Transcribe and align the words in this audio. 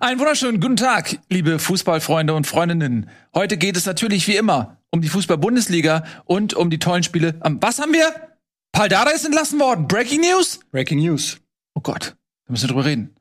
Einen 0.00 0.20
wunderschönen 0.20 0.60
guten 0.60 0.76
Tag, 0.76 1.18
liebe 1.28 1.58
Fußballfreunde 1.58 2.32
und 2.32 2.46
Freundinnen. 2.46 3.10
Heute 3.34 3.56
geht 3.56 3.76
es 3.76 3.84
natürlich 3.84 4.28
wie 4.28 4.36
immer 4.36 4.76
um 4.90 5.00
die 5.00 5.08
Fußball-Bundesliga 5.08 6.04
und 6.24 6.54
um 6.54 6.70
die 6.70 6.78
tollen 6.78 7.02
Spiele. 7.02 7.34
Am 7.40 7.60
was 7.60 7.80
haben 7.80 7.92
wir? 7.92 8.14
Paldada 8.70 9.10
ist 9.10 9.24
entlassen 9.24 9.58
worden. 9.58 9.88
Breaking 9.88 10.20
News? 10.20 10.60
Breaking 10.70 11.00
News. 11.00 11.40
Oh 11.74 11.80
Gott, 11.80 12.14
da 12.46 12.52
müssen 12.52 12.68
wir 12.68 12.74
drüber 12.74 12.84
reden. 12.84 13.16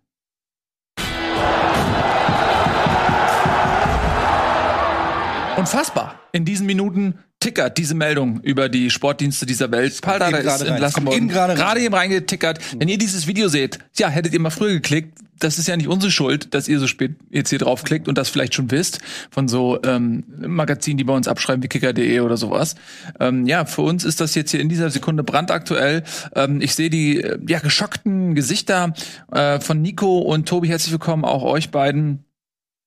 Unfassbar. 5.58 6.20
In 6.32 6.46
diesen 6.46 6.68
Minuten 6.68 7.18
tickert 7.40 7.78
diese 7.78 7.96
Meldung 7.96 8.42
über 8.42 8.68
die 8.70 8.90
Sportdienste 8.90 9.46
dieser 9.46 9.72
Welt. 9.72 10.02
Paldada 10.02 10.38
ist 10.38 10.62
entlassen 10.62 11.06
worden. 11.06 11.28
Gerade 11.28 11.56
gerade 11.56 11.82
eben 11.82 11.94
reingetickert. 11.94 12.60
Wenn 12.80 12.88
ihr 12.88 12.98
dieses 12.98 13.28
Video 13.28 13.48
seht, 13.48 13.80
ja, 13.98 14.10
hättet 14.10 14.34
ihr 14.34 14.40
mal 14.40 14.50
früher 14.50 14.74
geklickt. 14.74 15.20
Das 15.40 15.60
ist 15.60 15.68
ja 15.68 15.78
nicht 15.78 15.88
unsere 15.88 16.12
Schuld, 16.12 16.56
dass 16.56 16.68
ihr 16.68 16.80
so 16.80 16.88
spät 16.88 17.16
jetzt 17.30 17.50
hier 17.50 17.60
draufklickt 17.60 18.08
und 18.08 18.18
das 18.18 18.28
vielleicht 18.28 18.56
schon 18.56 18.72
wisst 18.72 19.02
von 19.30 19.48
so 19.48 19.80
ähm, 19.84 20.24
Magazinen, 20.40 20.98
die 20.98 21.04
bei 21.04 21.14
uns 21.14 21.28
abschreiben 21.28 21.62
wie 21.62 21.68
kicker.de 21.68 22.22
oder 22.22 22.38
sowas. 22.38 22.74
Ähm, 23.20 23.46
ja, 23.46 23.66
für 23.66 23.84
uns 23.84 24.04
ist 24.04 24.20
das 24.20 24.34
jetzt 24.34 24.50
hier 24.50 24.60
in 24.60 24.68
dieser 24.68 24.90
Sekunde 24.90 25.24
brandaktuell. 25.24 26.04
Ähm, 26.34 26.60
ich 26.60 26.74
sehe 26.74 26.90
die 26.90 27.22
äh, 27.22 27.38
ja 27.48 27.60
geschockten 27.60 28.34
Gesichter 28.34 28.96
äh, 29.32 29.60
von 29.60 29.80
Nico 29.80 30.18
und 30.18 30.50
Tobi. 30.50 30.70
Herzlich 30.70 30.92
willkommen 30.92 31.24
auch 31.24 31.44
euch 31.44 31.70
beiden. 31.70 32.26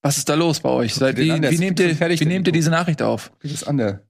Was 0.02 0.18
ist 0.18 0.28
da 0.28 0.34
los 0.34 0.58
bei 0.58 0.70
euch? 0.70 0.94
Seid, 0.94 1.18
wie, 1.18 1.30
wie 1.30 1.46
ist 1.46 1.60
nehmt 1.60 1.78
ihr, 1.78 2.00
wie 2.00 2.24
nehmt 2.24 2.48
ihr 2.48 2.52
diese 2.52 2.70
Nachricht 2.70 3.00
auf? 3.00 3.30
Wie 3.40 3.48
das 3.48 3.62
an 3.62 3.76
der. 3.76 4.09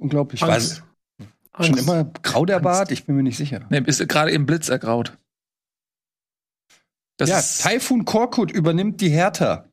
Unglaublich. 0.00 0.42
Angst. 0.42 0.82
Was? 1.18 1.26
Schon 1.66 1.74
Angst. 1.74 1.82
immer 1.82 2.04
grau 2.22 2.46
der 2.46 2.60
Bart? 2.60 2.90
Ich 2.90 3.04
bin 3.04 3.16
mir 3.16 3.22
nicht 3.22 3.36
sicher. 3.36 3.66
Nee, 3.70 3.82
ist 3.86 4.06
gerade 4.08 4.30
im 4.30 4.46
Blitz 4.46 4.68
ergraut. 4.68 5.18
Das, 7.18 7.28
ja, 7.28 7.68
Taifun 7.68 8.06
Korkut 8.06 8.50
übernimmt 8.50 9.02
die 9.02 9.10
Hertha. 9.10 9.68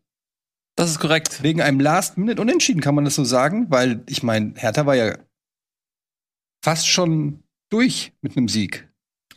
das 0.76 0.92
ist 0.92 1.00
korrekt. 1.00 1.44
Wegen 1.44 1.62
einem 1.62 1.80
Last-Minute-Unentschieden, 1.80 2.82
kann 2.82 2.94
man 2.94 3.06
das 3.06 3.16
so 3.16 3.24
sagen? 3.24 3.68
Weil, 3.70 4.04
ich 4.08 4.22
meine, 4.22 4.54
Hertha 4.58 4.86
war 4.86 4.96
ja 4.96 5.18
fast 6.62 6.90
schon 6.90 7.42
durch 7.70 8.12
mit 8.22 8.36
einem 8.36 8.50
Sieg. 8.50 8.90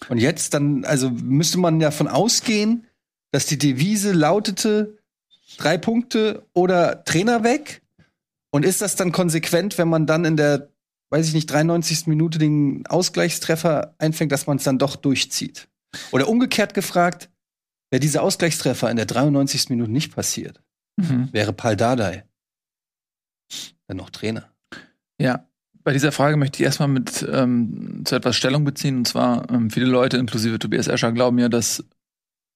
Und 0.09 0.19
jetzt 0.19 0.55
dann, 0.55 0.85
also 0.85 1.11
müsste 1.11 1.59
man 1.59 1.79
davon 1.79 2.09
ausgehen, 2.09 2.87
dass 3.31 3.47
die 3.47 3.59
Devise 3.59 4.13
lautete, 4.13 4.99
drei 5.57 5.79
Punkte 5.79 6.45
oder 6.53 7.05
Trainer 7.05 7.45
weg. 7.45 7.83
Und 8.51 8.65
ist 8.65 8.83
das 8.83 8.97
dann 8.97 9.13
konsequent, 9.13 9.79
wenn 9.79 9.89
man 9.89 10.07
dann 10.07 10.25
in 10.25 10.37
der, 10.37 10.70
weiß 11.11 11.29
ich 11.29 11.35
nicht, 11.35 11.51
93. 11.51 12.07
Minute 12.07 12.39
den 12.39 12.87
Ausgleichstreffer 12.87 13.95
einfängt, 13.99 14.33
dass 14.33 14.47
man 14.47 14.57
es 14.57 14.65
dann 14.65 14.79
doch 14.79 14.97
durchzieht? 14.97 15.69
Oder 16.13 16.29
umgekehrt 16.29 16.73
gefragt, 16.75 17.29
wäre 17.91 18.01
dieser 18.01 18.23
Ausgleichstreffer 18.23 18.91
in 18.91 18.97
der 18.97 19.07
93. 19.07 19.71
Minute 19.71 19.91
nicht 19.91 20.15
passiert, 20.15 20.63
Mhm. 20.97 21.29
wäre 21.33 21.53
Pal 21.53 21.77
Dardai 21.77 22.25
dann 23.89 23.97
noch 23.97 24.11
Trainer. 24.11 24.49
Ja, 25.21 25.49
bei 25.83 25.93
dieser 25.93 26.13
Frage 26.13 26.37
möchte 26.37 26.59
ich 26.63 26.65
erstmal 26.65 26.89
mit 26.89 27.27
ähm, 27.31 28.03
zu 28.05 28.15
etwas 28.15 28.37
Stellung 28.37 28.65
beziehen. 28.65 28.99
Und 28.99 29.09
zwar, 29.09 29.51
ähm, 29.51 29.71
viele 29.71 29.87
Leute, 29.87 30.17
inklusive 30.17 30.59
Tobias 30.59 30.87
Escher, 30.87 31.11
glauben 31.13 31.39
ja, 31.39 31.49
dass 31.49 31.85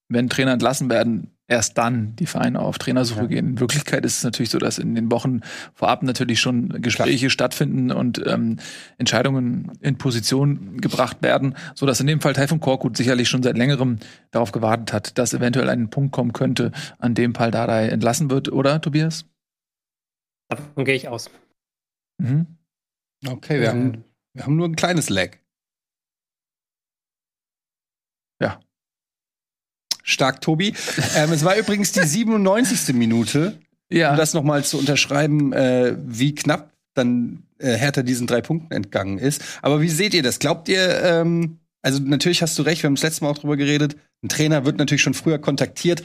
wenn 0.07 0.29
Trainer 0.29 0.53
entlassen 0.53 0.89
werden, 0.89 1.31
erst 1.47 1.77
dann 1.77 2.15
die 2.15 2.25
Vereine 2.25 2.59
auf 2.59 2.79
Trainersuche 2.79 3.21
Ja. 3.21 3.27
gehen. 3.27 3.49
In 3.49 3.59
Wirklichkeit 3.59 4.03
ist 4.05 4.17
es 4.17 4.23
natürlich 4.23 4.49
so, 4.49 4.57
dass 4.57 4.79
in 4.79 4.95
den 4.95 5.11
Wochen 5.11 5.41
vorab 5.75 6.01
natürlich 6.01 6.39
schon 6.39 6.69
Gespräche 6.81 7.29
stattfinden 7.29 7.91
und 7.91 8.21
ähm, 8.25 8.57
Entscheidungen 8.97 9.71
in 9.81 9.97
Position 9.97 10.77
gebracht 10.81 11.17
werden, 11.21 11.55
so 11.75 11.85
dass 11.85 11.99
in 11.99 12.07
dem 12.07 12.19
Fall 12.21 12.33
Taifun 12.33 12.59
Korkut 12.59 12.97
sicherlich 12.97 13.29
schon 13.29 13.43
seit 13.43 13.57
längerem 13.57 13.97
darauf 14.31 14.51
gewartet 14.51 14.91
hat, 14.91 15.17
dass 15.19 15.33
eventuell 15.35 15.69
ein 15.69 15.89
Punkt 15.91 16.11
kommen 16.13 16.33
könnte, 16.33 16.71
an 16.97 17.13
dem 17.13 17.33
Pal 17.33 17.51
Dardai 17.51 17.89
entlassen 17.89 18.31
wird, 18.31 18.51
oder 18.51 18.81
Tobias? 18.81 19.25
Davon 20.49 20.85
gehe 20.85 20.95
ich 20.95 21.07
aus. 21.09 21.29
Mhm. 22.17 22.57
Okay, 23.27 23.59
wir, 23.61 23.69
Ähm, 23.69 23.77
haben, 23.77 24.03
wir 24.33 24.43
haben 24.45 24.55
nur 24.55 24.67
ein 24.67 24.75
kleines 24.75 25.09
Lag. 25.09 25.37
Stark, 30.07 30.39
Tobi. 30.41 30.73
ähm, 31.17 31.31
es 31.33 31.43
war 31.43 31.57
übrigens 31.57 31.91
die 31.91 32.03
97. 32.03 32.93
Minute, 32.95 33.57
Ja. 33.89 34.11
um 34.11 34.17
das 34.17 34.33
nochmal 34.33 34.63
zu 34.63 34.77
unterschreiben, 34.77 35.51
äh, 35.51 35.95
wie 36.05 36.33
knapp 36.35 36.71
dann 36.93 37.43
äh, 37.59 37.73
Hertha 37.73 38.03
diesen 38.03 38.27
drei 38.27 38.41
Punkten 38.41 38.71
entgangen 38.73 39.17
ist. 39.17 39.41
Aber 39.61 39.81
wie 39.81 39.89
seht 39.89 40.13
ihr 40.13 40.23
das? 40.23 40.39
Glaubt 40.39 40.69
ihr, 40.69 41.03
ähm, 41.03 41.57
also 41.81 41.99
natürlich 42.01 42.41
hast 42.41 42.57
du 42.57 42.61
recht, 42.61 42.83
wir 42.83 42.87
haben 42.87 42.95
das 42.95 43.03
letzte 43.03 43.23
Mal 43.23 43.31
auch 43.31 43.37
drüber 43.37 43.57
geredet, 43.57 43.95
ein 44.23 44.29
Trainer 44.29 44.63
wird 44.65 44.77
natürlich 44.77 45.01
schon 45.01 45.13
früher 45.13 45.39
kontaktiert, 45.39 46.03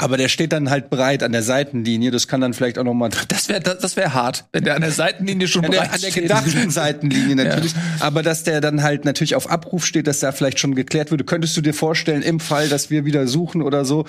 aber 0.00 0.16
der 0.16 0.28
steht 0.28 0.52
dann 0.52 0.70
halt 0.70 0.88
bereit 0.90 1.22
an 1.22 1.32
der 1.32 1.42
Seitenlinie. 1.42 2.10
Das 2.10 2.26
kann 2.26 2.40
dann 2.40 2.54
vielleicht 2.54 2.78
auch 2.78 2.84
noch 2.84 2.94
mal 2.94 3.10
Das 3.28 3.48
wäre 3.48 3.60
das, 3.60 3.78
das 3.78 3.96
wär 3.96 4.14
hart, 4.14 4.46
wenn 4.52 4.64
der 4.64 4.74
an 4.74 4.80
der 4.80 4.92
Seitenlinie 4.92 5.46
schon 5.46 5.64
an 5.66 5.70
der, 5.70 5.80
bereit 5.82 5.94
an 5.94 6.00
der 6.00 6.10
gedachten 6.10 6.70
Seitenlinie 6.70 7.36
natürlich. 7.44 7.74
Aber 8.00 8.22
dass 8.22 8.42
der 8.44 8.60
dann 8.60 8.82
halt 8.82 9.04
natürlich 9.04 9.34
auf 9.34 9.50
Abruf 9.50 9.84
steht, 9.86 10.06
dass 10.06 10.20
da 10.20 10.32
vielleicht 10.32 10.58
schon 10.58 10.74
geklärt 10.74 11.10
würde, 11.10 11.24
könntest 11.24 11.56
du 11.56 11.60
dir 11.60 11.74
vorstellen, 11.74 12.22
im 12.22 12.40
Fall, 12.40 12.68
dass 12.68 12.90
wir 12.90 13.04
wieder 13.04 13.26
suchen 13.26 13.62
oder 13.62 13.84
so. 13.84 14.06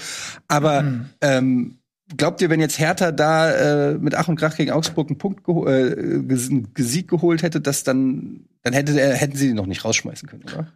Aber 0.47 0.81
Mhm. 0.81 1.05
ähm, 1.21 1.77
glaubt 2.17 2.41
ihr, 2.41 2.49
wenn 2.49 2.59
jetzt 2.59 2.79
Hertha 2.79 3.11
da 3.11 3.51
äh, 3.91 3.93
mit 3.97 4.15
Ach 4.15 4.27
und 4.27 4.35
Krach 4.37 4.55
gegen 4.57 4.71
Augsburg 4.71 5.09
einen 5.09 5.17
Punkt 5.17 5.43
geho 5.43 5.67
äh, 5.67 5.91
einen 5.93 6.67
Sieg 6.77 7.07
geholt 7.09 7.43
hätte, 7.43 7.61
dass 7.61 7.83
dann, 7.83 8.45
dann 8.63 8.73
hätte 8.73 8.93
der, 8.93 9.15
hätten 9.15 9.35
sie 9.37 9.49
ihn 9.49 9.55
noch 9.55 9.65
nicht 9.65 9.85
rausschmeißen 9.85 10.27
können, 10.27 10.43
oder? 10.43 10.67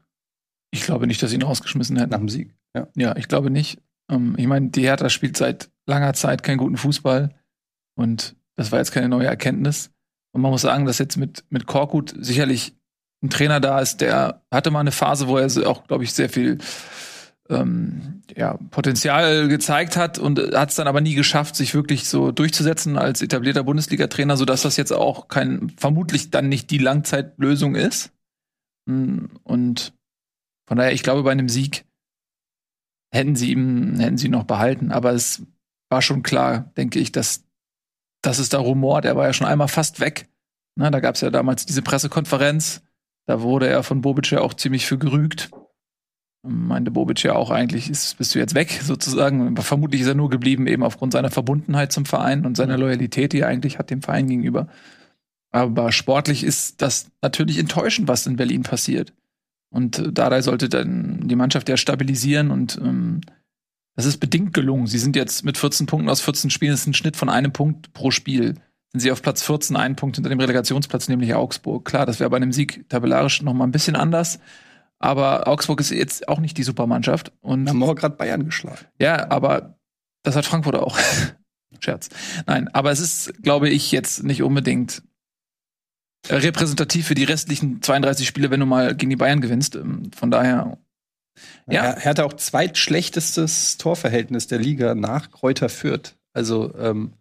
Ich 0.71 0.83
glaube 0.83 1.07
nicht, 1.07 1.21
dass 1.23 1.29
sie 1.29 1.37
ihn 1.37 1.41
rausgeschmissen 1.43 1.95
Nach 1.95 2.03
hätten. 2.03 2.11
dem 2.11 2.29
Sieg. 2.29 2.53
Ja. 2.75 2.87
Ja, 2.95 3.15
ich 3.15 3.27
glaube 3.27 3.49
nicht. 3.49 3.79
Ähm, 4.09 4.35
ich 4.37 4.47
meine, 4.47 4.69
die 4.69 4.83
Hertha 4.83 5.09
spielt 5.09 5.37
seit 5.37 5.69
langer 5.85 6.13
Zeit 6.13 6.43
keinen 6.43 6.57
guten 6.57 6.77
Fußball. 6.77 7.29
Und 7.95 8.35
das 8.55 8.71
war 8.71 8.79
jetzt 8.79 8.91
keine 8.91 9.09
neue 9.09 9.27
Erkenntnis. 9.27 9.91
Und 10.33 10.41
man 10.41 10.51
muss 10.51 10.61
sagen, 10.61 10.85
dass 10.85 10.97
jetzt 10.97 11.17
mit, 11.17 11.45
mit 11.49 11.65
Korkut 11.65 12.13
sicherlich 12.19 12.75
ein 13.23 13.29
Trainer 13.29 13.59
da 13.59 13.79
ist, 13.79 14.01
der 14.01 14.43
hatte 14.51 14.71
mal 14.71 14.81
eine 14.81 14.91
Phase, 14.91 15.27
wo 15.27 15.37
er 15.37 15.47
auch, 15.67 15.87
glaube 15.87 16.03
ich, 16.03 16.13
sehr 16.13 16.29
viel 16.29 16.59
ähm, 17.49 18.21
ja, 18.35 18.57
Potenzial 18.71 19.47
gezeigt 19.47 19.97
hat 19.97 20.17
und 20.17 20.39
hat 20.53 20.69
es 20.69 20.75
dann 20.75 20.87
aber 20.87 21.01
nie 21.01 21.15
geschafft, 21.15 21.55
sich 21.55 21.73
wirklich 21.73 22.07
so 22.07 22.31
durchzusetzen 22.31 22.97
als 22.97 23.21
etablierter 23.21 23.63
Bundesliga-Trainer, 23.63 24.35
sodass 24.35 24.63
das 24.63 24.77
jetzt 24.77 24.91
auch 24.91 25.27
kein, 25.27 25.71
vermutlich 25.77 26.31
dann 26.31 26.49
nicht 26.49 26.69
die 26.71 26.79
Langzeitlösung 26.79 27.75
ist. 27.75 28.11
Mm, 28.87 29.25
Und 29.43 29.93
von 30.67 30.77
daher, 30.77 30.93
ich 30.93 31.03
glaube, 31.03 31.23
bei 31.23 31.31
einem 31.31 31.49
Sieg 31.49 31.85
hätten 33.11 33.35
sie 33.35 33.51
ihm, 33.51 33.99
hätten 33.99 34.17
sie 34.17 34.27
ihn 34.27 34.31
noch 34.31 34.43
behalten. 34.43 34.91
Aber 34.91 35.11
es 35.13 35.43
war 35.89 36.01
schon 36.01 36.23
klar, 36.23 36.71
denke 36.77 36.99
ich, 36.99 37.11
dass, 37.11 37.43
dass 38.21 38.39
es 38.39 38.49
da 38.49 38.59
rumort. 38.59 39.05
Er 39.05 39.15
war 39.15 39.25
ja 39.25 39.33
schon 39.33 39.47
einmal 39.47 39.67
fast 39.67 39.99
weg. 39.99 40.27
Na, 40.75 40.89
da 40.91 40.99
gab 40.99 41.15
es 41.15 41.21
ja 41.21 41.29
damals 41.29 41.65
diese 41.65 41.81
Pressekonferenz. 41.81 42.81
Da 43.27 43.41
wurde 43.41 43.67
er 43.67 43.83
von 43.83 44.01
Bobic 44.01 44.31
ja 44.31 44.41
auch 44.41 44.53
ziemlich 44.53 44.85
für 44.85 44.97
gerügt. 44.97 45.49
Meinte 46.43 46.91
Bobic 46.91 47.23
ja 47.23 47.33
auch 47.33 47.49
eigentlich, 47.49 47.89
ist, 47.89 48.17
bist 48.17 48.35
du 48.35 48.39
jetzt 48.39 48.53
weg, 48.53 48.79
sozusagen. 48.83 49.47
Aber 49.47 49.63
vermutlich 49.63 50.01
ist 50.01 50.07
er 50.07 50.15
nur 50.15 50.29
geblieben, 50.29 50.67
eben 50.67 50.83
aufgrund 50.83 51.13
seiner 51.13 51.31
Verbundenheit 51.31 51.91
zum 51.91 52.05
Verein 52.05 52.45
und 52.45 52.55
seiner 52.55 52.77
Loyalität, 52.77 53.33
die 53.33 53.39
er 53.39 53.47
eigentlich 53.47 53.79
hat 53.79 53.89
dem 53.89 54.01
Verein 54.01 54.27
gegenüber. 54.27 54.67
Aber 55.51 55.91
sportlich 55.91 56.43
ist 56.43 56.81
das 56.81 57.09
natürlich 57.21 57.57
enttäuschend, 57.57 58.07
was 58.07 58.27
in 58.27 58.35
Berlin 58.35 58.63
passiert. 58.63 59.13
Und 59.75 59.99
äh, 59.99 60.11
Dardai 60.13 60.41
sollte 60.41 60.69
dann 60.69 61.27
die 61.27 61.35
Mannschaft 61.35 61.67
ja 61.67 61.75
stabilisieren 61.75 62.49
und 62.49 62.79
ähm, 62.81 63.21
das 63.95 64.05
ist 64.05 64.17
bedingt 64.17 64.53
gelungen. 64.53 64.87
Sie 64.87 64.97
sind 64.97 65.15
jetzt 65.15 65.43
mit 65.43 65.57
14 65.57 65.85
Punkten 65.85 66.09
aus 66.09 66.21
14 66.21 66.49
Spielen, 66.49 66.71
das 66.71 66.81
ist 66.81 66.87
ein 66.87 66.93
Schnitt 66.93 67.17
von 67.17 67.29
einem 67.29 67.51
Punkt 67.51 67.93
pro 67.93 68.09
Spiel. 68.11 68.55
Sind 68.91 69.01
sie 69.01 69.11
auf 69.11 69.21
Platz 69.21 69.43
14, 69.43 69.75
einen 69.75 69.97
Punkt 69.97 70.15
hinter 70.15 70.29
dem 70.29 70.39
Relegationsplatz, 70.39 71.09
nämlich 71.09 71.33
Augsburg. 71.33 71.83
Klar, 71.83 72.05
das 72.05 72.21
wäre 72.21 72.29
bei 72.29 72.37
einem 72.37 72.53
Sieg 72.53 72.87
tabellarisch 72.87 73.41
noch 73.41 73.53
mal 73.53 73.65
ein 73.65 73.71
bisschen 73.71 73.97
anders. 73.97 74.39
Aber 74.99 75.47
Augsburg 75.47 75.81
ist 75.81 75.91
jetzt 75.91 76.29
auch 76.29 76.39
nicht 76.39 76.57
die 76.57 76.63
Supermannschaft. 76.63 77.33
Und 77.41 77.67
Haben 77.67 77.79
wir 77.79 77.87
auch 77.87 77.95
gerade 77.95 78.15
Bayern 78.15 78.45
geschlagen. 78.45 78.85
ja, 78.99 79.29
aber 79.29 79.77
das 80.23 80.37
hat 80.37 80.45
Frankfurt 80.45 80.75
auch. 80.75 80.97
Scherz. 81.81 82.09
Nein, 82.47 82.69
aber 82.69 82.91
es 82.91 83.01
ist, 83.01 83.43
glaube 83.43 83.69
ich, 83.69 83.91
jetzt 83.91 84.23
nicht 84.23 84.41
unbedingt 84.41 85.03
repräsentativ 86.29 87.07
für 87.07 87.15
die 87.15 87.23
restlichen 87.23 87.81
32 87.81 88.27
Spiele, 88.27 88.51
wenn 88.51 88.59
du 88.59 88.65
mal 88.65 88.95
gegen 88.95 89.09
die 89.09 89.15
Bayern 89.15 89.41
gewinnst. 89.41 89.75
Ähm, 89.75 90.11
Von 90.15 90.31
daher, 90.31 90.77
Ja. 91.69 91.93
Er, 91.93 92.05
hatte 92.05 92.25
auch 92.25 92.33
zweitschlechtestes 92.33 93.77
Torverhältnis 93.77 94.47
der 94.47 94.59
Liga 94.59 94.95
nach 94.95 95.31
Kräuter 95.31 95.69
Fürth. 95.69 96.15
Also, 96.33 96.73
ähm, 96.77 97.13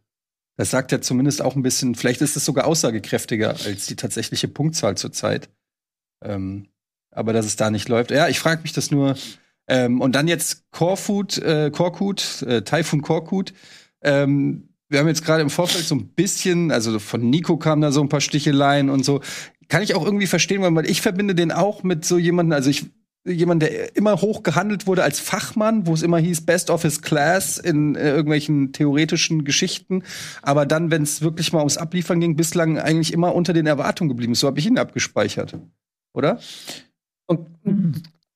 das 0.56 0.70
sagt 0.70 0.92
ja 0.92 1.00
zumindest 1.00 1.42
auch 1.42 1.56
ein 1.56 1.62
bisschen, 1.62 1.94
vielleicht 1.94 2.20
ist 2.20 2.36
es 2.36 2.44
sogar 2.44 2.66
aussagekräftiger 2.66 3.56
als 3.64 3.86
die 3.86 3.96
tatsächliche 3.96 4.46
Punktzahl 4.48 4.96
zurzeit. 4.96 5.48
Ähm, 6.22 6.68
aber 7.10 7.32
dass 7.32 7.46
es 7.46 7.56
da 7.56 7.70
nicht 7.70 7.88
läuft. 7.88 8.10
Ja, 8.10 8.28
ich 8.28 8.38
frage 8.38 8.62
mich 8.62 8.72
das 8.72 8.90
nur. 8.90 9.16
Ähm, 9.66 10.00
und 10.00 10.14
dann 10.14 10.28
jetzt 10.28 10.70
Korkut, 10.70 11.38
äh, 11.38 11.70
Korkut, 11.70 12.42
äh, 12.42 12.62
Taifun 12.62 13.02
Korkut. 13.02 13.52
Ähm, 14.02 14.73
wir 14.94 15.00
haben 15.00 15.08
jetzt 15.08 15.24
gerade 15.24 15.42
im 15.42 15.50
Vorfeld 15.50 15.84
so 15.84 15.96
ein 15.96 16.06
bisschen, 16.06 16.70
also 16.70 17.00
von 17.00 17.28
Nico 17.28 17.56
kamen 17.56 17.82
da 17.82 17.90
so 17.90 18.00
ein 18.00 18.08
paar 18.08 18.20
Sticheleien 18.20 18.90
und 18.90 19.04
so. 19.04 19.20
Kann 19.68 19.82
ich 19.82 19.96
auch 19.96 20.04
irgendwie 20.04 20.28
verstehen, 20.28 20.62
weil 20.62 20.88
ich 20.88 21.00
verbinde 21.02 21.34
den 21.34 21.50
auch 21.50 21.82
mit 21.82 22.04
so 22.04 22.16
jemanden, 22.16 22.52
also 22.52 22.70
ich 22.70 22.86
jemand, 23.26 23.62
der 23.62 23.96
immer 23.96 24.20
hoch 24.20 24.44
gehandelt 24.44 24.86
wurde 24.86 25.02
als 25.02 25.18
Fachmann, 25.18 25.86
wo 25.86 25.94
es 25.94 26.02
immer 26.02 26.18
hieß 26.18 26.42
Best 26.46 26.70
of 26.70 26.82
his 26.82 27.02
Class 27.02 27.58
in 27.58 27.96
äh, 27.96 28.10
irgendwelchen 28.10 28.72
theoretischen 28.72 29.44
Geschichten, 29.44 30.04
aber 30.42 30.64
dann, 30.64 30.92
wenn 30.92 31.02
es 31.02 31.22
wirklich 31.22 31.52
mal 31.52 31.60
ums 31.60 31.76
Abliefern 31.76 32.20
ging, 32.20 32.36
bislang 32.36 32.78
eigentlich 32.78 33.12
immer 33.12 33.34
unter 33.34 33.52
den 33.52 33.66
Erwartungen 33.66 34.10
geblieben. 34.10 34.34
So 34.34 34.46
habe 34.46 34.60
ich 34.60 34.66
ihn 34.66 34.78
abgespeichert, 34.78 35.58
oder? 36.12 36.38
Und 37.26 37.48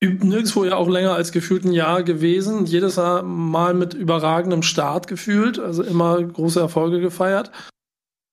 nirgendwo 0.01 0.65
ja 0.65 0.77
auch 0.77 0.89
länger 0.89 1.15
als 1.15 1.33
gefühlt 1.33 1.65
ein 1.65 1.73
Jahr 1.73 2.03
gewesen. 2.03 2.67
Jedes 2.67 2.97
Mal 2.97 3.75
mit 3.75 3.95
überragendem 3.95 4.63
Start 4.63 5.07
gefühlt, 5.07 5.59
also 5.59 5.83
immer 5.83 6.23
große 6.23 6.61
Erfolge 6.61 7.01
gefeiert. 7.01 7.51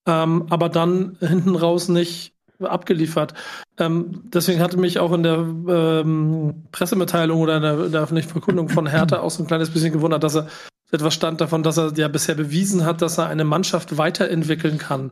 Ähm, 0.07 0.45
aber 0.49 0.69
dann 0.69 1.17
hinten 1.19 1.55
raus 1.55 1.87
nicht 1.87 2.33
abgeliefert. 2.59 3.33
Ähm, 3.77 4.21
deswegen 4.25 4.61
hatte 4.61 4.77
mich 4.77 4.99
auch 4.99 5.11
in 5.11 5.23
der 5.23 5.39
ähm, 5.39 6.63
Pressemitteilung 6.71 7.41
oder 7.41 7.57
in 7.57 7.63
der, 7.63 7.85
in 7.85 7.91
der 7.91 8.01
öffentlichen 8.01 8.29
Verkündung 8.29 8.69
von 8.69 8.87
Hertha 8.87 9.19
auch 9.19 9.31
so 9.31 9.43
ein 9.43 9.47
kleines 9.47 9.71
bisschen 9.71 9.91
gewundert, 9.91 10.23
dass 10.23 10.35
er 10.35 10.47
etwas 10.91 11.13
stand 11.13 11.41
davon, 11.41 11.63
dass 11.63 11.77
er 11.77 11.91
ja 11.97 12.07
bisher 12.07 12.35
bewiesen 12.35 12.85
hat, 12.85 13.01
dass 13.01 13.17
er 13.17 13.27
eine 13.27 13.43
Mannschaft 13.43 13.97
weiterentwickeln 13.97 14.77
kann. 14.77 15.11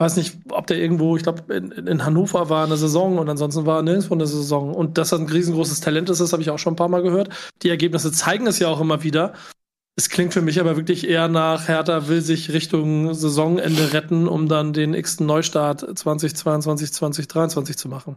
Weiß 0.00 0.16
nicht, 0.16 0.38
ob 0.50 0.68
der 0.68 0.78
irgendwo, 0.78 1.16
ich 1.16 1.24
glaube, 1.24 1.52
in, 1.52 1.72
in, 1.72 2.04
Hannover 2.04 2.48
war 2.48 2.64
eine 2.64 2.76
Saison 2.76 3.18
und 3.18 3.28
ansonsten 3.28 3.66
war 3.66 3.82
nirgendwo 3.82 4.14
eine 4.14 4.28
Saison. 4.28 4.72
Und 4.72 4.96
dass 4.96 5.10
er 5.10 5.18
ein 5.18 5.26
riesengroßes 5.26 5.80
Talent 5.80 6.08
ist, 6.08 6.20
das 6.20 6.32
habe 6.32 6.40
ich 6.40 6.50
auch 6.50 6.58
schon 6.58 6.74
ein 6.74 6.76
paar 6.76 6.88
Mal 6.88 7.02
gehört. 7.02 7.30
Die 7.62 7.68
Ergebnisse 7.68 8.12
zeigen 8.12 8.46
es 8.46 8.60
ja 8.60 8.68
auch 8.68 8.80
immer 8.80 9.02
wieder. 9.02 9.34
Es 9.96 10.08
klingt 10.08 10.32
für 10.32 10.42
mich 10.42 10.60
aber 10.60 10.76
wirklich 10.76 11.08
eher 11.08 11.26
nach, 11.26 11.66
Hertha 11.66 12.06
will 12.06 12.20
sich 12.20 12.52
Richtung 12.52 13.12
Saisonende 13.12 13.92
retten, 13.92 14.28
um 14.28 14.48
dann 14.48 14.72
den 14.72 14.94
x 14.94 15.18
Neustart 15.18 15.80
2022, 15.98 16.92
2023 16.92 17.76
zu 17.76 17.88
machen. 17.88 18.16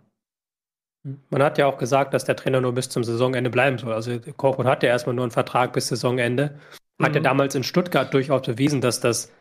Man 1.31 1.41
hat 1.41 1.57
ja 1.57 1.65
auch 1.65 1.79
gesagt, 1.79 2.13
dass 2.13 2.25
der 2.25 2.35
Trainer 2.35 2.61
nur 2.61 2.73
bis 2.73 2.89
zum 2.89 3.03
Saisonende 3.03 3.49
bleiben 3.49 3.79
soll. 3.79 3.93
Also 3.93 4.19
Korkut 4.37 4.67
hat 4.67 4.83
ja 4.83 4.89
erstmal 4.89 5.15
nur 5.15 5.23
einen 5.23 5.31
Vertrag 5.31 5.73
bis 5.73 5.87
Saisonende. 5.87 6.59
Hat 7.01 7.09
mhm. 7.09 7.15
ja 7.15 7.21
damals 7.21 7.55
in 7.55 7.63
Stuttgart 7.63 8.13
durchaus 8.13 8.43
bewiesen, 8.43 8.81
dass 8.81 8.99
das 8.99 9.31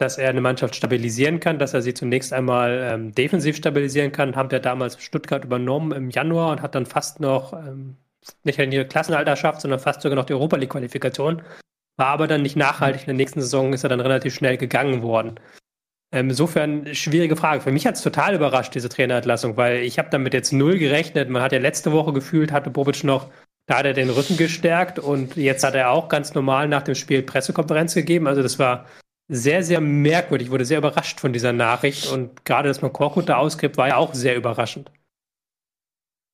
dass 0.00 0.18
er 0.18 0.30
eine 0.30 0.40
Mannschaft 0.40 0.74
stabilisieren 0.74 1.40
kann, 1.40 1.58
dass 1.58 1.74
er 1.74 1.82
sie 1.82 1.94
zunächst 1.94 2.32
einmal 2.32 2.88
ähm, 2.90 3.14
defensiv 3.14 3.56
stabilisieren 3.56 4.12
kann. 4.12 4.36
Haben 4.36 4.50
wir 4.50 4.60
damals 4.60 5.02
Stuttgart 5.02 5.44
übernommen 5.44 5.92
im 5.92 6.10
Januar 6.10 6.52
und 6.52 6.62
hat 6.62 6.74
dann 6.74 6.86
fast 6.86 7.20
noch 7.20 7.52
ähm, 7.52 7.96
nicht 8.44 8.58
die 8.58 8.84
Klassenhalterschaft, 8.84 9.60
sondern 9.60 9.80
fast 9.80 10.02
sogar 10.02 10.16
noch 10.16 10.26
die 10.26 10.34
Europa 10.34 10.56
League-Qualifikation 10.56 11.42
war 12.00 12.08
aber 12.08 12.26
dann 12.26 12.42
nicht 12.42 12.56
nachhaltig. 12.56 13.02
In 13.02 13.06
der 13.06 13.14
nächsten 13.14 13.40
Saison 13.42 13.72
ist 13.72 13.84
er 13.84 13.90
dann 13.90 14.00
relativ 14.00 14.34
schnell 14.34 14.56
gegangen 14.56 15.02
worden. 15.02 15.38
Ähm, 16.12 16.30
insofern 16.30 16.92
schwierige 16.94 17.36
Frage. 17.36 17.60
Für 17.60 17.70
mich 17.70 17.86
hat 17.86 17.94
es 17.94 18.02
total 18.02 18.34
überrascht, 18.34 18.74
diese 18.74 18.88
Trainerentlassung, 18.88 19.56
weil 19.56 19.82
ich 19.82 19.98
habe 19.98 20.08
damit 20.10 20.34
jetzt 20.34 20.52
null 20.52 20.78
gerechnet. 20.78 21.28
Man 21.28 21.42
hat 21.42 21.52
ja 21.52 21.58
letzte 21.58 21.92
Woche 21.92 22.12
gefühlt, 22.12 22.50
hatte 22.50 22.70
Bobic 22.70 23.04
noch, 23.04 23.28
da 23.66 23.78
hat 23.78 23.84
er 23.84 23.92
den 23.92 24.10
Rücken 24.10 24.36
gestärkt 24.36 24.98
und 24.98 25.36
jetzt 25.36 25.62
hat 25.62 25.74
er 25.74 25.90
auch 25.90 26.08
ganz 26.08 26.34
normal 26.34 26.66
nach 26.66 26.82
dem 26.82 26.96
Spiel 26.96 27.22
Pressekonferenz 27.22 27.94
gegeben. 27.94 28.26
Also 28.26 28.42
das 28.42 28.58
war 28.58 28.86
sehr, 29.32 29.62
sehr 29.62 29.80
merkwürdig. 29.80 30.48
Ich 30.48 30.52
wurde 30.52 30.64
sehr 30.64 30.78
überrascht 30.78 31.20
von 31.20 31.32
dieser 31.32 31.52
Nachricht 31.52 32.10
und 32.12 32.44
gerade, 32.44 32.68
dass 32.68 32.82
man 32.82 32.92
Korkut 32.92 33.28
da 33.28 33.36
ausgibt, 33.36 33.76
war 33.76 33.86
ja 33.86 33.96
auch 33.96 34.12
sehr 34.12 34.36
überraschend. 34.36 34.90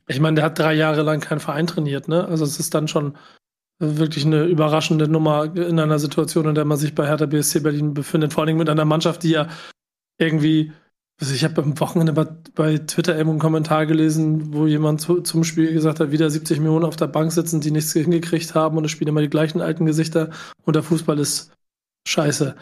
Ich 0.08 0.19
meine, 0.19 0.37
der 0.37 0.44
hat 0.44 0.58
drei 0.58 0.72
Jahre 0.72 1.02
lang 1.02 1.20
keinen 1.20 1.40
Verein 1.40 1.66
trainiert, 1.66 2.08
ne? 2.08 2.26
Also 2.26 2.44
es 2.44 2.58
ist 2.58 2.75
dann 2.75 2.88
schon 2.88 3.19
wirklich 3.78 4.25
eine 4.25 4.44
überraschende 4.44 5.08
Nummer 5.08 5.54
in 5.54 5.78
einer 5.78 5.98
Situation, 5.98 6.48
in 6.48 6.54
der 6.54 6.64
man 6.64 6.78
sich 6.78 6.94
bei 6.94 7.06
Hertha 7.06 7.26
BSC 7.26 7.60
Berlin 7.60 7.93
befindet. 7.93 8.32
Vor 8.32 8.44
allem 8.44 8.56
mit 8.56 8.70
einer 8.70 8.87
Mannschaft, 8.87 9.22
die 9.22 9.31
ja 9.31 9.48
irgendwie, 10.19 10.72
also 11.20 11.34
ich 11.34 11.44
habe 11.44 11.60
am 11.62 11.78
Wochenende 11.78 12.14
bei, 12.14 12.25
bei 12.54 12.78
Twitter 12.78 13.12
irgendwo 13.12 13.32
einen 13.32 13.40
Kommentar 13.40 13.84
gelesen, 13.84 14.54
wo 14.54 14.66
jemand 14.66 15.02
zu, 15.02 15.20
zum 15.20 15.44
Spiel 15.44 15.70
gesagt 15.75 16.00
hat, 16.00 16.12
wieder 16.12 16.31
70 16.31 16.60
Millionen 16.60 16.87
auf 16.87 16.96
der 16.96 17.08
Bank 17.08 17.31
sitzen, 17.32 17.60
die 17.60 17.70
nichts 17.70 17.93
hingekriegt 17.93 18.54
haben 18.54 18.78
und 18.78 18.87
es 18.87 18.90
spielen 18.90 19.08
immer 19.08 19.20
die 19.20 19.28
gleichen 19.28 19.60
alten 19.60 19.84
Gesichter 19.84 20.31
und 20.64 20.76
der 20.76 20.82
Fußball 20.82 21.19
ist 21.19 21.52
scheiße. 22.06 22.56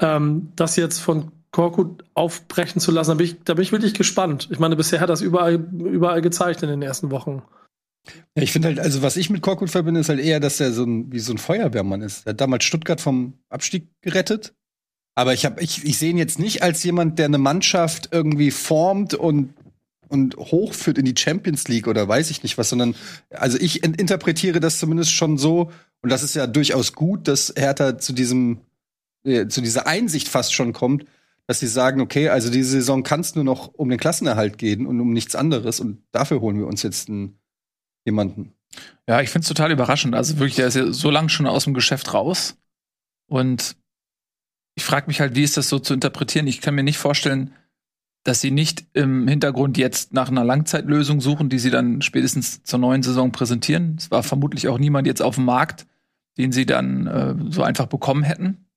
Ähm, 0.00 0.52
das 0.56 0.76
jetzt 0.76 0.98
von 0.98 1.32
Korkut 1.50 2.04
aufbrechen 2.14 2.80
zu 2.80 2.90
lassen, 2.90 3.10
da 3.10 3.14
bin, 3.14 3.26
ich, 3.26 3.36
da 3.44 3.54
bin 3.54 3.62
ich 3.62 3.72
wirklich 3.72 3.94
gespannt. 3.94 4.48
Ich 4.50 4.58
meine, 4.58 4.76
bisher 4.76 5.00
hat 5.00 5.08
das 5.08 5.22
überall, 5.22 5.54
überall 5.54 6.20
gezeigt 6.20 6.62
in 6.62 6.68
den 6.68 6.82
ersten 6.82 7.10
Wochen. 7.10 7.42
Ja, 8.36 8.42
ich 8.42 8.52
finde 8.52 8.68
halt, 8.68 8.80
also 8.80 9.02
was 9.02 9.16
ich 9.16 9.30
mit 9.30 9.42
Korkut 9.42 9.70
verbinde, 9.70 10.00
ist 10.00 10.08
halt 10.08 10.20
eher, 10.20 10.40
dass 10.40 10.60
er 10.60 10.72
so 10.72 10.84
ein, 10.84 11.12
wie 11.12 11.18
so 11.18 11.32
ein 11.32 11.38
Feuerwehrmann 11.38 12.02
ist. 12.02 12.26
Er 12.26 12.30
hat 12.30 12.40
damals 12.40 12.64
Stuttgart 12.64 13.00
vom 13.00 13.34
Abstieg 13.48 13.88
gerettet. 14.02 14.54
Aber 15.14 15.34
ich, 15.34 15.44
hab, 15.44 15.60
ich, 15.60 15.84
ich 15.84 15.98
sehe 15.98 16.10
ihn 16.10 16.18
jetzt 16.18 16.38
nicht 16.38 16.62
als 16.62 16.84
jemand, 16.84 17.18
der 17.18 17.26
eine 17.26 17.38
Mannschaft 17.38 18.10
irgendwie 18.12 18.52
formt 18.52 19.14
und, 19.14 19.52
und 20.08 20.36
hochführt 20.36 20.96
in 20.96 21.04
die 21.04 21.14
Champions 21.18 21.66
League 21.66 21.88
oder 21.88 22.06
weiß 22.06 22.30
ich 22.30 22.44
nicht 22.44 22.56
was, 22.56 22.68
sondern 22.68 22.94
also 23.30 23.58
ich 23.58 23.82
interpretiere 23.82 24.60
das 24.60 24.78
zumindest 24.78 25.10
schon 25.12 25.36
so, 25.36 25.72
und 26.02 26.12
das 26.12 26.22
ist 26.22 26.36
ja 26.36 26.46
durchaus 26.46 26.92
gut, 26.92 27.26
dass 27.26 27.52
Hertha 27.56 27.98
zu 27.98 28.12
diesem, 28.12 28.58
äh, 29.24 29.48
zu 29.48 29.60
dieser 29.60 29.86
Einsicht 29.86 30.28
fast 30.28 30.54
schon 30.54 30.72
kommt, 30.72 31.04
dass 31.48 31.60
sie 31.60 31.66
sagen, 31.66 32.00
okay, 32.02 32.28
also 32.28 32.50
diese 32.50 32.70
Saison 32.70 33.02
kann 33.02 33.20
es 33.20 33.34
nur 33.34 33.42
noch 33.42 33.68
um 33.68 33.88
den 33.88 33.98
Klassenerhalt 33.98 34.58
gehen 34.58 34.86
und 34.86 35.00
um 35.00 35.12
nichts 35.12 35.34
anderes 35.34 35.80
und 35.80 36.02
dafür 36.12 36.40
holen 36.40 36.58
wir 36.58 36.66
uns 36.66 36.82
jetzt 36.82 37.08
einen 37.08 37.38
jemanden. 38.04 38.52
Ja, 39.08 39.22
ich 39.22 39.30
finde 39.30 39.44
es 39.44 39.48
total 39.48 39.72
überraschend. 39.72 40.14
Also 40.14 40.38
wirklich, 40.38 40.56
der 40.56 40.66
ist 40.66 40.76
ja 40.76 40.92
so 40.92 41.10
lange 41.10 41.30
schon 41.30 41.46
aus 41.46 41.64
dem 41.64 41.72
Geschäft 41.72 42.12
raus. 42.12 42.58
Und 43.26 43.76
ich 44.74 44.84
frage 44.84 45.06
mich 45.06 45.20
halt, 45.20 45.34
wie 45.34 45.42
ist 45.42 45.56
das 45.56 45.70
so 45.70 45.78
zu 45.78 45.94
interpretieren? 45.94 46.46
Ich 46.46 46.60
kann 46.60 46.74
mir 46.74 46.82
nicht 46.82 46.98
vorstellen, 46.98 47.54
dass 48.24 48.42
sie 48.42 48.50
nicht 48.50 48.84
im 48.92 49.26
Hintergrund 49.26 49.78
jetzt 49.78 50.12
nach 50.12 50.28
einer 50.28 50.44
Langzeitlösung 50.44 51.22
suchen, 51.22 51.48
die 51.48 51.58
sie 51.58 51.70
dann 51.70 52.02
spätestens 52.02 52.62
zur 52.62 52.78
neuen 52.78 53.02
Saison 53.02 53.32
präsentieren. 53.32 53.96
Es 53.98 54.10
war 54.10 54.22
vermutlich 54.22 54.68
auch 54.68 54.78
niemand 54.78 55.06
jetzt 55.06 55.22
auf 55.22 55.36
dem 55.36 55.46
Markt, 55.46 55.86
den 56.36 56.52
sie 56.52 56.66
dann 56.66 57.06
äh, 57.06 57.34
so 57.50 57.62
einfach 57.62 57.86
bekommen 57.86 58.22
hätten 58.22 58.67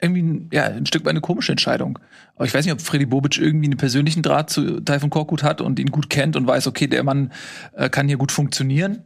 irgendwie 0.00 0.48
ja, 0.52 0.64
ein 0.64 0.86
Stück 0.86 1.04
weit 1.04 1.10
eine 1.10 1.20
komische 1.20 1.52
Entscheidung. 1.52 1.98
Aber 2.34 2.44
ich 2.44 2.54
weiß 2.54 2.64
nicht, 2.64 2.72
ob 2.72 2.80
Freddy 2.80 3.06
Bobic 3.06 3.38
irgendwie 3.38 3.66
einen 3.66 3.76
persönlichen 3.76 4.22
Draht 4.22 4.50
zu 4.50 4.80
Taifun 4.80 5.10
Korkut 5.10 5.42
hat 5.42 5.60
und 5.60 5.78
ihn 5.78 5.90
gut 5.90 6.10
kennt 6.10 6.36
und 6.36 6.46
weiß, 6.46 6.66
okay, 6.66 6.86
der 6.86 7.04
Mann 7.04 7.32
äh, 7.74 7.88
kann 7.88 8.08
hier 8.08 8.16
gut 8.16 8.32
funktionieren. 8.32 9.04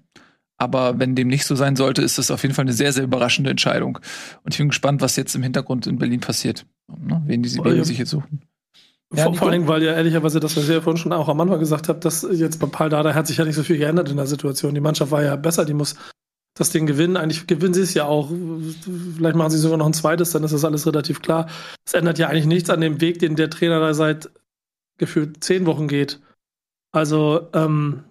Aber 0.57 1.01
wenn 1.01 1.17
dem 1.17 1.29
nicht 1.29 1.47
so 1.47 1.57
sein 1.57 1.75
sollte, 1.75 2.03
ist 2.03 2.17
das 2.19 2.31
auf 2.31 2.43
jeden 2.43 2.55
Fall 2.55 2.65
eine 2.65 2.73
sehr, 2.73 2.93
sehr 2.93 3.03
überraschende 3.03 3.51
Entscheidung. 3.51 3.99
Und 4.45 4.55
ich 4.55 4.59
bin 4.59 4.69
gespannt, 4.69 5.03
was 5.03 5.17
jetzt 5.17 5.35
im 5.35 5.43
Hintergrund 5.43 5.87
in 5.87 5.99
Berlin 5.99 6.21
passiert. 6.21 6.65
Ne? 6.89 7.23
Wen, 7.27 7.43
die, 7.43 7.53
wen 7.57 7.75
die 7.75 7.85
sich 7.85 7.99
jetzt 7.99 8.11
suchen. 8.11 8.41
Ja, 9.15 9.25
vor, 9.25 9.35
vor 9.35 9.51
allem, 9.51 9.69
weil 9.69 9.83
ja 9.83 9.93
ehrlicherweise, 9.93 10.41
das, 10.41 10.57
was 10.57 10.65
ich 10.65 10.71
ja 10.71 10.81
vorhin 10.81 11.01
schon 11.01 11.13
auch 11.13 11.29
am 11.29 11.41
Anfang 11.41 11.59
gesagt 11.59 11.89
habe, 11.89 12.01
dass 12.01 12.27
jetzt 12.33 12.59
bei 12.59 12.67
Paul 12.67 12.89
Dada 12.89 13.15
hat 13.15 13.27
sich 13.27 13.37
ja 13.37 13.45
nicht 13.45 13.55
so 13.55 13.63
viel 13.63 13.79
geändert 13.79 14.11
in 14.11 14.17
der 14.17 14.27
Situation. 14.27 14.75
Die 14.75 14.81
Mannschaft 14.81 15.11
war 15.11 15.23
ja 15.23 15.37
besser, 15.37 15.65
die 15.65 15.75
muss 15.75 15.97
das 16.55 16.71
Ding 16.71 16.87
gewinnen. 16.87 17.17
Eigentlich 17.17 17.47
gewinnen 17.47 17.75
sie 17.75 17.83
es 17.83 17.95
ja 17.95 18.05
auch. 18.05 18.31
Vielleicht 18.31 19.37
machen 19.37 19.51
sie 19.51 19.59
sogar 19.59 19.77
noch 19.77 19.87
ein 19.87 19.93
zweites, 19.93 20.31
dann 20.31 20.45
ist 20.45 20.55
das 20.55 20.65
alles 20.65 20.87
relativ 20.87 21.21
klar. 21.21 21.49
Es 21.85 21.95
ändert 21.95 22.19
ja 22.19 22.29
eigentlich 22.29 22.47
nichts 22.47 22.71
an 22.71 22.81
dem 22.81 23.01
Weg, 23.01 23.19
den 23.19 23.37
der 23.37 23.51
Trainer 23.51 23.81
da 23.81 23.93
seit 23.93 24.31
gefühlt 24.97 25.43
zehn 25.43 25.67
Wochen 25.67 25.89
geht. 25.89 26.21
Also, 26.93 27.49
ähm, 27.53 28.05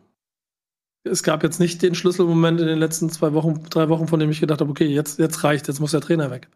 es 1.06 1.24
gab 1.24 1.44
jetzt 1.44 1.60
nicht 1.60 1.82
den 1.82 1.96
Schlüsselmoment 1.96 2.60
in 2.62 2.68
den 2.68 2.80
letzten 2.80 3.10
zwei 3.10 3.34
Wochen, 3.34 3.64
drei 3.70 3.90
Wochen, 3.90 4.08
von 4.08 4.20
dem 4.20 4.30
ich 4.30 4.40
gedacht 4.40 4.62
habe, 4.62 4.72
okay, 4.72 4.86
jetzt, 4.86 5.20
jetzt 5.20 5.44
reicht, 5.44 5.68
jetzt 5.68 5.80
muss 5.80 5.92
der 5.92 6.02
Trainer 6.02 6.32
weg. 6.32 6.50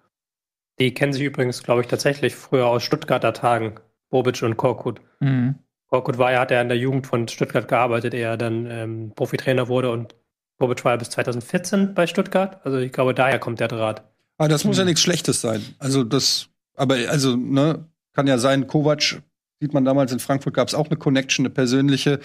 Die 0.79 0.93
kennen 0.93 1.13
sich 1.13 1.23
übrigens, 1.23 1.63
glaube 1.63 1.81
ich, 1.81 1.87
tatsächlich 1.87 2.35
früher 2.35 2.67
aus 2.67 2.83
Stuttgarter 2.83 3.33
Tagen, 3.33 3.75
Bobic 4.09 4.41
und 4.43 4.57
Korkut. 4.57 5.01
Mhm. 5.19 5.55
Korkut 5.87 6.17
war 6.17 6.31
ja, 6.33 6.41
hat 6.41 6.51
er 6.51 6.61
in 6.61 6.67
der 6.67 6.77
Jugend 6.77 7.07
von 7.07 7.27
Stuttgart 7.27 7.67
gearbeitet, 7.67 8.13
ehe 8.13 8.25
er 8.25 8.37
dann 8.37 8.67
ähm, 8.69 9.11
Profitrainer 9.15 9.69
wurde 9.69 9.91
und 9.91 10.15
Bobic 10.57 10.83
war 10.85 10.97
bis 10.97 11.09
2014 11.11 11.93
bei 11.93 12.07
Stuttgart. 12.07 12.65
Also 12.65 12.77
ich 12.77 12.91
glaube, 12.91 13.13
daher 13.13 13.39
kommt 13.39 13.59
der 13.59 13.67
Draht. 13.67 14.03
Aber 14.37 14.45
ah, 14.45 14.47
das 14.47 14.63
muss 14.63 14.77
ja 14.77 14.81
hm. 14.81 14.87
nichts 14.87 15.01
Schlechtes 15.01 15.41
sein. 15.41 15.63
Also 15.79 16.03
das, 16.03 16.49
aber 16.75 16.95
also, 17.09 17.35
ne, 17.35 17.85
kann 18.13 18.27
ja 18.27 18.37
sein, 18.37 18.67
Kovac, 18.67 19.21
sieht 19.59 19.73
man 19.73 19.85
damals 19.85 20.11
in 20.11 20.19
Frankfurt, 20.19 20.53
gab 20.53 20.67
es 20.67 20.75
auch 20.75 20.87
eine 20.87 20.97
Connection, 20.97 21.45
eine 21.45 21.53
persönliche. 21.53 22.19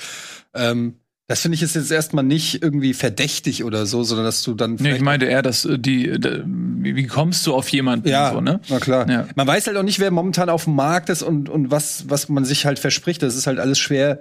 Ähm, 0.54 0.96
das 1.28 1.40
finde 1.40 1.54
ich 1.54 1.62
ist 1.62 1.74
jetzt 1.74 1.90
erstmal 1.90 2.24
nicht 2.24 2.62
irgendwie 2.62 2.92
verdächtig 2.92 3.64
oder 3.64 3.86
so, 3.86 4.02
sondern 4.02 4.26
dass 4.26 4.42
du 4.42 4.54
dann. 4.54 4.74
Nee, 4.74 4.96
ich 4.96 5.00
meinte 5.00 5.26
eher, 5.26 5.40
dass 5.40 5.64
äh, 5.64 5.78
die, 5.78 6.12
wie 6.20 7.06
kommst 7.06 7.46
du 7.46 7.54
auf 7.54 7.68
jemanden 7.68 8.08
ja, 8.08 8.32
so, 8.32 8.40
ne? 8.40 8.60
Na 8.68 8.80
klar. 8.80 9.08
Ja. 9.08 9.26
Man 9.34 9.46
weiß 9.46 9.66
halt 9.68 9.76
auch 9.76 9.82
nicht, 9.82 10.00
wer 10.00 10.10
momentan 10.10 10.50
auf 10.50 10.64
dem 10.64 10.74
Markt 10.74 11.08
ist 11.08 11.22
und, 11.22 11.48
und 11.48 11.70
was, 11.70 12.10
was 12.10 12.28
man 12.28 12.44
sich 12.44 12.66
halt 12.66 12.78
verspricht. 12.78 13.22
Das 13.22 13.36
ist 13.36 13.46
halt 13.46 13.60
alles 13.60 13.78
schwer 13.78 14.20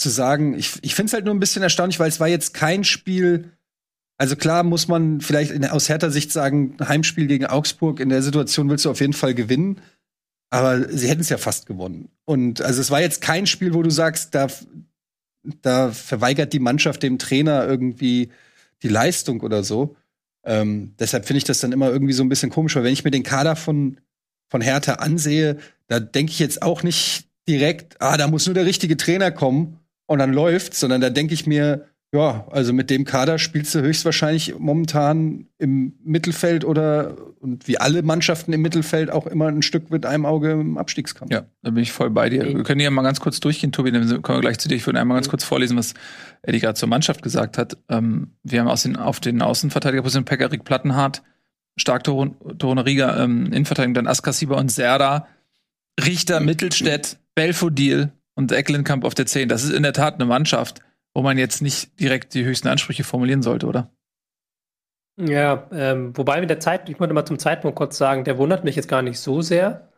zu 0.00 0.08
sagen. 0.08 0.54
Ich, 0.54 0.78
ich 0.82 0.94
finde 0.94 1.10
es 1.10 1.12
halt 1.12 1.24
nur 1.24 1.34
ein 1.34 1.40
bisschen 1.40 1.62
erstaunlich, 1.62 2.00
weil 2.00 2.08
es 2.08 2.20
war 2.20 2.28
jetzt 2.28 2.54
kein 2.54 2.84
Spiel. 2.84 3.52
Also 4.16 4.36
klar 4.36 4.64
muss 4.64 4.88
man 4.88 5.20
vielleicht 5.20 5.52
in, 5.52 5.64
aus 5.64 5.88
härter 5.88 6.10
Sicht 6.10 6.32
sagen, 6.32 6.76
Heimspiel 6.80 7.26
gegen 7.26 7.46
Augsburg, 7.46 8.00
in 8.00 8.08
der 8.08 8.22
Situation 8.22 8.68
willst 8.68 8.84
du 8.84 8.90
auf 8.90 9.00
jeden 9.00 9.12
Fall 9.12 9.34
gewinnen. 9.34 9.80
Aber 10.50 10.88
sie 10.88 11.08
hätten 11.08 11.20
es 11.20 11.28
ja 11.28 11.38
fast 11.38 11.66
gewonnen. 11.66 12.08
Und 12.24 12.60
also 12.60 12.80
es 12.80 12.90
war 12.90 13.00
jetzt 13.00 13.20
kein 13.20 13.46
Spiel, 13.46 13.72
wo 13.72 13.82
du 13.82 13.90
sagst, 13.90 14.34
da, 14.34 14.48
da 15.62 15.92
verweigert 15.92 16.52
die 16.52 16.58
Mannschaft 16.58 17.02
dem 17.02 17.18
Trainer 17.18 17.66
irgendwie 17.66 18.30
die 18.82 18.88
Leistung 18.88 19.42
oder 19.42 19.62
so. 19.62 19.96
Ähm, 20.44 20.94
deshalb 20.98 21.26
finde 21.26 21.38
ich 21.38 21.44
das 21.44 21.60
dann 21.60 21.72
immer 21.72 21.90
irgendwie 21.90 22.14
so 22.14 22.24
ein 22.24 22.28
bisschen 22.28 22.50
komisch, 22.50 22.74
weil 22.74 22.84
wenn 22.84 22.92
ich 22.92 23.04
mir 23.04 23.10
den 23.10 23.22
Kader 23.22 23.54
von, 23.54 23.98
von 24.48 24.60
Hertha 24.60 24.94
ansehe, 24.94 25.58
da 25.86 26.00
denke 26.00 26.32
ich 26.32 26.38
jetzt 26.38 26.62
auch 26.62 26.82
nicht 26.82 27.28
direkt, 27.46 28.00
ah, 28.00 28.16
da 28.16 28.26
muss 28.26 28.46
nur 28.46 28.54
der 28.54 28.66
richtige 28.66 28.96
Trainer 28.96 29.30
kommen 29.30 29.79
und 30.10 30.18
dann 30.18 30.32
läuft, 30.32 30.74
sondern 30.74 31.00
da 31.00 31.08
denke 31.08 31.34
ich 31.34 31.46
mir, 31.46 31.86
Ja, 32.12 32.48
also 32.50 32.72
mit 32.72 32.90
dem 32.90 33.04
Kader 33.04 33.38
spielst 33.38 33.72
du 33.76 33.80
höchstwahrscheinlich 33.80 34.58
momentan 34.58 35.46
im 35.58 35.92
Mittelfeld 36.02 36.64
oder 36.64 37.16
und 37.38 37.68
wie 37.68 37.78
alle 37.78 38.02
Mannschaften 38.02 38.52
im 38.52 38.60
Mittelfeld 38.60 39.12
auch 39.12 39.28
immer 39.28 39.46
ein 39.46 39.62
Stück 39.62 39.92
mit 39.92 40.04
einem 40.04 40.26
Auge 40.26 40.50
im 40.50 40.76
Abstiegskampf. 40.78 41.30
Ja, 41.30 41.44
da 41.62 41.70
bin 41.70 41.84
ich 41.84 41.92
voll 41.92 42.10
bei 42.10 42.28
dir. 42.28 42.44
Wir 42.44 42.64
können 42.64 42.80
ja 42.80 42.90
mal 42.90 43.02
ganz 43.02 43.20
kurz 43.20 43.38
durchgehen, 43.38 43.70
Tobi, 43.70 43.92
dann 43.92 44.20
kommen 44.22 44.38
wir 44.38 44.42
gleich 44.42 44.58
zu 44.58 44.68
dir. 44.68 44.74
Ich 44.74 44.84
würde 44.84 44.98
einmal 44.98 45.16
ganz 45.16 45.28
kurz 45.28 45.44
vorlesen, 45.44 45.78
was 45.78 45.94
Eddie 46.42 46.58
gerade 46.58 46.74
zur 46.74 46.88
Mannschaft 46.88 47.22
gesagt 47.22 47.56
hat. 47.56 47.78
Ähm, 47.88 48.32
wir 48.42 48.58
haben 48.58 48.66
aus 48.66 48.82
den, 48.82 48.96
auf 48.96 49.20
den 49.20 49.40
Außenverteidigerpositionen 49.40 50.24
Pekarik 50.24 50.64
Plattenhardt, 50.64 51.22
stark 51.76 52.02
Torone 52.02 52.84
Riga, 52.84 53.22
ähm, 53.22 53.46
Innenverteidigung, 53.46 53.94
dann 53.94 54.08
Askasiba 54.08 54.56
und 54.56 54.72
Serda, 54.72 55.28
Richter, 56.04 56.40
Mittelstädt, 56.40 57.18
Belfodil 57.36 58.10
und 58.40 58.52
Ecklenkamp 58.52 59.04
auf 59.04 59.14
der 59.14 59.26
10. 59.26 59.48
Das 59.48 59.64
ist 59.64 59.72
in 59.72 59.82
der 59.82 59.92
Tat 59.92 60.14
eine 60.14 60.26
Mannschaft 60.26 60.82
wo 61.14 61.22
man 61.22 61.38
jetzt 61.38 61.62
nicht 61.62 61.98
direkt 62.00 62.34
die 62.34 62.44
höchsten 62.44 62.68
Ansprüche 62.68 63.04
formulieren 63.04 63.42
sollte, 63.42 63.66
oder? 63.66 63.90
Ja, 65.20 65.68
ähm, 65.72 66.16
wobei 66.16 66.40
mit 66.40 66.50
der 66.50 66.60
Zeit, 66.60 66.88
ich 66.88 66.98
wollte 66.98 67.14
mal 67.14 67.26
zum 67.26 67.38
Zeitpunkt 67.38 67.76
kurz 67.76 67.98
sagen, 67.98 68.24
der 68.24 68.38
wundert 68.38 68.64
mich 68.64 68.76
jetzt 68.76 68.88
gar 68.88 69.02
nicht 69.02 69.18
so 69.18 69.42
sehr, 69.42 69.92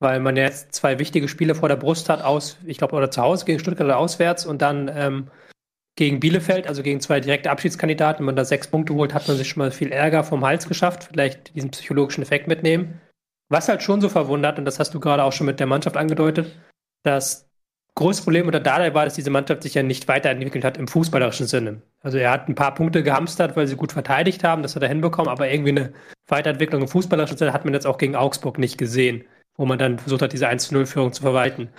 weil 0.00 0.20
man 0.20 0.36
jetzt 0.36 0.74
zwei 0.74 0.98
wichtige 0.98 1.28
Spiele 1.28 1.54
vor 1.54 1.68
der 1.68 1.76
Brust 1.76 2.08
hat, 2.08 2.22
aus, 2.22 2.58
ich 2.66 2.78
glaube, 2.78 2.94
oder 2.94 3.10
zu 3.10 3.22
Hause 3.22 3.46
gegen 3.46 3.58
Stuttgart 3.58 3.86
oder 3.86 3.98
auswärts 3.98 4.44
und 4.44 4.60
dann 4.60 4.90
ähm, 4.92 5.30
gegen 5.96 6.20
Bielefeld, 6.20 6.66
also 6.66 6.82
gegen 6.82 7.00
zwei 7.00 7.20
direkte 7.20 7.50
Abschiedskandidaten. 7.50 8.18
Wenn 8.18 8.26
man 8.26 8.36
da 8.36 8.44
sechs 8.44 8.68
Punkte 8.68 8.92
holt, 8.92 9.14
hat 9.14 9.28
man 9.28 9.38
sich 9.38 9.48
schon 9.48 9.60
mal 9.60 9.70
viel 9.70 9.92
Ärger 9.92 10.24
vom 10.24 10.44
Hals 10.44 10.68
geschafft, 10.68 11.04
vielleicht 11.04 11.54
diesen 11.54 11.70
psychologischen 11.70 12.22
Effekt 12.22 12.48
mitnehmen. 12.48 13.00
Was 13.48 13.68
halt 13.68 13.82
schon 13.82 14.02
so 14.02 14.10
verwundert, 14.10 14.58
und 14.58 14.66
das 14.66 14.78
hast 14.78 14.92
du 14.92 15.00
gerade 15.00 15.22
auch 15.22 15.32
schon 15.32 15.46
mit 15.46 15.60
der 15.60 15.68
Mannschaft 15.68 15.96
angedeutet, 15.96 16.54
dass 17.02 17.45
großes 17.96 18.22
Problem 18.22 18.46
unter 18.46 18.60
Dardai 18.60 18.94
war, 18.94 19.04
dass 19.04 19.14
diese 19.14 19.30
Mannschaft 19.30 19.62
sich 19.62 19.74
ja 19.74 19.82
nicht 19.82 20.06
weiterentwickelt 20.06 20.64
hat 20.64 20.76
im 20.76 20.86
fußballerischen 20.86 21.46
Sinne. 21.46 21.82
Also 22.02 22.18
er 22.18 22.30
hat 22.30 22.48
ein 22.48 22.54
paar 22.54 22.74
Punkte 22.74 23.02
gehamstert, 23.02 23.56
weil 23.56 23.66
sie 23.66 23.76
gut 23.76 23.92
verteidigt 23.92 24.44
haben, 24.44 24.62
das 24.62 24.76
hat 24.76 24.82
er 24.82 24.88
hinbekommen, 24.88 25.30
aber 25.30 25.50
irgendwie 25.50 25.70
eine 25.70 25.92
Weiterentwicklung 26.28 26.82
im 26.82 26.88
fußballerischen 26.88 27.38
Sinne 27.38 27.52
hat 27.52 27.64
man 27.64 27.74
jetzt 27.74 27.86
auch 27.86 27.98
gegen 27.98 28.14
Augsburg 28.14 28.58
nicht 28.58 28.78
gesehen, 28.78 29.24
wo 29.56 29.64
man 29.64 29.78
dann 29.78 29.98
versucht 29.98 30.22
hat, 30.22 30.32
diese 30.32 30.48
1-0-Führung 30.48 31.12
zu 31.12 31.22
verwalten. 31.22 31.70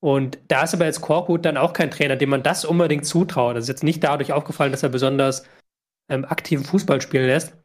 Und 0.00 0.38
da 0.48 0.64
ist 0.64 0.74
aber 0.74 0.86
jetzt 0.86 1.02
Korkut 1.02 1.44
dann 1.44 1.56
auch 1.56 1.72
kein 1.72 1.90
Trainer, 1.90 2.16
dem 2.16 2.30
man 2.30 2.42
das 2.42 2.64
unbedingt 2.64 3.06
zutraut. 3.06 3.56
Das 3.56 3.64
ist 3.64 3.68
jetzt 3.68 3.84
nicht 3.84 4.02
dadurch 4.02 4.32
aufgefallen, 4.32 4.72
dass 4.72 4.82
er 4.82 4.88
besonders 4.88 5.44
ähm, 6.08 6.24
aktiven 6.24 6.64
Fußball 6.64 7.00
spielen 7.00 7.26
lässt. 7.26 7.56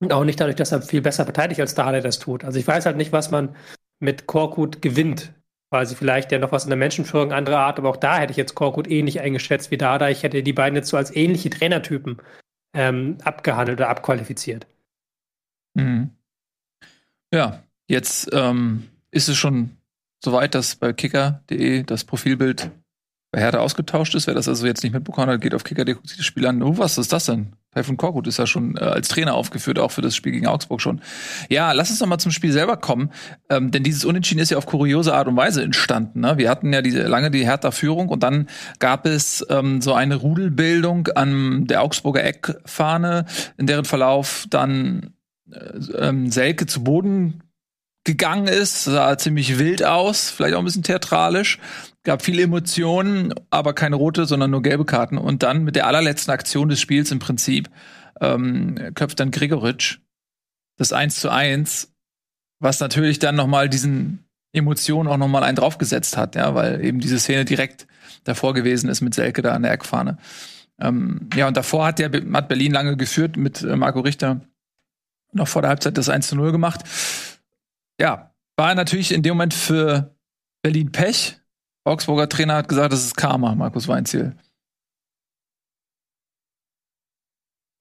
Und 0.00 0.12
auch 0.12 0.24
nicht 0.24 0.40
dadurch, 0.40 0.56
dass 0.56 0.72
er 0.72 0.82
viel 0.82 1.02
besser 1.02 1.24
verteidigt, 1.24 1.60
als 1.60 1.74
Dardai 1.74 2.00
das 2.00 2.18
tut. 2.18 2.44
Also 2.44 2.58
ich 2.58 2.66
weiß 2.66 2.86
halt 2.86 2.96
nicht, 2.96 3.12
was 3.12 3.30
man 3.30 3.54
mit 4.00 4.26
Korkut 4.26 4.82
gewinnt 4.82 5.34
quasi 5.74 5.96
vielleicht 5.96 6.30
ja 6.30 6.38
noch 6.38 6.52
was 6.52 6.62
in 6.62 6.70
der 6.70 6.76
Menschenführung 6.76 7.32
anderer 7.32 7.58
Art, 7.58 7.80
aber 7.80 7.90
auch 7.90 7.96
da 7.96 8.16
hätte 8.16 8.30
ich 8.30 8.36
jetzt 8.36 8.54
Korkut 8.54 8.88
ähnlich 8.88 9.18
eingeschätzt 9.18 9.72
wie 9.72 9.76
Dada. 9.76 10.08
Ich 10.08 10.22
hätte 10.22 10.44
die 10.44 10.52
beiden 10.52 10.76
jetzt 10.76 10.88
so 10.88 10.96
als 10.96 11.14
ähnliche 11.16 11.50
Trainertypen 11.50 12.18
ähm, 12.76 13.18
abgehandelt 13.24 13.80
oder 13.80 13.88
abqualifiziert. 13.88 14.68
Mhm. 15.74 16.10
Ja, 17.32 17.64
jetzt 17.88 18.30
ähm, 18.32 18.88
ist 19.10 19.28
es 19.28 19.36
schon 19.36 19.70
soweit, 20.22 20.54
dass 20.54 20.76
bei 20.76 20.92
kicker.de 20.92 21.82
das 21.82 22.04
Profilbild 22.04 22.70
bei 23.32 23.40
Hertha 23.40 23.58
ausgetauscht 23.58 24.14
ist. 24.14 24.28
Wer 24.28 24.34
das 24.34 24.46
also 24.46 24.68
jetzt 24.68 24.84
nicht 24.84 24.92
mitbekommen 24.92 25.28
hat, 25.28 25.40
geht 25.40 25.56
auf 25.56 25.64
kicker.de, 25.64 25.94
guckt 25.94 26.08
sich 26.08 26.18
das 26.18 26.26
Spiel 26.26 26.46
an. 26.46 26.62
Oh, 26.62 26.78
was 26.78 26.98
ist 26.98 27.12
das 27.12 27.26
denn? 27.26 27.56
Taifun 27.74 27.96
Korkut 27.96 28.26
ist 28.26 28.38
ja 28.38 28.46
schon 28.46 28.76
äh, 28.76 28.80
als 28.80 29.08
Trainer 29.08 29.34
aufgeführt, 29.34 29.78
auch 29.78 29.90
für 29.90 30.02
das 30.02 30.14
Spiel 30.16 30.32
gegen 30.32 30.46
Augsburg 30.46 30.80
schon. 30.80 31.00
Ja, 31.48 31.72
lass 31.72 31.90
uns 31.90 31.98
doch 31.98 32.06
mal 32.06 32.18
zum 32.18 32.32
Spiel 32.32 32.52
selber 32.52 32.76
kommen, 32.76 33.10
ähm, 33.50 33.70
denn 33.70 33.82
dieses 33.82 34.04
Unentschieden 34.04 34.40
ist 34.40 34.50
ja 34.50 34.58
auf 34.58 34.66
kuriose 34.66 35.14
Art 35.14 35.28
und 35.28 35.36
Weise 35.36 35.62
entstanden. 35.62 36.20
Ne? 36.20 36.38
Wir 36.38 36.50
hatten 36.50 36.72
ja 36.72 36.82
diese 36.82 37.02
lange 37.02 37.30
die 37.30 37.44
Hertha-Führung 37.44 38.08
und 38.08 38.22
dann 38.22 38.48
gab 38.78 39.06
es 39.06 39.44
ähm, 39.50 39.80
so 39.80 39.94
eine 39.94 40.16
Rudelbildung 40.16 41.08
an 41.08 41.66
der 41.66 41.82
Augsburger 41.82 42.24
Eckfahne, 42.24 43.26
in 43.56 43.66
deren 43.66 43.84
Verlauf 43.84 44.46
dann 44.50 45.14
äh, 45.50 46.08
ähm, 46.08 46.30
Selke 46.30 46.66
zu 46.66 46.84
Boden 46.84 47.43
gegangen 48.04 48.48
ist, 48.48 48.84
sah 48.84 49.16
ziemlich 49.18 49.58
wild 49.58 49.84
aus, 49.84 50.30
vielleicht 50.30 50.54
auch 50.54 50.58
ein 50.58 50.64
bisschen 50.64 50.82
theatralisch 50.82 51.58
gab 52.04 52.22
viele 52.22 52.42
Emotionen, 52.42 53.34
aber 53.50 53.72
keine 53.72 53.96
rote, 53.96 54.26
sondern 54.26 54.50
nur 54.50 54.62
gelbe 54.62 54.84
Karten. 54.84 55.18
Und 55.18 55.42
dann 55.42 55.64
mit 55.64 55.74
der 55.74 55.86
allerletzten 55.86 56.32
Aktion 56.32 56.68
des 56.68 56.80
Spiels 56.80 57.10
im 57.10 57.18
Prinzip 57.18 57.70
ähm, 58.20 58.92
köpft 58.94 59.18
dann 59.18 59.30
Gregoritsch 59.30 59.98
das 60.76 60.92
1 60.92 61.16
zu 61.16 61.30
1, 61.30 61.92
was 62.60 62.80
natürlich 62.80 63.18
dann 63.18 63.36
nochmal 63.36 63.68
diesen 63.68 64.24
Emotionen 64.52 65.08
auch 65.08 65.16
nochmal 65.16 65.42
einen 65.42 65.56
draufgesetzt 65.56 66.16
hat, 66.16 66.36
ja, 66.36 66.54
weil 66.54 66.84
eben 66.84 67.00
diese 67.00 67.18
Szene 67.18 67.44
direkt 67.44 67.86
davor 68.24 68.54
gewesen 68.54 68.88
ist 68.88 69.00
mit 69.00 69.14
Selke 69.14 69.42
da 69.42 69.52
an 69.52 69.62
der 69.62 69.72
Eckfahne. 69.72 70.18
Ähm, 70.80 71.28
ja, 71.34 71.48
und 71.48 71.56
davor 71.56 71.86
hat 71.86 71.98
der 71.98 72.10
hat 72.10 72.48
Berlin 72.48 72.72
lange 72.72 72.96
geführt 72.96 73.36
mit 73.36 73.62
äh, 73.62 73.76
Marco 73.76 74.00
Richter 74.00 74.40
noch 75.32 75.48
vor 75.48 75.62
der 75.62 75.70
Halbzeit 75.70 75.96
das 75.96 76.08
1 76.08 76.28
zu 76.28 76.36
0 76.36 76.52
gemacht. 76.52 76.82
Ja, 78.00 78.34
war 78.56 78.74
natürlich 78.74 79.12
in 79.12 79.22
dem 79.22 79.34
Moment 79.34 79.54
für 79.54 80.16
Berlin 80.62 80.92
Pech, 80.92 81.40
Augsburger 81.86 82.28
Trainer 82.28 82.54
hat 82.54 82.68
gesagt, 82.68 82.92
das 82.92 83.04
ist 83.04 83.16
Karma, 83.16 83.54
Markus 83.54 83.88
Weinziel. 83.88 84.34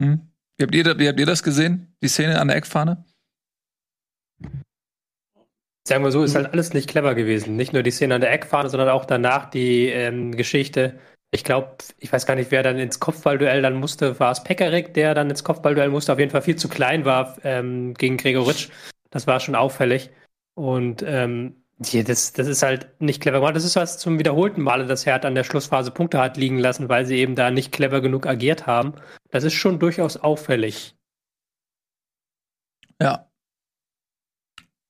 Hm? 0.01 0.29
Wie, 0.57 0.63
habt 0.63 0.75
ihr, 0.75 0.99
wie 0.99 1.07
habt 1.07 1.19
ihr 1.19 1.25
das 1.25 1.41
gesehen? 1.41 1.95
Die 2.03 2.09
Szene 2.09 2.39
an 2.39 2.49
der 2.49 2.57
Eckfahne? 2.57 3.05
Sagen 5.87 6.03
wir 6.03 6.11
so, 6.11 6.23
ist 6.23 6.35
halt 6.35 6.51
alles 6.51 6.73
nicht 6.73 6.89
clever 6.89 7.15
gewesen. 7.15 7.55
Nicht 7.55 7.73
nur 7.73 7.83
die 7.83 7.91
Szene 7.91 8.15
an 8.15 8.21
der 8.21 8.31
Eckfahne, 8.31 8.69
sondern 8.69 8.89
auch 8.89 9.05
danach 9.05 9.49
die 9.49 9.87
ähm, 9.87 10.35
Geschichte. 10.35 10.99
Ich 11.31 11.43
glaube, 11.43 11.75
ich 11.97 12.11
weiß 12.11 12.25
gar 12.25 12.35
nicht, 12.35 12.51
wer 12.51 12.63
dann 12.63 12.77
ins 12.77 12.99
Kopfballduell 12.99 13.61
dann 13.61 13.75
musste. 13.75 14.19
War 14.19 14.31
es 14.31 14.43
Pekarik, 14.43 14.93
der 14.93 15.13
dann 15.13 15.29
ins 15.29 15.43
Kopfballduell 15.43 15.89
musste? 15.89 16.13
Auf 16.13 16.19
jeden 16.19 16.31
Fall 16.31 16.41
viel 16.41 16.57
zu 16.57 16.69
klein 16.69 17.05
war 17.05 17.37
ähm, 17.43 17.93
gegen 17.95 18.17
Gregoritsch. 18.17 18.69
Das 19.13 19.27
war 19.27 19.39
schon 19.39 19.53
auffällig. 19.53 20.09
Und 20.55 21.03
ähm, 21.05 21.63
ja, 21.85 22.01
das, 22.01 22.33
das 22.33 22.47
ist 22.47 22.63
halt 22.63 22.99
nicht 22.99 23.21
clever 23.21 23.39
gemacht. 23.39 23.55
Das 23.55 23.63
ist 23.63 23.75
was 23.75 23.99
zum 23.99 24.17
wiederholten 24.17 24.63
Male, 24.63 24.87
dass 24.87 25.05
Hertha 25.05 25.27
an 25.27 25.35
der 25.35 25.43
Schlussphase 25.43 25.91
Punkte 25.91 26.19
hat 26.19 26.35
liegen 26.35 26.57
lassen, 26.57 26.89
weil 26.89 27.05
sie 27.05 27.17
eben 27.17 27.35
da 27.35 27.51
nicht 27.51 27.71
clever 27.71 28.01
genug 28.01 28.25
agiert 28.25 28.65
haben. 28.65 28.95
Das 29.29 29.43
ist 29.43 29.53
schon 29.53 29.77
durchaus 29.77 30.17
auffällig. 30.17 30.95
Ja. 32.99 33.29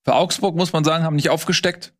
Für 0.06 0.14
Augsburg 0.14 0.56
muss 0.56 0.72
man 0.72 0.84
sagen, 0.84 1.04
haben 1.04 1.16
nicht 1.16 1.28
aufgesteckt 1.28 1.94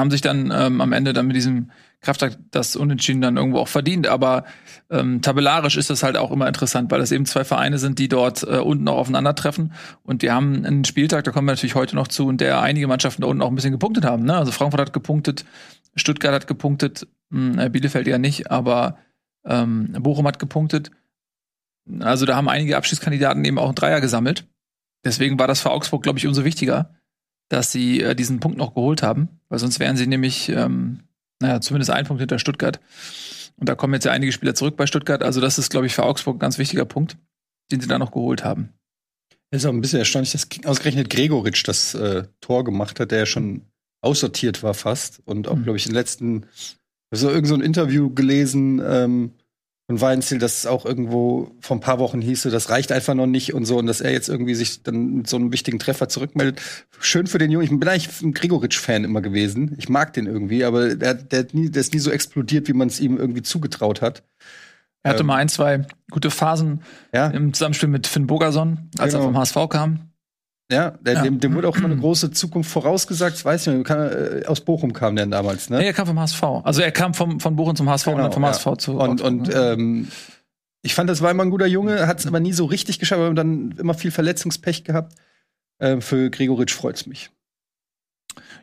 haben 0.00 0.10
sich 0.10 0.20
dann 0.20 0.52
ähm, 0.54 0.80
am 0.80 0.92
Ende 0.92 1.12
dann 1.12 1.26
mit 1.26 1.36
diesem 1.36 1.70
Kraftakt 2.00 2.38
das 2.50 2.76
Unentschieden 2.76 3.20
dann 3.20 3.36
irgendwo 3.36 3.58
auch 3.58 3.68
verdient. 3.68 4.06
Aber 4.06 4.44
ähm, 4.88 5.20
tabellarisch 5.20 5.76
ist 5.76 5.90
das 5.90 6.02
halt 6.02 6.16
auch 6.16 6.30
immer 6.30 6.48
interessant, 6.48 6.90
weil 6.90 6.98
das 6.98 7.12
eben 7.12 7.26
zwei 7.26 7.44
Vereine 7.44 7.78
sind, 7.78 7.98
die 7.98 8.08
dort 8.08 8.42
äh, 8.42 8.56
unten 8.56 8.88
auch 8.88 8.96
aufeinandertreffen. 8.96 9.72
Und 10.02 10.22
die 10.22 10.30
haben 10.30 10.64
einen 10.64 10.84
Spieltag, 10.84 11.24
da 11.24 11.30
kommen 11.30 11.46
wir 11.46 11.52
natürlich 11.52 11.74
heute 11.74 11.94
noch 11.94 12.08
zu, 12.08 12.28
in 12.30 12.38
der 12.38 12.62
einige 12.62 12.88
Mannschaften 12.88 13.22
da 13.22 13.28
unten 13.28 13.42
auch 13.42 13.48
ein 13.48 13.54
bisschen 13.54 13.72
gepunktet 13.72 14.04
haben. 14.04 14.24
Ne? 14.24 14.34
Also 14.34 14.50
Frankfurt 14.50 14.80
hat 14.80 14.92
gepunktet, 14.92 15.44
Stuttgart 15.94 16.34
hat 16.34 16.46
gepunktet, 16.46 17.06
mh, 17.28 17.62
hm, 17.62 17.72
Bielefeld 17.72 18.06
ja 18.06 18.18
nicht, 18.18 18.50
aber 18.50 18.96
ähm, 19.44 19.92
Bochum 19.98 20.26
hat 20.26 20.38
gepunktet. 20.38 20.90
Also 22.00 22.24
da 22.24 22.36
haben 22.36 22.48
einige 22.48 22.76
Abschiedskandidaten 22.76 23.44
eben 23.44 23.58
auch 23.58 23.66
einen 23.66 23.74
Dreier 23.74 24.00
gesammelt. 24.00 24.46
Deswegen 25.04 25.38
war 25.38 25.48
das 25.48 25.60
für 25.60 25.70
Augsburg, 25.70 26.02
glaube 26.02 26.18
ich, 26.18 26.26
umso 26.26 26.44
wichtiger, 26.44 26.94
dass 27.48 27.72
sie 27.72 28.00
äh, 28.00 28.14
diesen 28.14 28.40
Punkt 28.40 28.58
noch 28.58 28.74
geholt 28.74 29.02
haben, 29.02 29.39
weil 29.50 29.58
sonst 29.58 29.78
wären 29.78 29.98
sie 29.98 30.06
nämlich, 30.06 30.48
ähm, 30.48 31.00
naja, 31.42 31.60
zumindest 31.60 31.90
ein 31.90 32.06
Punkt 32.06 32.20
hinter 32.20 32.38
Stuttgart. 32.38 32.80
Und 33.56 33.68
da 33.68 33.74
kommen 33.74 33.92
jetzt 33.92 34.04
ja 34.04 34.12
einige 34.12 34.32
Spieler 34.32 34.54
zurück 34.54 34.76
bei 34.76 34.86
Stuttgart. 34.86 35.22
Also 35.22 35.42
das 35.42 35.58
ist, 35.58 35.70
glaube 35.70 35.86
ich, 35.86 35.94
für 35.94 36.04
Augsburg 36.04 36.36
ein 36.36 36.40
ganz 36.40 36.56
wichtiger 36.56 36.86
Punkt, 36.86 37.18
den 37.70 37.80
sie 37.80 37.88
da 37.88 37.98
noch 37.98 38.12
geholt 38.12 38.42
haben. 38.42 38.70
Es 39.50 39.62
ist 39.62 39.66
auch 39.66 39.72
ein 39.72 39.80
bisschen 39.80 39.98
erstaunlich, 39.98 40.32
dass 40.32 40.48
ausgerechnet 40.64 41.10
Gregoritsch 41.10 41.66
das 41.66 41.94
äh, 41.94 42.24
Tor 42.40 42.64
gemacht 42.64 43.00
hat, 43.00 43.10
der 43.10 43.18
ja 43.18 43.26
schon 43.26 43.66
aussortiert 44.00 44.62
war 44.62 44.74
fast. 44.74 45.20
Und 45.26 45.48
auch, 45.48 45.56
mhm. 45.56 45.64
glaube 45.64 45.76
ich, 45.76 45.86
in 45.86 45.90
den 45.90 45.96
letzten, 45.96 46.46
also 47.10 47.28
irgend 47.28 47.48
so 47.48 47.54
ein 47.54 47.60
Interview 47.60 48.14
gelesen, 48.14 48.80
ähm, 48.82 49.32
und 49.90 50.00
Weinziel, 50.00 50.38
dass 50.38 50.58
es 50.58 50.66
auch 50.66 50.86
irgendwo 50.86 51.50
vor 51.60 51.76
ein 51.76 51.80
paar 51.80 51.98
Wochen 51.98 52.20
hieße, 52.20 52.48
das 52.48 52.70
reicht 52.70 52.92
einfach 52.92 53.14
noch 53.14 53.26
nicht 53.26 53.54
und 53.54 53.64
so, 53.64 53.76
und 53.76 53.86
dass 53.86 54.00
er 54.00 54.12
jetzt 54.12 54.28
irgendwie 54.28 54.54
sich 54.54 54.84
dann 54.84 55.16
mit 55.16 55.28
so 55.28 55.36
einem 55.36 55.52
wichtigen 55.52 55.80
Treffer 55.80 56.08
zurückmeldet. 56.08 56.60
Schön 57.00 57.26
für 57.26 57.38
den 57.38 57.50
Jungen. 57.50 57.64
Ich 57.64 57.70
bin 57.70 57.88
eigentlich 57.88 58.22
ein 58.22 58.32
Gregoritsch-Fan 58.32 59.02
immer 59.02 59.20
gewesen. 59.20 59.74
Ich 59.78 59.88
mag 59.88 60.12
den 60.12 60.26
irgendwie, 60.26 60.64
aber 60.64 60.94
der, 60.94 61.14
der, 61.14 61.46
nie, 61.52 61.70
der 61.70 61.80
ist 61.80 61.92
nie 61.92 61.98
so 61.98 62.12
explodiert, 62.12 62.68
wie 62.68 62.72
man 62.72 62.86
es 62.86 63.00
ihm 63.00 63.16
irgendwie 63.16 63.42
zugetraut 63.42 64.00
hat. 64.00 64.22
Er 65.02 65.10
hatte 65.10 65.22
ähm, 65.22 65.26
mal 65.26 65.36
ein, 65.36 65.48
zwei 65.48 65.84
gute 66.10 66.30
Phasen 66.30 66.82
ja? 67.12 67.26
im 67.26 67.52
Zusammenspiel 67.52 67.88
mit 67.88 68.06
Finn 68.06 68.28
Bogerson, 68.28 68.90
als 68.96 69.12
genau. 69.12 69.24
er 69.24 69.26
vom 69.26 69.38
HSV 69.38 69.56
kam. 69.70 70.09
Ja, 70.70 70.92
der, 71.00 71.14
ja. 71.14 71.22
Dem, 71.22 71.40
dem 71.40 71.54
wurde 71.54 71.68
auch 71.68 71.76
immer 71.76 71.86
eine 71.86 71.96
große 71.96 72.30
Zukunft 72.30 72.70
vorausgesagt. 72.70 73.36
Ich 73.36 73.44
weiß 73.44 73.66
nicht, 73.66 73.84
kann, 73.84 73.98
äh, 73.98 74.46
aus 74.46 74.60
Bochum 74.60 74.92
kam 74.92 75.16
der 75.16 75.26
damals, 75.26 75.68
ne? 75.68 75.78
Nee, 75.78 75.86
er 75.86 75.92
kam 75.92 76.06
vom 76.06 76.20
HSV. 76.20 76.42
Also 76.62 76.80
er 76.80 76.92
kam 76.92 77.12
vom, 77.12 77.40
von 77.40 77.56
Bochum 77.56 77.74
zum 77.74 77.90
HSV 77.90 78.04
genau, 78.04 78.16
und 78.16 78.22
dann 78.22 78.32
vom 78.32 78.42
ja. 78.44 78.50
HSV 78.50 78.76
zu. 78.78 78.98
Und, 78.98 79.20
und 79.20 79.52
ähm, 79.52 80.08
ich 80.82 80.94
fand, 80.94 81.10
das 81.10 81.22
war 81.22 81.30
immer 81.30 81.42
ein 81.42 81.50
guter 81.50 81.66
Junge, 81.66 82.06
hat 82.06 82.20
es 82.20 82.26
aber 82.26 82.38
nie 82.38 82.52
so 82.52 82.66
richtig 82.66 83.00
geschafft, 83.00 83.20
aber 83.20 83.34
dann 83.34 83.74
immer 83.78 83.94
viel 83.94 84.12
Verletzungspech 84.12 84.84
gehabt. 84.84 85.14
Äh, 85.78 86.00
für 86.00 86.30
Gregoritsch 86.30 86.74
freut's 86.74 87.06
mich. 87.06 87.30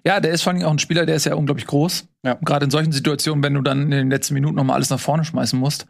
Ja, 0.05 0.21
der 0.21 0.31
ist 0.31 0.43
vor 0.43 0.53
allem 0.53 0.63
auch 0.63 0.71
ein 0.71 0.79
Spieler, 0.79 1.05
der 1.05 1.15
ist 1.17 1.25
ja 1.25 1.35
unglaublich 1.35 1.67
groß. 1.67 2.07
Ja. 2.23 2.35
Gerade 2.35 2.65
in 2.65 2.71
solchen 2.71 2.93
Situationen, 2.93 3.43
wenn 3.43 3.53
du 3.53 3.61
dann 3.61 3.83
in 3.83 3.91
den 3.91 4.09
letzten 4.09 4.33
Minuten 4.33 4.55
noch 4.55 4.63
mal 4.63 4.75
alles 4.75 4.89
nach 4.89 4.99
vorne 4.99 5.25
schmeißen 5.25 5.59
musst. 5.59 5.87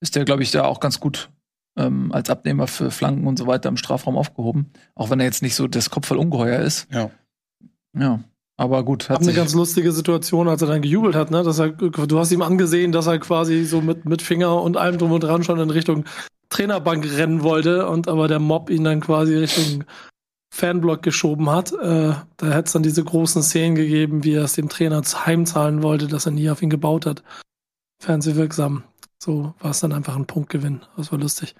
ist 0.00 0.16
der, 0.16 0.24
glaube 0.24 0.42
ich, 0.42 0.50
da 0.50 0.64
auch 0.64 0.80
ganz 0.80 0.98
gut 0.98 1.30
ähm, 1.76 2.12
als 2.12 2.30
Abnehmer 2.30 2.66
für 2.66 2.90
Flanken 2.90 3.26
und 3.26 3.38
so 3.38 3.46
weiter 3.46 3.68
im 3.68 3.76
Strafraum 3.76 4.16
aufgehoben. 4.16 4.72
Auch 4.94 5.10
wenn 5.10 5.20
er 5.20 5.26
jetzt 5.26 5.42
nicht 5.42 5.54
so 5.54 5.66
das 5.66 5.90
Kopf 5.90 6.06
voll 6.08 6.18
ungeheuer 6.18 6.60
ist. 6.60 6.86
Ja. 6.92 7.10
Ja. 7.98 8.20
Aber 8.56 8.84
gut, 8.84 9.08
hat 9.08 9.22
eine 9.22 9.32
ganz 9.32 9.54
lustige 9.54 9.92
Situation, 9.92 10.46
als 10.46 10.62
er 10.62 10.68
dann 10.68 10.82
gejubelt 10.82 11.16
hat, 11.16 11.30
ne? 11.30 11.42
Dass 11.42 11.58
er, 11.58 11.70
du 11.70 12.18
hast 12.18 12.30
ihm 12.30 12.42
angesehen, 12.42 12.92
dass 12.92 13.06
er 13.06 13.18
quasi 13.18 13.64
so 13.64 13.80
mit, 13.80 14.04
mit 14.04 14.22
Finger 14.22 14.62
und 14.62 14.76
allem 14.76 14.98
drum 14.98 15.10
und 15.10 15.22
dran 15.22 15.42
schon 15.42 15.58
in 15.58 15.70
Richtung 15.70 16.04
Trainerbank 16.50 17.04
rennen 17.16 17.42
wollte 17.42 17.88
und 17.88 18.08
aber 18.08 18.28
der 18.28 18.38
Mob 18.38 18.68
ihn 18.70 18.84
dann 18.84 19.00
quasi 19.00 19.34
Richtung 19.34 19.84
Fanblock 20.54 21.02
geschoben 21.02 21.50
hat. 21.50 21.72
Äh, 21.72 22.12
da 22.36 22.46
hätte 22.46 22.66
es 22.66 22.72
dann 22.72 22.82
diese 22.82 23.02
großen 23.02 23.42
Szenen 23.42 23.74
gegeben, 23.74 24.22
wie 24.22 24.34
er 24.34 24.44
es 24.44 24.52
dem 24.52 24.68
Trainer 24.68 25.02
heimzahlen 25.02 25.82
wollte, 25.82 26.08
dass 26.08 26.26
er 26.26 26.32
nie 26.32 26.50
auf 26.50 26.60
ihn 26.60 26.70
gebaut 26.70 27.06
hat. 27.06 27.22
Fernsehwirksam. 28.00 28.84
So 29.22 29.54
war 29.60 29.70
es 29.70 29.78
dann 29.78 29.92
einfach 29.92 30.16
ein 30.16 30.26
Punktgewinn. 30.26 30.80
Das 30.96 31.12
war 31.12 31.18
lustig. 31.18 31.54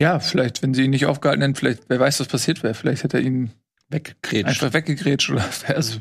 Ja, 0.00 0.18
vielleicht, 0.18 0.60
wenn 0.60 0.74
sie 0.74 0.82
ihn 0.82 0.90
nicht 0.90 1.06
aufgehalten 1.06 1.40
hätten, 1.40 1.54
vielleicht, 1.54 1.84
wer 1.88 2.00
weiß, 2.00 2.18
was 2.18 2.26
passiert 2.26 2.64
wäre. 2.64 2.74
Vielleicht 2.74 3.04
hätte 3.04 3.18
er 3.18 3.22
ihn 3.22 3.52
weggegrätscht. 3.90 4.48
Einfach 4.48 4.72
weggegrätscht 4.72 5.30
oder 5.30 5.44
also 5.68 6.00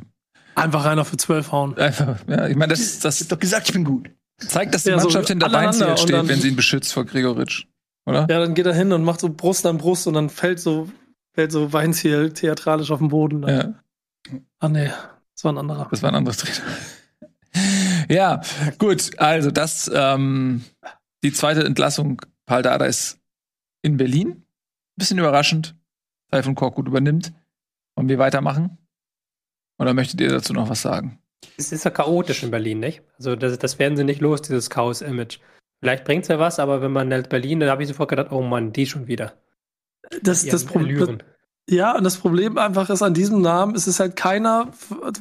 Einfach 0.56 0.86
einer 0.86 1.06
für 1.06 1.18
zwölf 1.18 1.52
hauen. 1.52 1.78
Einfach, 1.78 2.18
ja, 2.28 2.48
ich 2.48 2.56
meine, 2.56 2.74
das, 2.74 3.00
das. 3.00 3.22
Ich 3.22 3.28
doch 3.28 3.38
gesagt, 3.38 3.68
ich 3.68 3.74
bin 3.74 3.84
gut. 3.84 4.10
Zeigt, 4.38 4.74
dass 4.74 4.84
die 4.84 4.90
ja, 4.90 4.96
Mannschaft 4.96 5.28
so 5.28 5.32
hinter 5.34 5.52
Weinziel 5.52 5.96
steht, 5.98 6.28
wenn 6.28 6.40
sie 6.40 6.48
ihn 6.48 6.56
beschützt 6.56 6.92
vor 6.92 7.06
Gregoritsch. 7.06 7.68
Oder? 8.08 8.22
Ja, 8.22 8.40
dann 8.40 8.56
geht 8.56 8.66
er 8.66 8.74
hin 8.74 8.94
und 8.94 9.04
macht 9.04 9.20
so 9.20 9.30
Brust 9.30 9.66
an 9.68 9.78
Brust 9.78 10.08
und 10.08 10.16
dann 10.16 10.30
fällt 10.32 10.60
so, 10.60 10.90
fällt 11.34 11.52
so 11.52 11.72
Weinziel 11.72 12.32
theatralisch 12.32 12.90
auf 12.90 13.00
den 13.00 13.10
Boden. 13.10 13.48
Ja. 13.48 13.74
Ah, 14.60 14.70
nee, 14.70 14.90
das 15.34 15.44
war 15.44 15.54
ein 15.54 15.58
anderer. 15.60 15.88
Das 15.92 16.02
war 16.02 16.10
ein 16.10 16.16
anderes 16.16 16.38
Trainer. 16.38 16.68
Ja, 18.10 18.42
gut, 18.78 19.12
also 19.20 19.52
das, 19.52 19.90
ähm, 19.94 20.64
die 21.24 21.34
zweite 21.34 21.64
Entlassung, 21.64 22.22
Paul 22.46 22.62
Dada 22.62 22.86
ist 22.86 23.20
in 23.82 23.98
Berlin. 23.98 24.44
Bisschen 24.98 25.18
überraschend. 25.18 25.76
Taifun 26.32 26.56
Korkut 26.56 26.88
übernimmt. 26.88 27.34
Wollen 27.96 28.10
wir 28.10 28.18
weitermachen? 28.18 28.78
Oder 29.78 29.94
möchtet 29.94 30.22
ihr 30.22 30.30
dazu 30.30 30.54
noch 30.54 30.70
was 30.70 30.82
sagen? 30.82 31.20
Es 31.58 31.72
ist 31.72 31.86
ja 31.86 31.92
chaotisch 31.92 32.44
in 32.44 32.52
Berlin, 32.52 32.80
nicht? 32.80 33.04
Also 33.18 33.36
das, 33.36 33.58
das 33.60 33.80
werden 33.80 33.98
sie 33.98 34.04
nicht 34.04 34.22
los, 34.22 34.42
dieses 34.42 34.70
Chaos-Image. 34.70 35.40
Vielleicht 35.82 36.06
bringt 36.06 36.24
es 36.24 36.30
ja 36.30 36.40
was, 36.40 36.60
aber 36.60 36.82
wenn 36.82 36.92
man 36.92 37.10
nennt 37.10 37.30
Berlin, 37.30 37.60
dann 37.60 37.70
habe 37.70 37.84
ich 37.84 37.90
sofort 37.90 38.10
gedacht, 38.10 38.32
oh 38.32 38.42
Mann, 38.42 38.74
die 38.74 38.86
schon 38.86 39.08
wieder. 39.08 39.34
Das, 40.22 40.46
das 40.46 40.66
Problem. 40.66 41.20
Ja, 41.70 41.98
und 41.98 42.04
das 42.04 42.18
Problem 42.18 42.58
einfach 42.58 42.90
ist 42.90 43.02
an 43.02 43.14
diesem 43.14 43.42
Namen, 43.42 43.76
es 43.76 43.88
ist 43.88 44.00
halt 44.00 44.16
keiner, 44.16 44.72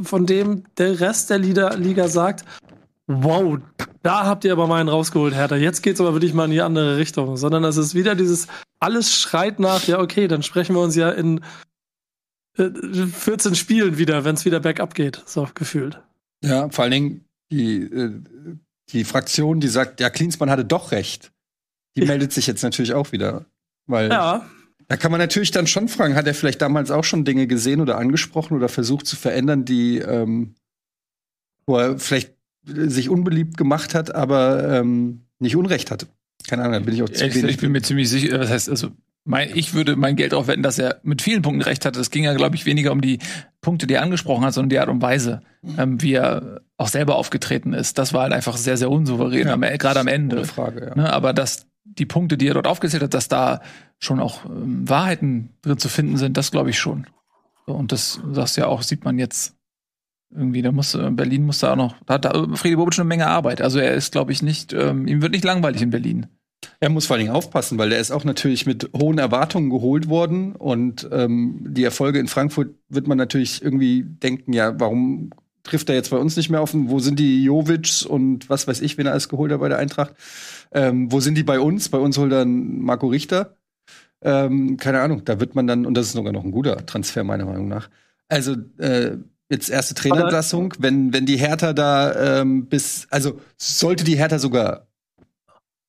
von 0.02 0.26
dem 0.26 0.64
der 0.76 1.00
Rest 1.00 1.30
der 1.30 1.38
Liga, 1.38 2.08
sagt, 2.08 2.44
wow, 3.06 3.58
da 4.02 4.26
habt 4.26 4.44
ihr 4.44 4.52
aber 4.52 4.66
meinen 4.66 4.88
rausgeholt, 4.88 5.34
Hertha. 5.34 5.56
Jetzt 5.56 5.82
geht's 5.82 6.00
aber 6.00 6.12
wirklich 6.12 6.34
mal 6.34 6.44
in 6.44 6.50
die 6.50 6.60
andere 6.60 6.98
Richtung. 6.98 7.38
Sondern 7.38 7.64
es 7.64 7.78
ist 7.78 7.94
wieder 7.94 8.14
dieses, 8.14 8.46
alles 8.78 9.14
schreit 9.14 9.58
nach, 9.58 9.86
ja, 9.86 10.00
okay, 10.00 10.28
dann 10.28 10.42
sprechen 10.42 10.74
wir 10.74 10.82
uns 10.82 10.96
ja 10.96 11.10
in 11.10 11.40
14 12.56 13.52
äh, 13.52 13.54
Spielen 13.54 13.98
wieder, 13.98 14.24
wenn 14.24 14.34
es 14.34 14.44
wieder 14.44 14.60
bergab 14.60 14.94
geht, 14.94 15.22
so 15.26 15.48
gefühlt. 15.54 16.00
Ja, 16.42 16.68
vor 16.68 16.84
allen 16.84 16.92
Dingen 16.92 17.24
die, 17.50 17.82
äh, 17.82 18.20
die 18.90 19.04
Fraktion, 19.04 19.60
die 19.60 19.68
sagt, 19.68 20.00
ja, 20.00 20.10
Klinsmann 20.10 20.50
hatte 20.50 20.64
doch 20.64 20.92
recht, 20.92 21.32
die 21.96 22.04
meldet 22.04 22.32
sich 22.32 22.46
jetzt 22.46 22.62
natürlich 22.62 22.92
auch 22.92 23.12
wieder. 23.12 23.46
Weil 23.86 24.10
ja. 24.10 24.46
Da 24.94 24.98
kann 24.98 25.10
man 25.10 25.18
natürlich 25.18 25.50
dann 25.50 25.66
schon 25.66 25.88
fragen, 25.88 26.14
hat 26.14 26.28
er 26.28 26.34
vielleicht 26.34 26.62
damals 26.62 26.92
auch 26.92 27.02
schon 27.02 27.24
Dinge 27.24 27.48
gesehen 27.48 27.80
oder 27.80 27.98
angesprochen 27.98 28.56
oder 28.56 28.68
versucht 28.68 29.08
zu 29.08 29.16
verändern, 29.16 29.64
die, 29.64 29.98
ähm, 29.98 30.54
wo 31.66 31.78
er 31.78 31.98
vielleicht 31.98 32.34
sich 32.64 33.08
unbeliebt 33.08 33.56
gemacht 33.56 33.92
hat, 33.92 34.14
aber 34.14 34.78
ähm, 34.78 35.22
nicht 35.40 35.56
Unrecht 35.56 35.90
hatte. 35.90 36.06
Keine 36.46 36.62
Ahnung, 36.62 36.74
da 36.74 36.78
bin 36.78 36.94
ich 36.94 37.02
auch 37.02 37.08
zu 37.08 37.22
wenig. 37.22 37.54
Ich 37.54 37.58
bin 37.58 37.72
mir 37.72 37.82
ziemlich 37.82 38.08
sicher, 38.08 38.38
was 38.38 38.50
heißt, 38.50 38.68
also 38.68 38.92
mein, 39.24 39.50
ich 39.56 39.74
würde 39.74 39.96
mein 39.96 40.14
Geld 40.14 40.32
auch 40.32 40.46
wetten, 40.46 40.62
dass 40.62 40.78
er 40.78 41.00
mit 41.02 41.22
vielen 41.22 41.42
Punkten 41.42 41.62
recht 41.62 41.84
hatte. 41.84 41.98
Es 41.98 42.12
ging 42.12 42.22
ja, 42.22 42.34
glaube 42.34 42.54
ich, 42.54 42.64
weniger 42.64 42.92
um 42.92 43.00
die 43.00 43.18
Punkte, 43.62 43.88
die 43.88 43.94
er 43.94 44.02
angesprochen 44.02 44.44
hat, 44.44 44.54
sondern 44.54 44.68
die 44.68 44.78
Art 44.78 44.88
und 44.88 45.02
Weise, 45.02 45.42
ähm, 45.76 46.00
wie 46.02 46.12
er 46.12 46.60
auch 46.76 46.86
selber 46.86 47.16
aufgetreten 47.16 47.72
ist. 47.72 47.98
Das 47.98 48.12
war 48.12 48.22
halt 48.22 48.32
einfach 48.32 48.56
sehr, 48.56 48.76
sehr 48.76 48.92
unsouverän, 48.92 49.48
ja. 49.48 49.76
gerade 49.76 49.98
am 49.98 50.06
Ende. 50.06 50.44
Frage, 50.44 50.86
ja. 50.86 50.94
ne, 50.94 51.12
aber 51.12 51.32
dass 51.32 51.66
die 51.84 52.06
Punkte, 52.06 52.36
die 52.36 52.48
er 52.48 52.54
dort 52.54 52.66
aufgezählt 52.66 53.02
hat, 53.02 53.14
dass 53.14 53.28
da 53.28 53.60
schon 53.98 54.20
auch 54.20 54.44
ähm, 54.46 54.88
Wahrheiten 54.88 55.50
drin 55.62 55.78
zu 55.78 55.88
finden 55.88 56.16
sind, 56.16 56.36
das 56.36 56.50
glaube 56.50 56.70
ich 56.70 56.78
schon. 56.78 57.06
So, 57.66 57.74
und 57.74 57.92
das 57.92 58.20
sagst 58.32 58.56
ja 58.56 58.66
auch, 58.66 58.82
sieht 58.82 59.04
man 59.04 59.18
jetzt 59.18 59.54
irgendwie. 60.34 60.62
Da 60.62 60.72
muss 60.72 60.94
äh, 60.94 61.10
Berlin 61.10 61.46
muss 61.46 61.60
da 61.60 61.72
auch 61.72 61.76
noch, 61.76 61.96
da 62.06 62.14
hat 62.14 62.58
Friede 62.58 62.76
Bobic 62.76 62.98
eine 62.98 63.08
Menge 63.08 63.26
Arbeit. 63.26 63.60
Also 63.60 63.78
er 63.78 63.94
ist, 63.94 64.12
glaube 64.12 64.32
ich, 64.32 64.42
nicht, 64.42 64.72
ähm, 64.72 65.06
ihm 65.06 65.22
wird 65.22 65.32
nicht 65.32 65.44
langweilig 65.44 65.82
in 65.82 65.90
Berlin. 65.90 66.26
Er 66.80 66.88
muss 66.88 67.06
vor 67.06 67.14
allen 67.14 67.26
Dingen 67.26 67.36
aufpassen, 67.36 67.78
weil 67.78 67.90
der 67.90 68.00
ist 68.00 68.10
auch 68.10 68.24
natürlich 68.24 68.64
mit 68.64 68.90
hohen 68.96 69.18
Erwartungen 69.18 69.68
geholt 69.70 70.08
worden 70.08 70.56
und 70.56 71.08
ähm, 71.12 71.60
die 71.68 71.84
Erfolge 71.84 72.18
in 72.18 72.26
Frankfurt 72.26 72.74
wird 72.88 73.06
man 73.06 73.18
natürlich 73.18 73.62
irgendwie 73.62 74.02
denken, 74.02 74.54
ja, 74.54 74.78
warum 74.80 75.30
trifft 75.62 75.88
er 75.88 75.94
jetzt 75.94 76.10
bei 76.10 76.16
uns 76.16 76.36
nicht 76.36 76.50
mehr 76.50 76.60
auf? 76.60 76.72
Wo 76.74 76.98
sind 77.00 77.18
die 77.18 77.44
Jovics 77.44 78.02
und 78.02 78.48
was 78.48 78.66
weiß 78.66 78.80
ich, 78.80 78.96
wen 78.98 79.06
er 79.06 79.12
alles 79.12 79.28
geholt 79.28 79.52
hat 79.52 79.60
bei 79.60 79.68
der 79.68 79.78
Eintracht? 79.78 80.14
Ähm, 80.74 81.10
wo 81.10 81.20
sind 81.20 81.36
die 81.36 81.42
bei 81.42 81.60
uns? 81.60 81.88
Bei 81.88 81.98
uns 81.98 82.18
holt 82.18 82.32
dann 82.32 82.80
Marco 82.80 83.06
Richter. 83.06 83.56
Ähm, 84.22 84.76
keine 84.76 85.00
Ahnung, 85.00 85.24
da 85.24 85.40
wird 85.40 85.54
man 85.54 85.66
dann, 85.66 85.86
und 85.86 85.94
das 85.94 86.06
ist 86.06 86.12
sogar 86.12 86.32
noch 86.32 86.44
ein 86.44 86.50
guter 86.50 86.84
Transfer, 86.84 87.24
meiner 87.24 87.44
Meinung 87.44 87.68
nach. 87.68 87.90
Also, 88.28 88.56
äh, 88.78 89.18
jetzt 89.50 89.70
erste 89.70 89.94
Trainerentlassung, 89.94 90.74
wenn, 90.78 91.12
wenn 91.12 91.26
die 91.26 91.36
Hertha 91.36 91.72
da 91.72 92.40
ähm, 92.40 92.66
bis, 92.66 93.06
also 93.10 93.40
sollte 93.56 94.04
die 94.04 94.16
Hertha 94.16 94.38
sogar 94.38 94.86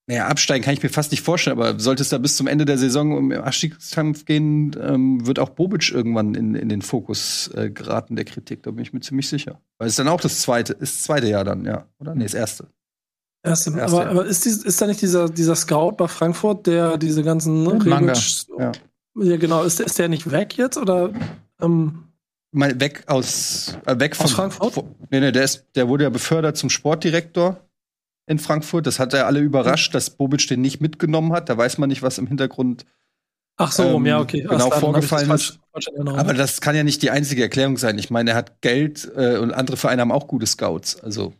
naja, 0.08 0.28
absteigen 0.28 0.64
kann 0.64 0.76
ich 0.76 0.84
mir 0.84 0.90
fast 0.90 1.12
nicht 1.12 1.24
vorstellen, 1.24 1.60
aber 1.60 1.80
sollte 1.80 2.04
es 2.04 2.10
da 2.10 2.20
bis 2.20 2.38
zum 2.38 2.46
Ende 2.46 2.66
der 2.66 2.78
Saison 2.78 3.18
im 3.18 3.32
Abstiegskampf 3.32 4.26
gehen, 4.26 4.76
ähm, 4.80 5.26
wird 5.26 5.40
auch 5.40 5.50
Bobic 5.50 5.92
irgendwann 5.92 6.36
in, 6.36 6.54
in 6.54 6.70
den 6.70 6.84
Fokus 6.84 7.50
äh, 7.56 7.72
geraten 7.72 8.16
der 8.16 8.26
Kritik, 8.26 8.62
da 8.64 8.72
bin 8.72 8.84
ich 8.84 8.94
mir 8.94 9.00
ziemlich 9.00 9.28
sicher. 9.28 9.60
Weil 9.80 9.88
es 9.88 9.96
dann 9.96 10.08
auch 10.08 10.22
das 10.22 10.42
zweite, 10.42 10.74
ist 10.74 10.98
das 10.98 11.02
zweite 11.04 11.28
Jahr 11.28 11.44
dann, 11.44 11.66
ja, 11.66 11.88
oder? 11.98 12.14
Nee, 12.14 12.24
das 12.24 12.36
erste. 12.36 12.68
Erste, 13.46 13.78
erste 13.78 13.84
aber, 13.84 14.10
aber 14.10 14.26
ist, 14.26 14.46
dies, 14.46 14.64
ist 14.64 14.82
da 14.82 14.88
nicht 14.88 15.02
dieser, 15.02 15.30
dieser 15.30 15.56
Scout 15.56 15.94
bei 15.98 16.08
Frankfurt, 16.08 16.68
der 16.68 16.98
diese 16.98 17.24
ganzen 17.24 17.64
ne, 17.64 17.76
Manga. 17.86 18.14
Ja. 18.58 18.72
ja, 19.16 19.38
genau, 19.38 19.64
ist, 19.64 19.80
ist 19.80 20.00
der 20.00 20.10
nicht 20.10 20.32
weg 20.32 20.58
jetzt 20.58 20.78
oder? 20.78 21.12
Ähm 21.62 22.04
Mal 22.52 22.80
weg 22.80 23.04
aus, 23.08 23.78
äh, 23.86 24.00
weg 24.00 24.16
von 24.16 24.26
aus 24.26 24.32
Frankfurt? 24.32 24.86
Nee, 25.12 25.20
nee, 25.20 25.32
der, 25.32 25.44
ist, 25.44 25.66
der 25.76 25.88
wurde 25.88 26.06
ja 26.06 26.10
befördert 26.10 26.58
zum 26.58 26.70
Sportdirektor 26.70 27.58
in 28.28 28.40
Frankfurt. 28.40 28.88
Das 28.88 28.98
hat 28.98 29.14
er 29.14 29.28
alle 29.28 29.40
überrascht, 29.40 29.94
dass 29.94 30.10
Bobic 30.10 30.48
den 30.48 30.62
nicht 30.62 30.82
mitgenommen 30.82 31.34
hat. 31.34 31.50
Da 31.50 31.58
weiß 31.58 31.78
man 31.78 31.90
nicht, 31.90 32.02
was 32.02 32.18
im 32.18 32.28
Hintergrund 32.28 32.86
Ach 33.58 33.72
so, 33.72 33.84
ähm, 33.84 34.06
ja, 34.06 34.20
okay. 34.20 34.42
Genau 34.42 34.70
Ach, 34.72 34.80
vorgefallen 34.80 35.32
ist. 35.32 35.60
Aber 36.06 36.34
das 36.34 36.60
kann 36.60 36.76
ja 36.76 36.84
nicht 36.84 37.02
die 37.02 37.12
einzige 37.12 37.44
Erklärung 37.44 37.78
sein. 37.78 37.98
Ich 37.98 38.10
meine, 38.10 38.32
er 38.32 38.36
hat 38.36 38.62
Geld 38.62 39.10
äh, 39.16 39.38
und 39.38 39.54
andere 39.54 39.78
Vereine 39.78 40.02
haben 40.02 40.12
auch 40.12 40.28
gute 40.28 40.46
Scouts. 40.46 41.02
Also. 41.02 41.34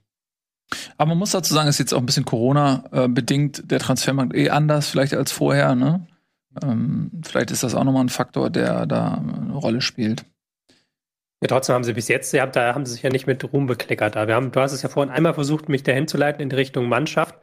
Aber 0.98 1.10
man 1.10 1.20
muss 1.20 1.32
dazu 1.32 1.54
sagen, 1.54 1.70
ist 1.70 1.80
jetzt 1.80 1.94
auch 1.94 2.00
ein 2.00 2.06
bisschen 2.06 2.26
Corona-bedingt 2.26 3.60
äh, 3.60 3.64
der 3.64 3.80
Transfermarkt 3.80 4.36
eh 4.36 4.50
anders, 4.50 4.90
vielleicht 4.90 5.14
als 5.14 5.32
vorher. 5.32 5.76
Ne? 5.76 6.08
Ähm, 6.64 7.12
vielleicht 7.24 7.52
ist 7.52 7.64
das 7.64 7.76
auch 7.76 7.84
nochmal 7.84 8.04
ein 8.04 8.10
Faktor, 8.10 8.50
der 8.50 8.86
da 8.86 9.16
eine 9.16 9.54
Rolle 9.54 9.82
spielt. 9.82 10.26
Ja, 11.42 11.50
trotzdem 11.50 11.76
haben 11.76 11.84
sie 11.84 11.94
bis 11.94 12.08
jetzt, 12.08 12.34
ja, 12.34 12.48
da 12.48 12.74
haben 12.74 12.86
sie 12.86 12.94
sich 12.94 13.04
ja 13.04 13.10
nicht 13.10 13.28
mit 13.28 13.54
Ruhm 13.54 13.68
bekleckert. 13.68 14.16
Da. 14.16 14.28
Wir 14.28 14.36
haben, 14.36 14.52
du 14.52 14.60
hast 14.60 14.72
es 14.72 14.82
ja 14.82 14.90
vorhin 14.90 15.14
einmal 15.14 15.34
versucht, 15.34 15.70
mich 15.70 15.84
dahin 15.84 16.08
zu 16.08 16.18
leiten 16.18 16.42
in 16.42 16.50
die 16.50 16.56
Richtung 16.56 16.88
Mannschaft. 16.88 17.36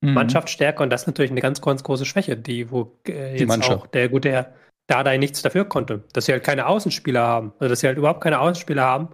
Mhm. 0.00 0.14
Mannschaftsstärke 0.14 0.82
und 0.82 0.90
das 0.90 1.02
ist 1.02 1.06
natürlich 1.06 1.30
eine 1.30 1.40
ganz, 1.40 1.60
ganz 1.60 1.82
große 1.82 2.04
Schwäche, 2.04 2.36
die, 2.36 2.70
wo 2.70 2.98
äh, 3.06 3.38
jetzt 3.38 3.64
die 3.64 3.70
auch 3.70 3.86
der 3.86 4.08
gute 4.08 4.30
Herr 4.30 4.52
Dardai 4.86 5.16
nichts 5.16 5.40
dafür 5.40 5.64
konnte. 5.64 6.04
Dass 6.12 6.26
sie 6.26 6.32
halt 6.32 6.44
keine 6.44 6.66
Außenspieler 6.66 7.22
haben. 7.22 7.52
Also 7.58 7.70
dass 7.70 7.80
sie 7.80 7.86
halt 7.86 7.96
überhaupt 7.96 8.22
keine 8.22 8.40
Außenspieler 8.40 8.82
haben. 8.82 9.08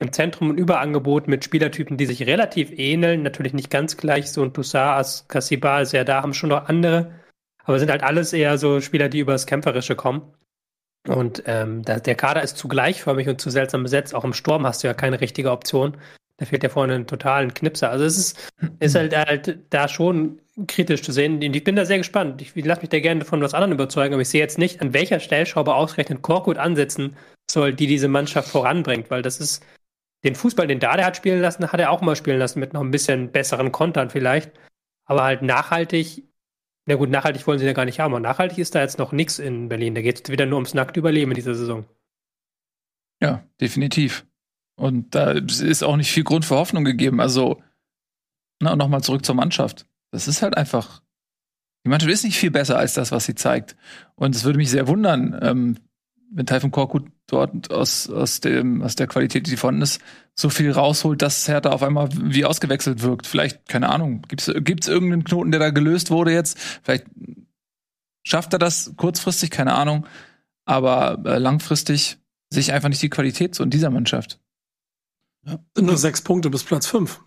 Im 0.00 0.12
Zentrum 0.12 0.50
ein 0.50 0.58
Überangebot 0.58 1.28
mit 1.28 1.44
Spielertypen, 1.44 1.98
die 1.98 2.06
sich 2.06 2.26
relativ 2.26 2.72
ähneln. 2.72 3.22
Natürlich 3.22 3.52
nicht 3.52 3.70
ganz 3.70 3.98
gleich. 3.98 4.32
So 4.32 4.42
ein 4.42 4.54
Toussaint, 4.54 5.24
Kassiba 5.28 5.80
ist 5.82 5.92
ja 5.92 6.04
da, 6.04 6.22
haben 6.22 6.32
schon 6.32 6.48
noch 6.48 6.68
andere. 6.68 7.12
Aber 7.64 7.78
sind 7.78 7.90
halt 7.90 8.02
alles 8.02 8.32
eher 8.32 8.56
so 8.56 8.80
Spieler, 8.80 9.10
die 9.10 9.18
übers 9.18 9.46
Kämpferische 9.46 9.96
kommen. 9.96 10.22
Und 11.06 11.42
ähm, 11.46 11.82
da, 11.82 11.98
der 11.98 12.14
Kader 12.14 12.42
ist 12.42 12.56
zu 12.56 12.66
gleichförmig 12.66 13.28
und 13.28 13.40
zu 13.40 13.50
seltsam 13.50 13.82
besetzt. 13.82 14.14
Auch 14.14 14.24
im 14.24 14.32
Sturm 14.32 14.66
hast 14.66 14.82
du 14.82 14.88
ja 14.88 14.94
keine 14.94 15.20
richtige 15.20 15.50
Option. 15.50 15.98
Da 16.38 16.46
fehlt 16.46 16.62
ja 16.62 16.70
vorne 16.70 16.94
einen 16.94 17.06
totalen 17.06 17.52
Knipser. 17.52 17.90
Also 17.90 18.06
es 18.06 18.16
ist, 18.16 18.52
ist 18.78 18.94
halt, 18.94 19.14
halt 19.14 19.58
da 19.68 19.86
schon 19.86 20.40
kritisch 20.66 21.02
zu 21.02 21.12
sehen. 21.12 21.42
Ich 21.42 21.64
bin 21.64 21.76
da 21.76 21.84
sehr 21.84 21.98
gespannt. 21.98 22.40
Ich, 22.40 22.56
ich 22.56 22.64
lasse 22.64 22.80
mich 22.80 22.88
da 22.88 23.00
gerne 23.00 23.26
von 23.26 23.42
was 23.42 23.52
anderem 23.52 23.72
überzeugen, 23.72 24.14
aber 24.14 24.22
ich 24.22 24.30
sehe 24.30 24.40
jetzt 24.40 24.58
nicht, 24.58 24.80
an 24.80 24.94
welcher 24.94 25.20
Stellschraube 25.20 25.74
ausgerechnet 25.74 26.22
Korkut 26.22 26.56
ansetzen 26.56 27.16
soll, 27.50 27.74
die 27.74 27.86
diese 27.86 28.08
Mannschaft 28.08 28.48
voranbringt, 28.48 29.10
weil 29.10 29.20
das 29.20 29.40
ist 29.40 29.62
den 30.24 30.34
Fußball, 30.34 30.66
den 30.66 30.80
Dade 30.80 31.04
hat 31.04 31.16
spielen 31.16 31.40
lassen, 31.40 31.72
hat 31.72 31.80
er 31.80 31.90
auch 31.90 32.02
mal 32.02 32.16
spielen 32.16 32.38
lassen 32.38 32.60
mit 32.60 32.74
noch 32.74 32.82
ein 32.82 32.90
bisschen 32.90 33.32
besseren 33.32 33.72
Kontern 33.72 34.10
vielleicht. 34.10 34.52
Aber 35.04 35.24
halt 35.24 35.42
nachhaltig 35.42 36.24
na 36.90 36.96
gut, 36.96 37.10
nachhaltig 37.10 37.46
wollen 37.46 37.60
sie 37.60 37.66
ja 37.66 37.72
gar 37.72 37.84
nicht 37.84 38.00
haben. 38.00 38.14
Aber 38.14 38.20
nachhaltig 38.20 38.58
ist 38.58 38.74
da 38.74 38.80
jetzt 38.80 38.98
noch 38.98 39.12
nichts 39.12 39.38
in 39.38 39.68
Berlin. 39.68 39.94
Da 39.94 40.02
geht 40.02 40.24
es 40.24 40.32
wieder 40.32 40.44
nur 40.44 40.56
ums 40.56 40.74
nackte 40.74 40.98
Überleben 40.98 41.30
in 41.30 41.36
dieser 41.36 41.54
Saison. 41.54 41.84
Ja, 43.22 43.44
definitiv. 43.60 44.26
Und 44.76 45.14
da 45.14 45.30
ist 45.32 45.84
auch 45.84 45.96
nicht 45.96 46.10
viel 46.10 46.24
Grund 46.24 46.44
für 46.44 46.56
Hoffnung 46.56 46.84
gegeben. 46.84 47.20
Also, 47.20 47.62
na, 48.60 48.74
nochmal 48.76 49.02
zurück 49.02 49.24
zur 49.24 49.34
Mannschaft. 49.34 49.86
das 50.10 50.26
ist 50.26 50.42
halt 50.42 50.56
einfach. 50.56 51.02
Die 51.84 51.90
Mannschaft 51.90 52.12
ist 52.12 52.24
nicht 52.24 52.38
viel 52.38 52.50
besser 52.50 52.76
als 52.76 52.94
das, 52.94 53.12
was 53.12 53.24
sie 53.24 53.34
zeigt. 53.34 53.76
Und 54.16 54.34
es 54.34 54.44
würde 54.44 54.56
mich 54.56 54.70
sehr 54.70 54.88
wundern, 54.88 55.38
ähm, 55.42 55.78
wenn 56.32 56.46
Taifun 56.46 56.70
Korkut 56.72 57.08
dort 57.32 57.70
aus, 57.70 58.08
aus, 58.10 58.40
dem, 58.40 58.82
aus 58.82 58.96
der 58.96 59.06
Qualität, 59.06 59.46
die 59.46 59.56
vorhanden 59.56 59.82
ist, 59.82 60.00
so 60.34 60.48
viel 60.48 60.70
rausholt, 60.70 61.22
dass 61.22 61.48
Hertha 61.48 61.70
auf 61.70 61.82
einmal 61.82 62.08
wie 62.12 62.44
ausgewechselt 62.44 63.02
wirkt. 63.02 63.26
Vielleicht, 63.26 63.68
keine 63.68 63.90
Ahnung, 63.90 64.22
gibt 64.28 64.42
es 64.42 64.48
irgendeinen 64.88 65.24
Knoten, 65.24 65.50
der 65.50 65.60
da 65.60 65.70
gelöst 65.70 66.10
wurde 66.10 66.32
jetzt? 66.32 66.58
Vielleicht 66.82 67.06
schafft 68.22 68.52
er 68.52 68.58
das 68.58 68.92
kurzfristig, 68.96 69.50
keine 69.50 69.74
Ahnung. 69.74 70.06
Aber 70.64 71.22
äh, 71.24 71.38
langfristig 71.38 72.18
ich 72.54 72.72
einfach 72.72 72.88
nicht 72.88 73.02
die 73.02 73.10
Qualität 73.10 73.54
so 73.54 73.62
in 73.62 73.70
dieser 73.70 73.90
Mannschaft. 73.90 74.40
Ja. 75.46 75.58
Nur 75.78 75.96
sechs 75.96 76.20
Punkte 76.20 76.50
bis 76.50 76.64
Platz 76.64 76.86
fünf. 76.86 77.22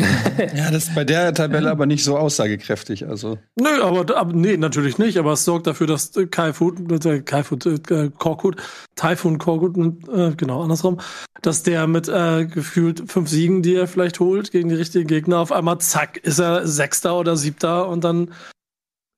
ja, 0.54 0.70
das 0.70 0.88
ist 0.88 0.94
bei 0.94 1.04
der 1.04 1.34
Tabelle 1.34 1.70
aber 1.70 1.86
nicht 1.86 2.04
so 2.04 2.16
aussagekräftig. 2.16 3.06
Also. 3.06 3.38
Nö, 3.56 3.82
aber, 3.82 4.16
aber 4.16 4.32
nee, 4.32 4.56
natürlich 4.56 4.98
nicht. 4.98 5.18
Aber 5.18 5.32
es 5.32 5.44
sorgt 5.44 5.66
dafür, 5.66 5.86
dass 5.86 6.12
Kai 6.30 6.52
Food, 6.52 7.04
äh, 7.04 7.20
Kai 7.20 7.42
Food, 7.42 7.66
äh, 7.66 8.10
Korkut, 8.18 8.56
Typhoon 8.96 9.38
Korkut, 9.38 9.76
äh, 10.08 10.32
genau 10.36 10.62
andersrum, 10.62 11.00
dass 11.42 11.62
der 11.62 11.86
mit 11.86 12.08
äh, 12.08 12.46
gefühlt 12.46 13.10
fünf 13.10 13.28
Siegen, 13.28 13.62
die 13.62 13.74
er 13.74 13.86
vielleicht 13.86 14.20
holt 14.20 14.50
gegen 14.50 14.68
die 14.68 14.74
richtigen 14.74 15.06
Gegner, 15.06 15.38
auf 15.38 15.52
einmal 15.52 15.78
zack 15.78 16.18
ist 16.18 16.38
er 16.38 16.66
Sechster 16.66 17.18
oder 17.18 17.36
Siebter 17.36 17.88
und 17.88 18.04
dann 18.04 18.30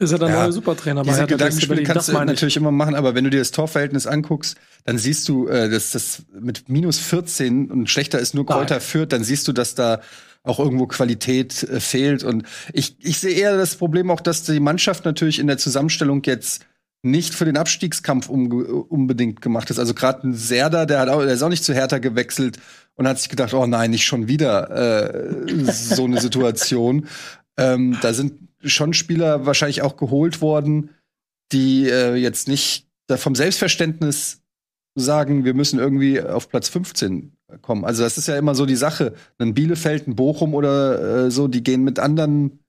ist 0.03 0.12
er 0.12 0.18
der 0.18 0.29
ja, 0.29 0.42
neue 0.42 0.53
Supertrainer. 0.53 1.03
Diese 1.03 1.27
Gedankenspiele 1.27 1.85
kannst 1.85 2.09
du 2.09 2.12
natürlich 2.12 2.57
immer 2.57 2.73
machen, 2.73 2.95
aber 2.95 3.14
wenn 3.14 3.25
du 3.25 3.31
dir 3.31 3.38
das 3.38 3.53
Torverhältnis 3.53 4.07
anguckst, 4.07 4.57
dann 4.85 4.99
siehst 4.99 5.29
du, 5.29 5.49
äh, 5.49 5.71
dass 5.71 5.92
das 5.92 6.25
mit 6.38 6.68
minus 6.68 6.99
14 6.99 7.71
und 7.71 7.88
schlechter 7.88 8.18
ist 8.18 8.35
nur 8.35 8.47
Kräuter 8.47 8.81
führt, 8.81 9.12
dann 9.12 9.25
siehst 9.25 9.47
du, 9.49 9.53
dass 9.53 9.75
da 9.75 10.01
auch 10.44 10.59
irgendwo 10.59 10.87
Qualität 10.87 11.62
äh, 11.64 11.81
fehlt. 11.81 12.24
Und 12.24 12.44
ich, 12.72 12.96
ich 13.00 13.18
sehe 13.18 13.35
eher 13.35 13.57
das 13.57 13.76
Problem 13.76 14.11
auch, 14.11 14.20
dass 14.20 14.42
die 14.42 14.61
Mannschaft 14.61 15.05
natürlich 15.05 15.38
in 15.38 15.46
der 15.46 15.59
Zusammenstellung 15.59 16.22
jetzt 16.24 16.66
nicht 17.02 17.35
für 17.35 17.44
den 17.44 17.57
Abstiegskampf 17.57 18.28
um, 18.28 18.50
unbedingt 18.88 19.40
gemacht 19.40 19.70
ist. 19.70 19.78
Also 19.78 19.94
gerade 19.94 20.28
ein 20.28 20.35
Serda, 20.35 20.87
der 20.87 21.00
hat 21.00 21.09
auch, 21.09 21.20
der 21.22 21.35
ist 21.35 21.42
auch 21.42 21.48
nicht 21.48 21.64
zu 21.64 21.74
Hertha 21.74 21.98
gewechselt 21.98 22.59
und 22.94 23.09
hat 23.09 23.18
sich 23.18 23.28
gedacht, 23.28 23.55
oh 23.55 23.66
nein, 23.66 23.90
nicht 23.90 24.05
schon 24.05 24.28
wieder 24.28 24.70
äh, 24.70 25.64
so 25.72 26.05
eine 26.05 26.20
Situation. 26.20 27.09
ähm, 27.57 27.98
da 28.02 28.14
sind 28.14 28.35
schon 28.64 28.94
Spieler 28.94 29.46
wahrscheinlich 29.46 29.83
auch 29.83 29.96
geholt 29.96 30.40
worden, 30.40 30.90
die 31.50 31.88
äh, 31.88 32.14
jetzt 32.14 32.46
nicht 32.48 32.87
vom 33.09 33.35
Selbstverständnis 33.35 34.40
sagen, 34.94 35.44
wir 35.44 35.55
müssen 35.55 35.78
irgendwie 35.78 36.20
auf 36.20 36.48
Platz 36.48 36.68
15 36.68 37.33
kommen. 37.60 37.84
Also 37.84 38.02
das 38.02 38.18
ist 38.18 38.28
ja 38.28 38.36
immer 38.36 38.54
so 38.54 38.66
die 38.66 38.76
Sache. 38.76 39.14
Ein 39.38 39.54
Bielefeld, 39.54 40.06
ein 40.06 40.16
Bochum 40.16 40.54
oder 40.54 41.26
äh, 41.26 41.30
so, 41.30 41.48
die 41.48 41.62
gehen 41.62 41.84
mit 41.84 41.98
anderen, 41.98 42.60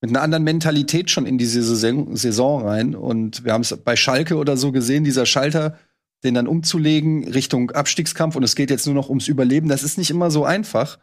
mit 0.00 0.10
einer 0.10 0.22
anderen 0.22 0.44
Mentalität 0.44 1.10
schon 1.10 1.26
in 1.26 1.38
diese 1.38 1.62
Saison, 1.62 2.16
Saison 2.16 2.66
rein. 2.66 2.94
Und 2.94 3.44
wir 3.44 3.52
haben 3.52 3.62
es 3.62 3.76
bei 3.76 3.96
Schalke 3.96 4.36
oder 4.36 4.56
so 4.56 4.72
gesehen, 4.72 5.04
dieser 5.04 5.26
Schalter, 5.26 5.78
den 6.24 6.34
dann 6.34 6.46
umzulegen 6.46 7.28
Richtung 7.28 7.70
Abstiegskampf 7.70 8.36
und 8.36 8.42
es 8.42 8.56
geht 8.56 8.70
jetzt 8.70 8.86
nur 8.86 8.94
noch 8.94 9.08
ums 9.08 9.28
Überleben. 9.28 9.68
Das 9.68 9.82
ist 9.82 9.98
nicht 9.98 10.10
immer 10.10 10.30
so 10.30 10.44
einfach. 10.44 10.98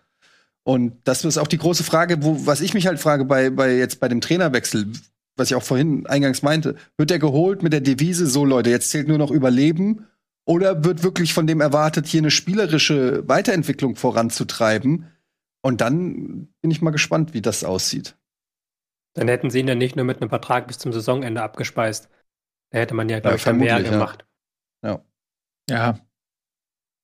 Und 0.63 0.93
das 1.03 1.25
ist 1.25 1.37
auch 1.37 1.47
die 1.47 1.57
große 1.57 1.83
Frage, 1.83 2.23
wo, 2.23 2.45
was 2.45 2.61
ich 2.61 2.73
mich 2.73 2.87
halt 2.87 2.99
frage 2.99 3.25
bei, 3.25 3.49
bei 3.49 3.75
jetzt 3.75 3.99
bei 3.99 4.07
dem 4.07 4.21
Trainerwechsel, 4.21 4.87
was 5.35 5.49
ich 5.49 5.55
auch 5.55 5.63
vorhin 5.63 6.05
eingangs 6.07 6.41
meinte, 6.41 6.75
wird 6.97 7.11
er 7.11 7.19
geholt 7.19 7.63
mit 7.63 7.73
der 7.73 7.81
Devise, 7.81 8.27
so 8.27 8.45
Leute, 8.45 8.69
jetzt 8.69 8.89
zählt 8.89 9.07
nur 9.07 9.17
noch 9.17 9.31
Überleben 9.31 10.05
oder 10.45 10.83
wird 10.83 11.03
wirklich 11.03 11.33
von 11.33 11.47
dem 11.47 11.61
erwartet, 11.61 12.05
hier 12.05 12.21
eine 12.21 12.31
spielerische 12.31 13.27
Weiterentwicklung 13.27 13.95
voranzutreiben? 13.95 15.07
Und 15.61 15.81
dann 15.81 16.49
bin 16.61 16.71
ich 16.71 16.81
mal 16.81 16.91
gespannt, 16.91 17.33
wie 17.33 17.41
das 17.41 17.63
aussieht. 17.63 18.17
Dann 19.13 19.27
hätten 19.27 19.49
sie 19.49 19.59
ihn 19.59 19.67
ja 19.67 19.75
nicht 19.75 19.95
nur 19.95 20.05
mit 20.05 20.21
einem 20.21 20.29
Vertrag 20.29 20.67
bis 20.67 20.79
zum 20.79 20.91
Saisonende 20.91 21.41
abgespeist. 21.41 22.09
Da 22.71 22.79
hätte 22.79 22.95
man 22.95 23.07
ja, 23.07 23.19
glaube 23.19 23.37
ja, 23.37 23.51
ich, 23.51 23.57
mehr 23.57 23.83
gemacht. 23.83 24.25
Ja. 24.83 25.01
Ja. 25.69 25.99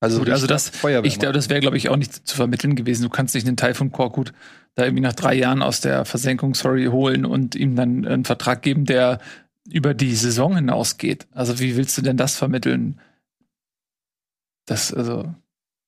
Also, 0.02 0.20
Gut, 0.20 0.30
also 0.30 0.48
das, 0.48 0.72
ich 1.04 1.20
glaube, 1.20 1.34
das 1.34 1.50
wäre, 1.50 1.60
glaube 1.60 1.76
ich, 1.76 1.90
auch 1.90 1.98
nicht 1.98 2.28
zu 2.28 2.36
vermitteln 2.36 2.76
gewesen. 2.76 3.04
Du 3.04 3.10
kannst 3.10 3.36
nicht 3.36 3.46
einen 3.48 3.58
Teil 3.58 3.74
von 3.74 3.92
Korkut 3.92 4.34
da 4.76 4.86
irgendwie 4.86 5.02
nach 5.02 5.14
drei 5.14 5.34
Jahren 5.34 5.62
aus 5.62 5.82
der 5.82 6.06
Versenkung, 6.06 6.54
sorry, 6.54 6.86
holen 6.86 7.26
und 7.26 7.56
ihm 7.56 7.76
dann 7.76 8.06
einen 8.06 8.24
Vertrag 8.24 8.62
geben, 8.62 8.86
der 8.86 9.20
über 9.70 9.94
die 9.94 10.16
Saison 10.16 10.56
hinausgeht. 10.56 11.28
Also 11.32 11.60
wie 11.60 11.76
willst 11.76 11.98
du 11.98 12.02
denn 12.02 12.16
das 12.18 12.38
vermitteln? 12.38 13.00
Das, 14.70 14.94
also, 14.94 15.34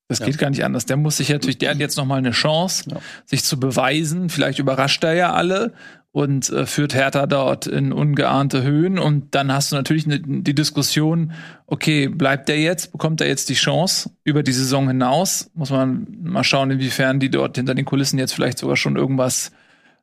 das 0.08 0.20
ja. 0.20 0.26
geht 0.26 0.38
gar 0.38 0.50
nicht 0.50 0.64
anders. 0.66 0.86
Der 0.86 0.98
muss 0.98 1.18
sich 1.18 1.30
natürlich, 1.30 1.58
der 1.58 1.72
hat 1.72 1.78
jetzt 1.78 1.98
noch 1.98 2.06
mal 2.06 2.18
eine 2.18 2.32
Chance, 2.32 2.90
ja. 2.90 2.98
sich 3.26 3.44
zu 3.44 3.60
beweisen. 3.60 4.30
Vielleicht 4.30 4.60
überrascht 4.60 5.04
er 5.04 5.14
ja 5.14 5.34
alle 5.34 5.74
und 6.12 6.50
äh, 6.50 6.66
führt 6.66 6.94
Hertha 6.94 7.26
dort 7.28 7.68
in 7.68 7.94
ungeahnte 7.94 8.64
Höhen. 8.64 9.00
Und 9.00 9.36
dann 9.36 9.52
hast 9.54 9.72
du 9.72 9.76
natürlich 9.76 10.08
ne, 10.08 10.20
die 10.20 10.56
Diskussion, 10.56 11.34
okay, 11.68 12.08
bleibt 12.08 12.50
der 12.50 12.60
jetzt, 12.60 12.92
bekommt 12.92 13.22
er 13.22 13.28
jetzt 13.28 13.50
die 13.50 13.54
Chance 13.54 14.10
über 14.24 14.44
die 14.44 14.52
Saison 14.52 14.88
hinaus? 14.88 15.52
Muss 15.54 15.70
man 15.70 16.08
mal 16.22 16.44
schauen, 16.44 16.72
inwiefern 16.72 17.20
die 17.20 17.30
dort 17.30 17.56
hinter 17.56 17.76
den 17.76 17.86
Kulissen 17.86 18.20
jetzt 18.20 18.34
vielleicht 18.34 18.58
sogar 18.58 18.76
schon 18.76 18.98
irgendwas 18.98 19.52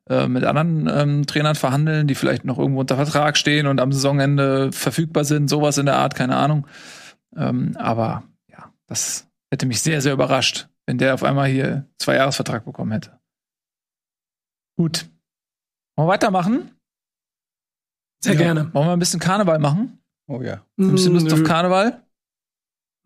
äh, 0.09 0.27
mit 0.27 0.43
anderen 0.45 0.89
ähm, 0.91 1.27
Trainern 1.27 1.55
verhandeln, 1.55 2.07
die 2.07 2.15
vielleicht 2.15 2.45
noch 2.45 2.57
irgendwo 2.57 2.79
unter 2.79 2.95
Vertrag 2.95 3.37
stehen 3.37 3.67
und 3.67 3.79
am 3.79 3.91
Saisonende 3.91 4.71
verfügbar 4.71 5.25
sind, 5.25 5.49
sowas 5.49 5.77
in 5.77 5.85
der 5.85 5.97
Art, 5.97 6.15
keine 6.15 6.35
Ahnung. 6.37 6.65
Ähm, 7.37 7.77
aber 7.77 8.23
das 8.89 9.27
hätte 9.51 9.65
mich 9.65 9.81
sehr, 9.81 10.01
sehr 10.01 10.13
überrascht, 10.13 10.67
wenn 10.85 10.97
der 10.97 11.13
auf 11.13 11.23
einmal 11.23 11.47
hier 11.47 11.87
zwei 11.97 12.15
Jahresvertrag 12.15 12.65
bekommen 12.65 12.91
hätte. 12.91 13.19
Gut. 14.77 15.09
Wollen 15.95 16.07
wir 16.07 16.13
weitermachen? 16.13 16.71
Sehr 18.23 18.33
ja. 18.33 18.39
gerne. 18.39 18.73
Wollen 18.73 18.87
wir 18.87 18.93
ein 18.93 18.99
bisschen 18.99 19.19
Karneval 19.19 19.59
machen? 19.59 20.01
Oh 20.27 20.41
ja. 20.41 20.65
Ein 20.77 20.91
bisschen 20.91 21.13
Lust 21.13 21.27
Nö. 21.27 21.33
auf 21.33 21.43
Karneval? 21.43 22.03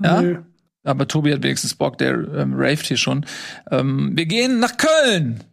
Ja? 0.01 0.21
Nö. 0.21 0.43
Aber 0.85 1.07
Tobi 1.07 1.33
hat 1.33 1.43
wenigstens 1.43 1.75
Bock, 1.75 1.97
der 1.97 2.13
ähm, 2.13 2.53
raved 2.55 2.85
hier 2.85 2.97
schon. 2.97 3.25
Ähm, 3.71 4.15
wir 4.15 4.25
gehen 4.25 4.59
nach 4.59 4.75
Köln. 4.77 5.43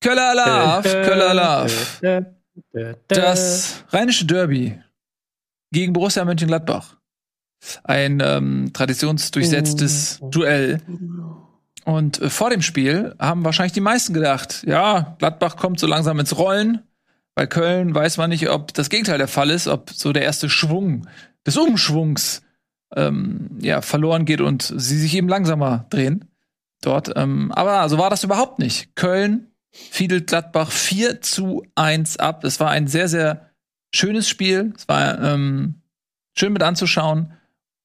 Köller 0.00 0.34
Love, 0.34 0.88
Köller 1.04 1.34
Love. 1.34 2.36
Das 3.08 3.84
rheinische 3.88 4.24
Derby 4.24 4.80
gegen 5.72 5.92
Borussia 5.92 6.24
Mönchengladbach 6.24 6.96
ein 7.84 8.22
ähm, 8.24 8.70
traditionsdurchsetztes 8.72 10.18
oh. 10.20 10.28
Duell. 10.28 10.80
Und 11.84 12.20
äh, 12.20 12.30
vor 12.30 12.50
dem 12.50 12.62
Spiel 12.62 13.14
haben 13.18 13.44
wahrscheinlich 13.44 13.72
die 13.72 13.80
meisten 13.80 14.12
gedacht, 14.12 14.64
ja, 14.66 15.16
Gladbach 15.18 15.56
kommt 15.56 15.80
so 15.80 15.86
langsam 15.86 16.18
ins 16.18 16.36
Rollen. 16.36 16.82
Bei 17.34 17.46
Köln 17.46 17.94
weiß 17.94 18.16
man 18.16 18.30
nicht, 18.30 18.48
ob 18.48 18.72
das 18.74 18.88
Gegenteil 18.88 19.18
der 19.18 19.28
Fall 19.28 19.50
ist, 19.50 19.68
ob 19.68 19.90
so 19.90 20.12
der 20.12 20.22
erste 20.22 20.48
Schwung 20.48 21.06
des 21.46 21.56
Umschwungs 21.56 22.42
ähm, 22.94 23.50
ja, 23.60 23.82
verloren 23.82 24.24
geht 24.24 24.40
und 24.40 24.62
sie 24.62 24.98
sich 24.98 25.14
eben 25.14 25.28
langsamer 25.28 25.86
drehen 25.90 26.24
dort. 26.80 27.12
Ähm, 27.16 27.52
aber 27.52 27.88
so 27.88 27.98
war 27.98 28.10
das 28.10 28.24
überhaupt 28.24 28.58
nicht. 28.58 28.94
Köln 28.96 29.48
fiedelt 29.70 30.28
Gladbach 30.28 30.70
4 30.70 31.20
zu 31.20 31.62
1 31.74 32.16
ab. 32.18 32.44
Es 32.44 32.58
war 32.60 32.70
ein 32.70 32.86
sehr, 32.88 33.08
sehr 33.08 33.50
schönes 33.94 34.28
Spiel. 34.28 34.72
Es 34.76 34.88
war 34.88 35.22
ähm, 35.22 35.82
schön 36.36 36.52
mit 36.52 36.62
anzuschauen. 36.62 37.32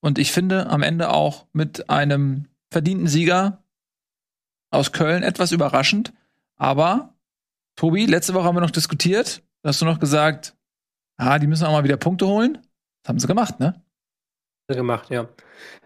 Und 0.02 0.18
ich 0.18 0.32
finde 0.32 0.68
am 0.68 0.84
Ende 0.84 1.10
auch 1.12 1.46
mit 1.54 1.90
einem 1.90 2.48
verdienten 2.72 3.08
Sieger 3.08 3.64
aus 4.72 4.92
Köln 4.92 5.24
etwas 5.24 5.52
überraschend. 5.52 6.14
Aber, 6.58 7.14
Tobi, 7.76 8.06
letzte 8.06 8.34
Woche 8.34 8.46
haben 8.46 8.56
wir 8.56 8.62
noch 8.62 8.72
diskutiert. 8.72 9.44
Da 9.62 9.70
hast 9.70 9.82
du 9.82 9.86
noch 9.86 10.00
gesagt, 10.00 10.56
ah, 11.18 11.38
die 11.38 11.48
müssen 11.48 11.66
auch 11.66 11.72
mal 11.72 11.84
wieder 11.84 11.98
Punkte 11.98 12.28
holen. 12.28 12.60
Das 13.04 13.10
haben 13.10 13.20
sie 13.20 13.28
gemacht, 13.28 13.60
ne? 13.60 13.84
Gemacht, 14.68 15.10
ja. 15.10 15.28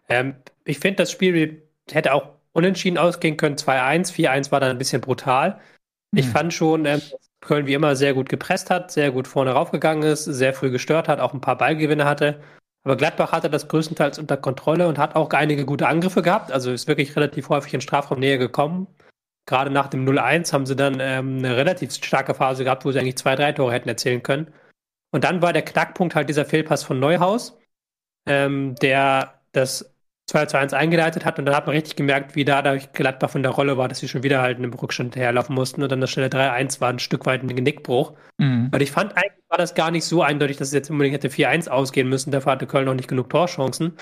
Ähm, 0.10 0.36
ich 0.64 0.80
finde, 0.80 0.98
das 0.98 1.12
Spiel 1.12 1.64
hätte 1.90 2.14
auch 2.14 2.36
unentschieden 2.54 2.98
ausgehen 2.98 3.38
können. 3.38 3.56
2-1, 3.56 4.14
4-1 4.14 4.52
war 4.52 4.60
dann 4.60 4.72
ein 4.72 4.78
bisschen 4.78 5.02
brutal. 5.02 5.60
Ich 6.16 6.26
hm. 6.26 6.32
fand 6.32 6.54
schon, 6.54 6.86
ähm, 6.86 7.02
dass 7.12 7.32
Köln 7.42 7.68
wie 7.68 7.74
immer 7.74 7.96
sehr 7.96 8.14
gut 8.14 8.30
gepresst 8.30 8.70
hat, 8.70 8.92
sehr 8.92 9.12
gut 9.12 9.28
vorne 9.28 9.52
raufgegangen 9.52 10.04
ist, 10.04 10.24
sehr 10.26 10.54
früh 10.54 10.72
gestört 10.72 11.08
hat, 11.08 11.20
auch 11.20 11.34
ein 11.34 11.42
paar 11.42 11.58
Ballgewinne 11.58 12.06
hatte. 12.06 12.42
Aber 12.86 12.96
Gladbach 12.96 13.32
hatte 13.32 13.50
das 13.50 13.68
größtenteils 13.68 14.20
unter 14.20 14.38
Kontrolle 14.38 14.88
und 14.88 15.00
hat 15.00 15.16
auch 15.16 15.32
einige 15.32 15.66
gute 15.66 15.88
Angriffe 15.88 16.22
gehabt. 16.22 16.52
Also 16.52 16.72
ist 16.72 16.88
wirklich 16.88 17.16
relativ 17.16 17.50
häufig 17.50 17.74
in 17.74 17.82
Strafraum 17.82 18.20
näher 18.20 18.38
gekommen. 18.38 18.88
Gerade 19.48 19.72
nach 19.72 19.88
dem 19.88 20.06
0-1 20.08 20.54
haben 20.54 20.68
sie 20.68 20.76
dann 20.76 21.00
ähm, 21.00 21.40
eine 21.40 21.58
relativ 21.58 21.94
starke 21.94 22.36
Phase 22.36 22.64
gehabt, 22.64 22.86
wo 22.86 22.92
sie 22.92 23.00
eigentlich 23.00 23.18
zwei, 23.18 23.36
drei 23.36 23.52
Tore 23.54 23.74
hätten 23.74 23.90
erzielen 23.90 24.22
können. 24.22 24.54
Und 25.12 25.24
dann 25.24 25.42
war 25.42 25.52
der 25.52 25.64
Knackpunkt 25.64 26.14
halt 26.14 26.30
dieser 26.30 26.46
Fehlpass 26.46 26.84
von 26.84 27.00
Neuhaus, 27.00 27.58
ähm, 28.28 28.76
der 28.76 29.42
das 29.52 29.95
2 30.28 30.48
zu 30.48 30.58
1 30.58 30.74
eingeleitet 30.74 31.24
hat 31.24 31.38
und 31.38 31.46
dann 31.46 31.56
hat 31.56 31.68
man 31.68 31.76
richtig 31.76 31.96
gemerkt, 31.96 32.36
wie 32.36 32.46
da 32.46 32.62
dadurch 32.62 32.92
Gladbach 32.94 33.30
von 33.30 33.44
der 33.44 33.52
Rolle 33.52 33.78
war, 33.78 33.88
dass 33.88 34.00
sie 34.00 34.08
schon 34.08 34.24
wieder 34.24 34.42
halt 34.42 34.58
in 34.58 34.64
einem 34.64 34.74
Rückstand 34.74 35.16
herlaufen 35.16 35.54
mussten 35.54 35.84
und 35.84 35.92
dann 35.92 36.02
das 36.02 36.10
schnelle 36.10 36.30
3-1 36.30 36.82
war 36.82 36.90
ein 36.90 37.00
Stück 37.00 37.26
weit 37.28 37.44
ein 37.44 37.56
Genickbruch. 37.56 38.14
Mhm. 38.38 38.70
Weil 38.72 38.82
ich 38.82 38.92
fand, 38.92 39.16
eigentlich 39.16 39.44
war 39.50 39.60
das 39.60 39.76
gar 39.76 39.92
nicht 39.92 40.06
so 40.06 40.24
eindeutig, 40.24 40.58
dass 40.58 40.70
es 40.70 40.74
jetzt 40.74 40.90
unbedingt 40.90 41.14
hätte 41.16 41.30
4-1 41.30 41.70
ausgehen 41.70 42.10
müssen. 42.10 42.32
Dafür 42.32 42.54
hatte 42.54 42.66
Köln 42.66 42.86
noch 42.86 42.96
nicht 42.96 43.08
genug 43.08 43.30
Torchancen. 43.30 43.94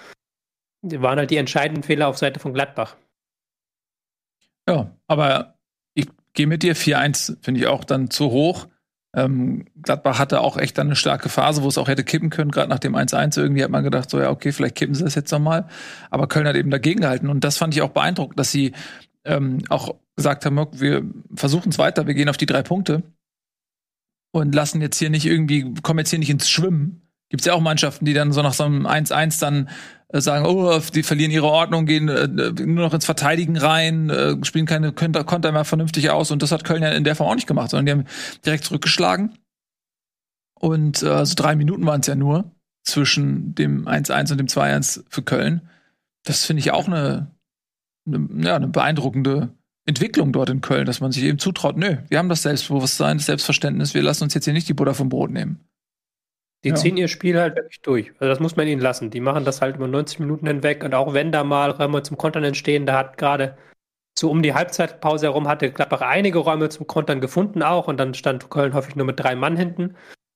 Die 0.81 1.01
waren 1.01 1.19
halt 1.19 1.31
die 1.31 1.37
entscheidenden 1.37 1.83
Fehler 1.83 2.07
auf 2.07 2.17
Seite 2.17 2.39
von 2.39 2.53
Gladbach. 2.53 2.95
Ja, 4.67 4.95
aber 5.07 5.57
ich 5.93 6.07
gehe 6.33 6.47
mit 6.47 6.63
dir. 6.63 6.75
4-1 6.75 7.43
finde 7.43 7.59
ich 7.59 7.67
auch 7.67 7.83
dann 7.83 8.09
zu 8.09 8.31
hoch. 8.31 8.67
Ähm, 9.15 9.65
Gladbach 9.81 10.17
hatte 10.17 10.41
auch 10.41 10.57
echt 10.57 10.77
dann 10.77 10.87
eine 10.87 10.95
starke 10.95 11.29
Phase, 11.29 11.63
wo 11.63 11.67
es 11.67 11.77
auch 11.77 11.87
hätte 11.87 12.03
kippen 12.03 12.29
können, 12.29 12.51
gerade 12.51 12.69
nach 12.69 12.79
dem 12.79 12.95
1-1. 12.95 13.39
Irgendwie 13.39 13.63
hat 13.63 13.69
man 13.69 13.83
gedacht, 13.83 14.09
so 14.09 14.19
ja, 14.19 14.31
okay, 14.31 14.51
vielleicht 14.51 14.75
kippen 14.75 14.95
sie 14.95 15.03
das 15.03 15.15
jetzt 15.15 15.31
nochmal. 15.31 15.67
Aber 16.09 16.27
Köln 16.27 16.47
hat 16.47 16.55
eben 16.55 16.71
dagegen 16.71 17.01
gehalten. 17.01 17.29
Und 17.29 17.43
das 17.43 17.57
fand 17.57 17.75
ich 17.75 17.81
auch 17.81 17.91
beeindruckend, 17.91 18.39
dass 18.39 18.51
sie 18.51 18.73
ähm, 19.23 19.59
auch 19.69 19.95
gesagt 20.15 20.45
haben, 20.45 20.67
wir 20.73 21.03
versuchen 21.35 21.69
es 21.69 21.77
weiter, 21.77 22.07
wir 22.07 22.13
gehen 22.13 22.29
auf 22.29 22.37
die 22.37 22.45
drei 22.45 22.63
Punkte 22.63 23.03
und 24.31 24.53
lassen 24.53 24.81
jetzt 24.81 24.97
hier 24.97 25.09
nicht 25.09 25.25
irgendwie, 25.25 25.73
kommen 25.81 25.99
jetzt 25.99 26.09
hier 26.09 26.19
nicht 26.19 26.29
ins 26.29 26.49
Schwimmen. 26.49 27.01
Gibt 27.29 27.41
es 27.41 27.45
ja 27.47 27.53
auch 27.53 27.61
Mannschaften, 27.61 28.05
die 28.05 28.13
dann 28.13 28.31
so 28.31 28.41
nach 28.41 28.53
so 28.53 28.63
einem 28.63 28.85
1-1 28.85 29.39
dann 29.39 29.69
sagen, 30.21 30.45
oh, 30.45 30.79
die 30.93 31.03
verlieren 31.03 31.31
ihre 31.31 31.47
Ordnung, 31.47 31.85
gehen 31.85 32.07
äh, 32.07 32.27
nur 32.27 32.85
noch 32.85 32.93
ins 32.93 33.05
Verteidigen 33.05 33.57
rein, 33.57 34.09
äh, 34.09 34.35
spielen 34.43 34.65
keine 34.65 34.91
Konter, 34.91 35.23
Konter 35.23 35.51
mehr 35.51 35.65
vernünftig 35.65 36.09
aus. 36.11 36.31
Und 36.31 36.41
das 36.43 36.51
hat 36.51 36.63
Köln 36.63 36.83
ja 36.83 36.89
in 36.89 37.03
der 37.03 37.15
Form 37.15 37.29
auch 37.29 37.35
nicht 37.35 37.47
gemacht, 37.47 37.71
sondern 37.71 37.85
die 37.85 37.91
haben 37.91 38.09
direkt 38.45 38.65
zurückgeschlagen. 38.65 39.37
Und 40.59 41.03
äh, 41.03 41.07
also 41.07 41.33
drei 41.35 41.55
Minuten 41.55 41.85
waren 41.85 42.01
es 42.01 42.07
ja 42.07 42.15
nur 42.15 42.51
zwischen 42.83 43.55
dem 43.55 43.87
1-1 43.87 44.31
und 44.31 44.37
dem 44.37 44.47
2-1 44.47 45.03
für 45.09 45.23
Köln. 45.23 45.61
Das 46.23 46.45
finde 46.45 46.59
ich 46.59 46.71
auch 46.71 46.87
eine, 46.87 47.31
eine, 48.05 48.27
ja, 48.45 48.55
eine 48.55 48.67
beeindruckende 48.67 49.49
Entwicklung 49.85 50.31
dort 50.31 50.49
in 50.49 50.61
Köln, 50.61 50.85
dass 50.85 51.01
man 51.01 51.11
sich 51.11 51.23
eben 51.23 51.39
zutraut, 51.39 51.77
nö, 51.77 51.97
wir 52.07 52.17
haben 52.17 52.29
das 52.29 52.43
Selbstbewusstsein, 52.43 53.17
das 53.17 53.25
Selbstverständnis, 53.25 53.93
wir 53.93 54.01
lassen 54.01 54.23
uns 54.23 54.33
jetzt 54.33 54.45
hier 54.45 54.53
nicht 54.53 54.69
die 54.69 54.73
Butter 54.73 54.93
vom 54.93 55.09
Brot 55.09 55.31
nehmen. 55.31 55.59
Die 56.63 56.69
ja. 56.69 56.75
ziehen 56.75 56.97
ihr 56.97 57.07
Spiel 57.07 57.39
halt 57.39 57.55
wirklich 57.55 57.81
durch. 57.81 58.11
Also 58.19 58.27
das 58.27 58.39
muss 58.39 58.55
man 58.55 58.67
ihnen 58.67 58.81
lassen. 58.81 59.09
Die 59.09 59.19
machen 59.19 59.43
das 59.43 59.61
halt 59.61 59.75
über 59.75 59.87
90 59.87 60.19
Minuten 60.19 60.47
hinweg 60.47 60.83
und 60.83 60.95
auch 60.95 61.13
wenn 61.13 61.31
da 61.31 61.43
mal 61.43 61.71
Räume 61.71 62.03
zum 62.03 62.17
Kontern 62.17 62.43
entstehen, 62.43 62.85
da 62.85 62.97
hat 62.97 63.17
gerade 63.17 63.57
so 64.17 64.29
um 64.29 64.41
die 64.41 64.53
Halbzeitpause 64.53 65.25
herum 65.25 65.47
hatte 65.47 65.71
Gladbach 65.71 66.01
einige 66.01 66.39
Räume 66.39 66.69
zum 66.69 66.87
Kontern 66.87 67.19
gefunden 67.19 67.63
auch 67.63 67.87
und 67.87 67.97
dann 67.99 68.13
stand 68.13 68.49
Köln 68.49 68.73
häufig 68.73 68.95
nur 68.95 69.05
mit 69.05 69.19
drei 69.19 69.35
Mann 69.35 69.57
hinten. 69.57 69.95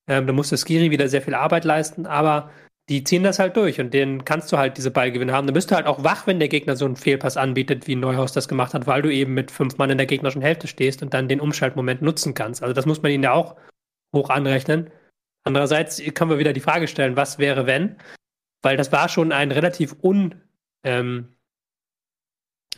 Ähm, 0.09 0.27
da 0.27 0.33
musste 0.33 0.57
Skiri 0.57 0.91
wieder 0.91 1.07
sehr 1.09 1.21
viel 1.21 1.35
Arbeit 1.35 1.63
leisten, 1.63 2.05
aber 2.05 2.49
die 2.89 3.03
ziehen 3.03 3.23
das 3.23 3.37
halt 3.39 3.57
durch 3.57 3.79
und 3.79 3.93
denen 3.93 4.23
kannst 4.23 4.51
du 4.51 4.57
halt 4.57 4.77
diese 4.77 4.91
Ballgewinne 4.91 5.33
haben. 5.33 5.47
Da 5.47 5.53
bist 5.53 5.69
du 5.71 5.75
halt 5.75 5.87
auch 5.87 6.03
wach, 6.03 6.25
wenn 6.25 6.39
der 6.39 6.47
Gegner 6.47 6.75
so 6.75 6.85
einen 6.85 6.95
Fehlpass 6.95 7.35
anbietet, 7.35 7.87
wie 7.87 7.95
Neuhaus 7.95 8.31
das 8.31 8.47
gemacht 8.47 8.73
hat, 8.73 8.87
weil 8.87 9.01
du 9.01 9.11
eben 9.11 9.33
mit 9.33 9.51
fünf 9.51 9.77
Mann 9.77 9.89
in 9.89 9.97
der 9.97 10.07
gegnerischen 10.07 10.41
Hälfte 10.41 10.67
stehst 10.67 11.03
und 11.03 11.13
dann 11.13 11.27
den 11.27 11.41
Umschaltmoment 11.41 12.01
nutzen 12.01 12.33
kannst. 12.33 12.63
Also 12.63 12.73
das 12.73 12.85
muss 12.85 13.01
man 13.01 13.11
ihnen 13.11 13.23
ja 13.23 13.33
auch 13.33 13.57
hoch 14.15 14.29
anrechnen. 14.29 14.89
Andererseits 15.47 16.01
kann 16.13 16.27
man 16.27 16.39
wieder 16.39 16.53
die 16.53 16.59
Frage 16.59 16.87
stellen, 16.87 17.15
was 17.15 17.39
wäre, 17.39 17.65
wenn? 17.65 17.97
Weil 18.61 18.77
das 18.77 18.91
war 18.91 19.09
schon 19.09 19.31
ein 19.31 19.51
relativ 19.51 19.95
un 20.01 20.35
ähm, 20.83 21.35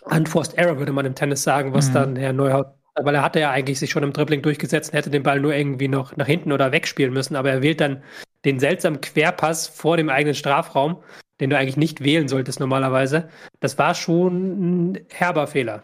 unforced 0.03 0.57
error, 0.57 0.77
würde 0.77 0.93
man 0.93 1.05
im 1.05 1.15
Tennis 1.15 1.43
sagen, 1.43 1.73
was 1.73 1.89
mhm. 1.89 1.93
dann 1.93 2.15
Herr 2.15 2.33
Neuhaus 2.33 2.67
weil 3.05 3.15
er 3.15 3.21
hatte 3.21 3.39
ja 3.39 3.51
eigentlich 3.51 3.79
sich 3.79 3.91
schon 3.91 4.03
im 4.03 4.13
Dribbling 4.13 4.41
durchgesetzt 4.41 4.91
und 4.91 4.97
hätte 4.97 5.09
den 5.09 5.23
Ball 5.23 5.39
nur 5.39 5.53
irgendwie 5.53 5.87
noch 5.87 6.15
nach 6.17 6.25
hinten 6.25 6.51
oder 6.51 6.71
wegspielen 6.71 7.13
müssen, 7.13 7.35
aber 7.35 7.49
er 7.51 7.61
wählt 7.61 7.81
dann 7.81 8.03
den 8.45 8.59
seltsamen 8.59 9.01
Querpass 9.01 9.67
vor 9.67 9.97
dem 9.97 10.09
eigenen 10.09 10.35
Strafraum, 10.35 11.03
den 11.39 11.49
du 11.49 11.57
eigentlich 11.57 11.77
nicht 11.77 12.03
wählen 12.03 12.27
solltest 12.27 12.59
normalerweise. 12.59 13.29
Das 13.59 13.77
war 13.77 13.95
schon 13.95 14.91
ein 14.91 14.99
herber 15.09 15.47
Fehler. 15.47 15.83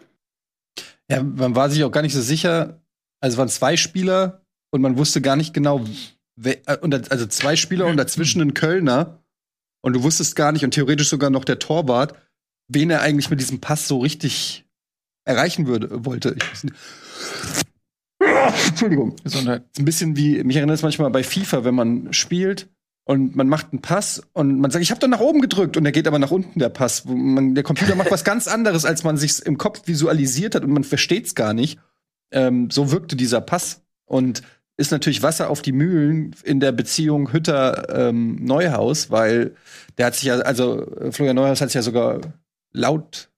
Ja, 1.10 1.22
man 1.22 1.56
war 1.56 1.70
sich 1.70 1.84
auch 1.84 1.92
gar 1.92 2.02
nicht 2.02 2.14
so 2.14 2.22
sicher. 2.22 2.82
Also 3.20 3.36
es 3.36 3.38
waren 3.38 3.50
zwei 3.50 3.78
Spieler 3.78 4.42
und 4.72 4.82
man 4.82 4.98
wusste 4.98 5.22
gar 5.22 5.36
nicht 5.36 5.54
genau, 5.54 5.82
also 6.38 7.26
zwei 7.28 7.56
Spieler 7.56 7.86
und 7.88 7.98
dazwischen 7.98 8.42
ein 8.42 8.54
Kölner. 8.54 9.24
Und 9.82 9.94
du 9.94 10.04
wusstest 10.04 10.36
gar 10.36 10.52
nicht 10.52 10.66
und 10.66 10.72
theoretisch 10.72 11.10
sogar 11.10 11.30
noch 11.30 11.46
der 11.46 11.60
Torwart, 11.60 12.16
wen 12.68 12.90
er 12.90 13.02
eigentlich 13.02 13.30
mit 13.30 13.40
diesem 13.40 13.62
Pass 13.62 13.88
so 13.88 14.00
richtig 14.00 14.66
erreichen 15.26 15.68
würde, 15.68 16.06
wollte. 16.06 16.36
Entschuldigung. 18.68 19.16
Gesundheit. 19.24 19.64
Ist 19.72 19.80
ein 19.80 19.86
bisschen 19.86 20.18
wie, 20.18 20.44
mich 20.44 20.56
erinnert 20.56 20.78
es 20.78 20.84
manchmal 20.84 21.10
bei 21.12 21.24
FIFA, 21.24 21.64
wenn 21.64 21.76
man 21.76 22.14
spielt 22.14 22.70
und 23.06 23.36
man 23.36 23.48
macht 23.48 23.72
einen 23.72 23.82
Pass 23.82 24.22
und 24.34 24.60
man 24.60 24.72
sagt, 24.72 24.82
ich 24.82 24.92
habe 24.92 25.00
doch 25.00 25.08
nach 25.08 25.20
oben 25.20 25.42
gedrückt 25.42 25.78
und 25.78 25.84
der 25.84 25.94
geht 25.94 26.08
aber 26.08 26.20
nach 26.20 26.32
unten, 26.32 26.60
der 26.60 26.70
Pass. 26.70 27.06
Man, 27.06 27.54
der 27.54 27.64
Computer 27.64 27.96
macht 27.96 28.12
was 28.12 28.24
ganz 28.26 28.48
anderes, 28.48 28.86
als 28.86 29.04
man 29.04 29.18
sich 29.18 29.46
im 29.46 29.58
Kopf 29.58 29.88
visualisiert 29.88 30.56
hat 30.56 30.64
und 30.64 30.72
man 30.72 30.84
versteht 30.84 31.28
es 31.28 31.36
gar 31.36 31.54
nicht. 31.54 31.80
Ähm, 32.32 32.70
so 32.72 32.92
wirkte 32.92 33.16
dieser 33.16 33.42
Pass 33.42 33.84
und 34.06 34.42
ist 34.78 34.92
natürlich 34.92 35.24
Wasser 35.24 35.50
auf 35.50 35.62
die 35.62 35.72
Mühlen 35.72 36.36
in 36.44 36.60
der 36.60 36.72
Beziehung 36.72 37.32
Hütter 37.32 38.10
ähm, 38.10 38.44
Neuhaus, 38.44 39.10
weil 39.10 39.56
der 39.98 40.08
hat 40.08 40.16
sich 40.16 40.26
ja, 40.26 40.40
also 40.40 40.86
Florian 41.12 41.36
Neuhaus 41.36 41.62
hat 41.62 41.70
sich 41.70 41.76
ja 41.76 41.82
sogar 41.82 42.22
laut, 42.74 43.30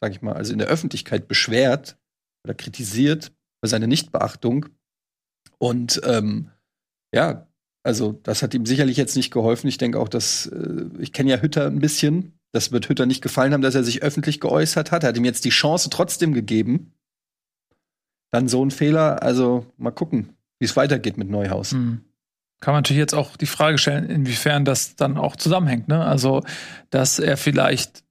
sag 0.00 0.12
ich 0.12 0.22
mal, 0.22 0.32
also 0.32 0.52
in 0.52 0.58
der 0.58 0.68
Öffentlichkeit 0.68 1.28
beschwert 1.28 1.98
oder 2.44 2.54
kritisiert 2.54 3.32
für 3.62 3.68
seine 3.68 3.88
Nichtbeachtung. 3.88 4.66
Und 5.58 6.00
ähm, 6.04 6.50
ja, 7.14 7.46
also 7.82 8.12
das 8.22 8.42
hat 8.42 8.54
ihm 8.54 8.66
sicherlich 8.66 8.96
jetzt 8.96 9.16
nicht 9.16 9.30
geholfen. 9.30 9.68
Ich 9.68 9.78
denke 9.78 10.00
auch, 10.00 10.08
dass 10.08 10.46
äh, 10.46 10.86
ich 10.98 11.12
kenne 11.12 11.30
ja 11.30 11.40
Hütter 11.40 11.66
ein 11.66 11.78
bisschen. 11.78 12.38
Das 12.52 12.72
wird 12.72 12.88
Hütter 12.88 13.06
nicht 13.06 13.22
gefallen 13.22 13.52
haben, 13.52 13.62
dass 13.62 13.74
er 13.74 13.84
sich 13.84 14.02
öffentlich 14.02 14.40
geäußert 14.40 14.92
hat. 14.92 15.02
Er 15.02 15.10
hat 15.10 15.16
ihm 15.16 15.24
jetzt 15.24 15.44
die 15.44 15.50
Chance 15.50 15.90
trotzdem 15.90 16.32
gegeben. 16.32 16.94
Dann 18.30 18.48
so 18.48 18.64
ein 18.64 18.70
Fehler. 18.70 19.22
Also 19.22 19.66
mal 19.76 19.90
gucken, 19.90 20.35
wie 20.58 20.64
es 20.64 20.76
weitergeht 20.76 21.18
mit 21.18 21.28
Neuhaus. 21.28 21.72
Mhm. 21.72 22.02
Kann 22.60 22.72
man 22.72 22.82
natürlich 22.82 23.00
jetzt 23.00 23.14
auch 23.14 23.36
die 23.36 23.46
Frage 23.46 23.78
stellen, 23.78 24.08
inwiefern 24.08 24.64
das 24.64 24.96
dann 24.96 25.18
auch 25.18 25.36
zusammenhängt. 25.36 25.88
Ne? 25.88 26.04
Also, 26.04 26.42
dass 26.90 27.18
er 27.18 27.36
vielleicht 27.36 28.02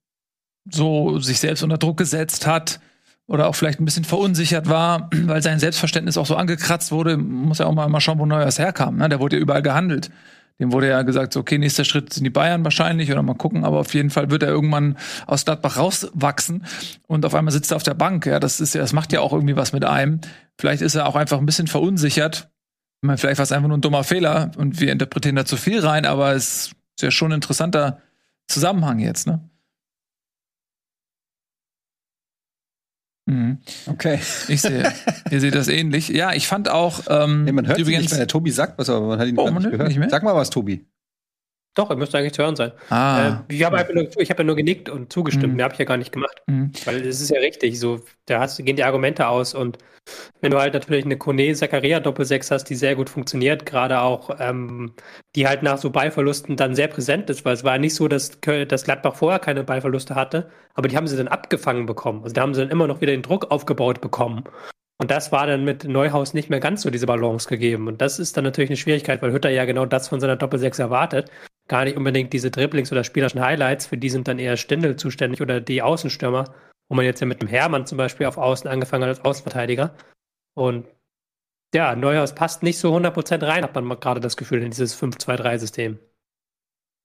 so 0.69 1.19
sich 1.19 1.39
selbst 1.39 1.63
unter 1.63 1.77
Druck 1.77 1.97
gesetzt 1.97 2.45
hat, 2.45 2.79
oder 3.27 3.47
auch 3.47 3.55
vielleicht 3.55 3.79
ein 3.79 3.86
bisschen 3.86 4.03
verunsichert 4.03 4.69
war, 4.69 5.10
weil 5.12 5.41
sein 5.41 5.60
Selbstverständnis 5.60 6.17
auch 6.17 6.25
so 6.25 6.36
angekratzt 6.36 6.91
wurde, 6.91 7.17
muss 7.17 7.60
ja 7.60 7.65
auch 7.65 7.73
mal, 7.73 7.88
mal 7.89 7.99
schauen, 7.99 8.19
wo 8.19 8.25
Neuers 8.25 8.60
herkam. 8.60 8.97
Ne? 8.97 9.10
Der 9.10 9.19
wurde 9.19 9.38
ja 9.38 9.41
überall 9.41 9.62
gehandelt. 9.62 10.12
Dem 10.59 10.71
wurde 10.71 10.87
ja 10.87 11.01
gesagt, 11.01 11.33
so, 11.33 11.41
okay, 11.41 11.57
nächster 11.57 11.83
Schritt 11.83 12.13
sind 12.13 12.23
die 12.23 12.29
Bayern 12.29 12.63
wahrscheinlich 12.63 13.11
oder 13.11 13.21
mal 13.21 13.35
gucken, 13.35 13.65
aber 13.65 13.79
auf 13.79 13.93
jeden 13.93 14.09
Fall 14.09 14.31
wird 14.31 14.43
er 14.43 14.49
irgendwann 14.49 14.97
aus 15.27 15.43
Gladbach 15.43 15.77
rauswachsen 15.77 16.65
und 17.07 17.25
auf 17.25 17.35
einmal 17.35 17.51
sitzt 17.51 17.71
er 17.71 17.75
auf 17.75 17.83
der 17.83 17.93
Bank. 17.93 18.25
Ja, 18.25 18.39
das 18.39 18.61
ist 18.61 18.73
ja, 18.73 18.81
das 18.81 18.93
macht 18.93 19.11
ja 19.11 19.19
auch 19.19 19.33
irgendwie 19.33 19.57
was 19.57 19.73
mit 19.73 19.83
einem. 19.83 20.21
Vielleicht 20.57 20.81
ist 20.81 20.95
er 20.95 21.07
auch 21.07 21.15
einfach 21.15 21.39
ein 21.39 21.45
bisschen 21.45 21.67
verunsichert. 21.67 22.49
Ich 23.01 23.07
meine, 23.07 23.17
vielleicht 23.17 23.37
war 23.37 23.43
es 23.43 23.51
einfach 23.51 23.67
nur 23.67 23.77
ein 23.77 23.81
dummer 23.81 24.05
Fehler 24.05 24.51
und 24.55 24.79
wir 24.79 24.91
interpretieren 24.91 25.35
da 25.35 25.45
zu 25.45 25.57
viel 25.57 25.79
rein, 25.85 26.05
aber 26.05 26.33
es 26.33 26.67
ist 26.95 27.01
ja 27.01 27.11
schon 27.11 27.31
ein 27.31 27.35
interessanter 27.35 27.99
Zusammenhang 28.47 28.99
jetzt, 28.99 29.27
ne? 29.27 29.49
Okay. 33.88 34.19
Ich 34.47 34.61
sehe, 34.61 34.93
ihr 35.31 35.39
seht 35.39 35.55
das 35.55 35.67
ähnlich. 35.67 36.09
Ja, 36.09 36.33
ich 36.33 36.47
fand 36.47 36.69
auch. 36.69 37.01
Ähm, 37.09 37.45
nee, 37.45 37.51
man 37.51 37.67
hört 37.67 37.79
übrigens, 37.79 38.03
nicht, 38.03 38.11
wenn 38.11 38.19
der 38.19 38.27
Tobi 38.27 38.51
sagt 38.51 38.77
was, 38.77 38.89
aber 38.89 39.07
man 39.07 39.19
hat 39.19 39.27
ihn 39.27 39.38
oh, 39.38 39.49
nicht 39.49 39.71
gehört. 39.71 39.88
Nicht 39.88 39.97
mehr? 39.97 40.09
Sag 40.09 40.23
mal 40.23 40.35
was, 40.35 40.51
Tobi. 40.51 40.85
Doch, 41.75 41.89
er 41.89 41.97
müsste 41.97 42.17
eigentlich 42.17 42.33
zu 42.33 42.41
hören 42.41 42.55
sein. 42.55 42.71
Ah. 42.89 43.43
Äh, 43.49 43.53
ich 43.53 43.63
habe 43.63 43.93
nur, 43.93 44.05
hab 44.05 44.39
ja 44.39 44.43
nur 44.43 44.55
genickt 44.55 44.89
und 44.89 45.11
zugestimmt. 45.11 45.51
Mhm. 45.51 45.55
Mehr 45.57 45.65
habe 45.65 45.73
ich 45.73 45.79
ja 45.79 45.85
gar 45.85 45.97
nicht 45.97 46.13
gemacht. 46.13 46.41
Mhm. 46.47 46.71
Weil 46.85 47.05
es 47.05 47.19
ist 47.19 47.29
ja 47.29 47.39
richtig, 47.39 47.79
so, 47.79 47.99
da 48.27 48.39
hast, 48.39 48.63
gehen 48.63 48.77
die 48.77 48.83
Argumente 48.83 49.27
aus. 49.27 49.53
Und 49.53 49.77
wenn 50.39 50.51
du 50.51 50.59
halt 50.59 50.73
natürlich 50.73 51.03
eine 51.03 51.17
Kone-Zakaria-Doppelsechs 51.17 52.49
hast, 52.49 52.65
die 52.65 52.75
sehr 52.75 52.95
gut 52.95 53.09
funktioniert, 53.09 53.65
gerade 53.65 53.99
auch, 53.99 54.29
ähm, 54.39 54.93
die 55.35 55.47
halt 55.47 55.63
nach 55.63 55.77
so 55.77 55.89
Ballverlusten 55.89 56.55
dann 56.55 56.75
sehr 56.75 56.88
präsent 56.88 57.29
ist, 57.29 57.43
weil 57.43 57.53
es 57.53 57.65
war 57.65 57.77
nicht 57.77 57.95
so, 57.95 58.07
dass, 58.07 58.39
dass 58.39 58.83
Gladbach 58.83 59.15
vorher 59.15 59.39
keine 59.39 59.65
Ballverluste 59.65 60.15
hatte, 60.15 60.49
aber 60.75 60.88
die 60.88 60.95
haben 60.95 61.07
sie 61.07 61.17
dann 61.17 61.27
abgefangen 61.27 61.85
bekommen. 61.85 62.23
Also 62.23 62.33
da 62.33 62.41
haben 62.41 62.53
sie 62.53 62.61
dann 62.61 62.69
immer 62.69 62.88
noch 62.88 63.01
wieder 63.01 63.11
den 63.11 63.21
Druck 63.21 63.51
aufgebaut 63.51 63.99
bekommen. 63.99 64.45
Und 64.97 65.11
das 65.11 65.33
war 65.33 65.45
dann 65.45 65.65
mit 65.65 65.83
Neuhaus 65.83 66.33
nicht 66.33 66.49
mehr 66.49 66.61
ganz 66.61 66.83
so 66.83 66.89
diese 66.89 67.05
Balance 67.05 67.49
gegeben. 67.49 67.88
Und 67.88 67.99
das 68.01 68.17
ist 68.17 68.38
dann 68.38 68.45
natürlich 68.45 68.69
eine 68.69 68.77
Schwierigkeit, 68.77 69.21
weil 69.21 69.33
Hütter 69.33 69.49
ja 69.49 69.65
genau 69.65 69.85
das 69.85 70.07
von 70.07 70.21
seiner 70.21 70.38
Doppelsechs 70.38 70.79
erwartet 70.79 71.29
gar 71.67 71.86
nicht 71.86 71.97
unbedingt 71.97 72.34
diese 72.34 72.51
Dribblings 72.51 72.91
oder 72.91 73.04
spielerischen 73.04 73.41
Highlights, 73.41 73.88
für 73.88 73.97
die 73.97 74.10
sind 74.10 74.28
dann 74.28 74.39
eher 74.39 74.58
Stindel 74.58 74.95
zuständig 74.95 75.41
oder 75.41 75.62
die 75.62 75.82
Außenstürmer, 75.82 76.54
wo 76.89 76.95
man 76.95 77.06
jetzt 77.06 77.19
ja 77.19 77.28
mit 77.28 77.41
dem 77.41 77.47
Hermann 77.47 77.88
zum 77.88 77.97
Beispiel 77.97 78.28
auf 78.28 78.38
Außen 78.38 78.69
angefangen 78.69 79.04
hat 79.04 79.10
als 79.10 79.25
Außenverteidiger. 79.25 79.95
Und 80.54 80.86
ja, 81.73 81.95
Neuhaus 81.95 82.36
passt 82.36 82.63
nicht 82.63 82.78
so 82.78 82.95
100% 82.95 83.45
rein, 83.45 83.63
hat 83.63 83.75
man 83.75 83.99
gerade 83.99 84.19
das 84.19 84.38
Gefühl, 84.38 84.62
in 84.62 84.69
dieses 84.69 84.99
5-2-3-System. 85.01 85.99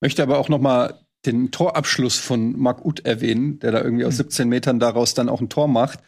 Möchte 0.00 0.22
aber 0.22 0.38
auch 0.38 0.48
noch 0.48 0.60
mal 0.60 1.00
den 1.26 1.50
Torabschluss 1.50 2.18
von 2.18 2.58
Marc 2.58 2.84
Uth 2.84 3.04
erwähnen, 3.04 3.58
der 3.58 3.72
da 3.72 3.82
irgendwie 3.82 4.04
aus 4.04 4.16
17 4.16 4.46
mhm. 4.46 4.50
Metern 4.50 4.80
daraus 4.80 5.14
dann 5.14 5.28
auch 5.28 5.40
ein 5.40 5.48
Tor 5.48 5.68
macht. 5.68 6.00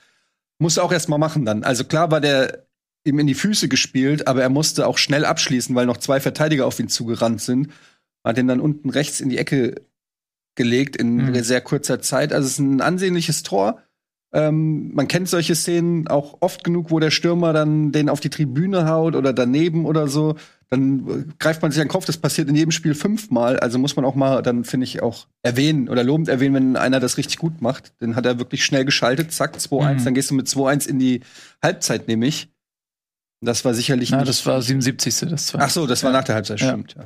Muss 0.59 0.79
auch 0.79 0.93
erst 0.93 1.09
mal 1.09 1.19
machen 1.19 1.45
dann. 1.45 1.65
Also 1.65 1.85
klar 1.85 2.11
war 2.11 2.21
der 2.21 2.67
ihm 3.05 3.19
in 3.19 3.27
die 3.27 3.35
Füße 3.35 3.69
gespielt, 3.69 4.29
aber 4.29 4.43
er 4.43 4.49
musste 4.49 4.87
auch 4.87 4.97
schnell 4.97 5.25
abschließen, 5.25 5.75
weil 5.75 5.87
noch 5.87 5.97
zwei 5.97 6.21
Verteidiger 6.21 6.67
auf 6.67 6.79
ihn 6.79 6.89
zugerannt 6.89 7.41
sind 7.41 7.73
hat 8.25 8.37
den 8.37 8.49
dann 8.49 8.61
unten 8.61 8.91
rechts 8.91 9.21
in 9.21 9.29
die 9.29 9.39
Ecke 9.39 9.75
gelegt 10.55 10.97
in 10.97 11.17
mhm. 11.17 11.35
sehr 11.43 11.61
kurzer 11.61 12.01
Zeit. 12.01 12.33
Also 12.33 12.47
es 12.47 12.53
ist 12.55 12.59
ein 12.59 12.81
ansehnliches 12.81 13.43
Tor. 13.43 13.83
Ähm, 14.35 14.95
man 14.95 15.09
kennt 15.09 15.29
solche 15.29 15.55
Szenen 15.55 16.09
auch 16.09 16.39
oft 16.41 16.65
genug, 16.65 16.91
wo 16.91 16.99
der 16.99 17.11
Stürmer 17.11 17.53
dann 17.53 17.93
den 17.93 18.09
auf 18.09 18.21
die 18.21 18.31
Tribüne 18.31 18.89
haut 18.89 19.15
oder 19.15 19.35
daneben 19.35 19.85
oder 19.85 20.09
so. 20.09 20.37
dann 20.71 21.09
äh, 21.09 21.25
greift 21.39 21.61
man 21.61 21.71
sich 21.71 21.81
an 21.83 21.87
den 21.87 21.93
Kopf, 21.93 22.07
das 22.07 22.17
passiert 22.17 22.49
in 22.49 22.55
jedem 22.55 22.71
Spiel 22.71 22.95
fünfmal. 22.95 23.59
Also 23.59 23.79
muss 23.79 23.95
man 23.95 24.07
auch 24.07 24.15
mal 24.15 24.41
dann, 24.43 24.65
finde 24.65 24.85
ich, 24.85 25.03
auch 25.03 25.27
erwähnen 25.43 25.91
oder 25.91 26.03
lobend 26.03 26.29
erwähnen, 26.29 26.55
wenn 26.55 26.77
einer 26.77 26.99
das 26.99 27.19
richtig 27.19 27.37
gut 27.37 27.61
macht. 27.61 27.93
Dann 27.99 28.17
hat 28.17 28.25
er 28.25 28.39
wirklich 28.39 28.65
schnell 28.65 28.87
geschaltet, 28.87 29.33
zack, 29.33 29.57
2-1, 29.57 29.95
mhm. 29.95 30.05
dann 30.05 30.15
gehst 30.15 30.31
du 30.31 30.35
mit 30.35 30.47
2-1 30.47 30.89
in 30.89 30.99
die 30.99 31.21
Halbzeit, 31.63 32.09
nämlich. 32.09 32.49
Das 33.43 33.65
war 33.65 33.75
sicherlich. 33.75 34.13
Na, 34.13 34.25
das 34.25 34.47
war 34.47 34.63
77. 34.63 35.29
Das 35.29 35.53
war 35.53 35.63
Ach 35.63 35.71
so, 35.71 35.87
das 35.87 36.05
war 36.05 36.13
nach 36.13 36.25
der 36.25 36.37
Halbzeit, 36.37 36.61
stimmt. 36.61 36.95
Ja. 36.97 37.05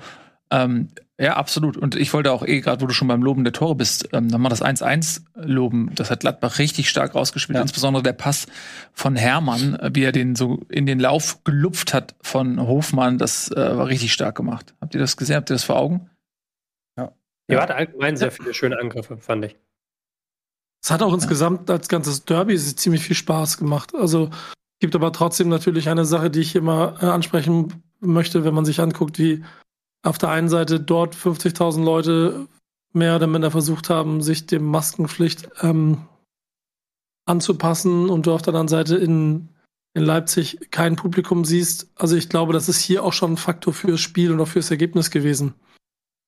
Ähm, 0.50 0.90
ja, 1.18 1.36
absolut. 1.36 1.78
Und 1.78 1.96
ich 1.96 2.12
wollte 2.12 2.30
auch 2.30 2.46
eh, 2.46 2.60
gerade 2.60 2.82
wo 2.82 2.86
du 2.86 2.92
schon 2.92 3.08
beim 3.08 3.22
Loben 3.22 3.42
der 3.42 3.54
Tore 3.54 3.74
bist, 3.74 4.10
ähm, 4.12 4.26
nochmal 4.26 4.50
das 4.50 4.62
1-1 4.62 5.22
loben. 5.34 5.90
Das 5.94 6.10
hat 6.10 6.20
Gladbach 6.20 6.58
richtig 6.58 6.90
stark 6.90 7.14
rausgespielt. 7.14 7.56
Ja. 7.56 7.62
Insbesondere 7.62 8.02
der 8.02 8.12
Pass 8.12 8.46
von 8.92 9.16
Hermann, 9.16 9.76
äh, 9.76 9.90
wie 9.94 10.04
er 10.04 10.12
den 10.12 10.36
so 10.36 10.60
in 10.68 10.84
den 10.84 11.00
Lauf 11.00 11.42
gelupft 11.44 11.94
hat 11.94 12.14
von 12.20 12.60
Hofmann, 12.60 13.16
das 13.16 13.50
äh, 13.50 13.56
war 13.56 13.86
richtig 13.86 14.12
stark 14.12 14.36
gemacht. 14.36 14.74
Habt 14.80 14.94
ihr 14.94 15.00
das 15.00 15.16
gesehen? 15.16 15.36
Habt 15.36 15.50
ihr 15.50 15.54
das 15.54 15.64
vor 15.64 15.76
Augen? 15.76 16.10
Ja. 16.98 17.12
Ja, 17.48 17.62
hat 17.62 17.70
allgemein 17.70 18.16
sehr 18.16 18.30
viele 18.30 18.52
schöne 18.52 18.78
Angriffe, 18.78 19.16
fand 19.16 19.46
ich. 19.46 19.56
Es 20.84 20.90
hat 20.90 21.02
auch 21.02 21.14
insgesamt 21.14 21.70
als 21.70 21.88
ganzes 21.88 22.26
Derby 22.26 22.56
ziemlich 22.58 23.02
viel 23.02 23.16
Spaß 23.16 23.56
gemacht. 23.56 23.94
Also 23.94 24.30
gibt 24.80 24.94
aber 24.94 25.12
trotzdem 25.12 25.48
natürlich 25.48 25.88
eine 25.88 26.04
Sache, 26.04 26.30
die 26.30 26.40
ich 26.40 26.54
immer 26.54 26.96
äh, 27.00 27.06
ansprechen 27.06 27.82
möchte, 28.00 28.44
wenn 28.44 28.54
man 28.54 28.66
sich 28.66 28.80
anguckt, 28.80 29.18
wie 29.18 29.42
auf 30.06 30.18
der 30.18 30.30
einen 30.30 30.48
Seite 30.48 30.80
dort 30.80 31.14
50.000 31.14 31.82
Leute 31.82 32.46
mehr 32.92 33.16
oder 33.16 33.26
minder 33.26 33.50
versucht 33.50 33.90
haben, 33.90 34.22
sich 34.22 34.46
dem 34.46 34.64
Maskenpflicht 34.64 35.48
ähm, 35.62 36.06
anzupassen 37.26 38.08
und 38.08 38.26
du 38.26 38.32
auf 38.32 38.42
der 38.42 38.54
anderen 38.54 38.68
Seite 38.68 38.96
in, 38.96 39.48
in 39.94 40.04
Leipzig 40.04 40.70
kein 40.70 40.96
Publikum 40.96 41.44
siehst. 41.44 41.90
Also 41.96 42.16
ich 42.16 42.28
glaube, 42.28 42.52
das 42.52 42.68
ist 42.68 42.80
hier 42.80 43.04
auch 43.04 43.12
schon 43.12 43.32
ein 43.32 43.36
Faktor 43.36 43.74
fürs 43.74 44.00
Spiel 44.00 44.32
und 44.32 44.40
auch 44.40 44.48
fürs 44.48 44.70
Ergebnis 44.70 45.10
gewesen. 45.10 45.54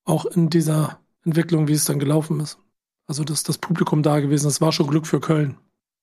Auch 0.05 0.25
in 0.25 0.49
dieser 0.49 0.99
Entwicklung, 1.23 1.67
wie 1.67 1.73
es 1.73 1.85
dann 1.85 1.99
gelaufen 1.99 2.39
ist. 2.39 2.59
Also 3.07 3.23
dass 3.23 3.43
das 3.43 3.57
Publikum 3.57 4.03
da 4.03 4.19
gewesen 4.19 4.47
ist, 4.47 4.61
war 4.61 4.71
schon 4.71 4.87
Glück 4.87 5.07
für 5.07 5.19
Köln. 5.19 5.57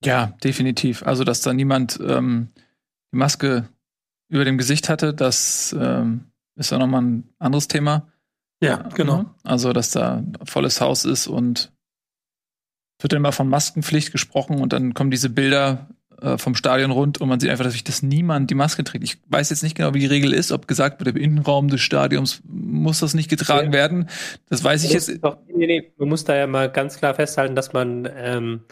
Ja, 0.05 0.27
definitiv. 0.43 1.05
Also 1.05 1.25
dass 1.25 1.43
da 1.43 1.53
niemand 1.53 2.01
ähm, 2.05 2.49
die 3.12 3.19
Maske 3.19 3.69
über 4.29 4.45
dem 4.45 4.59
Gesicht 4.59 4.89
hatte, 4.89 5.15
das 5.15 5.75
ähm, 5.79 6.25
ist 6.57 6.71
ja 6.71 6.79
nochmal 6.79 7.03
ein 7.03 7.35
anderes 7.38 7.69
Thema. 7.69 8.12
Ja, 8.61 8.88
genau. 8.95 9.27
Also, 9.45 9.73
dass 9.73 9.90
da 9.90 10.25
volles 10.45 10.81
Haus 10.81 11.05
ist 11.05 11.27
und 11.27 11.73
wird 13.01 13.12
dann 13.12 13.19
immer 13.19 13.33
von 13.33 13.49
Maskenpflicht 13.49 14.12
gesprochen 14.12 14.61
und 14.61 14.73
dann 14.73 14.95
kommen 14.95 15.11
diese 15.11 15.29
Bilder 15.29 15.88
äh, 16.23 16.38
vom 16.38 16.55
Stadion 16.55 16.90
rund 16.90 17.21
und 17.21 17.29
man 17.29 17.40
sieht 17.40 17.51
einfach, 17.51 17.64
dass, 17.64 17.83
dass 17.85 18.03
niemand 18.03 18.51
die 18.51 18.55
Maske 18.55 18.85
trägt. 18.85 19.05
Ich 19.05 19.19
weiß 19.29 19.51
jetzt 19.51 19.62
nicht 19.62 19.77
genau, 19.77 19.92
wie 19.92 19.99
die 19.99 20.07
Regel 20.07 20.33
ist, 20.33 20.51
ob 20.51 20.66
gesagt 20.66 20.99
wird, 21.05 21.14
im 21.14 21.23
Innenraum 21.23 21.69
des 21.69 21.83
Stadions 21.83 22.42
muss 22.47 23.01
das 23.01 23.12
nicht 23.12 23.29
getragen 23.29 23.69
ja. 23.69 23.73
werden. 23.75 24.09
Das 24.49 24.64
weiß 24.64 24.85
ich 24.85 24.92
jetzt. 24.92 25.23
Doch, 25.23 25.38
nee, 25.55 25.66
nee, 25.66 25.92
man 25.99 26.09
muss 26.09 26.25
da 26.25 26.35
ja 26.35 26.47
mal 26.47 26.71
ganz 26.71 26.97
klar 26.97 27.14
festhalten, 27.14 27.55
dass 27.55 27.75
man 27.75 28.09
ähm, 28.16 28.64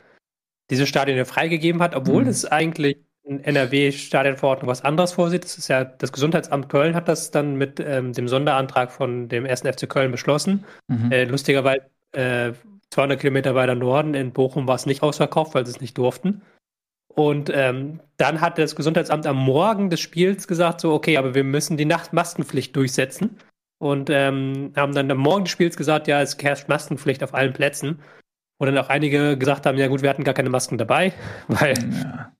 diese 0.71 0.87
Stadien 0.87 1.19
ja 1.19 1.27
freigegeben 1.27 1.83
hat, 1.83 1.95
obwohl 1.95 2.23
mhm. 2.23 2.31
es 2.31 2.47
eigentlich 2.47 2.97
NRW-Stadionverordnung 3.27 4.69
was 4.69 4.85
anderes 4.85 5.13
vorsieht. 5.13 5.45
Das 5.45 5.57
ist 5.59 5.69
ja, 5.69 5.85
das 5.85 6.13
Gesundheitsamt 6.13 6.69
Köln 6.69 6.95
hat 6.95 7.09
das 7.09 7.31
dann 7.31 7.57
mit 7.57 7.81
ähm, 7.81 8.13
dem 8.13 8.29
Sonderantrag 8.29 8.93
von 8.93 9.29
dem 9.29 9.47
1. 9.47 9.63
FC 9.63 9.89
Köln 9.89 10.11
beschlossen. 10.11 10.65
Mhm. 10.89 11.11
Äh, 11.11 11.25
lustigerweise 11.25 11.87
äh, 12.13 12.53
200 12.91 13.19
Kilometer 13.19 13.55
weiter 13.55 13.75
Norden 13.75 14.15
in 14.15 14.33
Bochum 14.33 14.69
war 14.69 14.77
es 14.77 14.87
nicht 14.87 15.03
ausverkauft, 15.03 15.55
weil 15.55 15.67
sie 15.67 15.73
es 15.73 15.81
nicht 15.81 15.99
durften. 15.99 16.43
Und 17.09 17.51
ähm, 17.53 18.01
dann 18.17 18.41
hat 18.41 18.59
das 18.59 18.77
Gesundheitsamt 18.77 19.27
am 19.27 19.37
Morgen 19.37 19.89
des 19.89 20.01
Spiels 20.01 20.49
gesagt, 20.49 20.81
so, 20.81 20.93
okay, 20.93 21.17
aber 21.17 21.35
wir 21.35 21.45
müssen 21.45 21.77
die 21.77 21.85
Nachtmaskenpflicht 21.85 22.75
durchsetzen. 22.75 23.39
Und 23.79 24.11
ähm, 24.11 24.73
haben 24.77 24.95
dann 24.95 25.11
am 25.11 25.19
Morgen 25.19 25.45
des 25.45 25.53
Spiels 25.53 25.77
gesagt, 25.77 26.09
ja, 26.09 26.21
es 26.23 26.37
herrscht 26.41 26.69
Maskenpflicht 26.69 27.23
auf 27.23 27.35
allen 27.35 27.53
Plätzen. 27.53 28.01
Und 28.59 28.67
dann 28.67 28.79
auch 28.79 28.89
einige 28.89 29.37
gesagt 29.37 29.67
haben, 29.67 29.79
ja 29.79 29.89
gut, 29.89 30.03
wir 30.03 30.11
hatten 30.11 30.25
gar 30.25 30.35
keine 30.35 30.51
Masken 30.51 30.79
dabei, 30.79 31.13
weil 31.49 31.75
ja. 31.75 32.33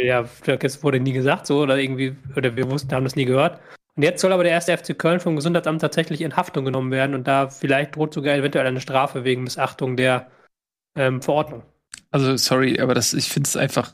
Ja, 0.00 0.24
das 0.46 0.82
wurde 0.82 1.00
nie 1.00 1.12
gesagt 1.12 1.46
so 1.46 1.60
oder 1.60 1.78
irgendwie, 1.78 2.16
oder 2.36 2.56
wir 2.56 2.70
wussten, 2.70 2.92
haben 2.94 3.04
das 3.04 3.16
nie 3.16 3.24
gehört. 3.24 3.60
Und 3.94 4.02
jetzt 4.02 4.22
soll 4.22 4.32
aber 4.32 4.42
der 4.42 4.52
erste 4.52 4.76
FC 4.76 4.98
Köln 4.98 5.20
vom 5.20 5.36
Gesundheitsamt 5.36 5.80
tatsächlich 5.80 6.22
in 6.22 6.36
Haftung 6.36 6.64
genommen 6.64 6.90
werden 6.90 7.14
und 7.14 7.28
da 7.28 7.50
vielleicht 7.50 7.94
droht 7.94 8.14
sogar 8.14 8.34
eventuell 8.34 8.66
eine 8.66 8.80
Strafe 8.80 9.24
wegen 9.24 9.44
Missachtung 9.44 9.96
der 9.96 10.30
ähm, 10.96 11.20
Verordnung. 11.20 11.62
Also 12.10 12.36
sorry, 12.36 12.80
aber 12.80 12.94
das, 12.94 13.12
ich 13.12 13.28
finde 13.28 13.48
es 13.48 13.56
einfach 13.56 13.92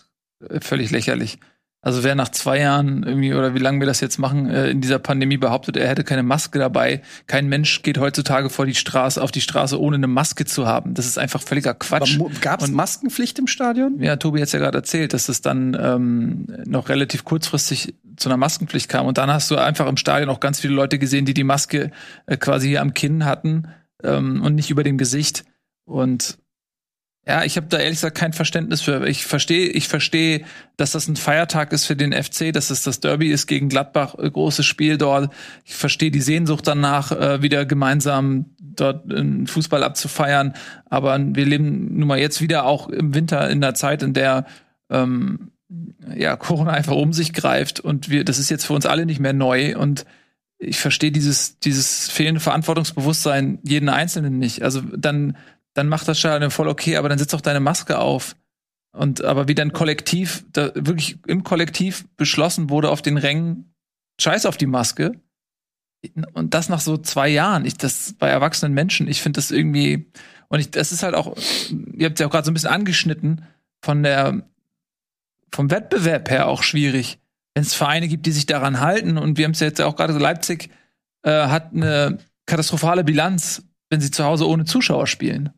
äh, 0.49 0.61
völlig 0.61 0.91
lächerlich. 0.91 1.39
Also 1.81 2.03
wer 2.03 2.17
nach 2.17 2.31
zwei 2.31 2.59
Jahren 2.59 3.05
irgendwie 3.05 3.33
oder 3.35 3.55
wie 3.55 3.61
lange 3.61 3.79
wir 3.79 3.87
das 3.87 4.01
jetzt 4.01 4.19
machen 4.19 4.51
äh, 4.51 4.69
in 4.69 4.81
dieser 4.81 4.99
Pandemie 4.99 5.37
behauptet, 5.37 5.77
er 5.77 5.89
hätte 5.89 6.03
keine 6.03 6.25
Maske 6.25 6.59
dabei. 6.59 7.03
Kein 7.29 7.49
Mensch 7.49 7.83
geht 7.83 7.99
heutzutage 7.99 8.51
vor 8.51 8.67
die 8.67 8.75
Straße 8.75 9.23
auf 9.23 9.31
die 9.31 9.41
Straße 9.41 9.81
ohne 9.81 9.95
eine 9.95 10.09
Maske 10.09 10.45
zu 10.45 10.67
haben. 10.67 10.95
Das 10.95 11.07
ist 11.07 11.19
einfach 11.19 11.41
völliger 11.41 11.75
Quatsch. 11.75 12.19
Gab 12.41 12.63
es 12.63 12.71
Maskenpflicht 12.73 13.39
im 13.39 13.47
Stadion? 13.47 14.03
Ja, 14.03 14.17
Tobi 14.17 14.43
hat 14.43 14.51
ja 14.51 14.59
gerade 14.59 14.79
erzählt, 14.79 15.15
dass 15.15 15.29
es 15.29 15.41
dann 15.41 15.77
ähm, 15.81 16.47
noch 16.67 16.89
relativ 16.89 17.25
kurzfristig 17.25 17.95
zu 18.17 18.29
einer 18.29 18.37
Maskenpflicht 18.37 18.89
kam 18.89 19.07
und 19.07 19.17
dann 19.17 19.31
hast 19.31 19.49
du 19.51 19.57
einfach 19.57 19.87
im 19.87 19.97
Stadion 19.97 20.31
auch 20.31 20.41
ganz 20.41 20.59
viele 20.59 20.75
Leute 20.75 20.99
gesehen, 20.99 21.27
die 21.27 21.35
die 21.35 21.45
Maske 21.45 21.93
äh, 22.27 22.37
quasi 22.37 22.69
hier 22.69 22.81
am 22.81 22.93
Kinn 22.93 23.25
hatten 23.25 23.69
ähm, 24.03 24.43
und 24.43 24.57
nicht 24.57 24.71
über 24.71 24.83
dem 24.83 24.99
Gesicht 24.99 25.45
und 25.85 26.39
ja, 27.29 27.45
ich 27.45 27.59
habe 27.59 27.67
da 27.69 27.77
ehrlich 27.77 27.99
gesagt 27.99 28.17
kein 28.17 28.33
Verständnis 28.33 28.81
für. 28.81 29.07
Ich 29.07 29.27
verstehe, 29.27 29.69
ich 29.69 29.87
verstehe, 29.87 30.45
dass 30.79 30.93
das 30.93 31.09
ein 31.09 31.17
Feiertag 31.17 31.73
ist 31.73 31.85
für 31.85 31.95
den 31.95 32.15
FC, 32.15 32.55
dass 32.55 32.71
es 32.71 32.83
das 32.83 33.01
Derby 33.01 33.31
ist 33.31 33.47
gegen 33.47 33.69
Gladbach, 33.69 34.15
äh, 34.19 34.31
großes 34.31 34.65
Spiel 34.65 34.97
dort. 34.97 35.31
Ich 35.67 35.75
verstehe 35.75 36.11
die 36.11 36.23
Sehnsucht 36.23 36.67
danach, 36.67 37.13
äh, 37.13 37.43
wieder 37.43 37.67
gemeinsam 37.67 38.47
dort 38.59 39.05
Fußball 39.47 39.83
abzufeiern. 39.85 40.55
Aber 40.87 41.19
wir 41.21 41.45
leben 41.45 41.99
nun 41.99 42.09
mal 42.09 42.19
jetzt 42.19 42.41
wieder 42.41 42.65
auch 42.65 42.89
im 42.89 43.15
Winter 43.15 43.51
in 43.51 43.61
der 43.61 43.75
Zeit, 43.75 44.03
in 44.03 44.15
der 44.15 44.47
ähm, 44.89 45.51
ja 46.17 46.35
Corona 46.37 46.73
einfach 46.73 46.95
um 46.95 47.13
sich 47.13 47.35
greift 47.35 47.79
und 47.81 48.09
wir, 48.09 48.25
das 48.25 48.39
ist 48.39 48.49
jetzt 48.49 48.65
für 48.65 48.73
uns 48.73 48.87
alle 48.87 49.05
nicht 49.05 49.21
mehr 49.21 49.35
neu 49.35 49.77
und 49.77 50.07
ich 50.59 50.79
verstehe 50.79 51.13
dieses, 51.13 51.59
dieses 51.61 52.09
fehlende 52.09 52.41
Verantwortungsbewusstsein 52.41 53.59
jeden 53.63 53.89
Einzelnen 53.89 54.39
nicht. 54.39 54.63
Also 54.63 54.81
dann 54.81 55.37
dann 55.79 55.89
macht 55.89 56.09
das 56.09 56.19
Stadion 56.19 56.51
voll 56.51 56.69
okay, 56.69 56.97
aber 56.97 57.09
dann 57.09 57.19
setzt 57.19 57.33
doch 57.33 57.41
deine 57.41 57.61
Maske 57.61 57.99
auf. 57.99 58.35
Und 58.93 59.23
aber 59.25 59.47
wie 59.47 59.55
dann 59.55 59.73
kollektiv, 59.73 60.45
da 60.53 60.73
wirklich 60.75 61.19
im 61.27 61.45
Kollektiv 61.45 62.07
beschlossen 62.17 62.69
wurde 62.69 62.91
auf 62.91 63.01
den 63.01 63.17
Rängen, 63.17 63.73
scheiß 64.21 64.45
auf 64.47 64.57
die 64.57 64.67
Maske. 64.67 65.13
Und 66.33 66.55
das 66.55 66.69
nach 66.69 66.81
so 66.81 66.97
zwei 66.97 67.29
Jahren. 67.29 67.65
Ich, 67.65 67.77
das 67.77 68.15
bei 68.19 68.29
erwachsenen 68.29 68.75
Menschen, 68.75 69.07
ich 69.07 69.23
finde 69.23 69.39
das 69.39 69.53
irgendwie, 69.53 70.11
und 70.49 70.59
ich, 70.59 70.71
das 70.71 70.91
ist 70.91 71.05
halt 71.05 71.15
auch, 71.15 71.37
ihr 71.95 72.07
habt 72.07 72.19
ja 72.19 72.27
auch 72.27 72.31
gerade 72.31 72.45
so 72.45 72.51
ein 72.51 72.55
bisschen 72.55 72.71
angeschnitten, 72.71 73.45
von 73.81 74.03
der, 74.03 74.43
vom 75.53 75.71
Wettbewerb 75.71 76.29
her 76.29 76.49
auch 76.49 76.65
schwierig. 76.65 77.21
Wenn 77.55 77.63
es 77.63 77.75
Vereine 77.75 78.09
gibt, 78.09 78.27
die 78.27 78.33
sich 78.33 78.47
daran 78.47 78.81
halten, 78.81 79.17
und 79.17 79.39
wir 79.39 79.45
haben 79.45 79.53
es 79.53 79.61
ja 79.61 79.69
jetzt 79.69 79.81
auch 79.81 79.95
gerade 79.95 80.13
so, 80.13 80.19
Leipzig 80.19 80.71
äh, 81.23 81.31
hat 81.31 81.73
eine 81.73 82.19
katastrophale 82.47 83.05
Bilanz, 83.05 83.63
wenn 83.91 84.01
sie 84.01 84.11
zu 84.11 84.25
Hause 84.25 84.49
ohne 84.49 84.65
Zuschauer 84.65 85.07
spielen. 85.07 85.51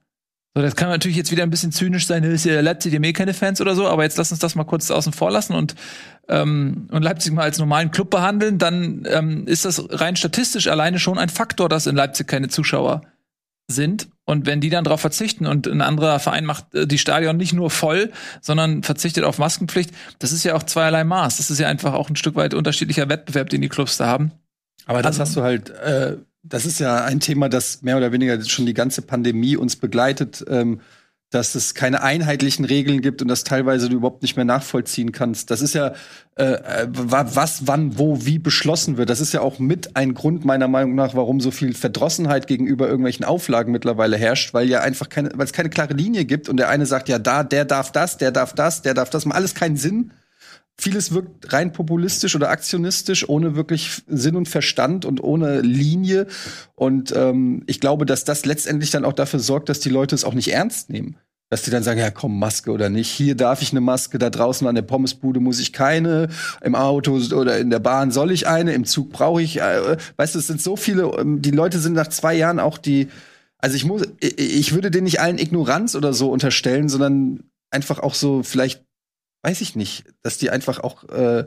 So, 0.55 0.63
das 0.63 0.75
kann 0.75 0.89
natürlich 0.89 1.17
jetzt 1.17 1.31
wieder 1.31 1.45
ein 1.45 1.51
bisschen 1.51 1.71
zynisch 1.71 2.07
sein, 2.07 2.25
ist 2.25 2.45
ja 2.45 2.61
Leipzig 2.61 2.93
haben 2.95 3.05
eh 3.05 3.13
keine 3.13 3.35
Fans 3.35 3.61
oder 3.61 3.77
so, 3.77 3.87
aber 3.87 4.03
jetzt 4.03 4.19
lass 4.19 4.33
uns 4.33 4.41
das 4.41 4.57
mal 4.57 4.65
kurz 4.65 4.91
außen 4.91 5.13
vor 5.13 5.31
lassen 5.31 5.55
und, 5.55 5.77
ähm, 6.29 6.89
und 6.91 7.03
Leipzig 7.03 7.33
mal 7.33 7.43
als 7.43 7.59
normalen 7.59 7.93
Club 7.93 8.11
behandeln, 8.11 8.59
dann 8.59 9.07
ähm, 9.09 9.47
ist 9.47 9.65
das 9.65 9.81
rein 9.91 10.17
statistisch 10.17 10.67
alleine 10.67 10.99
schon 10.99 11.19
ein 11.19 11.29
Faktor, 11.29 11.69
dass 11.69 11.87
in 11.87 11.95
Leipzig 11.95 12.27
keine 12.27 12.49
Zuschauer 12.49 13.03
sind. 13.69 14.09
Und 14.25 14.47
wenn 14.47 14.61
die 14.61 14.71
dann 14.71 14.85
darauf 14.85 15.01
verzichten 15.01 15.47
und 15.47 15.67
ein 15.67 15.81
anderer 15.81 16.19
Verein 16.19 16.45
macht 16.45 16.75
äh, 16.75 16.87
die 16.87 16.99
Stadion 16.99 17.37
nicht 17.37 17.53
nur 17.53 17.71
voll, 17.71 18.11
sondern 18.41 18.83
verzichtet 18.83 19.23
auf 19.23 19.39
Maskenpflicht, 19.39 19.93
das 20.19 20.33
ist 20.33 20.45
ja 20.45 20.55
auch 20.55 20.65
zweierlei 20.65 21.05
Maß. 21.05 21.37
Das 21.37 21.51
ist 21.51 21.59
ja 21.59 21.69
einfach 21.69 21.95
auch 21.95 22.11
ein 22.11 22.17
Stück 22.17 22.35
weit 22.35 22.55
unterschiedlicher 22.55 23.09
Wettbewerb, 23.09 23.51
den 23.51 23.61
die 23.61 23.69
Clubs 23.69 23.97
da 23.97 24.07
haben. 24.07 24.33
Aber 24.87 25.03
das 25.03 25.21
also, 25.21 25.23
hast 25.23 25.37
du 25.37 25.43
halt 25.43 25.71
äh, 25.71 26.17
das 26.43 26.67
ist 26.67 26.81
ja 26.81 27.05
ein 27.05 27.21
Thema, 27.21 27.49
das 27.49 27.83
mehr 27.83 27.97
oder 27.97 28.13
weniger 28.13 28.43
schon 28.45 28.67
die 28.67 28.75
ganze 28.75 29.03
Pandemie 29.03 29.57
uns 29.57 29.77
begleitet, 29.77 30.45
ähm, 30.49 30.81
dass 31.31 31.55
es 31.55 31.75
keine 31.75 32.03
einheitlichen 32.03 32.65
Regeln 32.65 33.03
gibt 33.03 33.23
und 33.23 33.29
das 33.29 33.45
teilweise 33.45 33.89
du 33.89 33.97
überhaupt 33.97 34.23
nicht 34.23 34.35
mehr 34.35 34.45
nachvollziehen 34.45 35.13
kannst. 35.13 35.53
Das 35.53 35.63
ist 35.63 35.75
ja, 35.75 35.95
äh, 36.35 36.55
äh 36.55 36.89
was, 36.91 37.69
wann, 37.69 37.99
wo, 37.99 38.27
wie 38.27 38.41
beschlossen 38.41 38.97
wird. 38.97 39.11
Das 39.11 39.21
ist 39.21 39.33
ja 39.33 39.41
auch 39.41 39.61
mit 39.61 39.97
ein 39.97 40.15
Grund 40.15 40.45
meiner 40.45 40.67
Meinung 40.67 40.97
nach, 40.97 41.15
warum 41.15 41.41
so 41.41 41.53
viel 41.53 41.73
Verdrossenheit 41.75 42.49
gegenüber 42.49 42.89
irgendwelchen 42.89 43.25
Auflagen 43.25 43.71
mittlerweile 43.71 44.17
herrscht, 44.17 44.55
weil 44.55 44.69
ja 44.69 44.81
einfach 44.81 45.09
keine, 45.09 45.31
weil 45.35 45.45
es 45.47 45.53
keine 45.53 45.71
klare 45.71 45.95
Linie 45.95 46.25
gibt 46.25 46.49
und 46.49 46.57
der 46.57 46.69
eine 46.69 46.87
sagt 46.87 47.09
ja 47.09 47.21
da, 47.21 47.45
der 47.45 47.65
darf 47.65 47.93
das, 47.93 48.19
der 48.19 48.33
darf 48.33 48.53
das, 48.53 48.83
der 48.83 48.95
darf 48.95 49.11
das, 49.11 49.25
macht 49.25 49.37
alles 49.37 49.55
keinen 49.55 49.77
Sinn 49.77 50.11
vieles 50.81 51.13
wirkt 51.13 51.53
rein 51.53 51.73
populistisch 51.73 52.35
oder 52.35 52.51
aktionistisch, 52.51 53.29
ohne 53.29 53.55
wirklich 53.55 54.03
Sinn 54.09 54.37
und 54.37 54.49
Verstand 54.49 55.05
und 55.05 55.23
ohne 55.23 55.61
Linie. 55.61 56.27
Und 56.75 57.13
ähm, 57.15 57.63
ich 57.67 57.81
glaube, 57.81 58.07
dass 58.07 58.25
das 58.25 58.47
letztendlich 58.47 58.91
dann 58.91 59.05
auch 59.05 59.13
dafür 59.13 59.41
sorgt, 59.41 59.69
dass 59.69 59.81
die 59.81 59.91
Leute 59.91 60.15
es 60.15 60.25
auch 60.25 60.35
nicht 60.35 60.53
ernst 60.53 60.91
nehmen. 60.91 61.17
dass 61.51 61.63
die 61.63 61.71
dann 61.71 61.83
sagen, 61.83 61.99
ja 61.99 62.11
komm, 62.11 62.39
Maske 62.39 62.71
oder 62.71 62.89
nicht. 62.89 63.11
Hier 63.11 63.35
darf 63.35 63.61
ich 63.61 63.73
eine 63.73 63.81
Maske, 63.81 64.19
da 64.19 64.31
draußen 64.31 64.67
an 64.67 64.77
der 64.77 64.83
Pommesbude 64.83 65.41
muss 65.41 65.59
ich 65.59 65.73
keine, 65.73 66.29
im 66.63 66.77
Auto 66.77 67.21
oder 67.35 67.59
in 67.59 67.71
der 67.71 67.81
Bahn 67.81 68.13
soll 68.13 68.31
ich 68.31 68.47
eine, 68.47 68.73
im 68.73 68.85
Zug 68.85 69.11
brauche 69.11 69.43
ich, 69.43 69.61
äh, 69.61 69.97
weißt 70.17 70.37
du, 70.37 70.39
es 70.39 70.47
sind 70.47 70.63
so 70.63 70.77
viele, 70.77 71.11
ähm, 71.19 71.43
die 71.43 71.51
Leute 71.51 71.81
sind 71.81 71.95
nach 71.95 72.07
zwei 72.07 72.35
Jahren 72.35 72.61
auch 72.61 72.79
die, 72.79 73.09
also 73.59 73.75
ich 73.75 73.85
muss, 73.85 74.03
ich 74.21 74.73
würde 74.73 74.91
denen 74.93 75.05
nicht 75.05 75.21
allen 75.21 75.39
Ignoranz 75.39 75.97
oder 75.97 76.15
so 76.15 76.31
unterstellen, 76.31 76.89
sondern 76.89 77.41
einfach 77.71 77.99
auch 77.99 78.15
so 78.15 78.43
vielleicht, 78.45 78.85
weiß 79.43 79.61
ich 79.61 79.77
nicht, 79.77 80.05
dass 80.23 80.39
die 80.39 80.51
einfach 80.51 80.81
auch 80.81 81.05
äh, 81.09 81.47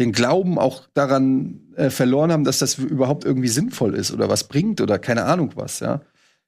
den 0.00 0.12
Glauben 0.12 0.58
auch 0.58 0.88
daran 0.94 1.60
äh, 1.76 1.90
verloren 1.90 2.32
haben, 2.32 2.44
dass 2.44 2.58
das 2.58 2.78
überhaupt 2.78 3.24
irgendwie 3.24 3.48
sinnvoll 3.48 3.94
ist 3.94 4.12
oder 4.12 4.28
was 4.28 4.44
bringt 4.44 4.80
oder 4.80 4.98
keine 4.98 5.24
Ahnung 5.24 5.52
was, 5.54 5.80
ja. 5.80 6.00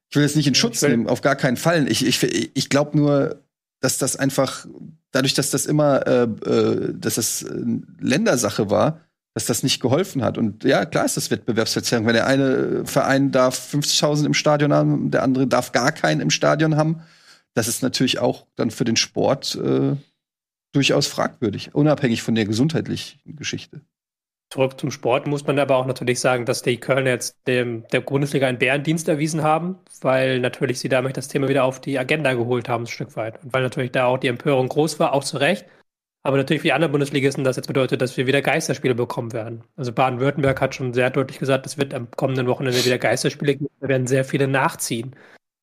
Ich 0.09 0.15
will 0.15 0.23
jetzt 0.23 0.37
nicht 0.37 0.47
in 0.47 0.55
Schutz 0.55 0.81
nehmen, 0.81 1.07
auf 1.07 1.21
gar 1.21 1.35
keinen 1.35 1.57
Fall. 1.57 1.89
Ich, 1.91 2.05
ich, 2.05 2.23
ich 2.55 2.69
glaube 2.69 2.97
nur, 2.97 3.43
dass 3.81 3.97
das 3.97 4.15
einfach, 4.15 4.65
dadurch, 5.11 5.33
dass 5.33 5.49
das 5.49 5.65
immer, 5.65 6.07
äh, 6.07 6.23
äh, 6.23 6.93
dass 6.93 7.15
das 7.15 7.45
Ländersache 7.99 8.69
war, 8.69 9.01
dass 9.33 9.45
das 9.45 9.63
nicht 9.63 9.81
geholfen 9.81 10.23
hat. 10.23 10.37
Und 10.37 10.63
ja, 10.63 10.85
klar 10.85 11.05
ist 11.05 11.17
das 11.17 11.29
Wettbewerbsverzerrung. 11.29 12.05
Wenn 12.05 12.13
der 12.13 12.25
eine 12.25 12.85
Verein 12.85 13.31
darf 13.31 13.73
50.000 13.73 14.25
im 14.25 14.33
Stadion 14.33 14.73
haben, 14.73 15.11
der 15.11 15.23
andere 15.23 15.45
darf 15.45 15.73
gar 15.73 15.91
keinen 15.91 16.21
im 16.21 16.31
Stadion 16.31 16.77
haben, 16.77 17.01
das 17.53 17.67
ist 17.67 17.83
natürlich 17.83 18.19
auch 18.19 18.47
dann 18.55 18.71
für 18.71 18.85
den 18.85 18.95
Sport 18.95 19.55
äh, 19.55 19.95
durchaus 20.73 21.07
fragwürdig, 21.07 21.73
unabhängig 21.73 22.21
von 22.21 22.35
der 22.35 22.45
gesundheitlichen 22.45 23.35
Geschichte. 23.35 23.81
Zurück 24.49 24.79
zum 24.79 24.91
Sport 24.91 25.27
muss 25.27 25.45
man 25.45 25.59
aber 25.59 25.75
auch 25.75 25.85
natürlich 25.85 26.21
sagen, 26.21 26.45
dass 26.45 26.61
die 26.61 26.79
Kölner 26.79 27.09
jetzt 27.09 27.35
dem, 27.47 27.85
der 27.89 27.99
Bundesliga 27.99 28.47
einen 28.47 28.57
Bärendienst 28.57 29.09
erwiesen 29.09 29.43
haben, 29.43 29.77
weil 29.99 30.39
natürlich 30.39 30.79
sie 30.79 30.87
damit 30.87 31.17
das 31.17 31.27
Thema 31.27 31.49
wieder 31.49 31.65
auf 31.65 31.81
die 31.81 31.99
Agenda 31.99 32.33
geholt 32.33 32.69
haben, 32.69 32.83
ein 32.83 32.87
Stück 32.87 33.17
weit. 33.17 33.43
Und 33.43 33.53
weil 33.53 33.63
natürlich 33.63 33.91
da 33.91 34.05
auch 34.05 34.17
die 34.17 34.29
Empörung 34.29 34.69
groß 34.69 34.99
war, 34.99 35.13
auch 35.13 35.25
zu 35.25 35.37
Recht. 35.37 35.65
Aber 36.23 36.37
natürlich 36.37 36.61
für 36.61 36.67
die 36.67 36.73
anderen 36.73 36.91
Bundesligisten 36.93 37.43
das 37.43 37.57
jetzt 37.57 37.67
bedeutet, 37.67 38.01
dass 38.01 38.15
wir 38.15 38.25
wieder 38.25 38.41
Geisterspiele 38.41 38.95
bekommen 38.95 39.33
werden. 39.33 39.63
Also 39.75 39.91
Baden-Württemberg 39.91 40.61
hat 40.61 40.75
schon 40.75 40.93
sehr 40.93 41.09
deutlich 41.09 41.39
gesagt, 41.39 41.65
es 41.65 41.77
wird 41.77 41.93
am 41.93 42.09
kommenden 42.11 42.47
Wochenende 42.47 42.83
wieder 42.85 42.97
Geisterspiele 42.97 43.55
geben. 43.55 43.69
Da 43.81 43.89
werden 43.89 44.07
sehr 44.07 44.23
viele 44.23 44.47
nachziehen. 44.47 45.13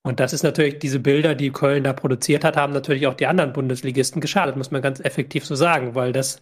Und 0.06 0.20
das 0.20 0.34
ist 0.34 0.42
natürlich, 0.42 0.78
diese 0.78 1.00
Bilder, 1.00 1.34
die 1.34 1.50
Köln 1.50 1.82
da 1.82 1.94
produziert 1.94 2.44
hat, 2.44 2.56
haben 2.56 2.74
natürlich 2.74 3.06
auch 3.06 3.14
die 3.14 3.26
anderen 3.26 3.54
Bundesligisten 3.54 4.20
geschadet, 4.20 4.54
muss 4.54 4.70
man 4.70 4.82
ganz 4.82 5.00
effektiv 5.00 5.46
so 5.46 5.54
sagen, 5.54 5.94
weil 5.94 6.12
das 6.12 6.40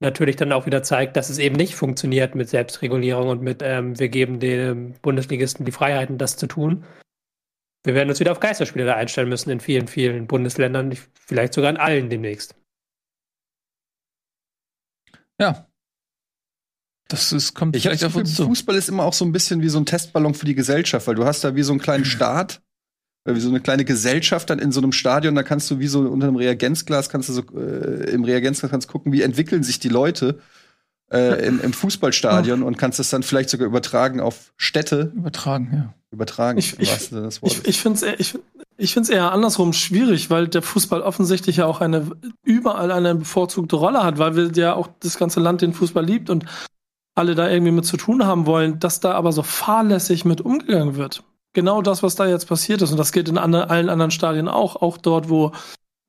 natürlich 0.00 0.36
dann 0.36 0.52
auch 0.52 0.66
wieder 0.66 0.82
zeigt, 0.82 1.16
dass 1.16 1.30
es 1.30 1.38
eben 1.38 1.56
nicht 1.56 1.74
funktioniert 1.74 2.34
mit 2.34 2.50
Selbstregulierung 2.50 3.28
und 3.28 3.42
mit, 3.42 3.62
ähm, 3.62 3.98
wir 3.98 4.10
geben 4.10 4.38
den 4.38 4.94
Bundesligisten 5.00 5.64
die 5.64 5.72
Freiheiten, 5.72 6.18
das 6.18 6.36
zu 6.36 6.46
tun. 6.46 6.84
Wir 7.84 7.94
werden 7.94 8.10
uns 8.10 8.20
wieder 8.20 8.32
auf 8.32 8.40
Geisterspiele 8.40 8.84
da 8.84 8.96
einstellen 8.96 9.30
müssen 9.30 9.48
in 9.48 9.60
vielen, 9.60 9.88
vielen 9.88 10.26
Bundesländern, 10.26 10.94
vielleicht 11.14 11.54
sogar 11.54 11.70
in 11.70 11.78
allen 11.78 12.10
demnächst. 12.10 12.54
Ja. 15.38 15.66
Das 17.08 17.32
ist, 17.32 17.54
kommt 17.54 17.74
ich 17.76 17.82
vielleicht 17.82 18.04
auf 18.04 18.14
uns 18.14 18.36
zu. 18.36 18.44
Fußball 18.44 18.76
ist 18.76 18.90
immer 18.90 19.04
auch 19.04 19.14
so 19.14 19.24
ein 19.24 19.32
bisschen 19.32 19.62
wie 19.62 19.70
so 19.70 19.78
ein 19.78 19.86
Testballon 19.86 20.34
für 20.34 20.44
die 20.44 20.54
Gesellschaft, 20.54 21.06
weil 21.06 21.14
du 21.14 21.24
hast 21.24 21.42
da 21.42 21.56
wie 21.56 21.62
so 21.62 21.72
einen 21.72 21.80
kleinen 21.80 22.04
Staat 22.04 22.60
wie 23.24 23.40
so 23.40 23.48
eine 23.48 23.60
kleine 23.60 23.84
Gesellschaft 23.84 24.50
dann 24.50 24.58
in 24.58 24.72
so 24.72 24.80
einem 24.80 24.92
Stadion, 24.92 25.34
da 25.34 25.42
kannst 25.42 25.70
du 25.70 25.78
wie 25.78 25.88
so 25.88 26.00
unter 26.00 26.28
einem 26.28 26.36
Reagenzglas, 26.36 27.10
kannst 27.10 27.28
du 27.28 27.32
so 27.34 27.42
äh, 27.56 28.10
im 28.10 28.24
Reagenzglas 28.24 28.70
kannst 28.70 28.88
gucken, 28.88 29.12
wie 29.12 29.22
entwickeln 29.22 29.62
sich 29.62 29.78
die 29.78 29.88
Leute 29.88 30.38
äh, 31.12 31.46
im, 31.46 31.60
im 31.60 31.72
Fußballstadion 31.72 32.62
und 32.64 32.78
kannst 32.78 32.98
das 32.98 33.10
dann 33.10 33.22
vielleicht 33.22 33.50
sogar 33.50 33.66
übertragen 33.66 34.20
auf 34.20 34.52
Städte. 34.56 35.12
Übertragen, 35.14 35.70
ja. 35.72 35.94
Übertragen, 36.12 36.58
ich, 36.58 36.78
ich, 36.80 37.12
ich, 37.42 37.68
ich 37.68 37.80
finde 37.80 38.04
es 38.04 38.18
ich, 38.18 38.38
ich 38.76 38.94
find's 38.94 39.10
eher 39.10 39.30
andersrum 39.30 39.72
schwierig, 39.72 40.28
weil 40.28 40.48
der 40.48 40.62
Fußball 40.62 41.02
offensichtlich 41.02 41.58
ja 41.58 41.66
auch 41.66 41.80
eine 41.80 42.10
überall 42.42 42.90
eine 42.90 43.14
bevorzugte 43.14 43.76
Rolle 43.76 44.02
hat, 44.02 44.18
weil 44.18 44.34
wir 44.34 44.50
ja 44.60 44.74
auch 44.74 44.88
das 44.98 45.18
ganze 45.18 45.38
Land 45.38 45.60
den 45.60 45.72
Fußball 45.72 46.04
liebt 46.04 46.28
und 46.28 46.46
alle 47.14 47.36
da 47.36 47.48
irgendwie 47.48 47.70
mit 47.70 47.84
zu 47.84 47.96
tun 47.96 48.24
haben 48.24 48.46
wollen, 48.46 48.80
dass 48.80 48.98
da 48.98 49.12
aber 49.12 49.30
so 49.30 49.44
fahrlässig 49.44 50.24
mit 50.24 50.40
umgegangen 50.40 50.96
wird 50.96 51.22
genau 51.52 51.82
das, 51.82 52.02
was 52.02 52.14
da 52.14 52.26
jetzt 52.26 52.46
passiert 52.46 52.82
ist. 52.82 52.90
Und 52.90 52.98
das 52.98 53.12
geht 53.12 53.28
in 53.28 53.38
andre, 53.38 53.70
allen 53.70 53.88
anderen 53.88 54.10
Stadien 54.10 54.48
auch, 54.48 54.76
auch 54.76 54.98
dort, 54.98 55.28
wo 55.28 55.52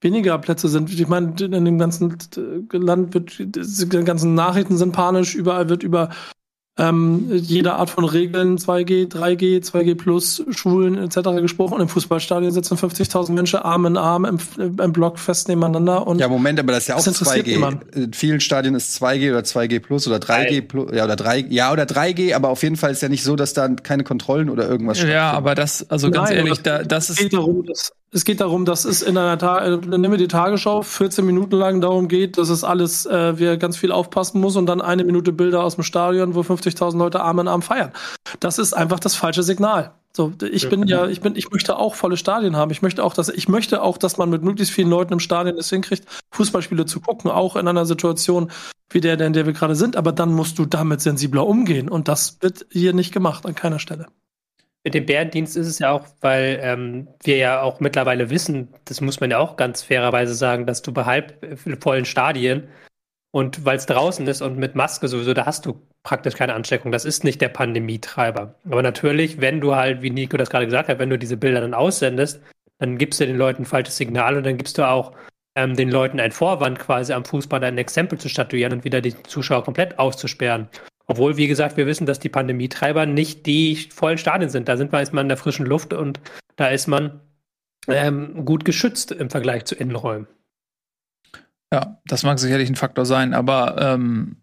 weniger 0.02 0.38
Plätze 0.40 0.68
sind. 0.68 0.92
Ich 0.92 1.08
meine, 1.08 1.34
in 1.40 1.66
dem 1.66 1.78
ganzen 1.78 2.18
Land 2.72 3.14
wird, 3.14 3.38
die 3.40 4.04
ganzen 4.04 4.34
Nachrichten 4.34 4.78
sind 4.78 4.94
panisch, 4.94 5.36
überall 5.36 5.70
wird 5.70 5.84
über 5.84 6.10
ähm, 6.82 7.28
jede 7.32 7.74
Art 7.74 7.92
von 7.92 8.06
Regeln, 8.06 8.58
2G, 8.58 9.08
3G, 9.12 9.64
2G 9.64 9.96
plus, 9.96 10.44
Schulen 10.50 10.98
etc. 10.98 11.40
gesprochen. 11.40 11.76
Und 11.76 11.82
im 11.82 11.88
Fußballstadion 11.88 12.52
sitzen 12.52 12.76
50.000 12.76 13.34
Menschen 13.34 13.60
Arm 13.60 13.86
in 13.86 13.98
Arm 13.98 14.26
im, 14.26 14.40
im 14.58 14.92
Block 14.92 15.20
fest 15.20 15.48
nebeneinander. 15.48 16.08
Und 16.08 16.20
ja, 16.20 16.28
Moment, 16.28 16.60
aber 16.60 16.72
das 16.72 16.84
ist 16.84 16.88
ja 16.88 16.96
auch 16.96 17.02
2G. 17.02 17.46
Niemand. 17.46 17.96
In 17.96 18.14
vielen 18.14 18.40
Stadien 18.40 18.74
ist 18.74 19.02
2G 19.02 19.30
oder 19.32 19.42
2G 19.42 19.80
plus 19.80 20.08
oder 20.08 20.18
3G 20.18 20.62
plus, 20.62 20.92
ja 20.92 21.04
oder 21.04 21.16
3 21.16 21.46
ja 21.50 21.72
oder 21.72 21.84
3G, 21.84 22.34
aber 22.34 22.50
auf 22.50 22.64
jeden 22.64 22.78
Fall 22.78 22.92
ist 22.92 23.02
ja 23.02 23.10
nicht 23.10 23.24
so, 23.24 23.36
dass 23.36 23.54
da 23.54 23.68
keine 23.70 24.04
Kontrollen 24.04 24.50
oder 24.50 24.68
irgendwas 24.68 25.02
Ja, 25.04 25.32
aber 25.32 25.54
das, 25.54 25.88
also 25.90 26.10
ganz 26.10 26.30
Nein, 26.30 26.40
ehrlich, 26.40 26.62
da, 26.64 26.84
das 26.84 27.12
ist. 27.12 27.20
Geht 27.20 27.34
darum, 27.34 27.64
dass 27.66 27.92
es 28.14 28.26
geht 28.26 28.42
darum, 28.42 28.66
dass 28.66 28.84
es 28.84 29.02
in 29.02 29.18
einer 29.18 29.38
Tag, 29.38 29.64
äh, 29.64 29.78
nehmen 29.78 30.12
wir 30.12 30.18
die 30.18 30.28
Tagesschau, 30.28 30.82
14 30.82 31.26
Minuten 31.26 31.56
lang 31.56 31.80
darum 31.80 32.10
geht, 32.10 32.38
dass 32.38 32.50
es 32.50 32.64
alles, 32.64 33.06
äh, 33.06 33.40
wir 33.40 33.58
ganz 33.58 33.78
viel 33.78 33.92
aufpassen 33.92 34.42
muss 34.42 34.58
und 34.58 34.66
dann 34.66 34.82
eine 34.82 35.06
Minute 35.06 35.32
Bilder 35.32 35.64
aus 35.64 35.76
dem 35.76 35.84
Stadion, 35.84 36.36
wo 36.36 36.42
50.000 36.42 36.98
Leute 36.98 37.22
Arm 37.22 37.40
in 37.40 37.48
Arm 37.48 37.62
feiern. 37.62 37.92
Das 38.42 38.60
ist 38.60 38.74
einfach 38.74 39.00
das 39.00 39.16
falsche 39.16 39.44
Signal. 39.44 39.94
So, 40.14 40.34
ich 40.42 40.68
bin 40.68 40.88
ja, 40.88 41.08
ich 41.08 41.22
bin, 41.22 41.38
ich 41.38 41.52
möchte 41.52 41.78
auch 41.78 41.96
volle 41.96 42.18
Stadien 42.18 42.58
haben. 42.58 42.70
Ich 42.72 42.82
möchte 42.82 43.02
auch, 43.02 43.14
dass, 43.14 43.30
ich 43.30 43.48
möchte 43.48 43.82
auch, 43.82 43.98
dass 43.98 44.18
man 44.18 44.30
mit 44.30 44.44
möglichst 44.44 44.74
vielen 44.74 44.90
Leuten 44.90 45.14
im 45.14 45.22
Stadion 45.22 45.58
es 45.58 45.70
hinkriegt, 45.70 46.06
Fußballspiele 46.32 46.86
zu 46.86 47.00
gucken, 47.00 47.32
auch 47.32 47.56
in 47.56 47.66
einer 47.66 47.86
Situation 47.86 48.52
wie 48.90 49.00
der, 49.00 49.18
in 49.22 49.32
der 49.32 49.46
wir 49.46 49.54
gerade 49.54 49.76
sind. 49.76 49.96
Aber 49.96 50.12
dann 50.12 50.34
musst 50.34 50.60
du 50.60 50.66
damit 50.66 51.00
sensibler 51.00 51.48
umgehen. 51.48 51.88
Und 51.88 52.10
das 52.10 52.38
wird 52.42 52.66
hier 52.70 52.92
nicht 52.92 53.14
gemacht, 53.14 53.46
an 53.46 53.56
keiner 53.56 53.80
Stelle. 53.80 54.08
Mit 54.84 54.96
dem 54.96 55.06
Bärendienst 55.06 55.56
ist 55.58 55.68
es 55.68 55.80
ja 55.80 55.92
auch, 55.92 56.08
weil 56.22 56.60
ähm, 56.62 57.08
wir 57.24 57.38
ja 57.38 57.62
auch 57.62 57.80
mittlerweile 57.80 58.30
wissen, 58.32 58.70
das 58.86 59.00
muss 59.00 59.20
man 59.20 59.30
ja 59.30 59.38
auch 59.38 59.56
ganz 59.56 59.84
fairerweise 59.84 60.34
sagen, 60.34 60.66
dass 60.66 60.82
du 60.82 60.92
bei 60.92 61.06
halb 61.06 61.44
äh, 61.44 61.76
vollen 61.80 62.06
Stadien 62.06 62.68
und 63.32 63.64
weil 63.64 63.78
es 63.78 63.86
draußen 63.86 64.26
ist 64.28 64.42
und 64.42 64.58
mit 64.58 64.76
Maske 64.76 65.08
sowieso, 65.08 65.34
da 65.34 65.46
hast 65.46 65.66
du 65.66 65.82
praktisch 66.04 66.36
keine 66.36 66.54
Ansteckung. 66.54 66.92
Das 66.92 67.06
ist 67.06 67.24
nicht 67.24 67.42
der 67.42 67.50
Pandemietreiber. 67.50 68.56
Aber 68.66 68.82
natürlich, 68.82 69.40
wenn 69.40 69.62
du 69.62 69.76
halt, 69.76 70.02
wie 70.02 70.10
Nico 70.10 70.36
das 70.36 70.50
gerade 70.50 70.66
gesagt 70.66 70.90
hat, 70.90 71.00
wenn 71.00 71.10
du 71.10 71.18
diese 71.18 71.38
Bilder 71.38 71.62
dann 71.62 71.74
aussendest, 71.74 72.42
dann 72.80 72.98
gibst 72.98 73.20
du 73.20 73.28
den 73.28 73.38
Leuten 73.38 73.62
ein 73.62 73.66
falsches 73.66 73.98
Signal 73.98 74.36
und 74.36 74.46
dann 74.46 74.58
gibst 74.58 74.78
du 74.78 74.88
auch 74.88 75.14
ähm, 75.56 75.76
den 75.76 75.90
Leuten 75.90 76.20
ein 76.20 76.32
Vorwand, 76.32 76.80
quasi 76.80 77.14
am 77.14 77.26
Fußball 77.26 77.64
ein 77.64 77.78
Exempel 77.78 78.18
zu 78.18 78.30
statuieren 78.30 78.74
und 78.74 78.84
wieder 78.84 79.02
die 79.02 79.22
Zuschauer 79.24 79.64
komplett 79.64 80.00
auszusperren. 80.00 80.68
Obwohl, 81.12 81.36
wie 81.36 81.48
gesagt, 81.48 81.76
wir 81.76 81.88
wissen, 81.88 82.06
dass 82.06 82.20
die 82.20 82.30
Pandemietreiber 82.30 83.06
nicht 83.06 83.46
die 83.46 83.76
vollen 83.76 84.18
Stadien 84.18 84.50
sind. 84.50 84.70
Da 84.70 84.78
sind 84.78 84.94
wir 84.94 85.00
erstmal 85.00 85.24
in 85.24 85.28
der 85.28 85.36
frischen 85.36 85.66
Luft 85.66 85.92
und 85.92 86.22
da 86.56 86.70
ist 86.70 86.88
man 86.88 87.20
ähm, 87.90 88.46
gut 88.46 88.64
geschützt 88.64 89.12
im 89.12 89.30
Vergleich 89.30 89.66
zu 89.66 89.76
Innenräumen. 89.76 90.30
Ja, 91.74 92.02
das 92.06 92.24
mag 92.24 92.40
sicherlich 92.40 92.70
ein 92.70 92.78
Faktor 92.78 93.06
sein, 93.06 93.34
aber 93.34 93.76
ähm, 93.78 94.38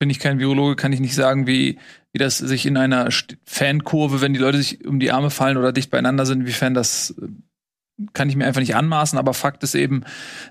bin 0.00 0.10
ich 0.10 0.18
kein 0.18 0.40
Virologe, 0.40 0.74
kann 0.74 0.92
ich 0.92 0.98
nicht 0.98 1.14
sagen, 1.14 1.46
wie, 1.46 1.78
wie 2.12 2.18
das 2.18 2.38
sich 2.38 2.66
in 2.66 2.76
einer 2.76 3.08
Fankurve, 3.44 4.20
wenn 4.20 4.34
die 4.34 4.40
Leute 4.40 4.58
sich 4.58 4.84
um 4.84 4.98
die 4.98 5.12
Arme 5.12 5.30
fallen 5.30 5.58
oder 5.58 5.72
dicht 5.72 5.92
beieinander 5.92 6.26
sind, 6.26 6.40
inwiefern 6.40 6.74
das 6.74 7.10
äh, 7.22 7.28
kann 8.12 8.28
ich 8.28 8.36
mir 8.36 8.46
einfach 8.46 8.60
nicht 8.60 8.76
anmaßen, 8.76 9.18
aber 9.18 9.34
Fakt 9.34 9.62
ist 9.62 9.74
eben, 9.74 10.04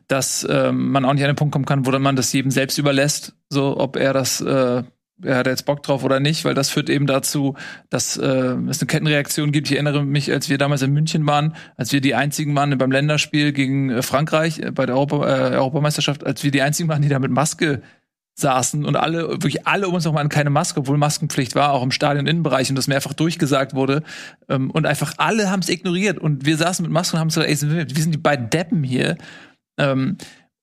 dass 0.07 0.47
ähm, 0.49 0.91
man 0.91 1.05
auch 1.05 1.13
nicht 1.13 1.23
an 1.23 1.31
den 1.31 1.35
Punkt 1.35 1.53
kommen 1.53 1.65
kann, 1.65 1.85
wo 1.85 1.91
man 1.97 2.15
das 2.15 2.31
jedem 2.33 2.51
selbst 2.51 2.77
überlässt, 2.77 3.33
so 3.49 3.79
ob 3.79 3.95
er 3.95 4.13
das 4.13 4.41
äh, 4.41 4.83
er 5.23 5.37
hat 5.37 5.47
jetzt 5.47 5.65
Bock 5.65 5.83
drauf 5.83 6.03
oder 6.03 6.19
nicht, 6.19 6.45
weil 6.45 6.53
das 6.53 6.69
führt 6.69 6.89
eben 6.89 7.05
dazu, 7.05 7.55
dass 7.89 8.17
äh, 8.17 8.25
es 8.25 8.79
eine 8.79 8.87
Kettenreaktion 8.87 9.51
gibt. 9.51 9.67
Ich 9.69 9.73
erinnere 9.73 10.05
mich, 10.05 10.31
als 10.31 10.49
wir 10.49 10.57
damals 10.57 10.81
in 10.81 10.93
München 10.93 11.25
waren, 11.27 11.55
als 11.75 11.91
wir 11.91 12.01
die 12.01 12.15
einzigen 12.15 12.55
waren 12.55 12.77
beim 12.77 12.91
Länderspiel 12.91 13.51
gegen 13.51 13.89
äh, 13.89 14.01
Frankreich 14.01 14.59
äh, 14.59 14.71
bei 14.71 14.85
der 14.85 14.95
Europa, 14.95 15.27
äh, 15.27 15.55
Europameisterschaft, 15.55 16.25
als 16.25 16.43
wir 16.43 16.51
die 16.51 16.61
einzigen 16.61 16.89
waren, 16.89 17.01
die 17.01 17.09
da 17.09 17.19
mit 17.19 17.31
Maske 17.31 17.81
saßen 18.39 18.85
und 18.85 18.95
alle, 18.95 19.29
wirklich 19.29 19.67
alle 19.67 19.87
um 19.87 19.95
uns 19.95 20.05
herum 20.05 20.17
hatten 20.17 20.29
keine 20.29 20.49
Maske, 20.49 20.79
obwohl 20.79 20.97
Maskenpflicht 20.97 21.55
war, 21.55 21.73
auch 21.73 21.83
im 21.83 21.91
Stadion-Innenbereich 21.91 22.69
und 22.69 22.75
das 22.75 22.87
mehrfach 22.87 23.13
durchgesagt 23.13 23.73
wurde. 23.73 24.03
Ähm, 24.47 24.71
und 24.71 24.85
einfach 24.85 25.13
alle 25.17 25.51
haben 25.51 25.61
es 25.61 25.69
ignoriert. 25.69 26.17
Und 26.19 26.45
wir 26.45 26.57
saßen 26.57 26.83
mit 26.83 26.91
Masken 26.91 27.17
und 27.17 27.21
haben 27.21 27.29
so, 27.29 27.41
ey, 27.41 27.49
wir 27.49 28.01
sind 28.03 28.13
die 28.13 28.17
beiden 28.17 28.49
Deppen 28.49 28.83
hier. 28.83 29.17
Ähm, 29.77 30.17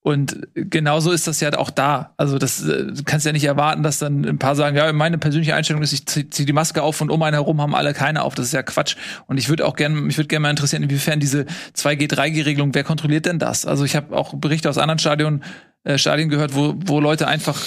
und 0.07 0.39
genauso 0.55 1.11
ist 1.11 1.27
das 1.27 1.41
ja 1.41 1.53
auch 1.59 1.69
da. 1.69 2.15
Also 2.17 2.39
das 2.39 2.65
äh, 2.65 2.93
kannst 3.05 3.27
ja 3.27 3.33
nicht 3.33 3.43
erwarten, 3.43 3.83
dass 3.83 3.99
dann 3.99 4.25
ein 4.25 4.39
paar 4.39 4.55
sagen, 4.55 4.77
ja, 4.77 4.93
meine 4.93 5.19
persönliche 5.19 5.57
Einstellung 5.57 5.83
ist, 5.83 5.93
ich 5.93 6.07
ziehe 6.07 6.47
die 6.47 6.53
Maske 6.53 6.81
auf 6.81 7.01
und 7.01 7.11
um 7.11 7.21
einen 7.25 7.35
herum 7.35 7.61
haben 7.61 7.75
alle 7.75 7.93
keine 7.93 8.23
auf. 8.23 8.37
Das 8.37 8.47
ist 8.47 8.53
ja 8.53 8.63
Quatsch. 8.63 8.95
Und 9.27 9.37
ich 9.37 9.49
würde 9.49 9.67
auch 9.67 9.75
gerne, 9.75 10.01
mich 10.01 10.17
würde 10.17 10.29
gerne 10.29 10.45
mal 10.45 10.51
interessieren, 10.51 10.85
inwiefern 10.85 11.19
diese 11.19 11.45
2G, 11.75 12.09
3G-Regelung, 12.09 12.73
wer 12.73 12.85
kontrolliert 12.85 13.27
denn 13.27 13.41
das? 13.41 13.67
Also 13.67 13.85
ich 13.85 13.97
habe 13.97 14.17
auch 14.17 14.35
Berichte 14.35 14.71
aus 14.71 14.79
anderen 14.79 15.01
Stadien 15.01 15.43
äh, 15.87 15.99
Stadien 15.99 16.29
gehört, 16.29 16.55
wo, 16.55 16.75
wo 16.85 17.01
Leute 17.01 17.29
einfach 17.29 17.63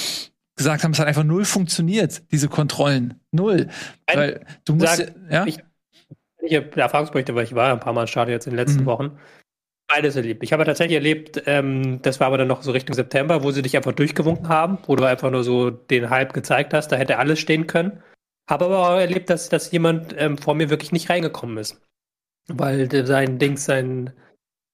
gesagt 0.57 0.83
haben, 0.83 0.91
es 0.91 0.99
hat 0.99 1.07
einfach 1.07 1.23
null 1.23 1.45
funktioniert, 1.45 2.21
diese 2.31 2.49
Kontrollen. 2.49 3.19
Null. 3.31 3.69
Weil 4.13 4.45
du 4.65 4.75
musst, 4.75 4.97
sagen, 4.97 5.27
ja? 5.31 5.45
Ich, 5.45 5.59
Erfahrungsberichte, 6.75 7.33
weil 7.33 7.45
ich 7.45 7.55
war 7.55 7.71
ein 7.71 7.79
paar 7.79 7.93
Mal 7.93 8.01
im 8.01 8.07
Stadion 8.07 8.33
jetzt 8.33 8.45
in 8.45 8.51
den 8.51 8.59
letzten 8.59 8.81
mhm. 8.81 8.87
Wochen. 8.87 9.19
Beides 9.87 10.17
erlebt. 10.17 10.43
Ich 10.43 10.51
habe 10.51 10.65
tatsächlich 10.65 10.95
erlebt, 10.95 11.41
ähm, 11.45 12.01
das 12.01 12.19
war 12.19 12.27
aber 12.27 12.37
dann 12.37 12.49
noch 12.49 12.61
so 12.61 12.71
Richtung 12.71 12.93
September, 12.93 13.43
wo 13.43 13.51
sie 13.51 13.61
dich 13.61 13.75
einfach 13.77 13.93
durchgewunken 13.93 14.49
haben, 14.49 14.77
wo 14.85 14.95
du 14.95 15.05
einfach 15.05 15.31
nur 15.31 15.43
so 15.43 15.69
den 15.69 16.09
Hype 16.09 16.33
gezeigt 16.33 16.73
hast, 16.73 16.89
da 16.89 16.97
hätte 16.97 17.17
alles 17.19 17.39
stehen 17.39 17.65
können. 17.65 18.03
Habe 18.49 18.65
aber 18.65 18.79
auch 18.79 18.99
erlebt, 18.99 19.29
dass, 19.29 19.47
dass 19.47 19.71
jemand 19.71 20.13
ähm, 20.17 20.37
vor 20.37 20.55
mir 20.55 20.69
wirklich 20.69 20.91
nicht 20.91 21.09
reingekommen 21.09 21.57
ist. 21.57 21.81
Weil 22.49 22.89
sein 23.05 23.39
Ding, 23.39 23.57
sein 23.57 24.11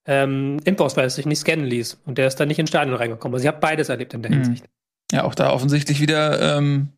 ähm, 0.06 0.60
Impfausweis 0.66 1.16
sich 1.16 1.26
nicht 1.26 1.40
scannen 1.40 1.66
ließ. 1.66 2.02
Und 2.06 2.18
der 2.18 2.28
ist 2.28 2.36
dann 2.36 2.48
nicht 2.48 2.60
ins 2.60 2.70
Stadion 2.70 2.96
reingekommen. 2.96 3.36
Also 3.36 3.44
ich 3.44 3.48
habe 3.48 3.60
beides 3.60 3.90
erlebt 3.90 4.14
in 4.14 4.22
der 4.22 4.32
mhm. 4.32 4.36
Hinsicht. 4.36 4.66
Ja, 5.12 5.24
auch 5.24 5.36
da 5.36 5.52
offensichtlich 5.52 6.00
wieder 6.02 6.58
ähm, 6.58 6.90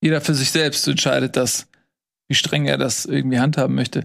jeder 0.00 0.20
für 0.20 0.34
sich 0.34 0.50
selbst 0.50 0.86
entscheidet, 0.86 1.36
dass 1.36 1.66
wie 2.28 2.34
streng 2.34 2.66
er 2.66 2.76
das 2.76 3.06
irgendwie 3.06 3.40
handhaben 3.40 3.74
möchte. 3.74 4.00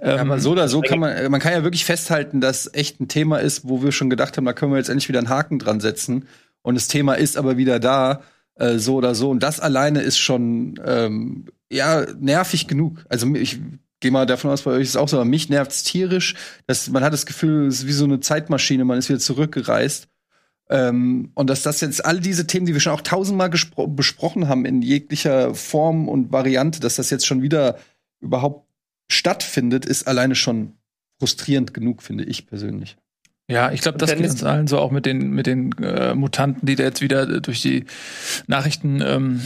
Ähm, 0.00 0.16
ja, 0.16 0.20
aber 0.22 0.40
so 0.40 0.52
oder 0.52 0.66
so 0.68 0.80
kann 0.80 0.98
man, 0.98 1.30
man 1.30 1.40
kann 1.40 1.52
ja 1.52 1.62
wirklich 1.62 1.84
festhalten, 1.84 2.40
dass 2.40 2.72
echt 2.72 3.00
ein 3.00 3.08
Thema 3.08 3.38
ist, 3.38 3.68
wo 3.68 3.82
wir 3.82 3.92
schon 3.92 4.08
gedacht 4.08 4.36
haben, 4.36 4.46
da 4.46 4.54
können 4.54 4.72
wir 4.72 4.78
jetzt 4.78 4.88
endlich 4.88 5.08
wieder 5.08 5.18
einen 5.18 5.28
Haken 5.28 5.58
dran 5.58 5.80
setzen. 5.80 6.26
Und 6.62 6.74
das 6.74 6.88
Thema 6.88 7.14
ist 7.14 7.36
aber 7.36 7.58
wieder 7.58 7.78
da, 7.78 8.22
äh, 8.54 8.78
so 8.78 8.96
oder 8.96 9.14
so. 9.14 9.30
Und 9.30 9.42
das 9.42 9.60
alleine 9.60 10.00
ist 10.00 10.18
schon 10.18 10.80
ähm, 10.84 11.46
ja 11.70 12.06
nervig 12.18 12.66
genug. 12.66 13.04
Also 13.08 13.32
ich 13.34 13.60
gehe 14.00 14.10
mal 14.10 14.26
davon 14.26 14.50
aus, 14.50 14.62
bei 14.62 14.72
euch 14.72 14.82
ist 14.82 14.88
es 14.90 14.96
auch 14.96 15.08
so, 15.08 15.16
aber 15.16 15.24
mich 15.24 15.48
nervt's 15.48 15.82
tierisch. 15.82 16.34
Dass 16.66 16.88
man 16.88 17.02
hat 17.02 17.12
das 17.12 17.26
Gefühl, 17.26 17.66
es 17.66 17.80
ist 17.80 17.86
wie 17.86 17.92
so 17.92 18.04
eine 18.04 18.20
Zeitmaschine, 18.20 18.84
man 18.84 18.98
ist 18.98 19.08
wieder 19.08 19.18
zurückgereist. 19.18 20.08
Ähm, 20.68 21.30
und 21.34 21.48
dass 21.48 21.62
das 21.62 21.80
jetzt 21.80 22.04
all 22.04 22.20
diese 22.20 22.46
Themen, 22.46 22.66
die 22.66 22.72
wir 22.72 22.80
schon 22.80 22.92
auch 22.92 23.00
tausendmal 23.00 23.50
besprochen 23.50 24.48
haben 24.48 24.64
in 24.64 24.82
jeglicher 24.82 25.54
Form 25.54 26.08
und 26.08 26.32
Variante, 26.32 26.80
dass 26.80 26.96
das 26.96 27.10
jetzt 27.10 27.26
schon 27.26 27.42
wieder 27.42 27.78
überhaupt 28.20 28.68
stattfindet, 29.08 29.86
ist 29.86 30.08
alleine 30.08 30.34
schon 30.34 30.72
frustrierend 31.18 31.72
genug, 31.72 32.02
finde 32.02 32.24
ich 32.24 32.46
persönlich. 32.46 32.96
Ja, 33.48 33.70
ich 33.70 33.80
glaube, 33.80 33.98
das 33.98 34.10
geht 34.16 34.28
uns 34.28 34.42
allen 34.42 34.66
so 34.66 34.78
auch 34.80 34.90
mit 34.90 35.06
den, 35.06 35.30
mit 35.30 35.46
den 35.46 35.72
äh, 35.78 36.14
Mutanten, 36.16 36.66
die 36.66 36.74
da 36.74 36.82
jetzt 36.82 37.00
wieder 37.00 37.40
durch 37.40 37.62
die 37.62 37.84
Nachrichten 38.48 39.00
ähm, 39.02 39.40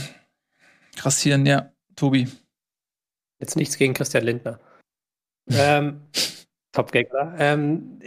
grassieren. 0.97 1.45
Ja, 1.45 1.71
Tobi. 1.97 2.27
Jetzt 3.41 3.57
nichts 3.57 3.77
gegen 3.77 3.95
Christian 3.95 4.25
Lindner. 4.25 4.61
ähm, 5.51 6.03
Top-Gegner. 6.73 7.35
Ähm, 7.39 7.99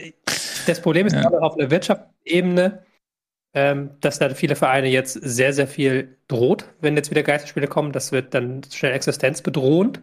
das 0.66 0.80
Problem 0.80 1.06
ist 1.06 1.14
ja. 1.14 1.26
aber 1.26 1.42
auf 1.42 1.58
einer 1.58 1.70
Wirtschaftsebene, 1.70 2.82
ähm, 3.52 3.90
dass 4.00 4.18
da 4.18 4.30
viele 4.30 4.56
Vereine 4.56 4.88
jetzt 4.88 5.12
sehr, 5.12 5.52
sehr 5.52 5.68
viel 5.68 6.16
droht, 6.28 6.64
wenn 6.80 6.96
jetzt 6.96 7.10
wieder 7.10 7.22
Geisterspiele 7.22 7.68
kommen. 7.68 7.92
Das 7.92 8.10
wird 8.10 8.32
dann 8.32 8.62
schnell 8.72 8.92
existenzbedrohend. 8.92 10.00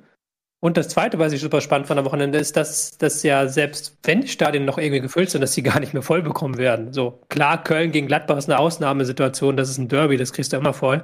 Und 0.63 0.77
das 0.77 0.89
Zweite, 0.89 1.17
was 1.17 1.33
ich 1.33 1.41
super 1.41 1.59
spannend 1.59 1.87
fand 1.87 1.99
am 1.99 2.05
Wochenende, 2.05 2.37
ist, 2.37 2.55
dass, 2.55 2.95
dass 2.99 3.23
ja 3.23 3.47
selbst 3.47 3.97
wenn 4.03 4.21
die 4.21 4.27
Stadien 4.27 4.63
noch 4.63 4.77
irgendwie 4.77 5.01
gefüllt 5.01 5.31
sind, 5.31 5.41
dass 5.41 5.53
sie 5.53 5.63
gar 5.63 5.79
nicht 5.79 5.93
mehr 5.93 6.03
voll 6.03 6.21
bekommen 6.21 6.57
werden. 6.57 6.93
So, 6.93 7.19
klar, 7.29 7.63
Köln 7.63 7.91
gegen 7.91 8.07
Gladbach 8.07 8.37
ist 8.37 8.47
eine 8.47 8.59
Ausnahmesituation, 8.59 9.57
das 9.57 9.69
ist 9.69 9.79
ein 9.79 9.87
Derby, 9.87 10.17
das 10.17 10.33
kriegst 10.33 10.53
du 10.53 10.57
immer 10.57 10.73
voll. 10.73 11.03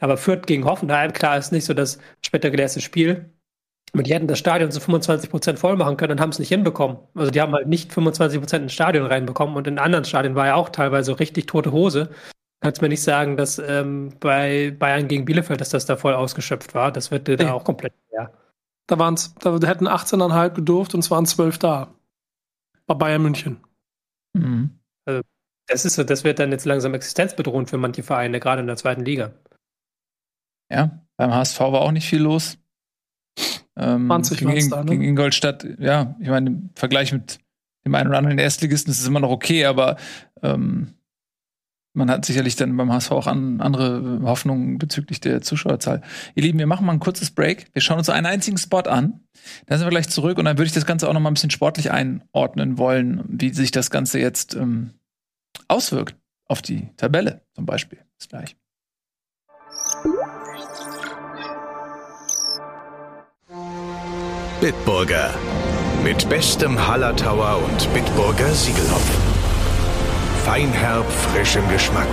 Aber 0.00 0.16
Fürth 0.16 0.46
gegen 0.46 0.64
Hoffenheim, 0.64 1.12
klar, 1.12 1.38
ist 1.38 1.52
nicht 1.52 1.64
so 1.64 1.74
das 1.74 1.98
spektakulärste 2.24 2.80
Spiel. 2.80 3.30
Aber 3.92 4.02
die 4.02 4.12
hätten 4.12 4.26
das 4.26 4.38
Stadion 4.38 4.70
zu 4.70 4.80
25 4.80 5.30
Prozent 5.30 5.58
voll 5.58 5.76
machen 5.76 5.96
können 5.96 6.12
und 6.12 6.20
haben 6.20 6.30
es 6.30 6.38
nicht 6.38 6.48
hinbekommen. 6.48 6.98
Also 7.14 7.30
die 7.30 7.40
haben 7.40 7.52
halt 7.52 7.68
nicht 7.68 7.92
25 7.92 8.38
Prozent 8.38 8.62
ins 8.64 8.72
Stadion 8.72 9.06
reinbekommen 9.06 9.56
und 9.56 9.66
in 9.66 9.78
anderen 9.78 10.04
Stadien 10.04 10.34
war 10.34 10.46
ja 10.46 10.54
auch 10.56 10.68
teilweise 10.68 11.18
richtig 11.18 11.46
tote 11.46 11.72
Hose. 11.72 12.10
Kannst 12.60 12.82
mir 12.82 12.88
nicht 12.88 13.02
sagen, 13.02 13.36
dass 13.36 13.58
ähm, 13.58 14.14
bei 14.20 14.74
Bayern 14.78 15.08
gegen 15.08 15.24
Bielefeld, 15.24 15.60
dass 15.60 15.70
das 15.70 15.86
da 15.86 15.96
voll 15.96 16.14
ausgeschöpft 16.14 16.74
war. 16.74 16.92
Das 16.92 17.10
wird 17.10 17.28
da 17.28 17.52
auch 17.52 17.64
komplett 17.64 17.94
ja. 18.12 18.30
Da 18.88 18.98
waren's, 18.98 19.34
da 19.36 19.52
hätten 19.52 19.86
18,5 19.86 20.50
gedurft 20.50 20.94
und 20.94 21.00
es 21.00 21.10
waren 21.10 21.26
12 21.26 21.58
da. 21.58 21.94
Bei 22.86 22.94
Bayern 22.94 23.22
München. 23.22 23.60
Mhm. 24.34 24.78
Also 25.04 25.22
das 25.66 25.84
ist 25.84 25.94
so, 25.94 26.04
das 26.04 26.24
wird 26.24 26.38
dann 26.38 26.50
jetzt 26.50 26.64
langsam 26.64 26.94
existenzbedrohend 26.94 27.70
für 27.70 27.78
manche 27.78 28.02
Vereine, 28.02 28.40
gerade 28.40 28.60
in 28.60 28.66
der 28.66 28.76
zweiten 28.76 29.04
Liga. 29.04 29.32
Ja, 30.70 31.02
beim 31.16 31.32
HSV 31.32 31.60
war 31.60 31.82
auch 31.82 31.92
nicht 31.92 32.08
viel 32.08 32.22
los. 32.22 32.58
Ähm, 33.78 34.06
20 34.06 34.38
gegen, 34.38 34.70
da, 34.70 34.84
ne? 34.84 34.90
gegen 34.90 35.02
Ingolstadt, 35.02 35.66
ja, 35.78 36.16
ich 36.20 36.28
meine, 36.28 36.50
im 36.50 36.70
Vergleich 36.74 37.12
mit 37.12 37.38
dem 37.84 37.94
einen 37.94 38.08
oder 38.08 38.18
anderen 38.18 38.38
Erstligisten 38.38 38.90
ist 38.90 39.00
es 39.00 39.06
immer 39.06 39.20
noch 39.20 39.30
okay, 39.30 39.64
aber 39.64 39.96
ähm, 40.42 40.94
man 41.94 42.10
hat 42.10 42.24
sicherlich 42.24 42.56
dann 42.56 42.76
beim 42.76 42.92
HSV 42.92 43.10
auch 43.12 43.26
an, 43.26 43.60
andere 43.60 44.20
Hoffnungen 44.22 44.78
bezüglich 44.78 45.20
der 45.20 45.42
Zuschauerzahl. 45.42 46.02
Ihr 46.34 46.44
Lieben, 46.44 46.58
wir 46.58 46.66
machen 46.66 46.86
mal 46.86 46.92
ein 46.92 47.00
kurzes 47.00 47.30
Break. 47.30 47.66
Wir 47.72 47.82
schauen 47.82 47.98
uns 47.98 48.08
einen 48.08 48.26
einzigen 48.26 48.56
Spot 48.56 48.80
an. 48.80 49.20
Dann 49.66 49.78
sind 49.78 49.86
wir 49.86 49.90
gleich 49.90 50.08
zurück 50.08 50.38
und 50.38 50.44
dann 50.44 50.58
würde 50.58 50.66
ich 50.66 50.72
das 50.72 50.86
Ganze 50.86 51.08
auch 51.08 51.12
noch 51.12 51.20
mal 51.20 51.30
ein 51.30 51.34
bisschen 51.34 51.50
sportlich 51.50 51.90
einordnen 51.90 52.78
wollen, 52.78 53.24
wie 53.26 53.52
sich 53.52 53.70
das 53.70 53.90
Ganze 53.90 54.20
jetzt 54.20 54.54
ähm, 54.54 54.90
auswirkt 55.66 56.16
auf 56.46 56.62
die 56.62 56.88
Tabelle 56.96 57.42
zum 57.54 57.66
Beispiel. 57.66 57.98
Bis 58.16 58.28
gleich. 58.28 58.56
Bitburger. 64.60 65.32
Mit 66.02 66.28
bestem 66.28 66.88
Hallertauer 66.88 67.62
und 67.64 67.94
Bitburger 67.94 68.52
Siegelhopf. 68.52 69.08
Feinherb, 70.44 71.08
frischem 71.08 71.68
Geschmack. 71.68 72.08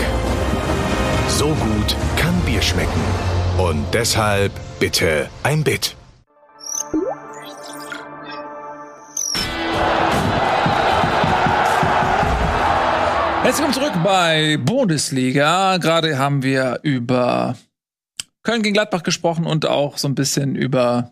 So 1.27 1.47
gut 1.47 1.95
kann 2.17 2.39
Bier 2.41 2.61
schmecken. 2.61 3.01
Und 3.57 3.83
deshalb 3.93 4.51
bitte 4.79 5.27
ein 5.41 5.63
Bit. 5.63 5.95
Herzlich 13.41 13.65
willkommen 13.65 13.73
zurück 13.73 14.03
bei 14.03 14.57
Bundesliga. 14.57 15.77
Gerade 15.77 16.19
haben 16.19 16.43
wir 16.43 16.79
über 16.83 17.55
Köln 18.43 18.61
gegen 18.61 18.73
Gladbach 18.75 19.01
gesprochen 19.01 19.47
und 19.47 19.65
auch 19.65 19.97
so 19.97 20.07
ein 20.07 20.13
bisschen 20.13 20.55
über 20.55 21.11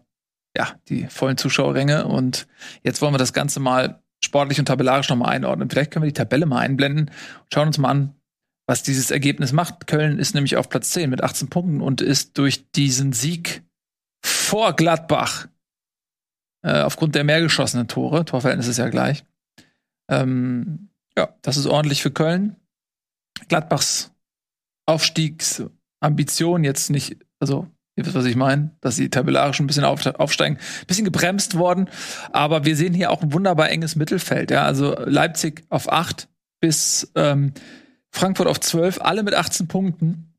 ja, 0.55 0.75
die 0.89 1.07
vollen 1.07 1.37
Zuschauerränge. 1.37 2.05
Und 2.05 2.47
jetzt 2.83 3.01
wollen 3.01 3.13
wir 3.13 3.19
das 3.19 3.33
Ganze 3.33 3.59
mal 3.59 4.01
sportlich 4.23 4.59
und 4.59 4.65
tabellarisch 4.65 5.09
nochmal 5.09 5.35
einordnen. 5.35 5.69
Vielleicht 5.69 5.91
können 5.91 6.03
wir 6.03 6.11
die 6.11 6.13
Tabelle 6.13 6.45
mal 6.45 6.59
einblenden 6.59 7.07
und 7.07 7.53
schauen 7.53 7.67
uns 7.67 7.77
mal 7.77 7.89
an, 7.89 8.15
was 8.67 8.83
dieses 8.83 9.11
Ergebnis 9.11 9.51
macht. 9.51 9.87
Köln 9.87 10.19
ist 10.19 10.33
nämlich 10.35 10.55
auf 10.57 10.69
Platz 10.69 10.91
10 10.91 11.09
mit 11.09 11.23
18 11.23 11.49
Punkten 11.49 11.81
und 11.81 12.01
ist 12.01 12.37
durch 12.37 12.71
diesen 12.71 13.13
Sieg 13.13 13.63
vor 14.23 14.73
Gladbach 14.73 15.47
äh, 16.63 16.81
aufgrund 16.81 17.15
der 17.15 17.25
mehr 17.25 17.41
geschossenen 17.41 17.87
Tore, 17.87 18.23
Torverhältnis 18.23 18.67
ist 18.67 18.77
ja 18.77 18.87
gleich. 18.89 19.25
Ähm, 20.09 20.89
ja, 21.17 21.35
das 21.41 21.57
ist 21.57 21.65
ordentlich 21.65 22.01
für 22.01 22.11
Köln. 22.11 22.55
Gladbachs 23.49 24.11
Aufstiegsambition 24.85 26.63
jetzt 26.63 26.89
nicht, 26.89 27.17
also 27.39 27.67
Ihr 27.95 28.05
wisst, 28.05 28.15
was 28.15 28.25
ich 28.25 28.35
meine, 28.35 28.71
dass 28.81 28.95
sie 28.95 29.09
tabellarisch 29.09 29.59
ein 29.59 29.67
bisschen 29.67 29.83
auf, 29.83 30.05
aufsteigen, 30.05 30.57
ein 30.57 30.87
bisschen 30.87 31.05
gebremst 31.05 31.57
worden. 31.57 31.89
Aber 32.31 32.65
wir 32.65 32.75
sehen 32.75 32.93
hier 32.93 33.11
auch 33.11 33.21
ein 33.21 33.33
wunderbar 33.33 33.69
enges 33.69 33.95
Mittelfeld. 33.95 34.49
Ja, 34.49 34.63
also 34.63 34.95
Leipzig 35.05 35.63
auf 35.69 35.91
acht 35.91 36.27
bis 36.59 37.11
ähm, 37.15 37.53
Frankfurt 38.09 38.47
auf 38.47 38.59
zwölf, 38.59 38.99
alle 39.01 39.23
mit 39.23 39.35
18 39.35 39.67
Punkten. 39.67 40.33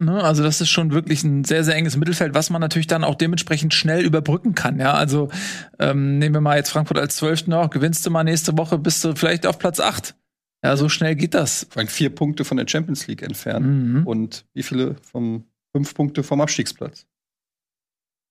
Ne, 0.00 0.22
also 0.22 0.42
das 0.42 0.60
ist 0.60 0.70
schon 0.70 0.92
wirklich 0.92 1.22
ein 1.22 1.44
sehr, 1.44 1.62
sehr 1.62 1.76
enges 1.76 1.96
Mittelfeld, 1.96 2.34
was 2.34 2.50
man 2.50 2.60
natürlich 2.60 2.88
dann 2.88 3.04
auch 3.04 3.14
dementsprechend 3.14 3.74
schnell 3.74 4.04
überbrücken 4.04 4.54
kann. 4.54 4.80
Ja, 4.80 4.94
also 4.94 5.30
ähm, 5.78 6.18
nehmen 6.18 6.34
wir 6.34 6.40
mal 6.40 6.56
jetzt 6.56 6.70
Frankfurt 6.70 6.98
als 6.98 7.16
zwölften 7.16 7.50
noch, 7.50 7.70
gewinnst 7.70 8.04
du 8.04 8.10
mal 8.10 8.24
nächste 8.24 8.58
Woche, 8.58 8.76
bist 8.78 9.04
du 9.04 9.14
vielleicht 9.14 9.46
auf 9.46 9.58
Platz 9.58 9.78
acht. 9.78 10.16
Ja, 10.64 10.76
so 10.76 10.88
schnell 10.88 11.14
geht 11.14 11.34
das. 11.34 11.66
Vor 11.70 11.80
allem 11.80 11.88
vier 11.88 12.12
Punkte 12.12 12.44
von 12.44 12.56
der 12.56 12.66
Champions 12.66 13.06
League 13.06 13.22
entfernt. 13.22 13.66
Mhm. 13.66 14.06
Und 14.06 14.46
wie 14.54 14.62
viele 14.62 14.96
vom 15.02 15.44
Fünf 15.74 15.94
Punkte 15.94 16.22
vom 16.22 16.40
Abstiegsplatz. 16.40 17.06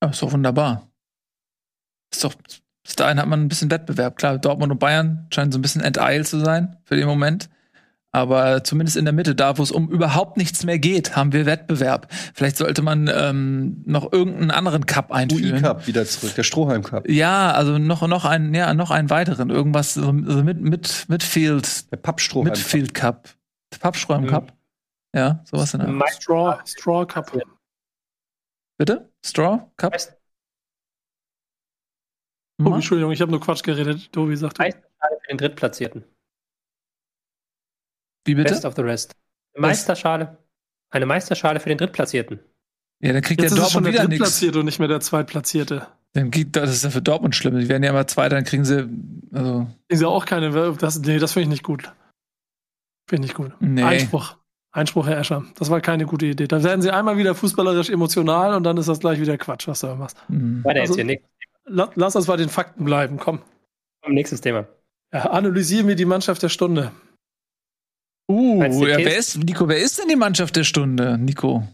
Ja, 0.02 0.10
ist 0.10 0.22
doch 0.22 0.32
wunderbar. 0.32 0.90
Ist 2.12 2.24
doch, 2.24 2.34
bis 2.84 2.96
dahin 2.96 3.20
hat 3.20 3.28
man 3.28 3.42
ein 3.42 3.48
bisschen 3.50 3.70
Wettbewerb. 3.70 4.18
Klar, 4.18 4.38
Dortmund 4.38 4.72
und 4.72 4.80
Bayern 4.80 5.28
scheinen 5.34 5.52
so 5.52 5.60
ein 5.60 5.62
bisschen 5.62 5.82
enteilt 5.82 6.28
zu 6.28 6.40
sein 6.40 6.78
für 6.86 6.96
den 6.96 7.08
Moment. 7.08 7.50
Aber 8.16 8.64
zumindest 8.64 8.96
in 8.96 9.06
der 9.06 9.14
Mitte, 9.14 9.34
da 9.34 9.58
wo 9.58 9.64
es 9.64 9.72
um 9.72 9.90
überhaupt 9.90 10.38
nichts 10.38 10.64
mehr 10.64 10.78
geht, 10.78 11.16
haben 11.16 11.34
wir 11.34 11.48
Wettbewerb. 11.48 12.08
Vielleicht 12.36 12.58
sollte 12.58 12.84
man 12.84 13.10
ähm, 13.12 13.82
noch 13.86 14.14
irgendeinen 14.14 14.52
anderen 14.52 14.86
Cup 14.86 15.12
einführen. 15.12 15.56
UI 15.56 15.62
Cup 15.62 15.88
wieder 15.88 16.06
zurück, 16.06 16.36
der 16.36 16.44
Strohhalm 16.44 16.84
Cup. 16.84 17.10
Ja, 17.10 17.52
also 17.52 17.80
noch 17.80 18.08
noch 18.08 18.24
einen, 18.24 18.54
ja 18.54 18.74
noch 18.76 18.92
einen 18.92 19.10
weiteren, 19.10 19.50
irgendwas 19.50 19.96
so 19.96 20.14
mit 20.14 20.62
mit 20.62 21.06
Midfield. 21.10 21.92
Der 21.92 21.98
Pappstrohhalm. 21.98 22.50
Midfield 22.50 22.94
Cup. 22.94 23.30
Der 23.74 23.80
Pappstrohhalm 23.80 24.28
Cup. 24.28 24.52
Mhm. 24.52 24.63
Ja, 25.16 25.44
sowas 25.46 25.74
in 25.74 25.82
der 25.82 25.90
Art. 25.90 26.14
Straw, 26.14 26.60
Straw 26.66 27.06
Cup. 27.06 27.32
Bitte? 28.78 29.12
Straw 29.24 29.70
Cup? 29.78 29.94
Oh, 32.64 32.74
Entschuldigung, 32.74 33.12
ich 33.12 33.22
habe 33.22 33.32
nur 33.32 33.42
Quatsch 33.42 33.64
geredet. 33.64 34.12
Tobi 34.12 34.36
sagt. 34.36 34.58
Meisterschale 34.58 35.20
für 35.22 35.28
den 35.28 35.38
Drittplatzierten. 35.38 36.04
Wie 38.26 38.36
bitte? 38.36 38.54
Best 38.54 38.66
of 38.66 38.76
the 38.76 38.82
rest. 38.82 39.16
Meisterschale. 39.58 40.38
Eine 40.92 41.06
Meisterschale 41.06 41.60
für 41.60 41.70
den 41.70 41.78
Drittplatzierten. 41.78 42.40
Ja, 43.02 43.14
dann 43.14 43.22
kriegt 43.22 43.42
Jetzt 43.42 43.52
der 43.52 43.60
ist 43.60 43.68
es 43.68 43.72
schon 43.74 43.84
Dortmund 43.84 43.96
der 43.96 44.04
wieder 44.04 44.10
nichts. 44.10 44.24
Drittplatzierte 44.24 44.60
und 44.60 44.66
nicht 44.66 44.80
mehr 44.80 44.88
der 44.88 45.00
Zweitplatzierte. 45.02 45.88
Dann 46.14 46.32
geht 46.32 46.56
das 46.56 46.70
ist 46.70 46.84
ja 46.84 46.90
für 46.90 47.02
Dortmund 47.02 47.36
schlimm. 47.36 47.60
Die 47.60 47.68
werden 47.68 47.84
ja 47.84 47.90
immer 47.90 48.08
Zweiter, 48.08 48.36
dann 48.36 48.46
kriegen 48.46 48.66
sie 48.66 48.88
also 49.34 49.68
Ist 49.88 50.02
ja 50.02 50.08
auch 50.08 50.26
keine. 50.26 50.74
Das, 50.76 51.00
nee, 51.00 51.18
das 51.18 51.34
finde 51.34 51.44
ich 51.44 51.50
nicht 51.50 51.64
gut. 51.64 51.92
Finde 53.10 53.26
ich 53.26 53.32
nicht 53.32 53.36
gut. 53.36 53.52
Nee. 53.60 53.84
Einspruch. 53.84 54.38
Einspruch, 54.74 55.08
Herr 55.08 55.18
Escher. 55.20 55.46
Das 55.56 55.70
war 55.70 55.80
keine 55.82 56.06
gute 56.06 56.26
Idee. 56.26 56.48
Da 56.48 56.62
werden 56.64 56.82
sie 56.82 56.92
einmal 56.92 57.18
wieder 57.18 57.36
fußballerisch 57.36 57.90
emotional 57.90 58.56
und 58.56 58.64
dann 58.64 58.76
ist 58.78 58.90
das 58.90 59.00
gleich 59.00 59.20
wieder 59.22 59.38
Quatsch, 59.38 59.68
was 59.68 59.82
du 59.82 59.88
da 59.88 59.96
machst. 59.96 60.18
mh. 60.28 60.64
Weiter 60.66 60.82
Also- 60.82 60.94
jetzt 60.94 60.96
hier, 60.98 61.06
Nick. 61.06 61.24
La 61.66 61.90
lass 61.96 62.16
uns 62.18 62.26
bei 62.26 62.36
den 62.36 62.50
Fakten 62.50 62.84
bleiben. 62.84 63.18
Komm. 63.18 63.40
Nächstes 64.06 64.42
Thema. 64.42 64.68
Ja, 65.14 65.30
analysieren 65.30 65.88
wir 65.88 65.96
die 65.96 66.04
Mannschaft 66.06 66.44
der 66.44 66.50
Stunde. 66.50 66.92
Uh, 68.30 68.62
ja, 68.64 68.98
wer 68.98 69.18
ist, 69.18 69.38
Nico, 69.38 69.68
wer 69.70 69.78
ist 69.78 70.00
denn 70.00 70.08
die 70.10 70.16
Mannschaft 70.16 70.56
der 70.56 70.64
Stunde, 70.64 71.18
Nico? 71.18 71.66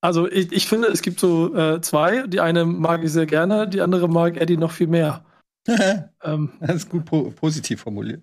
Also 0.00 0.28
ich, 0.28 0.50
ich 0.50 0.66
finde, 0.66 0.88
es 0.88 1.02
gibt 1.02 1.20
so 1.20 1.54
äh, 1.56 1.80
zwei. 1.80 2.26
Die 2.26 2.40
eine 2.40 2.64
mag 2.64 3.04
ich 3.04 3.12
sehr 3.12 3.26
gerne, 3.26 3.68
die 3.68 3.80
andere 3.82 4.08
mag 4.08 4.36
Eddie 4.36 4.56
noch 4.56 4.72
viel 4.72 4.86
mehr. 4.88 5.24
das 5.64 6.04
Ähm, 6.24 6.50
ist 6.60 6.88
gut 6.88 7.04
po 7.04 7.30
positiv 7.30 7.82
formuliert. 7.82 8.22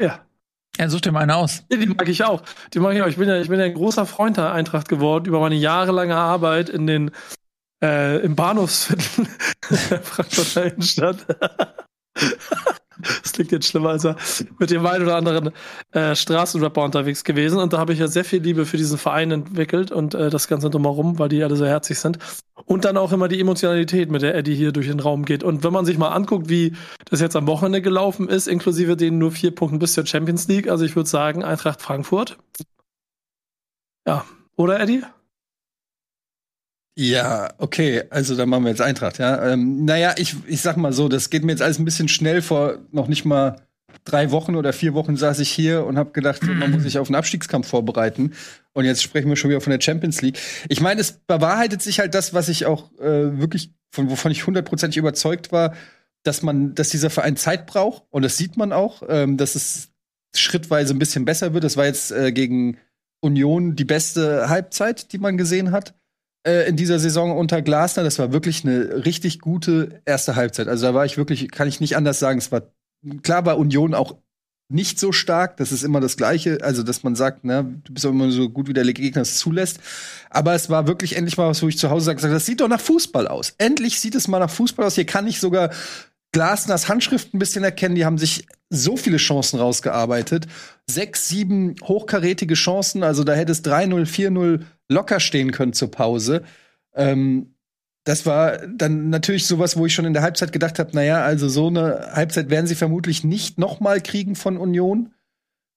ja. 0.00 0.24
Ja, 0.78 0.88
such 0.88 1.02
dir 1.02 1.12
mal 1.12 1.20
einen 1.20 1.32
aus. 1.32 1.64
Die 1.70 1.86
mag 1.86 2.08
ich 2.08 2.24
auch. 2.24 2.42
Die 2.72 2.80
mag 2.80 2.94
ich 2.94 3.02
auch. 3.02 3.06
Ich 3.06 3.16
bin 3.16 3.28
ja, 3.28 3.38
ich 3.40 3.48
bin 3.48 3.58
ja 3.58 3.66
ein 3.66 3.74
großer 3.74 4.06
Freund 4.06 4.38
der 4.38 4.52
Eintracht 4.52 4.88
geworden 4.88 5.26
über 5.26 5.40
meine 5.40 5.54
jahrelange 5.54 6.16
Arbeit 6.16 6.68
in 6.70 6.86
den 6.86 7.10
äh, 7.82 8.18
im 8.24 8.36
Bahnhofsviertel 8.36 9.26
der 9.90 10.00
Frankfurter 10.00 10.72
Innenstadt. 10.72 11.26
Das 13.22 13.32
klingt 13.32 13.52
jetzt 13.52 13.68
schlimmer, 13.68 13.90
als 13.90 14.04
er 14.04 14.16
mit 14.58 14.70
dem 14.70 14.84
einen 14.84 15.04
oder 15.04 15.16
anderen 15.16 15.52
äh, 15.92 16.14
Straßenrapper 16.14 16.82
unterwegs 16.82 17.24
gewesen. 17.24 17.58
Und 17.58 17.72
da 17.72 17.78
habe 17.78 17.92
ich 17.92 17.98
ja 17.98 18.08
sehr 18.08 18.24
viel 18.24 18.42
Liebe 18.42 18.66
für 18.66 18.76
diesen 18.76 18.98
Verein 18.98 19.30
entwickelt 19.30 19.90
und 19.92 20.14
äh, 20.14 20.30
das 20.30 20.48
Ganze 20.48 20.70
drumherum, 20.70 21.18
weil 21.18 21.28
die 21.28 21.42
alle 21.42 21.56
so 21.56 21.66
herzlich 21.66 21.98
sind. 21.98 22.18
Und 22.64 22.84
dann 22.84 22.96
auch 22.96 23.12
immer 23.12 23.28
die 23.28 23.40
Emotionalität, 23.40 24.10
mit 24.10 24.22
der 24.22 24.34
Eddie 24.34 24.54
hier 24.54 24.72
durch 24.72 24.86
den 24.86 25.00
Raum 25.00 25.24
geht. 25.24 25.42
Und 25.42 25.64
wenn 25.64 25.72
man 25.72 25.84
sich 25.84 25.98
mal 25.98 26.08
anguckt, 26.08 26.48
wie 26.48 26.74
das 27.06 27.20
jetzt 27.20 27.36
am 27.36 27.46
Wochenende 27.46 27.82
gelaufen 27.82 28.28
ist, 28.28 28.46
inklusive 28.46 28.96
den 28.96 29.18
nur 29.18 29.32
vier 29.32 29.54
Punkten 29.54 29.78
bis 29.78 29.94
zur 29.94 30.06
Champions 30.06 30.48
League, 30.48 30.68
also 30.68 30.84
ich 30.84 30.96
würde 30.96 31.08
sagen, 31.08 31.44
Eintracht 31.44 31.80
Frankfurt. 31.82 32.38
Ja, 34.06 34.24
oder 34.56 34.80
Eddie? 34.80 35.02
Ja, 36.94 37.54
okay, 37.56 38.02
also 38.10 38.36
dann 38.36 38.50
machen 38.50 38.64
wir 38.64 38.70
jetzt 38.70 38.82
Eintracht, 38.82 39.18
ja. 39.18 39.52
Ähm, 39.52 39.84
naja, 39.86 40.14
ich, 40.18 40.36
ich 40.46 40.60
sag 40.60 40.76
mal 40.76 40.92
so, 40.92 41.08
das 41.08 41.30
geht 41.30 41.42
mir 41.42 41.52
jetzt 41.52 41.62
alles 41.62 41.78
ein 41.78 41.86
bisschen 41.86 42.08
schnell 42.08 42.42
vor 42.42 42.78
noch 42.90 43.08
nicht 43.08 43.24
mal 43.24 43.62
drei 44.04 44.30
Wochen 44.30 44.56
oder 44.56 44.72
vier 44.72 44.92
Wochen 44.94 45.16
saß 45.16 45.38
ich 45.38 45.50
hier 45.50 45.86
und 45.86 45.96
habe 45.96 46.10
gedacht, 46.12 46.42
man 46.42 46.70
muss 46.70 46.82
sich 46.82 46.98
auf 46.98 47.08
einen 47.08 47.14
Abstiegskampf 47.14 47.68
vorbereiten. 47.68 48.32
Und 48.74 48.84
jetzt 48.84 49.02
sprechen 49.02 49.28
wir 49.28 49.36
schon 49.36 49.50
wieder 49.50 49.60
von 49.60 49.70
der 49.70 49.80
Champions 49.80 50.20
League. 50.22 50.38
Ich 50.68 50.80
meine, 50.80 51.00
es 51.00 51.12
bewahrheitet 51.12 51.82
sich 51.82 51.98
halt 51.98 52.14
das, 52.14 52.34
was 52.34 52.48
ich 52.48 52.66
auch 52.66 52.92
äh, 52.98 53.38
wirklich, 53.38 53.70
von 53.90 54.10
wovon 54.10 54.32
ich 54.32 54.46
hundertprozentig 54.46 54.98
überzeugt 54.98 55.52
war, 55.52 55.74
dass 56.24 56.42
man, 56.42 56.74
dass 56.74 56.90
dieser 56.90 57.10
Verein 57.10 57.36
Zeit 57.36 57.66
braucht. 57.66 58.02
Und 58.10 58.22
das 58.22 58.36
sieht 58.36 58.56
man 58.56 58.72
auch, 58.72 59.02
ähm, 59.08 59.36
dass 59.36 59.54
es 59.54 59.90
schrittweise 60.34 60.94
ein 60.94 60.98
bisschen 60.98 61.24
besser 61.24 61.54
wird. 61.54 61.64
Das 61.64 61.76
war 61.76 61.86
jetzt 61.86 62.12
äh, 62.12 62.32
gegen 62.32 62.78
Union 63.20 63.76
die 63.76 63.84
beste 63.84 64.48
Halbzeit, 64.48 65.12
die 65.12 65.18
man 65.18 65.36
gesehen 65.38 65.70
hat 65.70 65.94
äh, 66.46 66.68
in 66.68 66.76
dieser 66.76 66.98
Saison 66.98 67.36
unter 67.36 67.62
Glasner. 67.62 68.04
Das 68.04 68.18
war 68.18 68.32
wirklich 68.32 68.64
eine 68.64 69.04
richtig 69.04 69.40
gute 69.40 70.00
erste 70.04 70.36
Halbzeit. 70.36 70.68
Also 70.68 70.86
da 70.86 70.94
war 70.94 71.04
ich 71.04 71.16
wirklich, 71.16 71.50
kann 71.50 71.68
ich 71.68 71.80
nicht 71.80 71.96
anders 71.96 72.18
sagen. 72.18 72.38
Es 72.38 72.52
war 72.52 72.62
klar 73.22 73.44
war 73.46 73.58
Union 73.58 73.94
auch 73.94 74.16
nicht 74.72 74.98
so 74.98 75.12
stark. 75.12 75.56
Das 75.58 75.70
ist 75.70 75.82
immer 75.82 76.00
das 76.00 76.16
Gleiche. 76.16 76.58
Also, 76.62 76.82
dass 76.82 77.02
man 77.02 77.14
sagt, 77.14 77.44
ne, 77.44 77.80
du 77.84 77.92
bist 77.92 78.06
auch 78.06 78.10
immer 78.10 78.30
so 78.30 78.48
gut, 78.48 78.68
wie 78.68 78.72
der 78.72 78.84
Gegner 78.92 79.22
es 79.22 79.36
zulässt. 79.36 79.80
Aber 80.30 80.54
es 80.54 80.70
war 80.70 80.86
wirklich 80.86 81.16
endlich 81.16 81.36
mal 81.36 81.48
was, 81.48 81.62
wo 81.62 81.68
ich 81.68 81.78
zu 81.78 81.90
Hause 81.90 82.06
sage, 82.06 82.20
das 82.22 82.46
sieht 82.46 82.60
doch 82.60 82.68
nach 82.68 82.80
Fußball 82.80 83.28
aus. 83.28 83.54
Endlich 83.58 84.00
sieht 84.00 84.14
es 84.14 84.28
mal 84.28 84.38
nach 84.38 84.50
Fußball 84.50 84.86
aus. 84.86 84.94
Hier 84.94 85.06
kann 85.06 85.26
ich 85.26 85.40
sogar 85.40 85.70
Glasners 86.32 86.88
Handschrift 86.88 87.34
ein 87.34 87.38
bisschen 87.38 87.62
erkennen. 87.62 87.94
Die 87.94 88.06
haben 88.06 88.18
sich 88.18 88.46
so 88.70 88.96
viele 88.96 89.18
Chancen 89.18 89.60
rausgearbeitet. 89.60 90.46
Sechs, 90.88 91.28
sieben 91.28 91.76
hochkarätige 91.84 92.54
Chancen. 92.54 93.02
Also 93.02 93.22
da 93.24 93.34
hätte 93.34 93.52
es 93.52 93.62
3-0, 93.62 94.06
4-0 94.06 94.60
locker 94.92 95.20
stehen 95.20 95.52
können 95.52 95.72
zur 95.72 95.90
Pause. 95.90 96.42
Ähm, 96.94 97.54
das 98.04 98.26
war 98.26 98.66
dann 98.66 99.10
natürlich 99.10 99.46
sowas, 99.46 99.76
wo 99.76 99.86
ich 99.86 99.94
schon 99.94 100.04
in 100.04 100.12
der 100.12 100.22
Halbzeit 100.22 100.52
gedacht 100.52 100.78
habe, 100.78 100.90
naja, 100.92 101.22
also 101.22 101.48
so 101.48 101.68
eine 101.68 102.10
Halbzeit 102.12 102.50
werden 102.50 102.66
sie 102.66 102.74
vermutlich 102.74 103.22
nicht 103.22 103.58
noch 103.58 103.80
mal 103.80 104.00
kriegen 104.00 104.34
von 104.34 104.56
Union. 104.56 105.12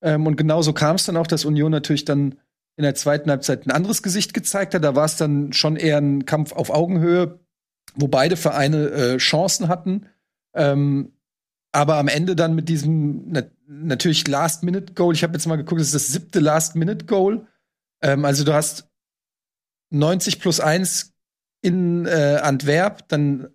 Ähm, 0.01 0.25
und 0.25 0.35
genauso 0.35 0.73
kam 0.73 0.95
es 0.95 1.05
dann 1.05 1.17
auch, 1.17 1.27
dass 1.27 1.45
Union 1.45 1.71
natürlich 1.71 2.05
dann 2.05 2.35
in 2.77 2.83
der 2.83 2.95
zweiten 2.95 3.29
Halbzeit 3.29 3.65
ein 3.65 3.71
anderes 3.71 4.03
Gesicht 4.03 4.33
gezeigt 4.33 4.73
hat. 4.73 4.83
Da 4.83 4.95
war 4.95 5.05
es 5.05 5.17
dann 5.17 5.53
schon 5.53 5.75
eher 5.75 5.97
ein 5.97 6.25
Kampf 6.25 6.51
auf 6.51 6.69
Augenhöhe, 6.71 7.39
wo 7.95 8.07
beide 8.07 8.37
Vereine 8.37 8.89
äh, 8.89 9.17
Chancen 9.17 9.67
hatten. 9.67 10.07
Ähm, 10.53 11.13
aber 11.71 11.97
am 11.97 12.07
Ende 12.07 12.35
dann 12.35 12.55
mit 12.55 12.69
diesem 12.69 13.25
na 13.27 13.43
natürlich 13.67 14.27
Last-Minute-Goal. 14.27 15.13
Ich 15.13 15.23
habe 15.23 15.33
jetzt 15.33 15.45
mal 15.47 15.55
geguckt, 15.55 15.81
das 15.81 15.87
ist 15.87 15.95
das 15.95 16.07
siebte 16.07 16.39
Last-Minute-Goal. 16.39 17.47
Ähm, 18.01 18.25
also 18.25 18.43
du 18.43 18.53
hast 18.53 18.89
90 19.91 20.39
plus 20.39 20.59
1 20.59 21.13
in 21.61 22.05
äh, 22.05 22.39
Antwerp, 22.41 23.07
dann 23.07 23.47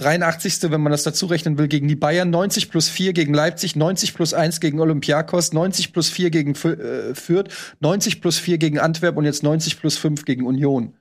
83. 0.00 0.70
wenn 0.70 0.80
man 0.80 0.92
das 0.92 1.02
dazu 1.02 1.26
rechnen 1.26 1.58
will, 1.58 1.68
gegen 1.68 1.86
die 1.86 1.96
Bayern, 1.96 2.30
90 2.30 2.70
plus 2.70 2.88
4 2.88 3.12
gegen 3.12 3.34
Leipzig, 3.34 3.76
90 3.76 4.14
plus 4.14 4.32
1 4.34 4.60
gegen 4.60 4.80
Olympiakos, 4.80 5.52
90 5.52 5.92
plus 5.92 6.08
4 6.08 6.30
gegen 6.30 6.54
äh, 6.54 7.14
Fürth, 7.14 7.76
90 7.80 8.22
plus 8.22 8.38
4 8.38 8.58
gegen 8.58 8.78
Antwerp 8.78 9.16
und 9.16 9.24
jetzt 9.24 9.42
90 9.42 9.78
plus 9.78 9.98
5 9.98 10.24
gegen 10.24 10.46
Union. 10.46 10.94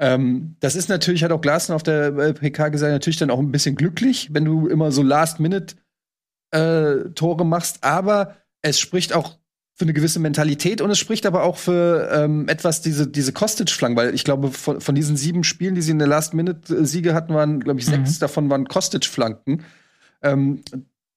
Ähm, 0.00 0.56
das 0.60 0.74
ist 0.74 0.88
natürlich, 0.88 1.22
hat 1.22 1.30
auch 1.30 1.40
Glasner 1.40 1.76
auf 1.76 1.84
der 1.84 2.06
äh, 2.16 2.34
PK 2.34 2.70
gesagt, 2.70 2.92
natürlich 2.92 3.18
dann 3.18 3.30
auch 3.30 3.38
ein 3.38 3.52
bisschen 3.52 3.76
glücklich, 3.76 4.30
wenn 4.32 4.44
du 4.44 4.66
immer 4.66 4.90
so 4.90 5.02
Last-Minute-Tore 5.02 7.46
machst, 7.46 7.84
aber 7.84 8.38
es 8.62 8.80
spricht 8.80 9.12
auch 9.12 9.38
für 9.82 9.86
eine 9.86 9.94
gewisse 9.94 10.20
Mentalität 10.20 10.80
und 10.80 10.90
es 10.92 10.98
spricht 11.00 11.26
aber 11.26 11.42
auch 11.42 11.56
für 11.56 12.08
ähm, 12.12 12.48
etwas 12.48 12.82
diese 12.82 13.08
diese 13.08 13.32
Kostic-Flanken, 13.32 13.96
weil 13.96 14.14
ich 14.14 14.22
glaube 14.22 14.52
von, 14.52 14.80
von 14.80 14.94
diesen 14.94 15.16
sieben 15.16 15.42
Spielen, 15.42 15.74
die 15.74 15.82
sie 15.82 15.90
in 15.90 15.98
der 15.98 16.06
Last-Minute-Siege 16.06 17.14
hatten, 17.14 17.34
waren 17.34 17.58
glaube 17.58 17.80
ich 17.80 17.86
sechs 17.86 18.20
davon 18.20 18.48
waren 18.48 18.68
Kostic-Flanken. 18.68 19.64
Ähm, 20.22 20.62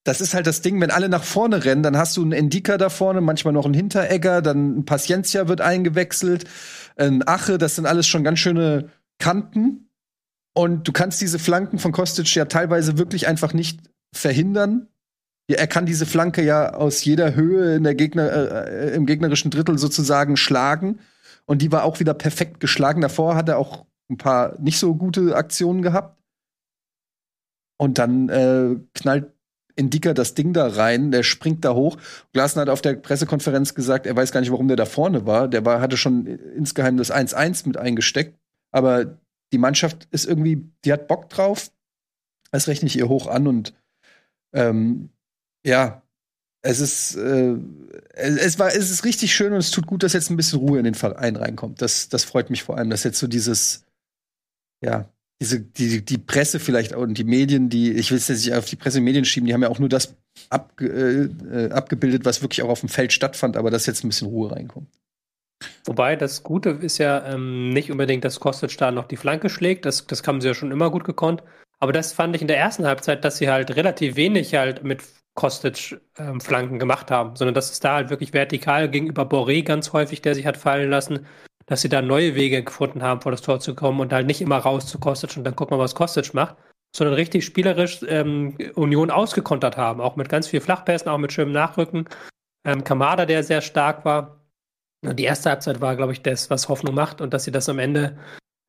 das 0.03 0.19
ist 0.19 0.33
halt 0.33 0.47
das 0.47 0.63
Ding, 0.63 0.81
wenn 0.81 0.89
alle 0.89 1.09
nach 1.09 1.23
vorne 1.23 1.63
rennen, 1.63 1.83
dann 1.83 1.95
hast 1.95 2.17
du 2.17 2.23
einen 2.23 2.31
Endika 2.31 2.79
da 2.79 2.89
vorne, 2.89 3.21
manchmal 3.21 3.53
noch 3.53 3.65
einen 3.65 3.75
Hinteregger, 3.75 4.41
dann 4.41 4.79
ein 4.79 4.85
Paciencia 4.85 5.47
wird 5.47 5.61
eingewechselt, 5.61 6.45
ein 6.95 7.27
Ache, 7.27 7.59
das 7.59 7.75
sind 7.75 7.85
alles 7.85 8.07
schon 8.07 8.23
ganz 8.23 8.39
schöne 8.39 8.89
Kanten. 9.19 9.91
Und 10.55 10.87
du 10.87 10.91
kannst 10.91 11.21
diese 11.21 11.37
Flanken 11.37 11.77
von 11.77 11.91
Kostic 11.91 12.33
ja 12.33 12.45
teilweise 12.45 12.97
wirklich 12.97 13.27
einfach 13.27 13.53
nicht 13.53 13.81
verhindern. 14.11 14.87
Ja, 15.47 15.57
er 15.57 15.67
kann 15.67 15.85
diese 15.85 16.05
Flanke 16.05 16.43
ja 16.43 16.73
aus 16.73 17.03
jeder 17.05 17.35
Höhe 17.35 17.75
in 17.75 17.83
der 17.83 17.95
Gegner, 17.95 18.31
äh, 18.31 18.95
im 18.95 19.05
gegnerischen 19.05 19.51
Drittel 19.51 19.77
sozusagen 19.77 20.37
schlagen. 20.37 20.99
Und 21.45 21.61
die 21.61 21.71
war 21.71 21.83
auch 21.83 21.99
wieder 21.99 22.15
perfekt 22.15 22.59
geschlagen. 22.59 23.01
Davor 23.01 23.35
hat 23.35 23.49
er 23.49 23.57
auch 23.57 23.85
ein 24.09 24.17
paar 24.17 24.59
nicht 24.59 24.79
so 24.79 24.95
gute 24.95 25.35
Aktionen 25.35 25.81
gehabt. 25.81 26.19
Und 27.77 27.97
dann 27.97 28.29
äh, 28.29 28.75
knallt 28.93 29.31
Indika 29.75 30.13
das 30.13 30.33
Ding 30.33 30.53
da 30.53 30.67
rein, 30.67 31.11
der 31.11 31.23
springt 31.23 31.65
da 31.65 31.73
hoch. 31.73 31.97
Glasner 32.31 32.61
hat 32.61 32.69
auf 32.69 32.81
der 32.81 32.93
Pressekonferenz 32.93 33.75
gesagt, 33.75 34.07
er 34.07 34.15
weiß 34.15 34.31
gar 34.31 34.39
nicht, 34.39 34.51
warum 34.51 34.67
der 34.67 34.77
da 34.77 34.85
vorne 34.85 35.25
war. 35.25 35.47
Der 35.47 35.65
war, 35.65 35.81
hatte 35.81 35.97
schon 35.97 36.25
insgeheim 36.25 36.97
das 36.97 37.11
1-1 37.11 37.67
mit 37.67 37.77
eingesteckt. 37.77 38.39
Aber 38.71 39.19
die 39.51 39.57
Mannschaft 39.57 40.07
ist 40.11 40.25
irgendwie, 40.25 40.69
die 40.85 40.93
hat 40.93 41.07
Bock 41.07 41.29
drauf. 41.29 41.71
Das 42.51 42.67
rechne 42.67 42.87
ich 42.87 42.97
ihr 42.97 43.09
hoch 43.09 43.27
an 43.27 43.47
und 43.47 43.73
ähm, 44.53 45.09
ja, 45.65 46.03
es 46.61 46.79
ist, 46.79 47.15
äh, 47.15 47.55
es 48.13 48.59
war, 48.59 48.69
es 48.69 48.89
ist 48.89 49.03
richtig 49.03 49.35
schön 49.35 49.51
und 49.53 49.59
es 49.59 49.71
tut 49.71 49.87
gut, 49.87 50.03
dass 50.03 50.13
jetzt 50.13 50.29
ein 50.29 50.37
bisschen 50.37 50.59
Ruhe 50.59 50.79
in 50.79 50.85
den 50.85 50.95
Verein 50.95 51.35
reinkommt. 51.35 51.81
Das, 51.81 52.09
das 52.09 52.23
freut 52.23 52.49
mich 52.49 52.63
vor 52.63 52.77
allem, 52.77 52.89
dass 52.89 53.03
jetzt 53.03 53.19
so 53.19 53.27
dieses, 53.27 53.83
ja, 54.83 55.09
diese, 55.41 55.59
die, 55.59 56.03
die 56.03 56.17
Presse 56.17 56.59
vielleicht 56.59 56.93
und 56.93 57.17
die 57.17 57.23
Medien, 57.23 57.69
die, 57.69 57.91
ich 57.91 58.11
will 58.11 58.17
es 58.17 58.27
jetzt 58.27 58.45
nicht 58.45 58.55
auf 58.55 58.65
die 58.65 58.77
Presse 58.77 58.99
und 58.99 59.03
Medien 59.03 59.25
schieben, 59.25 59.47
die 59.47 59.53
haben 59.53 59.63
ja 59.63 59.69
auch 59.69 59.79
nur 59.79 59.89
das 59.89 60.15
abge, 60.49 61.29
äh, 61.51 61.71
abgebildet, 61.71 62.25
was 62.25 62.41
wirklich 62.41 62.63
auch 62.63 62.69
auf 62.69 62.79
dem 62.79 62.89
Feld 62.89 63.11
stattfand, 63.11 63.57
aber 63.57 63.69
dass 63.69 63.85
jetzt 63.85 64.03
ein 64.03 64.09
bisschen 64.09 64.27
Ruhe 64.27 64.51
reinkommt. 64.51 64.87
Wobei 65.85 66.15
das 66.15 66.43
Gute 66.43 66.69
ist 66.69 66.97
ja 66.99 67.25
ähm, 67.25 67.69
nicht 67.71 67.91
unbedingt, 67.91 68.23
dass 68.23 68.39
Kostic 68.39 68.77
da 68.77 68.91
noch 68.91 69.07
die 69.07 69.17
Flanke 69.17 69.49
schlägt. 69.49 69.85
Das, 69.85 70.05
das 70.05 70.25
haben 70.25 70.41
sie 70.41 70.47
ja 70.47 70.53
schon 70.53 70.71
immer 70.71 70.89
gut 70.89 71.03
gekonnt. 71.03 71.43
Aber 71.79 71.91
das 71.91 72.13
fand 72.13 72.35
ich 72.35 72.41
in 72.41 72.47
der 72.47 72.57
ersten 72.57 72.85
Halbzeit, 72.85 73.25
dass 73.25 73.37
sie 73.37 73.49
halt 73.49 73.75
relativ 73.75 74.15
wenig 74.15 74.55
halt 74.55 74.83
mit 74.83 75.03
Kostic 75.35 76.01
ähm, 76.17 76.41
Flanken 76.41 76.79
gemacht 76.79 77.11
haben, 77.11 77.35
sondern 77.35 77.53
dass 77.53 77.71
es 77.71 77.79
da 77.79 77.95
halt 77.95 78.09
wirklich 78.09 78.33
vertikal 78.33 78.89
gegenüber 78.89 79.23
Boré 79.23 79.63
ganz 79.63 79.93
häufig, 79.93 80.21
der 80.21 80.33
sich 80.33 80.45
hat 80.45 80.57
fallen 80.57 80.89
lassen, 80.89 81.25
dass 81.65 81.81
sie 81.81 81.89
da 81.89 82.01
neue 82.01 82.35
Wege 82.35 82.63
gefunden 82.63 83.03
haben, 83.03 83.21
vor 83.21 83.31
das 83.31 83.41
Tor 83.41 83.59
zu 83.59 83.75
kommen 83.75 83.99
und 83.99 84.13
halt 84.13 84.27
nicht 84.27 84.41
immer 84.41 84.57
raus 84.57 84.87
zu 84.87 84.99
Kostic 84.99 85.37
und 85.37 85.43
dann 85.43 85.55
gucken 85.55 85.77
wir, 85.77 85.81
was 85.81 85.95
Kostic 85.95 86.33
macht, 86.33 86.55
sondern 86.95 87.15
richtig 87.15 87.45
spielerisch 87.45 87.99
ähm, 88.07 88.57
Union 88.75 89.11
ausgekontert 89.11 89.77
haben, 89.77 89.99
auch 90.01 90.15
mit 90.15 90.29
ganz 90.29 90.47
viel 90.47 90.61
Flachpässen, 90.61 91.09
auch 91.09 91.17
mit 91.17 91.33
schönem 91.33 91.53
Nachrücken. 91.53 92.07
Ähm, 92.65 92.83
Kamada, 92.83 93.25
der 93.25 93.43
sehr 93.43 93.61
stark 93.61 94.05
war. 94.05 94.41
Und 95.03 95.19
die 95.19 95.25
erste 95.25 95.49
Halbzeit 95.49 95.81
war, 95.81 95.95
glaube 95.95 96.13
ich, 96.13 96.21
das, 96.21 96.49
was 96.49 96.69
Hoffnung 96.69 96.95
macht 96.95 97.21
und 97.21 97.33
dass 97.33 97.43
sie 97.43 97.51
das 97.51 97.69
am 97.69 97.79
Ende 97.79 98.17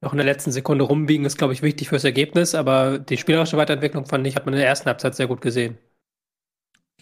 noch 0.02 0.12
in 0.12 0.18
der 0.18 0.26
letzten 0.26 0.52
Sekunde 0.52 0.84
rumbiegen 0.84 1.24
ist, 1.24 1.38
glaube 1.38 1.54
ich, 1.54 1.62
wichtig 1.62 1.88
fürs 1.88 2.04
Ergebnis, 2.04 2.54
aber 2.54 2.98
die 2.98 3.16
spielerische 3.16 3.56
Weiterentwicklung 3.56 4.04
fand 4.04 4.26
ich, 4.26 4.36
hat 4.36 4.44
man 4.44 4.54
in 4.54 4.60
der 4.60 4.68
ersten 4.68 4.86
Halbzeit 4.86 5.14
sehr 5.14 5.26
gut 5.26 5.40
gesehen. 5.40 5.78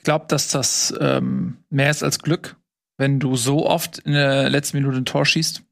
Ich 0.05 0.07
glaube, 0.07 0.27
dass 0.29 0.49
das 0.49 0.93
ähm, 1.01 1.57
mehr 1.71 1.89
ist 1.89 2.03
als 2.03 2.19
Glück, 2.19 2.57
wenn 2.99 3.21
du 3.21 3.37
so 3.37 3.67
oft 3.67 4.01
in 4.01 4.13
der 4.13 4.51
letzten 4.51 4.77
Minute 4.77 4.99
ein 4.99 5.07
Tor 5.07 5.25
schießt. 5.25 5.63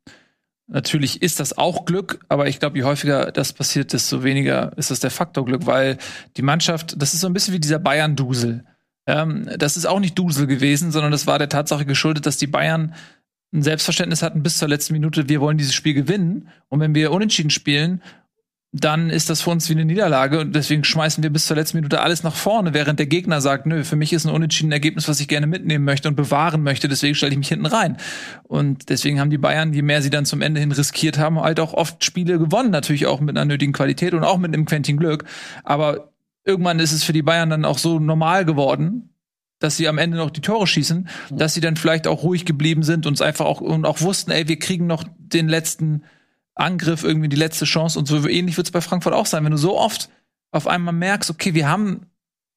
Natürlich 0.69 1.21
ist 1.21 1.39
das 1.39 1.59
auch 1.59 1.85
Glück, 1.85 2.19
aber 2.31 2.49
ich 2.49 2.59
glaube, 2.59 2.79
je 2.79 2.85
häufiger 2.85 3.31
das 3.31 3.53
passiert, 3.53 3.93
desto 3.93 4.25
weniger 4.25 4.73
ist 4.79 4.91
das 4.91 5.01
der 5.01 5.11
Faktor 5.11 5.45
Glück, 5.45 5.67
weil 5.67 5.99
die 6.39 6.43
Mannschaft, 6.43 6.95
das 6.97 7.13
ist 7.13 7.21
so 7.21 7.27
ein 7.27 7.35
bisschen 7.35 7.53
wie 7.53 7.61
dieser 7.61 7.79
Bayern-Dusel. 7.79 8.65
Ähm, 9.07 9.51
das 9.59 9.77
ist 9.77 9.85
auch 9.85 10.01
nicht 10.01 10.19
Dusel 10.19 10.47
gewesen, 10.47 10.93
sondern 10.93 11.13
das 11.13 11.27
war 11.27 11.39
der 11.39 11.51
Tatsache 11.51 11.85
geschuldet, 11.85 12.25
dass 12.25 12.39
die 12.39 12.47
Bayern 12.47 12.95
ein 13.53 13.63
Selbstverständnis 13.63 14.23
hatten 14.23 14.43
bis 14.43 14.57
zur 14.57 14.69
letzten 14.69 14.95
Minute, 14.95 15.29
wir 15.29 15.43
wollen 15.43 15.59
dieses 15.59 15.75
Spiel 15.75 15.93
gewinnen. 15.93 16.49
Und 16.69 16.81
wenn 16.81 16.95
wir 16.95 17.13
unentschieden 17.13 17.51
spielen, 17.51 18.01
dann 18.75 19.11
ist 19.11 19.29
das 19.29 19.43
für 19.43 19.51
uns 19.51 19.69
wie 19.69 19.75
eine 19.75 19.85
Niederlage 19.85 20.41
und 20.41 20.55
deswegen 20.57 20.83
schmeißen 20.83 21.23
wir 21.23 21.29
bis 21.29 21.47
zur 21.47 21.57
letzten 21.57 21.77
Minute 21.77 22.01
alles 22.01 22.23
nach 22.23 22.35
vorne, 22.35 22.73
während 22.73 22.99
der 22.99 23.07
Gegner 23.07 23.43
sagt, 23.43 23.67
nö, 23.67 23.85
für 23.85 23.97
mich 23.97 24.15
ist 24.15 24.25
ein 24.25 24.33
unentschieden 24.33 24.73
Ergebnis, 24.73 25.09
was 25.09 25.21
ich 25.21 25.29
gerne 25.29 25.47
mitnehmen 25.47 25.85
möchte 25.85 26.09
und 26.09 26.17
bewahren 26.17 26.63
möchte, 26.63 26.89
deswegen 26.89 27.15
stelle 27.15 27.33
ich 27.33 27.39
mich 27.39 27.49
hinten 27.49 27.67
rein. 27.67 27.99
Und 28.45 28.89
deswegen 28.89 29.21
haben 29.21 29.29
die 29.29 29.37
Bayern, 29.37 29.75
je 29.75 29.83
mehr 29.83 30.01
sie 30.01 30.09
dann 30.09 30.25
zum 30.25 30.41
Ende 30.41 30.59
hin 30.59 30.73
riskiert 30.73 31.19
haben, 31.19 31.39
halt 31.39 31.61
auch 31.61 31.75
oft 31.75 32.03
Spiele 32.03 32.39
gewonnen, 32.39 32.71
natürlich 32.71 33.07
auch 33.07 33.21
mit 33.21 33.37
einer 33.37 33.45
nötigen 33.45 33.75
Qualität 33.75 34.15
und 34.15 34.25
auch 34.25 34.39
mit 34.39 34.55
einem 34.55 34.65
Quentin 34.65 34.97
Glück. 34.97 35.25
Aber 35.65 36.15
irgendwann 36.47 36.81
ist 36.81 36.93
es 36.93 37.05
für 37.05 37.13
die 37.13 37.23
Bayern 37.23 37.51
dann 37.51 37.67
auch 37.67 37.77
so 37.77 37.99
normal 37.99 38.47
geworden, 38.47 39.11
dass 39.59 39.77
sie 39.77 39.87
am 39.87 39.99
Ende 39.99 40.17
noch 40.17 40.31
die 40.31 40.41
Tore 40.41 40.67
schießen, 40.67 41.09
dass 41.31 41.53
sie 41.53 41.61
dann 41.61 41.77
vielleicht 41.77 42.07
auch 42.07 42.23
ruhig 42.23 42.47
geblieben 42.47 42.83
sind 42.83 43.07
und 43.07 43.15
es 43.15 43.21
einfach 43.21 43.45
auch 43.45 43.61
und 43.61 43.85
auch 43.85 44.01
wussten, 44.01 44.31
ey, 44.31 44.49
wir 44.49 44.59
kriegen 44.59 44.87
noch 44.87 45.05
den 45.19 45.49
letzten 45.49 46.05
Angriff, 46.55 47.05
irgendwie 47.05 47.29
die 47.29 47.37
letzte 47.37 47.65
Chance 47.65 47.99
und 47.99 48.07
so 48.07 48.29
ähnlich 48.29 48.57
wird 48.57 48.67
es 48.67 48.73
bei 48.73 48.81
Frankfurt 48.81 49.15
auch 49.15 49.27
sein. 49.27 49.45
Wenn 49.45 49.53
du 49.53 49.59
so 49.59 49.79
oft 49.79 50.11
auf 50.51 50.67
einmal 50.67 50.95
merkst, 50.95 51.31
okay, 51.31 51.55
wir 51.55 51.69
haben 51.69 52.07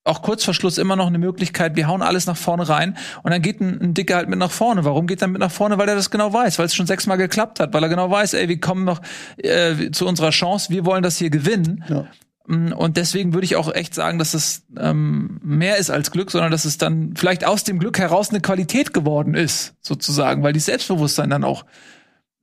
auch 0.06 0.22
kurz 0.22 0.44
vor 0.44 0.54
Schluss 0.54 0.78
immer 0.78 0.96
noch 0.96 1.08
eine 1.08 1.18
Möglichkeit, 1.18 1.76
wir 1.76 1.88
hauen 1.88 2.04
alles 2.04 2.28
nach 2.28 2.38
vorne 2.38 2.70
rein 2.70 2.96
und 3.24 3.32
dann 3.32 3.42
geht 3.42 3.60
ein, 3.60 3.82
ein 3.82 3.94
Dicker 3.94 4.16
halt 4.16 4.30
mit 4.30 4.38
nach 4.38 4.52
vorne. 4.52 4.86
Warum 4.86 5.08
geht 5.08 5.22
er 5.22 5.28
mit 5.28 5.40
nach 5.40 5.52
vorne? 5.52 5.78
Weil 5.78 5.90
er 5.90 5.96
das 5.96 6.12
genau 6.12 6.32
weiß, 6.32 6.60
weil 6.60 6.68
es 6.68 6.76
schon 6.76 6.86
sechsmal 6.86 7.18
geklappt 7.18 7.60
hat, 7.60 7.74
weil 7.74 7.82
er 7.82 7.90
genau 7.90 8.10
weiß, 8.10 8.36
ey, 8.36 8.48
wir 8.48 8.60
kommen 8.60 8.86
noch 8.86 9.02
äh, 9.38 9.92
zu 9.92 10.08
unserer 10.08 10.30
Chance, 10.30 10.70
wir 10.70 10.86
wollen 10.86 11.02
das 11.02 11.18
hier 11.18 11.32
gewinnen. 11.32 11.84
Ja. 11.90 12.06
Mm, 12.46 12.72
und 12.74 12.98
deswegen 12.98 13.34
würde 13.34 13.46
ich 13.46 13.56
auch 13.56 13.74
echt 13.74 13.96
sagen, 13.96 14.20
dass 14.20 14.36
es 14.36 14.64
ähm, 14.78 15.40
mehr 15.44 15.78
ist 15.78 15.90
als 15.90 16.12
Glück, 16.12 16.30
sondern 16.30 16.52
dass 16.52 16.66
es 16.66 16.78
dann 16.78 17.16
vielleicht 17.16 17.44
aus 17.44 17.64
dem 17.64 17.80
Glück 17.80 17.98
heraus 17.98 18.30
eine 18.30 18.42
Qualität 18.42 18.94
geworden 18.94 19.34
ist, 19.34 19.74
sozusagen, 19.82 20.44
weil 20.44 20.54
die 20.54 20.60
Selbstbewusstsein 20.60 21.32
dann 21.32 21.44
auch 21.44 21.66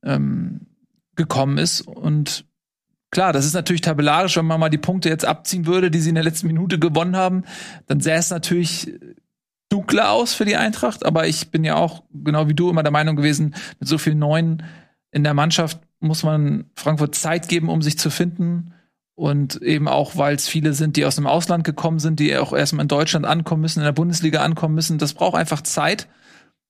ähm, 0.03 0.67
gekommen 1.15 1.57
ist. 1.57 1.81
Und 1.81 2.45
klar, 3.11 3.33
das 3.33 3.45
ist 3.45 3.53
natürlich 3.53 3.81
tabellarisch, 3.81 4.37
wenn 4.37 4.45
man 4.45 4.59
mal 4.59 4.69
die 4.69 4.77
Punkte 4.77 5.09
jetzt 5.09 5.25
abziehen 5.25 5.65
würde, 5.65 5.91
die 5.91 5.99
sie 5.99 6.09
in 6.09 6.15
der 6.15 6.23
letzten 6.23 6.47
Minute 6.47 6.79
gewonnen 6.79 7.15
haben, 7.15 7.43
dann 7.87 7.99
sähe 7.99 8.15
es 8.15 8.29
natürlich 8.29 8.93
dunkler 9.69 10.11
aus 10.11 10.33
für 10.33 10.45
die 10.45 10.55
Eintracht. 10.55 11.05
Aber 11.05 11.27
ich 11.27 11.49
bin 11.49 11.63
ja 11.63 11.75
auch, 11.75 12.03
genau 12.13 12.47
wie 12.47 12.53
du, 12.53 12.69
immer 12.69 12.83
der 12.83 12.91
Meinung 12.91 13.15
gewesen, 13.15 13.55
mit 13.79 13.89
so 13.89 13.97
vielen 13.97 14.19
Neuen 14.19 14.63
in 15.11 15.23
der 15.23 15.33
Mannschaft 15.33 15.79
muss 15.99 16.23
man 16.23 16.65
Frankfurt 16.75 17.15
Zeit 17.15 17.47
geben, 17.47 17.69
um 17.69 17.81
sich 17.81 17.97
zu 17.97 18.09
finden 18.09 18.73
und 19.15 19.61
eben 19.61 19.87
auch, 19.87 20.17
weil 20.17 20.35
es 20.35 20.47
viele 20.47 20.73
sind, 20.73 20.97
die 20.97 21.05
aus 21.05 21.15
dem 21.15 21.27
Ausland 21.27 21.63
gekommen 21.63 21.99
sind, 21.99 22.19
die 22.19 22.35
auch 22.37 22.51
erstmal 22.51 22.83
in 22.83 22.87
Deutschland 22.87 23.25
ankommen 23.25 23.61
müssen, 23.61 23.79
in 23.79 23.85
der 23.85 23.91
Bundesliga 23.91 24.41
ankommen 24.41 24.75
müssen. 24.75 24.97
Das 24.97 25.13
braucht 25.13 25.35
einfach 25.35 25.61
Zeit. 25.61 26.07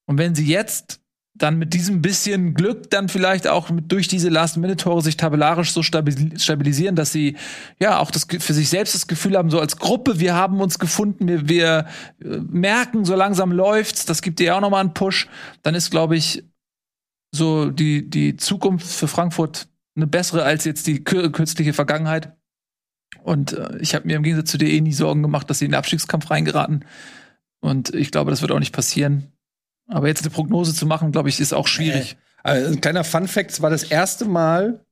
Und 0.06 0.18
wenn 0.18 0.34
sie 0.34 0.46
jetzt 0.46 1.00
dann 1.36 1.58
mit 1.58 1.74
diesem 1.74 2.00
bisschen 2.00 2.54
Glück 2.54 2.90
dann 2.90 3.08
vielleicht 3.08 3.48
auch 3.48 3.68
durch 3.70 4.06
diese 4.06 4.28
Last-Minute-Tore 4.28 5.02
sich 5.02 5.16
tabellarisch 5.16 5.72
so 5.72 5.82
stabilisieren, 5.82 6.94
dass 6.94 7.10
sie 7.10 7.36
ja 7.80 7.98
auch 7.98 8.12
das 8.12 8.26
für 8.38 8.54
sich 8.54 8.68
selbst 8.68 8.94
das 8.94 9.08
Gefühl 9.08 9.36
haben, 9.36 9.50
so 9.50 9.58
als 9.58 9.76
Gruppe, 9.78 10.20
wir 10.20 10.34
haben 10.34 10.60
uns 10.60 10.78
gefunden, 10.78 11.26
wir, 11.26 11.48
wir 11.48 11.86
äh, 12.22 12.38
merken, 12.48 13.04
so 13.04 13.16
langsam 13.16 13.50
läuft's, 13.50 14.06
das 14.06 14.22
gibt 14.22 14.38
dir 14.38 14.56
auch 14.56 14.60
nochmal 14.60 14.80
einen 14.80 14.94
Push, 14.94 15.28
dann 15.62 15.74
ist, 15.74 15.90
glaube 15.90 16.16
ich, 16.16 16.44
so 17.34 17.68
die, 17.68 18.08
die 18.08 18.36
Zukunft 18.36 18.86
für 18.86 19.08
Frankfurt 19.08 19.66
eine 19.96 20.06
bessere 20.06 20.44
als 20.44 20.64
jetzt 20.64 20.86
die 20.86 21.02
kürzliche 21.02 21.72
Vergangenheit. 21.72 22.36
Und 23.24 23.54
äh, 23.54 23.78
ich 23.78 23.96
habe 23.96 24.06
mir 24.06 24.16
im 24.16 24.22
Gegensatz 24.22 24.52
zu 24.52 24.58
dir 24.58 24.68
eh 24.68 24.80
nie 24.80 24.92
Sorgen 24.92 25.22
gemacht, 25.22 25.50
dass 25.50 25.58
sie 25.58 25.64
in 25.64 25.72
den 25.72 25.78
Abstiegskampf 25.78 26.30
reingeraten. 26.30 26.84
Und 27.60 27.92
ich 27.92 28.12
glaube, 28.12 28.30
das 28.30 28.40
wird 28.40 28.52
auch 28.52 28.58
nicht 28.60 28.74
passieren. 28.74 29.33
Aber 29.86 30.08
jetzt 30.08 30.22
eine 30.22 30.30
Prognose 30.30 30.74
zu 30.74 30.86
machen, 30.86 31.12
glaube 31.12 31.28
ich, 31.28 31.40
ist 31.40 31.52
auch 31.52 31.66
schwierig. 31.66 32.16
Äh, 32.42 32.48
also 32.50 32.72
ein 32.72 32.80
kleiner 32.80 33.04
Fun-Fact: 33.04 33.50
Es 33.50 33.62
war 33.62 33.70
das 33.70 33.84
erste 33.84 34.24
Mal 34.24 34.84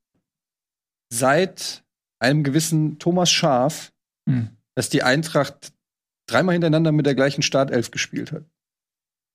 seit 1.12 1.82
einem 2.18 2.44
gewissen 2.44 2.98
Thomas 2.98 3.30
Schaf, 3.30 3.92
hm. 4.28 4.50
dass 4.74 4.88
die 4.88 5.02
Eintracht 5.02 5.72
dreimal 6.26 6.54
hintereinander 6.54 6.92
mit 6.92 7.06
der 7.06 7.14
gleichen 7.14 7.42
Startelf 7.42 7.90
gespielt 7.90 8.32
hat. 8.32 8.44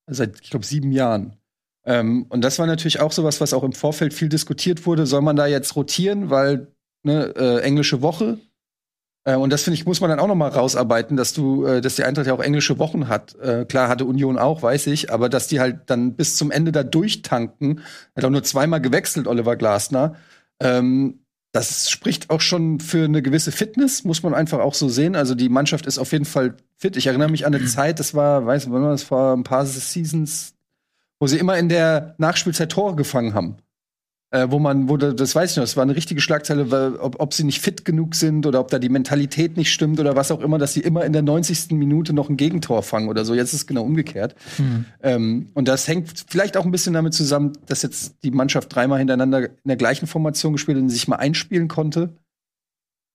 Also 0.06 0.24
seit, 0.24 0.40
ich 0.40 0.50
glaube, 0.50 0.64
sieben 0.64 0.90
Jahren. 0.90 1.36
Ähm, 1.84 2.26
und 2.28 2.42
das 2.42 2.58
war 2.58 2.66
natürlich 2.66 3.00
auch 3.00 3.12
sowas, 3.12 3.40
was 3.40 3.52
auch 3.52 3.62
im 3.62 3.72
Vorfeld 3.72 4.14
viel 4.14 4.28
diskutiert 4.28 4.86
wurde. 4.86 5.06
Soll 5.06 5.22
man 5.22 5.36
da 5.36 5.46
jetzt 5.46 5.76
rotieren, 5.76 6.30
weil 6.30 6.72
ne, 7.02 7.34
äh, 7.36 7.60
englische 7.60 8.02
Woche? 8.02 8.38
Äh, 9.28 9.36
und 9.36 9.52
das 9.52 9.62
finde 9.62 9.74
ich, 9.74 9.84
muss 9.84 10.00
man 10.00 10.08
dann 10.08 10.20
auch 10.20 10.26
noch 10.26 10.34
mal 10.34 10.48
rausarbeiten, 10.48 11.16
dass 11.16 11.34
du, 11.34 11.66
äh, 11.66 11.80
dass 11.82 11.96
die 11.96 12.04
Eintracht 12.04 12.26
ja 12.26 12.32
auch 12.32 12.40
englische 12.40 12.78
Wochen 12.78 13.08
hat. 13.08 13.36
Äh, 13.40 13.66
klar 13.66 13.88
hatte 13.88 14.06
Union 14.06 14.38
auch, 14.38 14.62
weiß 14.62 14.86
ich, 14.86 15.12
aber 15.12 15.28
dass 15.28 15.48
die 15.48 15.60
halt 15.60 15.80
dann 15.86 16.14
bis 16.14 16.36
zum 16.36 16.50
Ende 16.50 16.72
da 16.72 16.82
durchtanken, 16.82 17.82
hat 18.16 18.24
auch 18.24 18.30
nur 18.30 18.42
zweimal 18.42 18.80
gewechselt, 18.80 19.26
Oliver 19.26 19.56
Glasner. 19.56 20.14
Ähm, 20.60 21.20
das 21.52 21.90
spricht 21.90 22.30
auch 22.30 22.40
schon 22.40 22.80
für 22.80 23.04
eine 23.04 23.20
gewisse 23.20 23.52
Fitness, 23.52 24.04
muss 24.04 24.22
man 24.22 24.32
einfach 24.32 24.60
auch 24.60 24.74
so 24.74 24.88
sehen. 24.88 25.14
Also 25.14 25.34
die 25.34 25.48
Mannschaft 25.50 25.86
ist 25.86 25.98
auf 25.98 26.12
jeden 26.12 26.24
Fall 26.24 26.56
fit. 26.76 26.96
Ich 26.96 27.06
erinnere 27.06 27.30
mich 27.30 27.44
an 27.46 27.54
eine 27.54 27.64
Zeit, 27.66 28.00
das 28.00 28.14
war, 28.14 28.46
weiß 28.46 28.66
ich, 28.66 28.72
das 28.72 29.02
vor 29.02 29.34
ein 29.34 29.44
paar 29.44 29.66
Seasons, 29.66 30.54
wo 31.20 31.26
sie 31.26 31.38
immer 31.38 31.58
in 31.58 31.68
der 31.68 32.14
Nachspielzeit 32.18 32.72
Tore 32.72 32.96
gefangen 32.96 33.34
haben. 33.34 33.56
Äh, 34.30 34.48
wo 34.50 34.58
man, 34.58 34.90
wo 34.90 34.98
das 34.98 35.34
weiß 35.34 35.52
ich 35.52 35.56
noch, 35.56 35.64
das 35.64 35.78
war 35.78 35.84
eine 35.84 35.96
richtige 35.96 36.20
Schlagzeile, 36.20 36.70
weil, 36.70 36.96
ob, 36.96 37.18
ob 37.18 37.32
sie 37.32 37.44
nicht 37.44 37.62
fit 37.62 37.86
genug 37.86 38.14
sind 38.14 38.44
oder 38.44 38.60
ob 38.60 38.68
da 38.68 38.78
die 38.78 38.90
Mentalität 38.90 39.56
nicht 39.56 39.72
stimmt 39.72 39.98
oder 40.00 40.16
was 40.16 40.30
auch 40.30 40.40
immer, 40.40 40.58
dass 40.58 40.74
sie 40.74 40.80
immer 40.80 41.06
in 41.06 41.14
der 41.14 41.22
90. 41.22 41.70
Minute 41.70 42.12
noch 42.12 42.28
ein 42.28 42.36
Gegentor 42.36 42.82
fangen 42.82 43.08
oder 43.08 43.24
so. 43.24 43.34
Jetzt 43.34 43.54
ist 43.54 43.60
es 43.60 43.66
genau 43.66 43.84
umgekehrt. 43.84 44.34
Mhm. 44.58 44.84
Ähm, 45.02 45.48
und 45.54 45.66
das 45.66 45.88
hängt 45.88 46.26
vielleicht 46.28 46.58
auch 46.58 46.66
ein 46.66 46.70
bisschen 46.70 46.92
damit 46.92 47.14
zusammen, 47.14 47.54
dass 47.64 47.80
jetzt 47.80 48.16
die 48.22 48.30
Mannschaft 48.30 48.74
dreimal 48.74 48.98
hintereinander 48.98 49.46
in 49.46 49.56
der 49.64 49.76
gleichen 49.76 50.06
Formation 50.06 50.52
gespielt 50.52 50.76
hat 50.76 50.82
und 50.82 50.90
sich 50.90 51.08
mal 51.08 51.16
einspielen 51.16 51.68
konnte. 51.68 52.10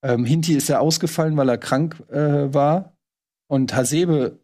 Ähm, 0.04 0.26
Hinti 0.26 0.56
ist 0.56 0.68
ja 0.68 0.80
ausgefallen, 0.80 1.38
weil 1.38 1.48
er 1.48 1.60
krank 1.60 2.02
äh, 2.10 2.52
war. 2.52 2.98
Und 3.48 3.76
Hasebe 3.76 4.40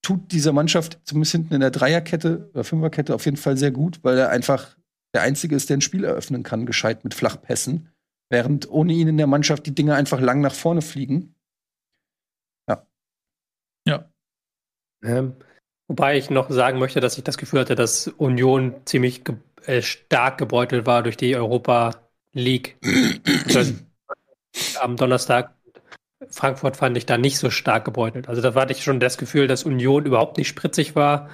tut 0.00 0.32
dieser 0.32 0.52
Mannschaft 0.52 0.98
zumindest 1.04 1.32
hinten 1.32 1.52
in 1.52 1.60
der 1.60 1.70
Dreierkette 1.70 2.48
oder 2.54 2.64
Fünferkette 2.64 3.14
auf 3.14 3.26
jeden 3.26 3.36
Fall 3.36 3.58
sehr 3.58 3.70
gut, 3.70 4.00
weil 4.02 4.16
er 4.16 4.30
einfach 4.30 4.76
der 5.14 5.22
Einzige 5.22 5.56
ist, 5.56 5.68
der 5.68 5.78
ein 5.78 5.80
Spiel 5.80 6.04
eröffnen 6.04 6.42
kann, 6.42 6.66
gescheit 6.66 7.04
mit 7.04 7.14
Flachpässen. 7.14 7.92
Während 8.28 8.70
ohne 8.70 8.92
ihn 8.92 9.08
in 9.08 9.16
der 9.16 9.26
Mannschaft 9.26 9.66
die 9.66 9.74
Dinge 9.74 9.94
einfach 9.94 10.20
lang 10.20 10.40
nach 10.40 10.54
vorne 10.54 10.82
fliegen. 10.82 11.34
Ja. 12.68 12.86
Ja. 13.86 14.08
Ähm, 15.02 15.34
wobei 15.88 16.16
ich 16.16 16.30
noch 16.30 16.50
sagen 16.50 16.78
möchte, 16.78 17.00
dass 17.00 17.18
ich 17.18 17.24
das 17.24 17.38
Gefühl 17.38 17.60
hatte, 17.60 17.74
dass 17.74 18.06
Union 18.06 18.74
ziemlich 18.84 19.24
ge 19.24 19.36
äh, 19.66 19.82
stark 19.82 20.38
gebeutelt 20.38 20.86
war 20.86 21.02
durch 21.02 21.16
die 21.16 21.34
Europa 21.34 22.08
League. 22.32 22.78
am 24.80 24.96
Donnerstag 24.96 25.54
Frankfurt 26.28 26.76
fand 26.76 26.96
ich 26.96 27.06
da 27.06 27.18
nicht 27.18 27.38
so 27.38 27.50
stark 27.50 27.84
gebeutelt. 27.84 28.28
Also 28.28 28.42
da 28.42 28.54
hatte 28.54 28.72
ich 28.72 28.84
schon 28.84 29.00
das 29.00 29.18
Gefühl, 29.18 29.46
dass 29.46 29.64
Union 29.64 30.04
überhaupt 30.04 30.36
nicht 30.36 30.48
spritzig 30.48 30.94
war. 30.94 31.30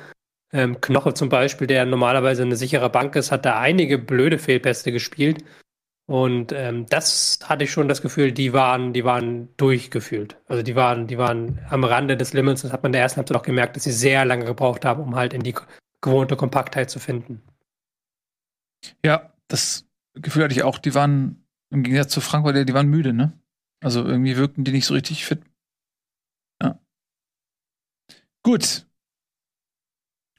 Ähm, 0.52 0.80
Knoche 0.80 1.14
zum 1.14 1.28
Beispiel, 1.28 1.66
der 1.66 1.84
normalerweise 1.86 2.42
eine 2.42 2.56
sichere 2.56 2.90
Bank 2.90 3.16
ist, 3.16 3.32
hat 3.32 3.44
da 3.44 3.58
einige 3.58 3.98
blöde 3.98 4.38
Fehlpässe 4.38 4.92
gespielt. 4.92 5.44
Und 6.08 6.52
ähm, 6.52 6.86
das 6.86 7.40
hatte 7.42 7.64
ich 7.64 7.72
schon 7.72 7.88
das 7.88 8.00
Gefühl, 8.00 8.30
die 8.30 8.52
waren, 8.52 8.92
die 8.92 9.04
waren 9.04 9.48
durchgefühlt. 9.56 10.36
Also 10.46 10.62
die 10.62 10.76
waren, 10.76 11.08
die 11.08 11.18
waren 11.18 11.58
am 11.68 11.82
Rande 11.82 12.16
des 12.16 12.32
Limits. 12.32 12.62
Das 12.62 12.72
hat 12.72 12.84
man 12.84 12.90
in 12.90 12.94
der 12.94 13.02
ersten 13.02 13.16
Halbzeit 13.18 13.36
auch 13.36 13.42
gemerkt, 13.42 13.74
dass 13.74 13.84
sie 13.84 13.92
sehr 13.92 14.24
lange 14.24 14.44
gebraucht 14.44 14.84
haben, 14.84 15.02
um 15.02 15.16
halt 15.16 15.32
in 15.32 15.42
die 15.42 15.54
gewohnte 16.00 16.36
Kompaktheit 16.36 16.90
zu 16.90 17.00
finden. 17.00 17.42
Ja, 19.04 19.32
das 19.48 19.88
Gefühl 20.14 20.44
hatte 20.44 20.54
ich 20.54 20.62
auch. 20.62 20.78
Die 20.78 20.94
waren 20.94 21.44
im 21.70 21.82
Gegensatz 21.82 22.12
zu 22.12 22.20
Frankfurt, 22.20 22.68
die 22.68 22.74
waren 22.74 22.88
müde, 22.88 23.12
ne? 23.12 23.32
Also 23.82 24.04
irgendwie 24.04 24.36
wirkten 24.36 24.62
die 24.62 24.72
nicht 24.72 24.86
so 24.86 24.94
richtig 24.94 25.24
fit. 25.26 25.40
Ja. 26.62 26.78
Gut. 28.44 28.85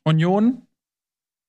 Union, 0.08 0.62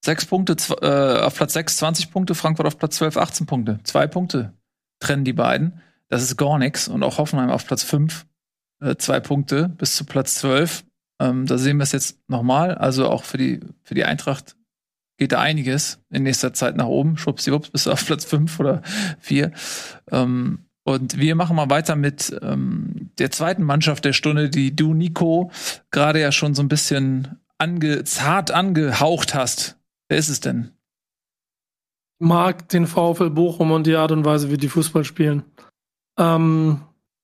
sechs 0.05 0.27
Punkte, 0.27 0.57
äh, 0.83 1.23
auf 1.23 1.37
Platz 1.37 1.53
6, 1.53 1.77
20 1.77 2.11
Punkte, 2.11 2.35
Frankfurt 2.35 2.67
auf 2.67 2.77
Platz 2.77 2.97
12, 2.97 3.17
18 3.17 3.47
Punkte. 3.47 3.81
Zwei 3.85 4.07
Punkte 4.07 4.53
trennen 5.01 5.25
die 5.25 5.33
beiden. 5.33 5.81
Das 6.09 6.23
ist 6.23 6.37
gar 6.37 6.59
nichts. 6.59 6.89
Und 6.89 7.03
auch 7.05 7.19
Hoffenheim 7.19 7.51
auf 7.51 7.67
Platz 7.67 7.85
5, 7.85 8.27
äh, 8.81 8.97
zwei 8.97 9.21
Punkte 9.21 9.69
bis 9.69 9.97
zu 9.97 10.05
Platz 10.05 10.35
12. 10.37 10.85
Ähm, 11.21 11.47
da 11.47 11.57
sehen 11.57 11.77
wir 11.77 11.85
es 11.85 11.93
jetzt 11.93 12.19
nochmal. 12.29 12.75
Also 12.75 13.09
auch 13.09 13.23
für 13.23 13.39
die, 13.39 13.61
für 13.83 13.95
die 13.95 14.05
Eintracht 14.05 14.57
geht 15.19 15.33
da 15.33 15.41
einiges 15.41 16.01
in 16.11 16.25
nächster 16.25 16.53
Zeit 16.53 16.77
nach 16.77 16.87
oben. 16.87 17.17
Schwuppsiwupps 17.17 17.71
bis 17.71 17.87
auf 17.87 18.05
Platz 18.07 18.25
5 18.25 18.59
oder 18.59 18.83
4. 19.21 19.53
Ähm, 20.11 20.65
und 20.85 21.19
wir 21.19 21.35
machen 21.35 21.55
mal 21.55 21.71
weiter 21.71 21.97
mit 21.97 22.35
ähm, 22.41 23.11
der 23.19 23.31
zweiten 23.31 23.63
Mannschaft 23.63 24.05
der 24.05 24.15
Stunde, 24.15 24.49
die 24.49 24.75
du, 24.75 24.95
Nico, 24.95 25.51
gerade 25.91 26.21
ja 26.21 26.33
schon 26.33 26.55
so 26.55 26.63
ein 26.63 26.69
bisschen 26.69 27.39
ange 27.59 28.05
zart 28.05 28.51
angehaucht 28.51 29.35
hast. 29.35 29.77
Wer 30.09 30.19
ist 30.19 30.29
es 30.29 30.41
denn? 30.41 30.73
Mag 32.21 32.69
den 32.69 32.87
VfL 32.87 33.31
Bochum 33.31 33.71
und 33.71 33.87
die 33.87 33.97
Art 33.97 34.13
und 34.13 34.25
Weise, 34.25 34.51
wie 34.51 34.57
die 34.57 34.69
Fußball 34.69 35.05
spielen. 35.05 35.45
Ähm, 36.19 36.81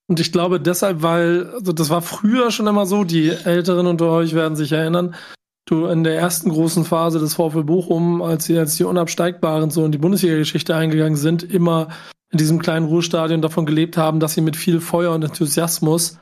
und 0.07 0.21
ich 0.21 0.33
glaube 0.33 0.61
deshalb, 0.61 1.03
weil, 1.03 1.51
also 1.55 1.73
das 1.73 1.91
war 1.91 2.03
früher 2.03 2.51
schon 2.51 2.67
immer 2.67 2.87
so, 2.87 3.05
die 3.05 3.31
Älteren 3.31 3.87
unter 3.87 4.11
euch 4.11 4.35
werden 4.35 4.55
sich 4.55 4.73
erinnern, 4.73 5.15
du 5.67 5.87
in 5.87 6.05
der 6.05 6.17
ersten 6.19 6.51
großen 6.51 6.85
Phase 6.85 7.19
des 7.19 7.35
VfL 7.35 7.65
Bochum, 7.65 8.21
als 8.23 8.45
sie 8.45 8.59
als 8.59 8.77
die 8.77 8.85
Unabsteigbaren 8.85 9.71
so 9.71 9.85
in 9.85 9.93
die 9.93 9.99
Bundesliga-Geschichte 9.99 10.77
eingegangen 10.77 11.17
sind, 11.17 11.43
immer 11.43 11.89
in 12.31 12.39
diesem 12.39 12.61
kleinen 12.61 12.87
Ruhestadion 12.87 13.41
davon 13.41 13.65
gelebt 13.65 13.97
haben, 13.97 14.21
dass 14.21 14.35
sie 14.35 14.41
mit 14.43 14.57
viel 14.57 14.81
Feuer 14.81 15.13
und 15.13 15.23
Enthusiasmus 15.23 16.19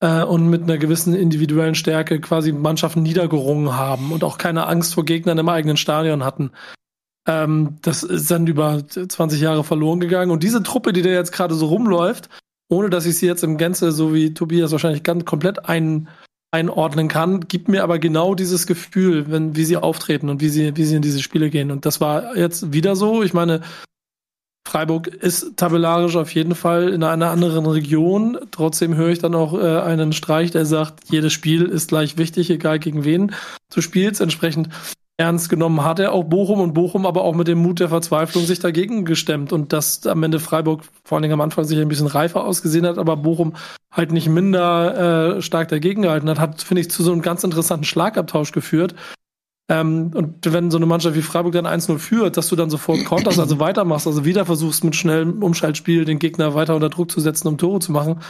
äh, 0.00 0.22
und 0.22 0.48
mit 0.48 0.62
einer 0.62 0.78
gewissen 0.78 1.14
individuellen 1.14 1.74
Stärke 1.74 2.20
quasi 2.20 2.52
Mannschaften 2.52 3.02
niedergerungen 3.02 3.76
haben 3.76 4.12
und 4.12 4.24
auch 4.24 4.38
keine 4.38 4.66
Angst 4.66 4.94
vor 4.94 5.04
Gegnern 5.04 5.38
im 5.38 5.48
eigenen 5.48 5.76
Stadion 5.76 6.24
hatten. 6.24 6.50
Ähm, 7.26 7.76
das 7.82 8.02
ist 8.02 8.30
dann 8.30 8.46
über 8.46 8.86
20 8.86 9.40
Jahre 9.40 9.64
verloren 9.64 10.00
gegangen. 10.00 10.30
Und 10.30 10.42
diese 10.42 10.62
Truppe, 10.62 10.92
die 10.92 11.02
da 11.02 11.10
jetzt 11.10 11.32
gerade 11.32 11.54
so 11.54 11.66
rumläuft, 11.66 12.28
ohne 12.70 12.90
dass 12.90 13.06
ich 13.06 13.18
sie 13.18 13.26
jetzt 13.26 13.44
im 13.44 13.58
Gänze, 13.58 13.92
so 13.92 14.14
wie 14.14 14.34
Tobias 14.34 14.72
wahrscheinlich 14.72 15.02
ganz 15.02 15.24
komplett 15.24 15.66
ein, 15.66 16.08
einordnen 16.50 17.08
kann, 17.08 17.46
gibt 17.46 17.68
mir 17.68 17.82
aber 17.82 17.98
genau 17.98 18.34
dieses 18.34 18.66
Gefühl, 18.66 19.30
wenn, 19.30 19.54
wie 19.56 19.64
sie 19.64 19.76
auftreten 19.76 20.30
und 20.30 20.40
wie 20.40 20.48
sie, 20.48 20.76
wie 20.76 20.84
sie 20.84 20.96
in 20.96 21.02
diese 21.02 21.22
Spiele 21.22 21.50
gehen. 21.50 21.70
Und 21.70 21.84
das 21.84 22.00
war 22.00 22.36
jetzt 22.36 22.72
wieder 22.72 22.96
so. 22.96 23.22
Ich 23.22 23.34
meine, 23.34 23.60
Freiburg 24.68 25.06
ist 25.06 25.56
tabellarisch 25.56 26.14
auf 26.16 26.34
jeden 26.34 26.54
Fall 26.54 26.90
in 26.90 27.02
einer 27.02 27.30
anderen 27.30 27.64
Region. 27.64 28.36
Trotzdem 28.50 28.96
höre 28.96 29.08
ich 29.08 29.18
dann 29.18 29.34
auch 29.34 29.54
äh, 29.54 29.80
einen 29.80 30.12
Streich, 30.12 30.50
der 30.50 30.66
sagt, 30.66 31.10
jedes 31.10 31.32
Spiel 31.32 31.64
ist 31.64 31.88
gleich 31.88 32.18
wichtig, 32.18 32.50
egal 32.50 32.78
gegen 32.78 33.02
wen 33.02 33.32
du 33.72 33.80
spielst. 33.80 34.20
Entsprechend 34.20 34.68
ernst 35.16 35.48
genommen 35.48 35.84
hat 35.84 36.00
er 36.00 36.12
auch 36.12 36.24
Bochum 36.24 36.60
und 36.60 36.74
Bochum 36.74 37.06
aber 37.06 37.24
auch 37.24 37.34
mit 37.34 37.48
dem 37.48 37.56
Mut 37.56 37.80
der 37.80 37.88
Verzweiflung 37.88 38.44
sich 38.44 38.60
dagegen 38.60 39.06
gestemmt 39.06 39.54
und 39.54 39.72
dass 39.72 40.06
am 40.06 40.22
Ende 40.22 40.38
Freiburg 40.38 40.82
vor 41.02 41.16
allen 41.16 41.22
Dingen 41.22 41.34
am 41.34 41.40
Anfang 41.40 41.64
sich 41.64 41.78
ein 41.78 41.88
bisschen 41.88 42.06
reifer 42.06 42.44
ausgesehen 42.44 42.84
hat, 42.84 42.98
aber 42.98 43.16
Bochum 43.16 43.54
halt 43.90 44.12
nicht 44.12 44.28
minder 44.28 45.36
äh, 45.38 45.42
stark 45.42 45.68
dagegen 45.68 46.02
gehalten 46.02 46.28
hat, 46.28 46.38
hat, 46.38 46.60
finde 46.60 46.82
ich, 46.82 46.90
zu 46.90 47.02
so 47.02 47.10
einem 47.10 47.22
ganz 47.22 47.42
interessanten 47.42 47.86
Schlagabtausch 47.86 48.52
geführt. 48.52 48.94
Ähm, 49.70 50.12
und 50.14 50.52
wenn 50.52 50.70
so 50.70 50.78
eine 50.78 50.86
Mannschaft 50.86 51.14
wie 51.14 51.22
Freiburg 51.22 51.52
dann 51.52 51.66
1-0 51.66 51.98
führt, 51.98 52.36
dass 52.36 52.48
du 52.48 52.56
dann 52.56 52.70
sofort 52.70 53.04
konterst, 53.04 53.38
also 53.38 53.60
weitermachst, 53.60 54.06
also 54.06 54.24
wieder 54.24 54.46
versuchst 54.46 54.84
mit 54.84 54.96
schnellem 54.96 55.42
Umschaltspiel 55.42 56.04
den 56.04 56.18
Gegner 56.18 56.54
weiter 56.54 56.74
unter 56.74 56.88
Druck 56.88 57.10
zu 57.10 57.20
setzen, 57.20 57.48
um 57.48 57.58
Tore 57.58 57.80
zu 57.80 57.92
machen, 57.92 58.20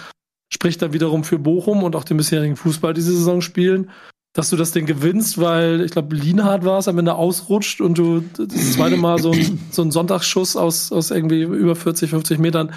spricht 0.53 0.83
dann 0.83 0.93
wiederum 0.93 1.25
für 1.25 1.39
Bochum 1.39 1.85
und 1.85 1.95
auch 1.95 2.05
den 2.05 2.17
bisherigen 2.17 2.57
Fußball 2.57 2.95
diese 2.95 3.13
Saison 3.13 3.41
spielen 3.41 3.91
dass 4.39 4.51
du 4.51 4.57
das 4.57 4.73
Ding 4.73 4.87
gewinnst, 4.87 5.41
weil 5.41 5.81
ich 5.81 5.91
glaube, 5.91 6.15
Lienhardt 6.15 6.65
war 6.65 6.79
es, 6.79 6.87
am 6.87 6.99
Ende 6.99 7.15
ausrutscht 7.15 7.81
und 7.81 7.99
du 7.99 8.21
das 8.21 8.75
zweite 8.75 8.97
Mal 8.97 9.19
so 9.19 9.33
ein, 9.33 9.59
so 9.71 9.83
ein 9.83 9.91
Sonntagsschuss 9.91 10.57
aus, 10.57 10.93
aus 10.93 11.11
irgendwie 11.11 11.43
über 11.43 11.75
40, 11.75 12.11
50 12.11 12.39
Metern 12.39 12.73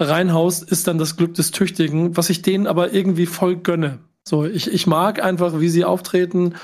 reinhaust, 0.00 0.68
ist 0.70 0.88
dann 0.88 0.98
das 0.98 1.16
Glück 1.16 1.34
des 1.34 1.50
Tüchtigen, 1.50 2.16
was 2.16 2.30
ich 2.30 2.42
denen 2.42 2.66
aber 2.66 2.92
irgendwie 2.92 3.26
voll 3.26 3.56
gönne. 3.56 3.98
So, 4.26 4.44
ich, 4.44 4.72
ich 4.72 4.86
mag 4.86 5.22
einfach, 5.22 5.60
wie 5.60 5.68
sie 5.68 5.84
auftreten. 5.84 6.54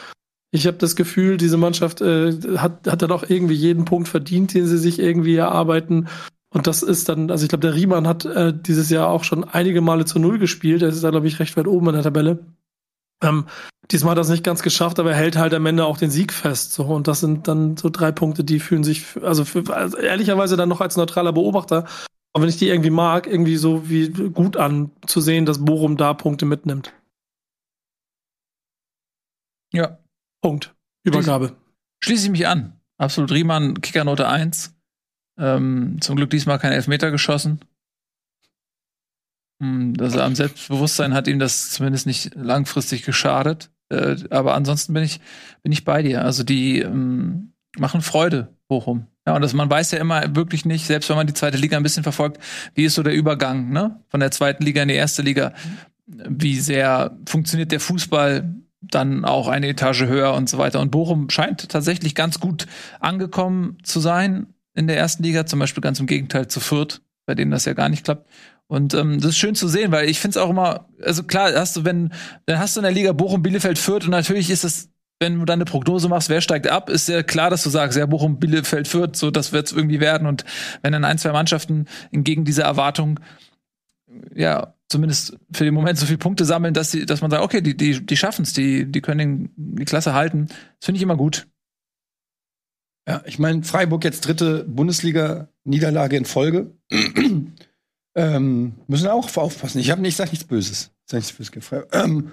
Ich 0.55 0.69
habe 0.69 0.77
das 0.77 0.95
Gefühl, 0.95 1.37
diese 1.37 1.57
Mannschaft 1.57 2.01
äh, 2.01 2.33
hat, 2.59 2.87
hat 2.87 3.03
dann 3.03 3.11
auch 3.11 3.25
irgendwie 3.29 3.55
jeden 3.55 3.85
Punkt 3.85 4.07
verdient, 4.07 4.55
den 4.55 4.67
sie 4.67 4.79
sich 4.79 5.01
irgendwie 5.01 5.35
erarbeiten. 5.35 6.07
Und 6.51 6.69
das 6.69 6.85
ist 6.85 7.09
dann, 7.09 7.33
also 7.33 7.43
ich 7.43 7.49
glaube, 7.49 7.67
der 7.67 7.75
Riemann 7.75 8.07
hat 8.07 8.25
äh, 8.25 8.55
dieses 8.57 8.89
Jahr 8.89 9.09
auch 9.09 9.25
schon 9.25 9.43
einige 9.43 9.81
Male 9.81 10.05
zu 10.05 10.21
Null 10.21 10.39
gespielt. 10.39 10.83
Er 10.83 10.91
ist 10.91 11.03
da, 11.03 11.11
glaube 11.11 11.27
ich, 11.27 11.41
recht 11.41 11.57
weit 11.57 11.67
oben 11.67 11.89
in 11.89 11.95
der 11.95 12.05
Tabelle. 12.05 12.39
Ähm, 13.21 13.47
diesmal 13.91 14.13
hat 14.13 14.19
er 14.19 14.23
es 14.23 14.29
nicht 14.29 14.45
ganz 14.45 14.63
geschafft, 14.63 15.01
aber 15.01 15.11
er 15.11 15.17
hält 15.17 15.37
halt 15.37 15.55
am 15.55 15.67
Ende 15.67 15.87
auch 15.87 15.99
den 15.99 16.13
Sieg 16.13 16.33
fest. 16.33 16.73
So. 16.73 16.85
Und 16.85 17.09
das 17.09 17.19
sind 17.19 17.49
dann 17.49 17.77
so 17.77 17.91
drei 17.91 18.13
Punkte, 18.13 18.45
die 18.45 18.61
fühlen 18.61 18.85
sich, 18.85 19.07
also, 19.23 19.45
für, 19.45 19.69
also 19.75 19.97
ehrlicherweise 19.97 20.57
dann 20.57 20.69
noch 20.69 20.81
als 20.81 20.97
neutraler 20.97 21.33
Beobachter, 21.33 21.85
aber 22.33 22.43
wenn 22.43 22.49
ich 22.49 22.59
die 22.59 22.69
irgendwie 22.69 22.91
mag, 22.91 23.27
irgendwie 23.27 23.57
so 23.57 23.91
wie 23.91 24.09
gut 24.11 24.57
an 24.57 24.93
zu 25.05 25.21
sehen, 25.21 25.47
dass 25.47 25.65
Bochum 25.65 25.97
da 25.97 26.15
Punkte 26.15 26.47
mitnimmt. 26.47 26.93
Ja. 29.73 29.99
Punkt. 30.45 30.75
Übergabe. 31.05 31.57
Schließe 32.01 32.27
ich 32.27 32.31
mich 32.31 32.47
an. 32.47 32.79
Absolut 32.99 33.33
Riemann, 33.33 33.81
Kickernote 33.81 34.29
1. 34.29 34.75
Ähm, 35.39 35.97
zum 36.03 36.17
Glück 36.17 36.29
diesmal 36.29 36.59
kein 36.59 36.73
Elfmeter 36.73 37.11
geschossen. 37.11 37.61
Also 39.59 40.21
am 40.21 40.35
Selbstbewusstsein 40.35 41.15
hat 41.15 41.29
ihm 41.29 41.39
das 41.39 41.71
zumindest 41.71 42.07
nicht 42.07 42.35
langfristig 42.35 43.05
geschadet. 43.05 43.71
Äh, 43.89 44.17
aber 44.29 44.55
ansonsten 44.55 44.93
bin 44.93 45.03
ich, 45.03 45.19
bin 45.63 45.73
ich 45.73 45.87
bei 45.87 46.03
dir. 46.03 46.23
Also 46.27 46.43
die 46.43 46.81
ähm, 46.81 47.55
machen 47.79 48.03
Freude, 48.03 48.55
Bochum. 48.69 49.07
Ja, 49.27 49.37
und 49.37 49.41
das, 49.41 49.55
man 49.55 49.71
weiß 49.71 49.93
ja 49.93 49.99
immer 49.99 50.37
wirklich 50.37 50.67
nicht, 50.67 50.85
selbst 50.85 51.09
wenn 51.09 51.17
man 51.17 51.27
die 51.27 51.33
zweite 51.33 51.57
Liga 51.57 51.79
ein 51.79 51.83
bisschen 51.83 52.03
verfolgt, 52.03 52.39
wie 52.75 52.85
ist 52.85 52.97
so 52.97 53.03
der 53.03 53.15
Übergang, 53.15 53.71
ne? 53.71 53.99
Von 54.09 54.21
der 54.21 54.31
zweiten 54.31 54.63
Liga 54.63 54.83
in 54.83 54.89
die 54.89 54.95
erste 54.95 55.23
Liga. 55.23 55.55
Wie 56.07 56.61
sehr 56.61 57.17
funktioniert 57.25 57.73
der 57.73 57.81
Fußball 57.81 58.64
dann 58.95 59.25
auch 59.25 59.49
eine 59.49 59.69
Etage 59.69 60.03
höher 60.03 60.35
und 60.35 60.49
so 60.49 60.59
weiter. 60.59 60.81
Und 60.81 60.91
Bochum 60.91 61.31
scheint 61.31 61.69
tatsächlich 61.69 62.15
ganz 62.15 62.41
gut 62.41 62.67
angekommen 63.01 63.79
zu 63.83 64.01
sein 64.01 64.47
in 64.75 64.87
der 64.87 64.97
ersten 64.97 65.23
Liga, 65.23 65.47
zum 65.47 65.59
Beispiel 65.59 65.81
ganz 65.81 66.01
im 66.01 66.07
Gegenteil 66.07 66.49
zu 66.49 66.61
Fürth, 66.61 67.01
bei 67.27 67.35
denen 67.35 67.51
das 67.51 67.65
ja 67.65 67.75
gar 67.75 67.89
nicht 67.89 68.05
klappt. 68.05 68.29
Und 68.67 68.95
ähm, 68.95 69.21
das 69.21 69.31
ist 69.31 69.39
schön 69.39 69.55
zu 69.55 69.69
sehen, 69.69 69.93
weil 69.93 70.09
ich 70.09 70.19
finde 70.19 70.39
es 70.39 70.45
auch 70.45 70.51
immer, 70.51 70.89
also 71.03 71.23
klar, 71.23 71.53
hast 71.55 71.77
du, 71.77 71.85
wenn, 71.85 72.13
dann 72.47 72.59
hast 72.59 72.77
du 72.77 72.81
in 72.81 72.85
der 72.85 72.93
Liga 72.93 73.13
Bochum, 73.13 73.43
Bielefeld, 73.43 73.79
Fürth 73.79 74.05
und 74.05 74.11
natürlich 74.11 74.51
ist 74.51 74.65
es, 74.65 74.91
wenn 75.21 75.39
du 75.39 75.45
dann 75.45 75.59
eine 75.59 75.65
Prognose 75.65 76.09
machst, 76.09 76.29
wer 76.29 76.41
steigt 76.41 76.69
ab, 76.69 76.91
ist 76.91 77.09
ja 77.09 77.23
klar, 77.23 77.51
dass 77.51 77.63
du 77.63 77.71
sagst, 77.71 77.97
ja, 77.97 78.07
Bochum, 78.07 78.39
Bielefeld, 78.39 78.89
Fürth, 78.89 79.17
so, 79.17 79.31
das 79.31 79.53
wird 79.53 79.67
es 79.67 79.73
irgendwie 79.73 80.01
werden. 80.01 80.27
Und 80.27 80.45
wenn 80.83 80.93
dann 80.93 81.05
ein, 81.05 81.19
zwei 81.19 81.33
Mannschaften 81.33 81.87
entgegen 82.11 82.45
dieser 82.45 82.65
Erwartung, 82.65 83.21
ja, 84.35 84.74
zumindest 84.89 85.37
für 85.53 85.65
den 85.65 85.75
Moment 85.75 85.99
so 85.99 86.07
viele 86.07 86.19
Punkte 86.19 86.45
sammeln, 86.45 86.75
dass 86.75 86.91
sie, 86.91 87.07
dass 87.07 87.21
man 87.21 87.31
sagt, 87.31 87.43
okay, 87.43 87.61
die, 87.61 87.77
die, 87.77 88.05
die 88.05 88.17
schaffen 88.17 88.43
es, 88.43 88.53
die, 88.53 88.91
die 88.91 89.01
können 89.01 89.51
die 89.57 89.85
Klasse 89.85 90.15
halten. 90.15 90.47
Das 90.49 90.87
finde 90.87 90.99
ich 90.99 91.03
immer 91.03 91.17
gut. 91.17 91.47
Ja, 93.07 93.23
ich 93.27 93.39
meine, 93.39 93.63
Freiburg 93.63 94.05
jetzt 94.05 94.23
dritte 94.23 94.65
Bundesliga-Niederlage 94.65 96.17
in 96.17 96.25
Folge. 96.25 96.73
Ähm, 98.17 98.75
müssen 98.87 99.09
auch 99.09 99.37
aufpassen. 99.37 99.81
Ich 99.81 99.91
habe 99.91 100.01
nicht, 100.01 100.17
sag 100.17 100.31
nichts 100.31 100.47
Böses. 100.47 100.93
Sag 101.05 101.19
nichts 101.19 101.33
Böses. 101.33 101.51
Ähm, 101.91 102.31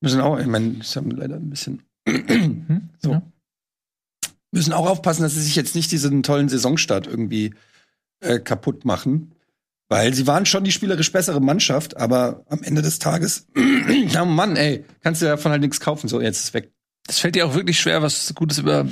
müssen 0.00 0.20
auch, 0.20 0.38
ich 0.38 0.46
meine, 0.46 0.76
ich 0.80 0.96
habe 0.96 1.14
leider 1.14 1.36
ein 1.36 1.50
bisschen. 1.50 1.82
hm? 2.08 2.88
so. 2.98 3.12
Ja. 3.12 3.22
Müssen 4.50 4.72
auch 4.72 4.88
aufpassen, 4.88 5.22
dass 5.22 5.34
sie 5.34 5.42
sich 5.42 5.56
jetzt 5.56 5.74
nicht 5.74 5.92
diesen 5.92 6.22
tollen 6.22 6.48
Saisonstart 6.48 7.06
irgendwie 7.06 7.54
äh, 8.20 8.38
kaputt 8.40 8.84
machen. 8.84 9.32
Weil 9.90 10.14
sie 10.14 10.26
waren 10.26 10.46
schon 10.46 10.64
die 10.64 10.72
spielerisch 10.72 11.12
bessere 11.12 11.40
Mannschaft, 11.40 11.98
aber 11.98 12.46
am 12.48 12.62
Ende 12.62 12.80
des 12.80 12.98
Tages, 12.98 13.48
ja 14.08 14.24
Mann, 14.24 14.56
ey, 14.56 14.84
kannst 15.02 15.20
du 15.20 15.26
davon 15.26 15.52
halt 15.52 15.60
nichts 15.60 15.80
kaufen. 15.80 16.08
So, 16.08 16.22
jetzt 16.22 16.42
ist 16.42 16.54
weg. 16.54 16.72
Es 17.06 17.18
fällt 17.18 17.34
dir 17.34 17.46
auch 17.46 17.54
wirklich 17.54 17.78
schwer, 17.78 18.00
was 18.00 18.32
Gutes 18.34 18.58
über 18.58 18.86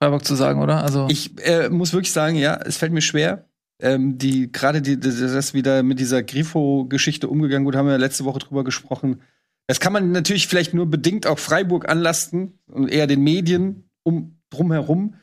Freiburg 0.00 0.24
zu 0.24 0.34
sagen, 0.34 0.60
oder? 0.60 0.82
Also 0.82 1.06
ich 1.08 1.38
äh, 1.46 1.68
muss 1.68 1.92
wirklich 1.92 2.12
sagen, 2.12 2.36
ja, 2.36 2.58
es 2.64 2.78
fällt 2.78 2.92
mir 2.92 3.02
schwer 3.02 3.46
ähm, 3.82 4.16
die 4.16 4.50
gerade 4.50 4.80
die, 4.80 4.98
das 4.98 5.54
wieder 5.54 5.82
mit 5.82 5.98
dieser 5.98 6.22
Grifo-Geschichte 6.22 7.28
umgegangen 7.28 7.66
wurde, 7.66 7.78
haben 7.78 7.88
wir 7.88 7.98
letzte 7.98 8.24
Woche 8.24 8.38
drüber 8.38 8.64
gesprochen. 8.64 9.20
Das 9.66 9.80
kann 9.80 9.92
man 9.92 10.12
natürlich 10.12 10.46
vielleicht 10.46 10.72
nur 10.72 10.86
bedingt 10.86 11.26
auch 11.26 11.38
Freiburg 11.38 11.88
anlasten 11.88 12.58
und 12.66 12.88
eher 12.88 13.06
den 13.06 13.22
Medien 13.22 13.90
um 14.04 14.38
drumherum. 14.50 15.16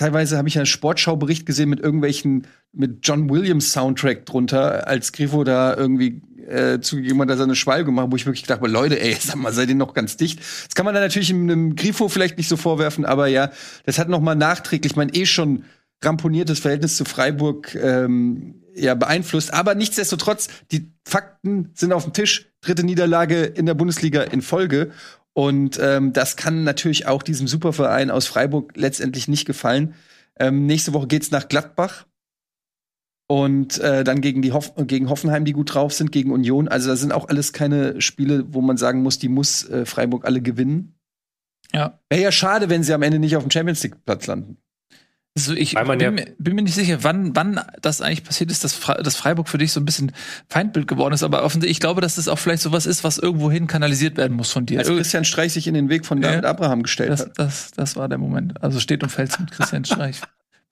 Teilweise 0.00 0.38
habe 0.38 0.48
ich 0.48 0.56
einen 0.56 0.64
Sportschaubericht 0.64 1.44
gesehen 1.44 1.68
mit 1.68 1.78
irgendwelchen, 1.78 2.46
mit 2.72 3.00
John 3.02 3.28
Williams 3.28 3.70
Soundtrack 3.72 4.24
drunter, 4.24 4.88
als 4.88 5.12
Grifo 5.12 5.44
da 5.44 5.76
irgendwie 5.76 6.22
äh, 6.48 6.80
zugegeben 6.80 7.20
hat, 7.20 7.28
dass 7.28 7.38
er 7.38 7.44
eine 7.44 7.54
Schwalbe 7.54 7.84
gemacht 7.84 8.06
wo 8.10 8.16
ich 8.16 8.24
wirklich 8.24 8.44
gedacht 8.44 8.60
habe, 8.60 8.70
Leute, 8.70 8.98
ey, 8.98 9.14
sag 9.20 9.36
mal, 9.36 9.52
seid 9.52 9.68
ihr 9.68 9.74
noch 9.74 9.92
ganz 9.92 10.16
dicht? 10.16 10.38
Das 10.38 10.74
kann 10.74 10.86
man 10.86 10.94
dann 10.94 11.04
natürlich 11.04 11.28
in 11.28 11.50
einem 11.50 11.76
Grifo 11.76 12.08
vielleicht 12.08 12.38
nicht 12.38 12.48
so 12.48 12.56
vorwerfen, 12.56 13.04
aber 13.04 13.26
ja, 13.26 13.50
das 13.84 13.98
hat 13.98 14.08
noch 14.08 14.22
mal 14.22 14.34
nachträglich, 14.34 14.96
mein 14.96 15.10
eh 15.12 15.26
schon 15.26 15.64
ramponiertes 16.02 16.60
Verhältnis 16.60 16.96
zu 16.96 17.04
Freiburg 17.04 17.74
ähm, 17.74 18.54
ja 18.74 18.94
beeinflusst. 18.94 19.52
Aber 19.52 19.74
nichtsdestotrotz, 19.74 20.48
die 20.72 20.94
Fakten 21.04 21.72
sind 21.74 21.92
auf 21.92 22.04
dem 22.04 22.14
Tisch. 22.14 22.46
Dritte 22.62 22.84
Niederlage 22.84 23.44
in 23.44 23.66
der 23.66 23.74
Bundesliga 23.74 24.22
in 24.22 24.40
Folge. 24.40 24.92
Und 25.32 25.78
ähm, 25.80 26.12
das 26.12 26.36
kann 26.36 26.64
natürlich 26.64 27.06
auch 27.06 27.22
diesem 27.22 27.46
Superverein 27.46 28.10
aus 28.10 28.26
Freiburg 28.26 28.72
letztendlich 28.76 29.28
nicht 29.28 29.46
gefallen. 29.46 29.94
Ähm, 30.38 30.66
nächste 30.66 30.92
Woche 30.92 31.06
geht's 31.06 31.30
nach 31.30 31.48
Gladbach. 31.48 32.06
Und 33.28 33.78
äh, 33.78 34.02
dann 34.02 34.22
gegen, 34.22 34.42
die 34.42 34.50
Hoff 34.50 34.72
gegen 34.76 35.08
Hoffenheim, 35.08 35.44
die 35.44 35.52
gut 35.52 35.72
drauf 35.72 35.92
sind, 35.92 36.10
gegen 36.10 36.32
Union. 36.32 36.66
Also 36.66 36.88
da 36.88 36.96
sind 36.96 37.12
auch 37.12 37.28
alles 37.28 37.52
keine 37.52 38.00
Spiele, 38.00 38.52
wo 38.52 38.60
man 38.60 38.76
sagen 38.76 39.02
muss, 39.04 39.20
die 39.20 39.28
muss 39.28 39.68
äh, 39.68 39.86
Freiburg 39.86 40.24
alle 40.24 40.42
gewinnen. 40.42 40.98
Ja. 41.72 42.00
Wäre 42.08 42.22
ja 42.22 42.32
schade, 42.32 42.68
wenn 42.68 42.82
sie 42.82 42.92
am 42.92 43.02
Ende 43.02 43.20
nicht 43.20 43.36
auf 43.36 43.44
dem 43.44 43.50
Champions 43.52 43.84
League 43.84 44.04
Platz 44.04 44.26
landen. 44.26 44.56
Also 45.36 45.54
ich 45.54 45.74
bin, 45.74 45.86
mir, 45.86 46.26
bin, 46.38 46.54
mir 46.56 46.62
nicht 46.62 46.74
sicher, 46.74 46.98
wann, 47.02 47.36
wann 47.36 47.60
das 47.80 48.00
eigentlich 48.00 48.24
passiert 48.24 48.50
ist, 48.50 48.64
dass, 48.64 48.72
Fre 48.72 49.00
dass 49.00 49.14
Freiburg 49.14 49.48
für 49.48 49.58
dich 49.58 49.70
so 49.70 49.80
ein 49.80 49.84
bisschen 49.84 50.10
Feindbild 50.48 50.88
geworden 50.88 51.14
ist. 51.14 51.22
Aber 51.22 51.44
offensichtlich, 51.44 51.76
ich 51.76 51.80
glaube, 51.80 52.00
dass 52.00 52.16
das 52.16 52.26
auch 52.26 52.38
vielleicht 52.38 52.62
sowas 52.62 52.84
ist, 52.84 53.04
was 53.04 53.18
irgendwohin 53.18 53.68
kanalisiert 53.68 54.16
werden 54.16 54.36
muss 54.36 54.50
von 54.50 54.66
dir. 54.66 54.80
Als 54.80 54.88
Christian 54.88 55.24
Streich 55.24 55.52
sich 55.52 55.68
in 55.68 55.74
den 55.74 55.88
Weg 55.88 56.04
von 56.04 56.20
David 56.20 56.42
ja, 56.42 56.50
Abraham 56.50 56.82
gestellt 56.82 57.10
das, 57.10 57.20
hat. 57.20 57.38
Das, 57.38 57.70
das 57.70 57.94
war 57.94 58.08
der 58.08 58.18
Moment. 58.18 58.60
Also 58.62 58.80
steht 58.80 59.04
und 59.04 59.10
fällt 59.10 59.38
mit 59.38 59.52
Christian 59.52 59.84
Streich. 59.84 60.20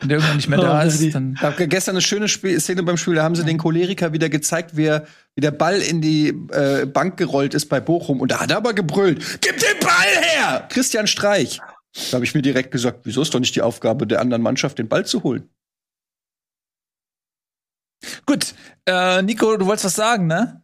Wenn 0.01 0.11
der 0.11 0.19
irgendwann 0.19 0.37
nicht 0.37 0.49
mehr 0.49 0.61
da 0.61 0.81
oh, 0.81 0.87
ist, 0.87 1.15
dann. 1.15 1.37
Da 1.41 1.51
gestern 1.51 1.97
eine 1.97 2.03
schöne 2.03 2.27
Sp 2.31 2.59
Szene 2.59 2.85
beim 2.85 2.97
Spiel, 2.97 3.17
da 3.17 3.25
haben 3.25 3.35
sie 3.35 3.45
den 3.45 3.59
Choleriker 3.59 4.13
wieder 4.13 4.29
gezeigt, 4.29 4.77
wie, 4.77 4.85
er, 4.85 5.07
wie 5.35 5.41
der 5.41 5.51
Ball 5.51 5.81
in 5.81 6.01
die 6.01 6.29
äh, 6.53 6.87
Bank 6.87 7.17
gerollt 7.17 7.55
ist 7.55 7.67
bei 7.67 7.81
Bochum. 7.81 8.21
Und 8.21 8.31
da 8.31 8.41
hat 8.41 8.51
er 8.51 8.59
aber 8.59 8.75
gebrüllt: 8.75 9.41
Gib 9.41 9.59
den 9.59 9.81
Ball 9.81 10.23
her! 10.23 10.67
Christian 10.69 11.09
Streich. 11.09 11.61
Da 11.95 12.17
habe 12.17 12.25
ich 12.25 12.35
mir 12.35 12.43
direkt 12.43 12.71
gesagt, 12.71 13.01
wieso 13.05 13.23
ist 13.23 13.35
doch 13.35 13.41
nicht 13.41 13.55
die 13.55 13.63
Aufgabe 13.63 14.07
der 14.07 14.21
anderen 14.21 14.43
Mannschaft, 14.43 14.79
den 14.79 14.89
Ball 14.89 15.07
zu 15.07 15.23
holen? 15.23 15.49
Gut, 18.27 18.55
äh, 18.87 19.23
Nico, 19.23 19.57
du 19.57 19.67
wolltest 19.67 19.87
was 19.87 19.97
sagen, 19.97 20.27
ne? 20.27 20.63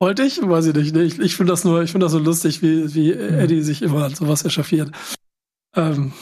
Wollte 0.00 0.22
ich? 0.22 0.40
Weiß 0.40 0.66
ich 0.66 0.74
nicht. 0.74 0.96
Ich, 0.96 1.18
ich 1.18 1.36
finde 1.36 1.52
das 1.52 1.64
nur, 1.64 1.82
ich 1.82 1.92
finde 1.92 2.06
das 2.06 2.12
so 2.12 2.18
lustig, 2.18 2.62
wie, 2.62 2.92
wie 2.94 3.12
Eddie 3.12 3.62
sich 3.62 3.82
immer 3.82 4.04
an 4.04 4.14
sowas 4.14 4.44
echauffiert. 4.44 4.90
Ähm, 5.76 6.12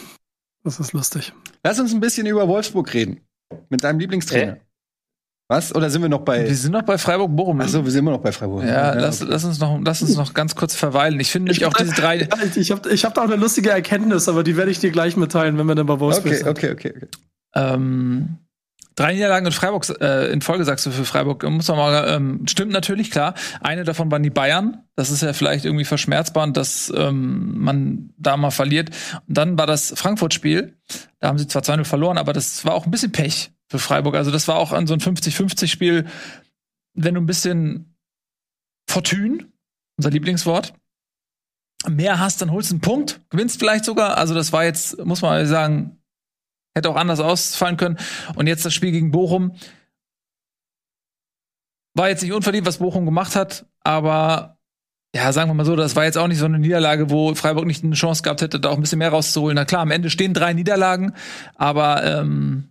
das 0.65 0.81
ist 0.81 0.93
lustig. 0.93 1.33
Lass 1.65 1.79
uns 1.79 1.95
ein 1.95 2.01
bisschen 2.01 2.27
über 2.27 2.49
Wolfsburg 2.49 2.93
reden. 2.93 3.21
Mit 3.69 3.85
deinem 3.85 4.01
Lieblingstrainer. 4.01 4.57
Äh? 4.57 4.61
Was? 5.51 5.75
Oder 5.75 5.89
sind 5.89 6.03
wir 6.03 6.11
noch 6.11 6.21
bei. 6.21 6.47
Wir 6.47 6.55
sind 6.55 6.73
noch 6.73 6.83
bei 6.83 6.99
Freiburg-Bochum. 6.99 7.63
Achso, 7.63 7.83
wir 7.83 7.91
sind 7.91 8.01
immer 8.01 8.11
noch 8.11 8.21
bei 8.21 8.33
Freiburg. 8.33 8.65
Ja, 8.65 8.69
ja 8.69 8.93
lass, 8.93 9.23
okay. 9.23 9.31
lass, 9.31 9.45
uns 9.45 9.59
noch, 9.59 9.81
lass 9.83 10.03
uns 10.03 10.15
noch 10.15 10.35
ganz 10.35 10.55
kurz 10.55 10.75
verweilen. 10.75 11.19
Ich 11.21 11.31
finde 11.31 11.51
nämlich 11.51 11.65
auch 11.65 11.73
diese 11.73 11.95
drei. 11.95 12.29
ich 12.55 12.71
habe 12.71 12.91
ich 12.91 13.07
hab 13.07 13.15
da 13.15 13.23
auch 13.23 13.27
eine 13.27 13.37
lustige 13.37 13.71
Erkenntnis, 13.71 14.29
aber 14.29 14.45
die 14.45 14.59
werde 14.59 14.71
ich 14.71 14.79
dir 14.79 14.91
gleich 14.91 15.17
mitteilen, 15.17 15.57
wenn 15.57 15.67
wir 15.67 15.75
dann 15.75 15.87
bei 15.87 15.99
Wolfsburg 16.01 16.33
okay, 16.33 16.37
sind. 16.37 16.49
Okay, 16.49 16.73
okay, 16.73 16.93
okay. 16.95 17.09
Ähm, 17.55 18.37
drei 18.95 19.15
Niederlagen 19.15 19.47
in 19.47 19.53
Freiburg, 19.53 19.89
äh, 20.03 20.31
in 20.31 20.43
Folge 20.43 20.67
sagst 20.67 20.85
du 20.85 20.91
für 20.91 21.07
Freiburg, 21.07 21.43
muss 21.45 21.69
man 21.69 21.79
mal, 21.79 22.09
ähm, 22.09 22.43
stimmt 22.47 22.73
natürlich, 22.73 23.11
klar. 23.11 23.33
Eine 23.63 23.85
davon 23.85 24.11
waren 24.11 24.23
die 24.23 24.29
Bayern. 24.29 24.83
Das 24.97 25.11
ist 25.11 25.23
ja 25.23 25.33
vielleicht 25.33 25.65
irgendwie 25.65 25.87
verschmerzbar, 25.87 26.47
dass 26.53 26.93
ähm, 26.95 27.55
man 27.59 28.11
da 28.19 28.37
mal 28.37 28.51
verliert. 28.51 28.91
Und 29.27 29.39
dann 29.39 29.57
war 29.57 29.67
das 29.67 29.95
Frankfurt-Spiel. 29.97 30.77
Da 31.21 31.29
haben 31.29 31.39
sie 31.39 31.49
zwar 31.49 31.63
2-0 31.63 31.85
verloren, 31.85 32.19
aber 32.19 32.35
das 32.35 32.67
war 32.67 32.75
auch 32.75 32.85
ein 32.85 32.91
bisschen 32.91 33.13
Pech 33.13 33.51
für 33.71 33.79
Freiburg. 33.79 34.15
Also 34.15 34.31
das 34.31 34.49
war 34.49 34.57
auch 34.57 34.73
an 34.73 34.87
so 34.87 34.95
ein 34.95 35.01
50-50-Spiel, 35.01 36.07
wenn 36.95 37.15
du 37.15 37.21
ein 37.21 37.27
bisschen 37.27 37.97
Fortune, 38.89 39.47
unser 39.97 40.11
Lieblingswort, 40.11 40.75
mehr 41.87 42.19
hast, 42.19 42.43
dann 42.43 42.51
holst 42.51 42.71
du 42.71 42.75
einen 42.75 42.81
Punkt, 42.81 43.21
gewinnst 43.31 43.59
vielleicht 43.59 43.85
sogar. 43.85 44.17
Also 44.17 44.35
das 44.35 44.53
war 44.53 44.65
jetzt, 44.65 45.05
muss 45.05 45.23
man 45.23 45.47
sagen, 45.47 45.99
hätte 46.75 46.91
auch 46.91 46.97
anders 46.97 47.21
ausfallen 47.21 47.77
können. 47.77 47.99
Und 48.35 48.47
jetzt 48.47 48.65
das 48.65 48.75
Spiel 48.75 48.93
gegen 48.93 49.11
Bochum. 49.11 49.55
War 51.95 52.09
jetzt 52.09 52.23
nicht 52.23 52.33
unverdient, 52.33 52.67
was 52.67 52.79
Bochum 52.79 53.05
gemacht 53.05 53.35
hat, 53.35 53.67
aber 53.81 54.59
ja, 55.15 55.33
sagen 55.33 55.51
wir 55.51 55.55
mal 55.55 55.65
so, 55.65 55.75
das 55.75 55.97
war 55.97 56.05
jetzt 56.05 56.19
auch 56.19 56.29
nicht 56.29 56.39
so 56.39 56.45
eine 56.45 56.59
Niederlage, 56.59 57.11
wo 57.11 57.35
Freiburg 57.35 57.67
nicht 57.67 57.83
eine 57.83 57.95
Chance 57.95 58.23
gehabt 58.23 58.43
hätte, 58.43 58.61
da 58.61 58.69
auch 58.69 58.77
ein 58.77 58.83
bisschen 58.83 58.99
mehr 58.99 59.09
rauszuholen. 59.09 59.57
Na 59.57 59.65
klar, 59.65 59.81
am 59.81 59.91
Ende 59.91 60.11
stehen 60.11 60.35
drei 60.35 60.53
Niederlagen, 60.53 61.15
aber 61.55 62.05
ähm, 62.05 62.71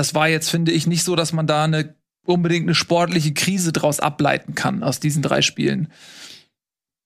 das 0.00 0.14
war 0.14 0.28
jetzt, 0.28 0.50
finde 0.50 0.72
ich, 0.72 0.86
nicht 0.86 1.04
so, 1.04 1.14
dass 1.14 1.34
man 1.34 1.46
da 1.46 1.64
eine 1.64 1.94
unbedingt 2.24 2.64
eine 2.64 2.74
sportliche 2.74 3.34
Krise 3.34 3.70
draus 3.70 4.00
ableiten 4.00 4.54
kann 4.54 4.82
aus 4.82 4.98
diesen 4.98 5.22
drei 5.22 5.42
Spielen. 5.42 5.92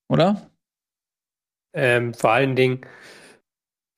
Oder? 0.09 0.49
Ähm, 1.75 2.15
vor 2.15 2.31
allen 2.31 2.55
Dingen, 2.55 2.83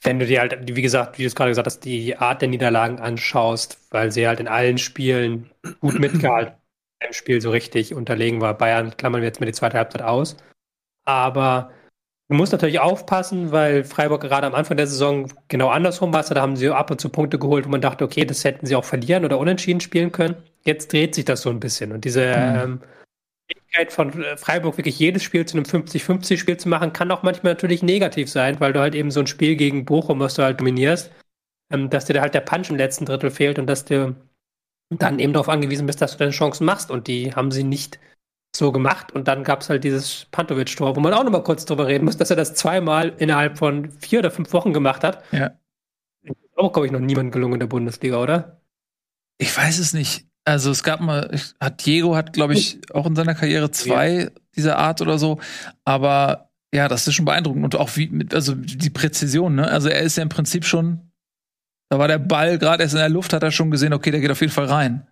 wenn 0.03 0.18
du 0.18 0.24
dir 0.24 0.40
halt, 0.40 0.74
wie 0.74 0.80
gesagt, 0.80 1.18
wie 1.18 1.24
du 1.24 1.26
es 1.26 1.34
gerade 1.34 1.51
gesagt 1.51 1.66
hast, 1.66 1.80
die 1.80 2.16
Art 2.16 2.40
der 2.40 2.49
Niederlagen 2.49 2.99
anschaust, 2.99 3.78
weil 3.90 4.12
sie 4.12 4.26
halt 4.26 4.40
in 4.40 4.49
allen 4.49 4.78
Spielen 4.78 5.51
gut 5.80 5.99
mitgehalten 5.99 6.55
im 7.07 7.12
Spiel 7.12 7.42
so 7.42 7.51
richtig 7.51 7.92
unterlegen 7.92 8.40
war. 8.40 8.57
Bayern 8.57 8.97
klammern 8.97 9.20
wir 9.20 9.28
jetzt 9.28 9.40
mit 9.40 9.49
die 9.51 9.53
zweite 9.53 9.76
Halbzeit 9.76 10.01
aus. 10.01 10.38
Aber 11.05 11.70
Du 12.29 12.35
musst 12.35 12.51
natürlich 12.51 12.81
aufpassen, 12.81 13.53
weil 13.53 13.85
Freiburg 13.85 14.22
gerade 14.22 14.49
am 14.49 14.55
Anfang 14.55 14.77
der 14.77 14.89
Saison 14.89 15.33
genau 15.47 15.68
andersrum 15.68 16.12
war. 16.12 16.24
Da 16.24 16.41
haben 16.41 16.57
sie 16.57 16.68
ab 16.70 16.91
und 16.91 17.01
zu 17.01 17.09
Punkte 17.09 17.39
geholt, 17.39 17.66
wo 17.66 17.68
man 17.68 17.81
dachte, 17.81 18.05
okay, 18.05 18.24
das 18.24 18.43
hätten 18.43 18.66
sie 18.66 18.74
auch 18.74 18.85
verlieren 18.85 19.24
oder 19.24 19.39
unentschieden 19.39 19.81
spielen 19.81 20.11
können. 20.11 20.37
Jetzt 20.64 20.93
dreht 20.93 21.14
sich 21.14 21.24
das 21.24 21.43
so 21.43 21.51
ein 21.51 21.61
bisschen. 21.61 21.93
Und 21.93 22.05
diese 22.05 22.27
mhm. 22.27 22.59
ähm, 22.59 22.81
Fähigkeit 23.49 23.93
von 23.93 24.22
äh, 24.22 24.37
Freiburg, 24.37 24.77
wirklich 24.77 24.99
jedes 24.99 25.22
Spiel 25.22 25.47
zu 25.47 25.57
einem 25.57 25.66
50-50-Spiel 25.66 26.57
zu 26.57 26.68
machen, 26.68 26.93
kann 26.93 27.12
auch 27.12 27.22
manchmal 27.22 27.53
natürlich 27.53 27.85
negativ 27.85 28.29
sein, 28.29 28.59
weil 28.59 28.72
du 28.72 28.81
halt 28.81 28.97
eben 28.97 29.12
so 29.12 29.20
ein 29.20 29.29
Spiel 29.29 29.55
gegen 29.55 29.85
Bochum, 29.85 30.18
was 30.18 30.35
du 30.35 30.43
halt 30.43 30.59
dominierst, 30.59 31.12
ähm, 31.72 31.91
dass 31.91 32.07
dir 32.07 32.14
da 32.14 32.22
halt 32.22 32.35
der 32.35 32.41
Punch 32.41 32.70
im 32.70 32.77
letzten 32.77 33.05
Drittel 33.05 33.31
fehlt 33.31 33.61
und 33.61 33.68
dass 33.68 33.85
du 33.85 34.16
dann 34.91 35.20
eben 35.20 35.33
darauf 35.33 35.49
angewiesen 35.49 35.87
bist, 35.87 36.03
dass 36.03 36.12
du 36.12 36.18
deine 36.18 36.33
Chancen 36.33 36.64
machst. 36.64 36.91
Und 36.91 37.07
die 37.07 37.35
haben 37.35 37.53
sie 37.53 37.62
nicht 37.62 38.01
so 38.57 38.72
gemacht. 38.72 39.12
Und 39.12 39.28
dann 39.28 39.44
gab 39.44 39.61
es 39.61 39.70
halt 39.70 39.84
dieses 39.84 40.26
Pantovic-Tor, 40.30 40.96
wo 40.96 41.00
man 41.00 41.12
auch 41.12 41.24
noch 41.24 41.30
mal 41.30 41.42
kurz 41.42 41.64
drüber 41.64 41.86
reden 41.86 42.04
muss, 42.04 42.16
dass 42.16 42.30
er 42.30 42.36
das 42.36 42.54
zweimal 42.54 43.14
innerhalb 43.18 43.59
von 43.59 43.90
vier 43.90 44.20
oder 44.20 44.30
fünf 44.30 44.52
Wochen 44.52 44.72
gemacht 44.72 45.04
hat. 45.04 45.22
Ja. 45.32 45.52
Auch, 46.57 46.72
glaube 46.72 46.86
ich, 46.86 46.92
noch 46.92 47.00
niemand 47.00 47.32
gelungen 47.32 47.54
in 47.54 47.61
der 47.61 47.66
Bundesliga, 47.66 48.16
oder? 48.16 48.61
Ich 49.38 49.54
weiß 49.57 49.78
es 49.78 49.92
nicht. 49.92 50.26
Also 50.44 50.70
es 50.70 50.82
gab 50.82 51.00
mal, 51.00 51.38
hat 51.61 51.84
Diego 51.84 52.16
hat, 52.16 52.32
glaube 52.32 52.54
ich, 52.54 52.80
auch 52.94 53.07
in 53.07 53.16
seiner 53.16 53.34
Karriere 53.34 53.70
zwei 53.72 54.11
ja. 54.11 54.30
dieser 54.54 54.78
Art 54.78 55.00
oder 55.02 55.18
so. 55.18 55.40
Aber 55.84 56.50
ja, 56.72 56.88
das 56.88 57.07
ist 57.07 57.14
schon 57.14 57.24
beeindruckend. 57.24 57.64
Und 57.64 57.76
auch 57.76 57.96
wie, 57.96 58.09
mit, 58.09 58.32
also 58.32 58.54
die 58.54 58.90
Präzision, 58.90 59.57
ne? 59.57 59.68
Also 59.68 59.88
er 59.88 60.00
ist 60.00 60.16
ja 60.16 60.22
im 60.22 60.28
Prinzip 60.28 60.64
schon, 60.64 61.11
da 61.90 61.98
war 61.98 62.09
der 62.09 62.18
Ball 62.18 62.59
gerade 62.59 62.82
erst 62.82 62.94
in 62.94 63.00
der 63.00 63.09
Luft, 63.09 63.32
hat 63.32 63.42
er 63.42 63.50
schon 63.50 63.70
gesehen, 63.70 63.92
okay, 63.92 64.11
der 64.11 64.20
geht 64.20 64.30
auf 64.30 64.40
jeden 64.40 64.52
Fall 64.52 64.66
rein. 64.66 65.07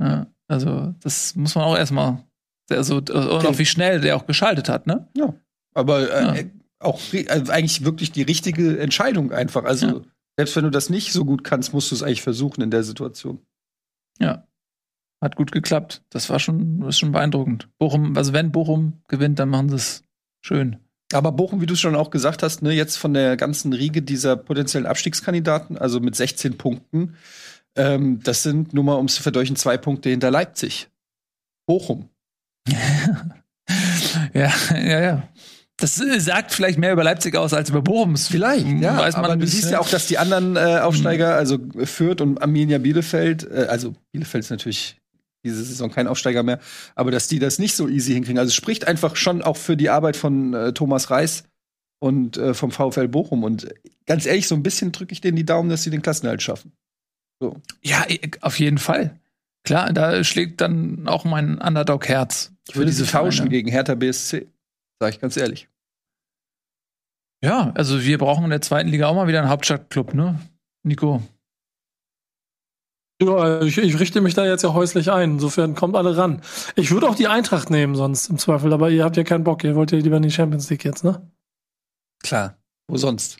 Ja, 0.00 0.26
also 0.48 0.94
das 1.00 1.34
muss 1.36 1.54
man 1.54 1.64
auch 1.64 1.76
erstmal 1.76 2.24
also, 2.70 2.96
und 2.96 3.10
auch 3.10 3.58
wie 3.58 3.66
schnell 3.66 4.00
der 4.00 4.16
auch 4.16 4.26
geschaltet 4.26 4.68
hat, 4.68 4.86
ne? 4.86 5.08
Ja. 5.16 5.34
Aber 5.74 6.10
äh, 6.10 6.42
ja. 6.42 6.50
auch 6.78 7.00
also 7.28 7.52
eigentlich 7.52 7.84
wirklich 7.84 8.12
die 8.12 8.22
richtige 8.22 8.78
Entscheidung 8.78 9.32
einfach. 9.32 9.64
Also, 9.64 9.86
ja. 9.86 10.00
selbst 10.36 10.56
wenn 10.56 10.64
du 10.64 10.70
das 10.70 10.90
nicht 10.90 11.12
so 11.12 11.24
gut 11.24 11.44
kannst, 11.44 11.72
musst 11.72 11.90
du 11.90 11.94
es 11.94 12.02
eigentlich 12.02 12.22
versuchen 12.22 12.62
in 12.62 12.70
der 12.70 12.84
Situation. 12.84 13.40
Ja. 14.18 14.46
Hat 15.20 15.36
gut 15.36 15.52
geklappt. 15.52 16.02
Das 16.10 16.30
war 16.30 16.38
schon, 16.38 16.80
das 16.80 16.90
ist 16.90 16.98
schon 16.98 17.12
beeindruckend. 17.12 17.68
Bochum, 17.78 18.16
also 18.16 18.32
wenn 18.32 18.52
Bochum 18.52 19.02
gewinnt, 19.08 19.38
dann 19.38 19.48
machen 19.48 19.68
sie 19.70 19.76
es 19.76 20.04
schön. 20.42 20.78
Aber 21.12 21.32
Bochum, 21.32 21.60
wie 21.60 21.66
du 21.66 21.76
schon 21.76 21.94
auch 21.94 22.10
gesagt 22.10 22.42
hast, 22.42 22.62
ne, 22.62 22.72
jetzt 22.72 22.96
von 22.96 23.14
der 23.14 23.36
ganzen 23.36 23.72
Riege 23.72 24.02
dieser 24.02 24.36
potenziellen 24.36 24.86
Abstiegskandidaten, 24.86 25.78
also 25.78 26.00
mit 26.00 26.16
16 26.16 26.58
Punkten, 26.58 27.16
ähm, 27.76 28.20
das 28.22 28.42
sind 28.42 28.74
nur 28.74 28.84
mal, 28.84 28.94
um 28.94 29.06
es 29.06 29.16
zu 29.16 29.22
verdeutlichen, 29.22 29.56
zwei 29.56 29.76
Punkte 29.76 30.10
hinter 30.10 30.30
Leipzig. 30.30 30.88
Bochum. 31.66 32.08
ja, 34.34 34.52
ja, 34.72 35.00
ja. 35.00 35.28
Das 35.76 36.00
äh, 36.00 36.20
sagt 36.20 36.52
vielleicht 36.52 36.78
mehr 36.78 36.92
über 36.92 37.02
Leipzig 37.02 37.36
aus 37.36 37.52
als 37.52 37.70
über 37.70 37.82
Bochum. 37.82 38.16
Vielleicht, 38.16 38.66
ja. 38.80 38.96
Weiß 38.96 39.16
man 39.16 39.24
aber 39.24 39.36
du 39.36 39.46
siehst 39.46 39.70
ja 39.70 39.80
auch, 39.80 39.88
dass 39.88 40.06
die 40.06 40.18
anderen 40.18 40.56
äh, 40.56 40.78
Aufsteiger, 40.80 41.32
mhm. 41.32 41.38
also 41.38 41.58
Fürth 41.84 42.20
und 42.20 42.40
Arminia 42.40 42.78
Bielefeld, 42.78 43.50
äh, 43.50 43.66
also 43.68 43.94
Bielefeld 44.12 44.44
ist 44.44 44.50
natürlich 44.50 44.96
diese 45.44 45.62
Saison 45.62 45.90
kein 45.90 46.06
Aufsteiger 46.06 46.42
mehr, 46.42 46.58
aber 46.94 47.10
dass 47.10 47.28
die 47.28 47.38
das 47.38 47.58
nicht 47.58 47.74
so 47.74 47.88
easy 47.88 48.12
hinkriegen. 48.14 48.38
Also 48.38 48.48
es 48.48 48.54
spricht 48.54 48.86
einfach 48.86 49.16
schon 49.16 49.42
auch 49.42 49.56
für 49.56 49.76
die 49.76 49.90
Arbeit 49.90 50.16
von 50.16 50.54
äh, 50.54 50.72
Thomas 50.72 51.10
Reis 51.10 51.44
und 52.00 52.36
äh, 52.36 52.54
vom 52.54 52.70
VfL 52.70 53.08
Bochum. 53.08 53.44
Und 53.44 53.68
ganz 54.06 54.26
ehrlich, 54.26 54.48
so 54.48 54.54
ein 54.54 54.62
bisschen 54.62 54.92
drücke 54.92 55.12
ich 55.12 55.20
denen 55.20 55.36
die 55.36 55.44
Daumen, 55.44 55.68
dass 55.68 55.82
sie 55.82 55.90
den 55.90 56.02
Klassenerhalt 56.02 56.42
schaffen. 56.42 56.72
So. 57.40 57.60
Ja, 57.82 58.06
auf 58.40 58.58
jeden 58.58 58.78
Fall. 58.78 59.18
Klar, 59.64 59.92
da 59.92 60.22
schlägt 60.24 60.60
dann 60.60 61.08
auch 61.08 61.24
mein 61.24 61.58
Underdog-Herz. 61.58 62.52
Ich 62.68 62.76
würde 62.76 62.90
diese 62.90 63.06
tauschen 63.06 63.48
gegen 63.48 63.70
Hertha 63.70 63.94
BSC, 63.94 64.46
sag 65.00 65.14
ich 65.14 65.20
ganz 65.20 65.36
ehrlich. 65.36 65.68
Ja, 67.42 67.72
also 67.74 68.02
wir 68.02 68.18
brauchen 68.18 68.44
in 68.44 68.50
der 68.50 68.62
zweiten 68.62 68.88
Liga 68.88 69.06
auch 69.06 69.14
mal 69.14 69.26
wieder 69.26 69.40
einen 69.40 69.50
Hauptstadtclub, 69.50 70.14
ne? 70.14 70.38
Nico. 70.82 71.22
Ja, 73.22 73.62
ich, 73.62 73.78
ich, 73.78 74.00
richte 74.00 74.20
mich 74.20 74.34
da 74.34 74.44
jetzt 74.44 74.64
ja 74.64 74.74
häuslich 74.74 75.10
ein. 75.12 75.32
Insofern 75.32 75.74
kommt 75.74 75.94
alle 75.94 76.16
ran. 76.16 76.42
Ich 76.74 76.90
würde 76.90 77.08
auch 77.08 77.14
die 77.14 77.28
Eintracht 77.28 77.70
nehmen, 77.70 77.94
sonst 77.94 78.28
im 78.28 78.38
Zweifel, 78.38 78.72
aber 78.72 78.90
ihr 78.90 79.04
habt 79.04 79.16
ja 79.16 79.24
keinen 79.24 79.44
Bock. 79.44 79.62
Ihr 79.62 79.76
wollt 79.76 79.92
ja 79.92 79.98
lieber 79.98 80.16
in 80.16 80.22
die 80.22 80.30
Champions 80.30 80.68
League 80.68 80.84
jetzt, 80.84 81.04
ne? 81.04 81.30
Klar. 82.22 82.56
Wo 82.88 82.96
sonst? 82.96 83.38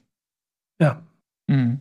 Ja. 0.80 1.02
Mhm. 1.48 1.80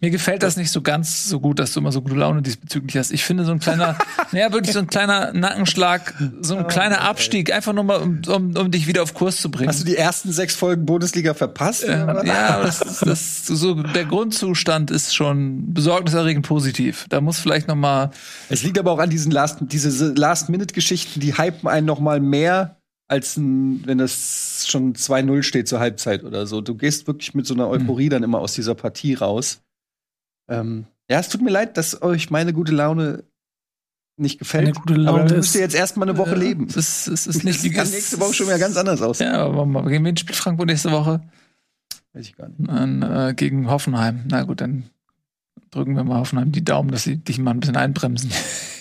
Mir 0.00 0.10
gefällt 0.10 0.42
das 0.42 0.56
nicht 0.56 0.70
so 0.70 0.82
ganz 0.82 1.28
so 1.28 1.40
gut, 1.40 1.58
dass 1.58 1.72
du 1.72 1.80
immer 1.80 1.92
so 1.92 2.02
gute 2.02 2.14
Laune 2.14 2.42
diesbezüglich 2.42 2.96
hast. 2.96 3.12
Ich 3.12 3.24
finde 3.24 3.44
so 3.44 3.52
ein 3.52 3.58
kleiner, 3.58 3.96
naja, 4.32 4.52
wirklich 4.52 4.72
so 4.72 4.78
ein 4.78 4.86
kleiner 4.86 5.32
Nackenschlag, 5.32 6.14
so 6.40 6.56
ein 6.56 6.66
kleiner 6.66 7.02
Abstieg, 7.02 7.52
einfach 7.52 7.72
nur 7.72 7.84
mal, 7.84 8.00
um, 8.00 8.22
um, 8.26 8.56
um 8.56 8.70
dich 8.70 8.86
wieder 8.86 9.02
auf 9.02 9.14
Kurs 9.14 9.40
zu 9.40 9.50
bringen. 9.50 9.68
Hast 9.68 9.80
du 9.80 9.84
die 9.84 9.96
ersten 9.96 10.32
sechs 10.32 10.54
Folgen 10.54 10.86
Bundesliga 10.86 11.34
verpasst? 11.34 11.84
Äh, 11.84 12.06
ja, 12.26 12.62
das, 12.62 13.00
das, 13.04 13.46
so, 13.46 13.74
der 13.74 14.04
Grundzustand 14.04 14.90
ist 14.90 15.14
schon 15.14 15.72
besorgniserregend 15.72 16.46
positiv. 16.46 17.06
Da 17.08 17.20
muss 17.20 17.38
vielleicht 17.38 17.68
noch 17.68 17.76
mal 17.76 18.10
Es 18.48 18.62
liegt 18.62 18.78
aber 18.78 18.92
auch 18.92 18.98
an 18.98 19.10
diesen 19.10 19.32
Last, 19.32 19.58
diese 19.60 20.12
Last-Minute-Geschichten, 20.14 21.20
die 21.20 21.36
hypen 21.36 21.68
einen 21.68 21.86
noch 21.86 22.00
mal 22.00 22.20
mehr 22.20 22.76
als 23.12 23.36
ein, 23.36 23.86
wenn 23.86 23.98
das 23.98 24.64
schon 24.66 24.94
2-0 24.94 25.42
steht 25.42 25.68
zur 25.68 25.80
Halbzeit 25.80 26.24
oder 26.24 26.46
so. 26.46 26.60
Du 26.60 26.74
gehst 26.74 27.06
wirklich 27.06 27.34
mit 27.34 27.46
so 27.46 27.54
einer 27.54 27.68
Euphorie 27.68 28.06
mhm. 28.06 28.10
dann 28.10 28.22
immer 28.22 28.40
aus 28.40 28.54
dieser 28.54 28.74
Partie 28.74 29.14
raus. 29.14 29.60
Ähm, 30.48 30.86
ja, 31.08 31.18
es 31.20 31.28
tut 31.28 31.42
mir 31.42 31.50
leid, 31.50 31.76
dass 31.76 32.02
euch 32.02 32.30
meine 32.30 32.52
gute 32.52 32.72
Laune 32.72 33.24
nicht 34.16 34.38
gefällt. 34.38 34.68
Eine 34.68 34.72
gute 34.74 34.94
Laune 34.94 35.08
aber 35.20 35.28
dann 35.28 35.36
müsst 35.38 35.54
ihr 35.54 35.60
jetzt 35.60 35.74
erstmal 35.74 36.08
eine 36.08 36.18
Woche 36.18 36.34
äh, 36.34 36.38
leben. 36.38 36.66
Es 36.68 36.76
ist, 36.76 37.06
es 37.08 37.26
ist 37.26 37.44
nicht 37.44 37.62
wie 37.62 37.70
nächste 37.70 38.20
Woche 38.20 38.34
schon 38.34 38.46
wieder 38.46 38.58
ganz 38.58 38.76
anders 38.76 39.02
aus. 39.02 39.18
Ja, 39.18 39.44
aber 39.44 39.84
gegen 39.88 40.04
wen 40.04 40.16
spielt 40.16 40.36
Frankfurt 40.36 40.66
nächste 40.66 40.90
Woche? 40.90 41.20
Weiß 42.12 42.26
ich 42.26 42.36
gar 42.36 42.48
nicht. 42.48 42.68
Dann, 42.68 43.02
äh, 43.02 43.34
gegen 43.34 43.70
Hoffenheim. 43.70 44.24
Na 44.28 44.42
gut, 44.42 44.60
dann 44.60 44.84
drücken 45.70 45.96
wir 45.96 46.04
mal 46.04 46.18
Hoffenheim 46.18 46.52
die 46.52 46.64
Daumen, 46.64 46.90
dass 46.90 47.04
sie 47.04 47.16
dich 47.16 47.38
mal 47.38 47.52
ein 47.52 47.60
bisschen 47.60 47.76
einbremsen. 47.76 48.30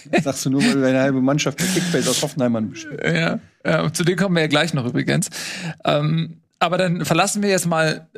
Das 0.10 0.24
sagst 0.24 0.46
du 0.46 0.50
nur, 0.50 0.64
weil 0.64 0.82
deine 0.82 1.00
halbe 1.00 1.22
Mannschaft 1.22 1.60
der 1.60 1.68
Kickbase 1.68 2.10
aus 2.10 2.24
Hoffenheimern 2.24 2.72
besteht. 2.72 3.00
Ja, 3.06 3.40
ja, 3.64 3.94
zu 3.94 4.04
denen 4.04 4.18
kommen 4.18 4.36
wir 4.36 4.42
ja 4.42 4.48
gleich 4.48 4.74
noch 4.74 4.86
übrigens. 4.86 5.30
Ähm, 5.86 6.42
aber 6.58 6.80
dann 6.80 7.06
verlassen 7.06 7.44
wir 7.44 7.50
jetzt 7.52 7.68
mal 7.68 8.10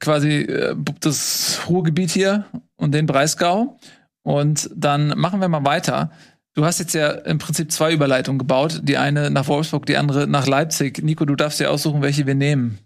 quasi 0.00 0.40
äh, 0.40 0.74
das 1.00 1.60
Ruhrgebiet 1.68 2.10
hier 2.10 2.46
und 2.76 2.92
den 2.92 3.06
Breisgau. 3.06 3.78
Und 4.22 4.70
dann 4.74 5.08
machen 5.18 5.40
wir 5.40 5.48
mal 5.48 5.64
weiter. 5.64 6.10
Du 6.54 6.64
hast 6.64 6.80
jetzt 6.80 6.94
ja 6.94 7.10
im 7.10 7.38
Prinzip 7.38 7.70
zwei 7.70 7.92
Überleitungen 7.92 8.38
gebaut. 8.38 8.80
Die 8.82 8.96
eine 8.96 9.30
nach 9.30 9.46
Wolfsburg, 9.46 9.86
die 9.86 9.96
andere 9.96 10.26
nach 10.26 10.46
Leipzig. 10.46 11.02
Nico, 11.02 11.24
du 11.24 11.36
darfst 11.36 11.60
dir 11.60 11.70
aussuchen, 11.70 12.02
welche 12.02 12.26
wir 12.26 12.34
nehmen. 12.34 12.78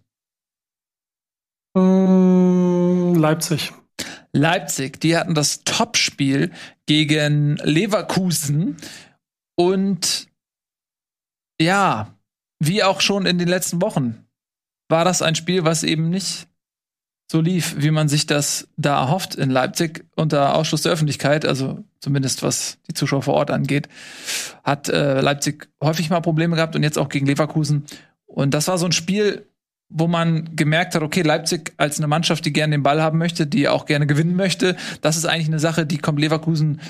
Mm, 1.74 3.14
Leipzig. 3.14 3.72
Leipzig, 4.32 5.00
die 5.00 5.16
hatten 5.16 5.34
das 5.34 5.62
Topspiel 5.64 6.50
gegen 6.86 7.56
Leverkusen 7.58 8.76
und 9.56 10.26
ja, 11.60 12.18
wie 12.58 12.82
auch 12.82 13.00
schon 13.00 13.26
in 13.26 13.38
den 13.38 13.46
letzten 13.46 13.80
Wochen 13.80 14.26
war 14.88 15.04
das 15.04 15.22
ein 15.22 15.36
Spiel, 15.36 15.64
was 15.64 15.84
eben 15.84 16.10
nicht 16.10 16.48
so 17.30 17.40
lief, 17.40 17.76
wie 17.78 17.90
man 17.90 18.08
sich 18.08 18.26
das 18.26 18.68
da 18.76 19.00
erhofft 19.00 19.34
in 19.34 19.50
Leipzig 19.50 20.04
unter 20.14 20.54
Ausschluss 20.54 20.82
der 20.82 20.92
Öffentlichkeit, 20.92 21.46
also 21.46 21.82
zumindest 22.00 22.42
was 22.42 22.78
die 22.88 22.94
Zuschauer 22.94 23.22
vor 23.22 23.34
Ort 23.34 23.50
angeht, 23.50 23.88
hat 24.62 24.88
äh, 24.88 25.20
Leipzig 25.20 25.68
häufig 25.82 26.10
mal 26.10 26.20
Probleme 26.20 26.56
gehabt 26.56 26.76
und 26.76 26.82
jetzt 26.82 26.98
auch 26.98 27.08
gegen 27.08 27.26
Leverkusen. 27.26 27.84
Und 28.26 28.52
das 28.52 28.68
war 28.68 28.78
so 28.78 28.86
ein 28.86 28.92
Spiel, 28.92 29.46
wo 29.88 30.06
man 30.06 30.56
gemerkt 30.56 30.94
hat, 30.94 31.02
okay, 31.02 31.22
Leipzig 31.22 31.72
als 31.76 31.98
eine 31.98 32.08
Mannschaft, 32.08 32.44
die 32.44 32.52
gerne 32.52 32.72
den 32.72 32.82
Ball 32.82 33.00
haben 33.00 33.18
möchte, 33.18 33.46
die 33.46 33.68
auch 33.68 33.86
gerne 33.86 34.06
gewinnen 34.06 34.36
möchte, 34.36 34.76
das 35.00 35.16
ist 35.16 35.24
eigentlich 35.24 35.48
eine 35.48 35.58
Sache, 35.58 35.86
die 35.86 35.98
kommt 35.98 36.20
Leverkusen 36.20 36.80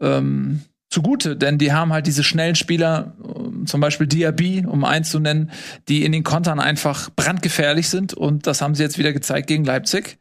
ähm, 0.00 0.62
zugute, 0.90 1.36
denn 1.36 1.58
die 1.58 1.72
haben 1.72 1.92
halt 1.92 2.06
diese 2.06 2.24
schnellen 2.24 2.54
Spieler, 2.54 3.14
ähm, 3.22 3.66
zum 3.66 3.80
Beispiel 3.80 4.06
Diaby, 4.06 4.64
um 4.66 4.84
eins 4.84 5.10
zu 5.10 5.20
nennen, 5.20 5.50
die 5.88 6.04
in 6.04 6.12
den 6.12 6.24
Kontern 6.24 6.60
einfach 6.60 7.10
brandgefährlich 7.14 7.88
sind 7.88 8.14
und 8.14 8.46
das 8.46 8.62
haben 8.62 8.74
sie 8.74 8.82
jetzt 8.82 8.98
wieder 8.98 9.12
gezeigt 9.12 9.48
gegen 9.48 9.64
Leipzig 9.64 10.18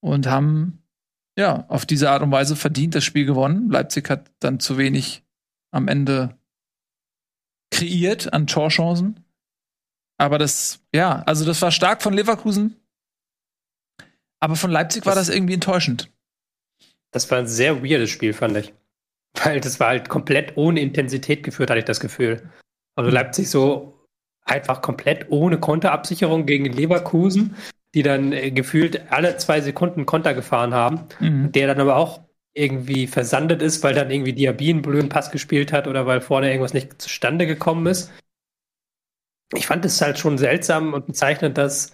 und 0.00 0.26
haben 0.26 0.82
ja 1.38 1.66
auf 1.68 1.86
diese 1.86 2.10
Art 2.10 2.22
und 2.22 2.32
Weise 2.32 2.56
verdient 2.56 2.94
das 2.94 3.04
Spiel 3.04 3.26
gewonnen. 3.26 3.70
Leipzig 3.70 4.08
hat 4.08 4.30
dann 4.40 4.60
zu 4.60 4.78
wenig 4.78 5.22
am 5.70 5.88
Ende 5.88 6.36
kreiert 7.70 8.32
an 8.32 8.46
Torchancen 8.46 9.24
aber 10.20 10.36
das, 10.36 10.80
ja, 10.94 11.22
also 11.22 11.46
das 11.46 11.62
war 11.62 11.70
stark 11.70 12.02
von 12.02 12.12
Leverkusen. 12.12 12.76
Aber 14.38 14.54
von 14.54 14.70
Leipzig 14.70 15.06
war 15.06 15.14
das, 15.14 15.28
das 15.28 15.34
irgendwie 15.34 15.54
enttäuschend. 15.54 16.10
Das 17.10 17.30
war 17.30 17.38
ein 17.38 17.46
sehr 17.46 17.82
weirdes 17.82 18.10
Spiel, 18.10 18.34
fand 18.34 18.58
ich. 18.58 18.74
Weil 19.34 19.60
das 19.60 19.80
war 19.80 19.88
halt 19.88 20.08
komplett 20.08 20.56
ohne 20.56 20.80
Intensität 20.80 21.42
geführt, 21.42 21.70
hatte 21.70 21.80
ich 21.80 21.84
das 21.84 22.00
Gefühl. 22.00 22.50
Also. 22.96 23.10
Leipzig 23.10 23.48
so 23.48 24.06
einfach 24.44 24.82
komplett 24.82 25.30
ohne 25.30 25.58
Konterabsicherung 25.58 26.46
gegen 26.46 26.66
Leverkusen, 26.66 27.54
die 27.94 28.02
dann 28.02 28.32
äh, 28.32 28.50
gefühlt 28.50 29.10
alle 29.12 29.36
zwei 29.36 29.60
Sekunden 29.60 30.06
Konter 30.06 30.34
gefahren 30.34 30.74
haben, 30.74 31.02
mhm. 31.20 31.52
der 31.52 31.68
dann 31.68 31.80
aber 31.80 31.96
auch 31.96 32.20
irgendwie 32.52 33.06
versandet 33.06 33.62
ist, 33.62 33.82
weil 33.84 33.94
dann 33.94 34.10
irgendwie 34.10 34.32
Diaby 34.32 34.70
einen 34.70 34.82
blöden 34.82 35.08
Pass 35.08 35.30
gespielt 35.30 35.72
hat 35.72 35.86
oder 35.86 36.06
weil 36.06 36.20
vorne 36.20 36.48
irgendwas 36.48 36.74
nicht 36.74 37.00
zustande 37.00 37.46
gekommen 37.46 37.86
ist 37.86 38.10
ich 39.54 39.66
fand 39.66 39.84
es 39.84 40.00
halt 40.00 40.18
schon 40.18 40.38
seltsam 40.38 40.94
und 40.94 41.06
bezeichnend, 41.06 41.58
dass 41.58 41.92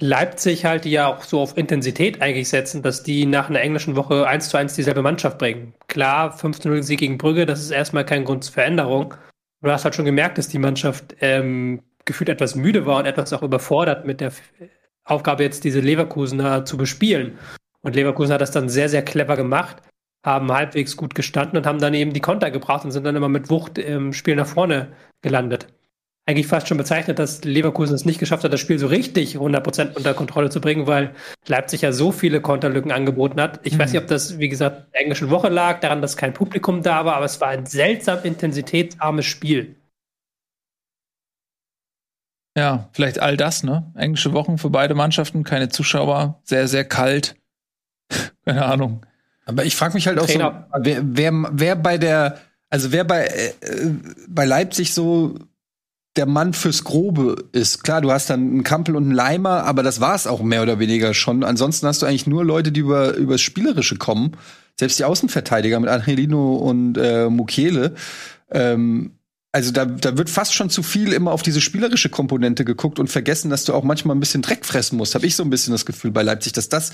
Leipzig 0.00 0.64
halt, 0.64 0.84
die 0.84 0.92
ja 0.92 1.08
auch 1.08 1.22
so 1.22 1.40
auf 1.40 1.56
Intensität 1.56 2.22
eigentlich 2.22 2.48
setzen, 2.48 2.82
dass 2.82 3.02
die 3.02 3.26
nach 3.26 3.50
einer 3.50 3.60
englischen 3.60 3.96
Woche 3.96 4.26
1 4.26 4.48
zu 4.48 4.56
1 4.56 4.74
dieselbe 4.74 5.02
Mannschaft 5.02 5.38
bringen. 5.38 5.74
Klar, 5.88 6.36
15-0 6.36 6.82
Sieg 6.82 7.00
gegen 7.00 7.18
Brügge, 7.18 7.46
das 7.46 7.60
ist 7.60 7.70
erstmal 7.70 8.04
kein 8.04 8.24
Grund 8.24 8.44
zur 8.44 8.54
Veränderung. 8.54 9.14
Du 9.60 9.70
hast 9.70 9.84
halt 9.84 9.96
schon 9.96 10.04
gemerkt, 10.04 10.38
dass 10.38 10.48
die 10.48 10.58
Mannschaft 10.58 11.16
ähm, 11.20 11.82
gefühlt 12.04 12.28
etwas 12.28 12.54
müde 12.54 12.86
war 12.86 12.98
und 12.98 13.06
etwas 13.06 13.32
auch 13.32 13.42
überfordert 13.42 14.06
mit 14.06 14.20
der 14.20 14.32
Aufgabe, 15.04 15.42
jetzt 15.42 15.64
diese 15.64 15.80
Leverkusener 15.80 16.64
zu 16.64 16.76
bespielen. 16.76 17.38
Und 17.80 17.96
Leverkusen 17.96 18.32
hat 18.32 18.40
das 18.40 18.52
dann 18.52 18.68
sehr, 18.68 18.88
sehr 18.88 19.02
clever 19.02 19.36
gemacht, 19.36 19.82
haben 20.24 20.52
halbwegs 20.52 20.96
gut 20.96 21.14
gestanden 21.14 21.58
und 21.58 21.66
haben 21.66 21.80
dann 21.80 21.94
eben 21.94 22.12
die 22.12 22.20
Konter 22.20 22.50
gebracht 22.50 22.84
und 22.84 22.92
sind 22.92 23.04
dann 23.04 23.16
immer 23.16 23.28
mit 23.28 23.50
Wucht 23.50 23.78
im 23.78 24.12
Spiel 24.12 24.36
nach 24.36 24.46
vorne 24.46 24.92
gelandet 25.22 25.68
eigentlich 26.28 26.46
fast 26.46 26.68
schon 26.68 26.76
bezeichnet, 26.76 27.18
dass 27.18 27.42
Leverkusen 27.42 27.94
es 27.94 28.04
nicht 28.04 28.20
geschafft 28.20 28.44
hat, 28.44 28.52
das 28.52 28.60
Spiel 28.60 28.78
so 28.78 28.86
richtig 28.86 29.36
100% 29.36 29.94
unter 29.96 30.12
Kontrolle 30.12 30.50
zu 30.50 30.60
bringen, 30.60 30.86
weil 30.86 31.14
Leipzig 31.46 31.80
ja 31.80 31.90
so 31.90 32.12
viele 32.12 32.42
Konterlücken 32.42 32.92
angeboten 32.92 33.40
hat. 33.40 33.60
Ich 33.62 33.72
mhm. 33.72 33.78
weiß 33.78 33.92
nicht, 33.92 34.02
ob 34.02 34.08
das, 34.08 34.38
wie 34.38 34.50
gesagt, 34.50 34.92
der 34.92 35.00
englischen 35.00 35.30
Woche 35.30 35.48
lag, 35.48 35.80
daran, 35.80 36.02
dass 36.02 36.18
kein 36.18 36.34
Publikum 36.34 36.82
da 36.82 37.06
war, 37.06 37.16
aber 37.16 37.24
es 37.24 37.40
war 37.40 37.48
ein 37.48 37.64
seltsam 37.64 38.18
intensitätsarmes 38.24 39.24
Spiel. 39.24 39.76
Ja, 42.58 42.90
vielleicht 42.92 43.20
all 43.20 43.38
das, 43.38 43.62
ne? 43.62 43.90
Englische 43.94 44.34
Wochen 44.34 44.58
für 44.58 44.68
beide 44.68 44.94
Mannschaften, 44.94 45.44
keine 45.44 45.70
Zuschauer, 45.70 46.42
sehr, 46.44 46.68
sehr 46.68 46.84
kalt. 46.84 47.36
keine 48.44 48.66
Ahnung. 48.66 49.06
Aber 49.46 49.64
ich 49.64 49.74
frage 49.74 49.94
mich 49.94 50.06
halt 50.06 50.18
auch 50.18 50.26
Trainer. 50.26 50.68
so, 50.74 50.84
wer, 50.84 51.00
wer, 51.04 51.32
wer 51.52 51.76
bei 51.76 51.96
der, 51.96 52.38
also 52.68 52.92
wer 52.92 53.04
bei, 53.04 53.24
äh, 53.24 53.52
bei 54.28 54.44
Leipzig 54.44 54.92
so 54.92 55.38
der 56.18 56.26
Mann 56.26 56.52
fürs 56.52 56.82
Grobe 56.84 57.44
ist. 57.52 57.84
Klar, 57.84 58.00
du 58.00 58.10
hast 58.10 58.28
dann 58.28 58.40
einen 58.40 58.64
Kampel 58.64 58.96
und 58.96 59.04
einen 59.04 59.12
Leimer, 59.12 59.64
aber 59.64 59.84
das 59.84 60.00
war's 60.00 60.26
auch 60.26 60.42
mehr 60.42 60.62
oder 60.62 60.80
weniger 60.80 61.14
schon. 61.14 61.44
Ansonsten 61.44 61.86
hast 61.86 62.02
du 62.02 62.06
eigentlich 62.06 62.26
nur 62.26 62.44
Leute, 62.44 62.72
die 62.72 62.80
über 62.80 63.14
übers 63.14 63.40
Spielerische 63.40 63.96
kommen. 63.96 64.32
Selbst 64.78 64.98
die 64.98 65.04
Außenverteidiger 65.04 65.78
mit 65.78 65.88
Angelino 65.88 66.56
und 66.56 66.98
äh, 66.98 67.30
Mukiele. 67.30 67.94
Ähm, 68.50 69.12
also 69.52 69.70
da, 69.72 69.84
da 69.86 70.18
wird 70.18 70.28
fast 70.28 70.54
schon 70.54 70.70
zu 70.70 70.82
viel 70.82 71.12
immer 71.12 71.30
auf 71.32 71.42
diese 71.42 71.60
spielerische 71.60 72.10
Komponente 72.10 72.64
geguckt 72.64 72.98
und 72.98 73.08
vergessen, 73.08 73.48
dass 73.48 73.64
du 73.64 73.72
auch 73.72 73.84
manchmal 73.84 74.16
ein 74.16 74.20
bisschen 74.20 74.42
Dreck 74.42 74.66
fressen 74.66 74.96
musst. 74.96 75.14
Habe 75.14 75.24
ich 75.24 75.36
so 75.36 75.44
ein 75.44 75.50
bisschen 75.50 75.72
das 75.72 75.86
Gefühl 75.86 76.10
bei 76.10 76.22
Leipzig, 76.22 76.52
dass 76.52 76.68
das 76.68 76.92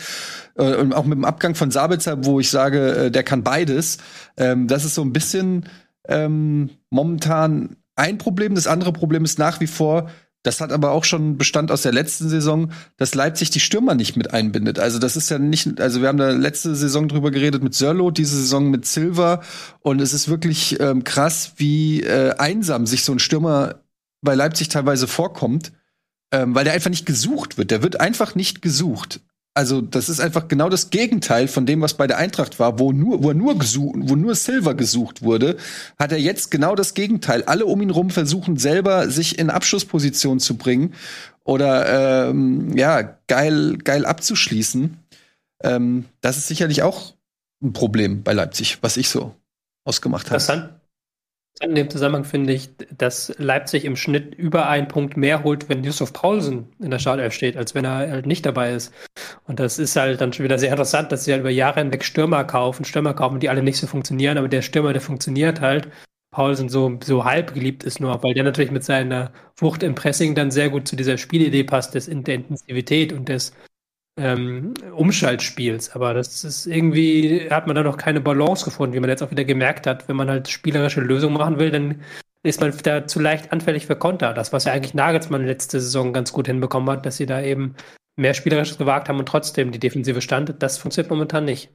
äh, 0.57 0.77
und 0.77 0.93
auch 0.93 1.05
mit 1.05 1.17
dem 1.17 1.25
Abgang 1.25 1.55
von 1.55 1.71
Sabitzer, 1.71 2.25
wo 2.27 2.41
ich 2.41 2.51
sage, 2.51 3.07
äh, 3.07 3.11
der 3.11 3.23
kann 3.23 3.43
beides, 3.43 3.99
ähm, 4.37 4.69
das 4.69 4.85
ist 4.85 4.95
so 4.95 5.03
ein 5.03 5.15
bisschen 5.15 5.65
ähm, 6.09 6.71
momentan 6.91 7.77
ein 7.97 8.19
Problem. 8.19 8.55
Das 8.55 8.67
andere 8.67 8.93
Problem 8.93 9.25
ist 9.25 9.39
nach 9.39 9.61
wie 9.61 9.67
vor, 9.67 10.11
das 10.45 10.61
hat 10.61 10.73
aber 10.73 10.91
auch 10.91 11.05
schon 11.05 11.39
Bestand 11.39 11.73
aus 11.73 11.83
der 11.83 11.93
letzten 11.93 12.29
Saison, 12.29 12.71
dass 12.99 13.15
Leipzig 13.15 13.51
die 13.51 13.61
Stürmer 13.61 13.95
nicht 13.95 14.17
mit 14.17 14.35
einbindet. 14.35 14.79
Also 14.79 14.99
das 14.99 15.17
ist 15.17 15.31
ja 15.31 15.39
nicht, 15.39 15.81
also 15.81 16.03
wir 16.03 16.09
haben 16.09 16.19
da 16.19 16.31
letzte 16.31 16.75
Saison 16.75 17.09
drüber 17.09 17.31
geredet 17.31 17.63
mit 17.63 17.75
Sörlo, 17.75 18.11
diese 18.11 18.37
Saison 18.37 18.71
mit 18.71 18.85
Silva 18.85 19.43
und 19.81 20.03
es 20.03 20.13
ist 20.13 20.29
wirklich 20.29 20.79
ähm, 20.81 21.03
krass, 21.03 21.55
wie 21.57 22.03
äh, 22.03 22.35
einsam 22.37 22.87
sich 22.87 23.05
so 23.05 23.13
ein 23.13 23.19
Stürmer 23.19 23.77
bei 24.21 24.35
Leipzig 24.35 24.69
teilweise 24.69 25.09
vorkommt, 25.09 25.73
ähm, 26.31 26.55
weil 26.55 26.65
der 26.65 26.75
einfach 26.75 26.91
nicht 26.91 27.07
gesucht 27.07 27.57
wird. 27.57 27.71
Der 27.71 27.83
wird 27.83 27.99
einfach 27.99 28.35
nicht 28.35 28.61
gesucht. 28.61 29.21
Also, 29.57 29.81
das 29.81 30.09
ist 30.09 30.19
einfach 30.19 30.49
genau 30.49 30.69
das 30.69 30.91
Gegenteil 30.91 31.47
von 31.47 31.65
dem, 31.65 31.81
was 31.81 31.95
bei 31.95 32.09
der 32.09 32.19
Eintracht 32.19 32.59
war, 32.59 32.81
wo 32.81 32.91
nur, 32.93 33.23
wo 33.23 33.33
nur 33.33 33.57
gesucht, 33.57 33.95
wo 34.01 34.17
nur 34.17 34.35
Silver 34.35 34.75
gesucht 34.75 35.23
wurde, 35.23 35.57
hat 35.97 36.11
er 36.11 36.19
jetzt 36.19 36.51
genau 36.51 36.75
das 36.75 36.95
Gegenteil. 36.95 37.45
Alle 37.45 37.65
um 37.67 37.81
ihn 37.81 37.91
rum 37.91 38.11
versuchen 38.11 38.57
selber, 38.57 39.09
sich 39.09 39.39
in 39.39 39.51
Abschlussposition 39.51 40.41
zu 40.41 40.57
bringen 40.57 40.95
oder 41.45 42.31
ähm, 42.31 42.77
ja, 42.77 43.03
geil, 43.29 43.79
geil 43.79 44.05
abzuschließen. 44.05 44.97
Ähm, 45.63 46.07
das 46.21 46.37
ist 46.37 46.49
sicherlich 46.49 46.83
auch 46.83 47.15
ein 47.63 47.73
Problem 47.73 48.25
bei 48.25 48.33
Leipzig, 48.33 48.79
was 48.81 48.97
ich 48.97 49.09
so 49.09 49.37
ausgemacht 49.85 50.27
habe. 50.27 50.37
Interessant, 50.37 50.71
in 51.61 51.75
dem 51.75 51.89
Zusammenhang 51.89 52.25
finde 52.25 52.53
ich, 52.53 52.71
dass 52.97 53.33
Leipzig 53.39 53.85
im 53.85 53.97
Schnitt 53.97 54.35
über 54.35 54.69
einen 54.69 54.89
Punkt 54.89 55.17
mehr 55.17 55.45
holt, 55.45 55.69
wenn 55.69 55.85
Yusuf 55.85 56.13
Paulsen 56.13 56.69
in 56.81 56.91
der 56.91 56.99
Startelf 56.99 57.33
steht, 57.33 57.57
als 57.57 57.75
wenn 57.75 57.85
er 57.85 58.11
halt 58.11 58.27
nicht 58.27 58.45
dabei 58.45 58.73
ist. 58.73 58.93
Und 59.47 59.61
das 59.61 59.79
ist 59.79 59.95
halt 59.95 60.21
dann 60.21 60.33
schon 60.33 60.45
wieder 60.45 60.59
sehr 60.59 60.71
interessant, 60.71 61.13
dass 61.13 61.25
sie 61.25 61.33
halt 61.33 61.43
über 61.43 61.51
Jahre 61.51 61.81
hinweg 61.81 62.05
Stürmer 62.05 62.45
kaufen, 62.45 62.85
Stürmer 62.85 63.15
kaufen, 63.15 63.39
die 63.39 63.49
alle 63.49 63.63
nicht 63.63 63.79
so 63.79 63.87
funktionieren, 63.87 64.37
aber 64.37 64.49
der 64.49 64.63
Stürmer, 64.63 64.93
der 64.93 65.03
funktioniert 65.03 65.61
halt. 65.61 65.89
Paulsen 66.33 66.69
so, 66.69 66.99
so 67.05 67.25
halb 67.25 67.55
geliebt 67.55 67.85
ist 67.85 68.01
nur, 68.01 68.21
weil 68.25 68.35
der 68.35 68.43
natürlich 68.43 68.73
mit 68.73 68.83
seiner 68.83 69.31
Wucht 69.57 69.85
im 69.85 69.95
Pressing 69.95 70.35
dann 70.35 70.51
sehr 70.51 70.69
gut 70.69 70.89
zu 70.89 70.97
dieser 70.97 71.17
Spielidee 71.17 71.63
passt, 71.63 71.95
des, 71.95 72.07
der 72.07 72.35
Intensivität 72.35 73.13
und 73.13 73.29
des 73.29 73.53
ähm, 74.17 74.75
Umschaltspiels. 74.93 75.95
Aber 75.95 76.15
das 76.15 76.45
ist 76.45 76.67
irgendwie, 76.67 77.49
hat 77.51 77.67
man 77.67 77.77
da 77.77 77.83
noch 77.83 77.97
keine 77.97 78.21
Balance 78.21 78.65
gefunden, 78.65 78.95
wie 78.95 79.01
man 79.01 79.11
jetzt 79.11 79.23
auch 79.23 79.31
wieder 79.31 79.45
gemerkt 79.45 79.87
hat. 79.87 80.09
Wenn 80.09 80.17
man 80.17 80.29
halt 80.29 80.49
spielerische 80.49 81.01
Lösungen 81.01 81.37
machen 81.37 81.59
will, 81.59 81.71
dann 81.71 82.03
ist 82.43 82.61
man 82.61 82.77
da 82.83 83.07
zu 83.07 83.21
leicht 83.21 83.53
anfällig 83.53 83.87
für 83.87 83.97
Konter. 83.97 84.35
Das, 84.35 84.53
was 84.53 84.65
ja 84.65 84.73
eigentlich 84.73 84.95
Nagelsmann 84.95 85.47
letzte 85.47 85.81
Saison 85.81 86.13
ganz 86.13 86.33
gut 86.33 86.47
hinbekommen 86.47 86.91
hat, 86.91 87.07
dass 87.07 87.17
sie 87.17 87.27
da 87.27 87.43
eben 87.43 87.75
mehr 88.17 88.35
Spielerisches 88.35 88.79
gewagt 88.79 89.09
haben 89.09 89.19
und 89.19 89.27
trotzdem 89.27 89.73
die 89.73 89.79
Defensive 89.81 90.21
stand, 90.21 90.63
das 90.63 90.79
funktioniert 90.79 91.11
momentan 91.11 91.45
nicht. 91.45 91.73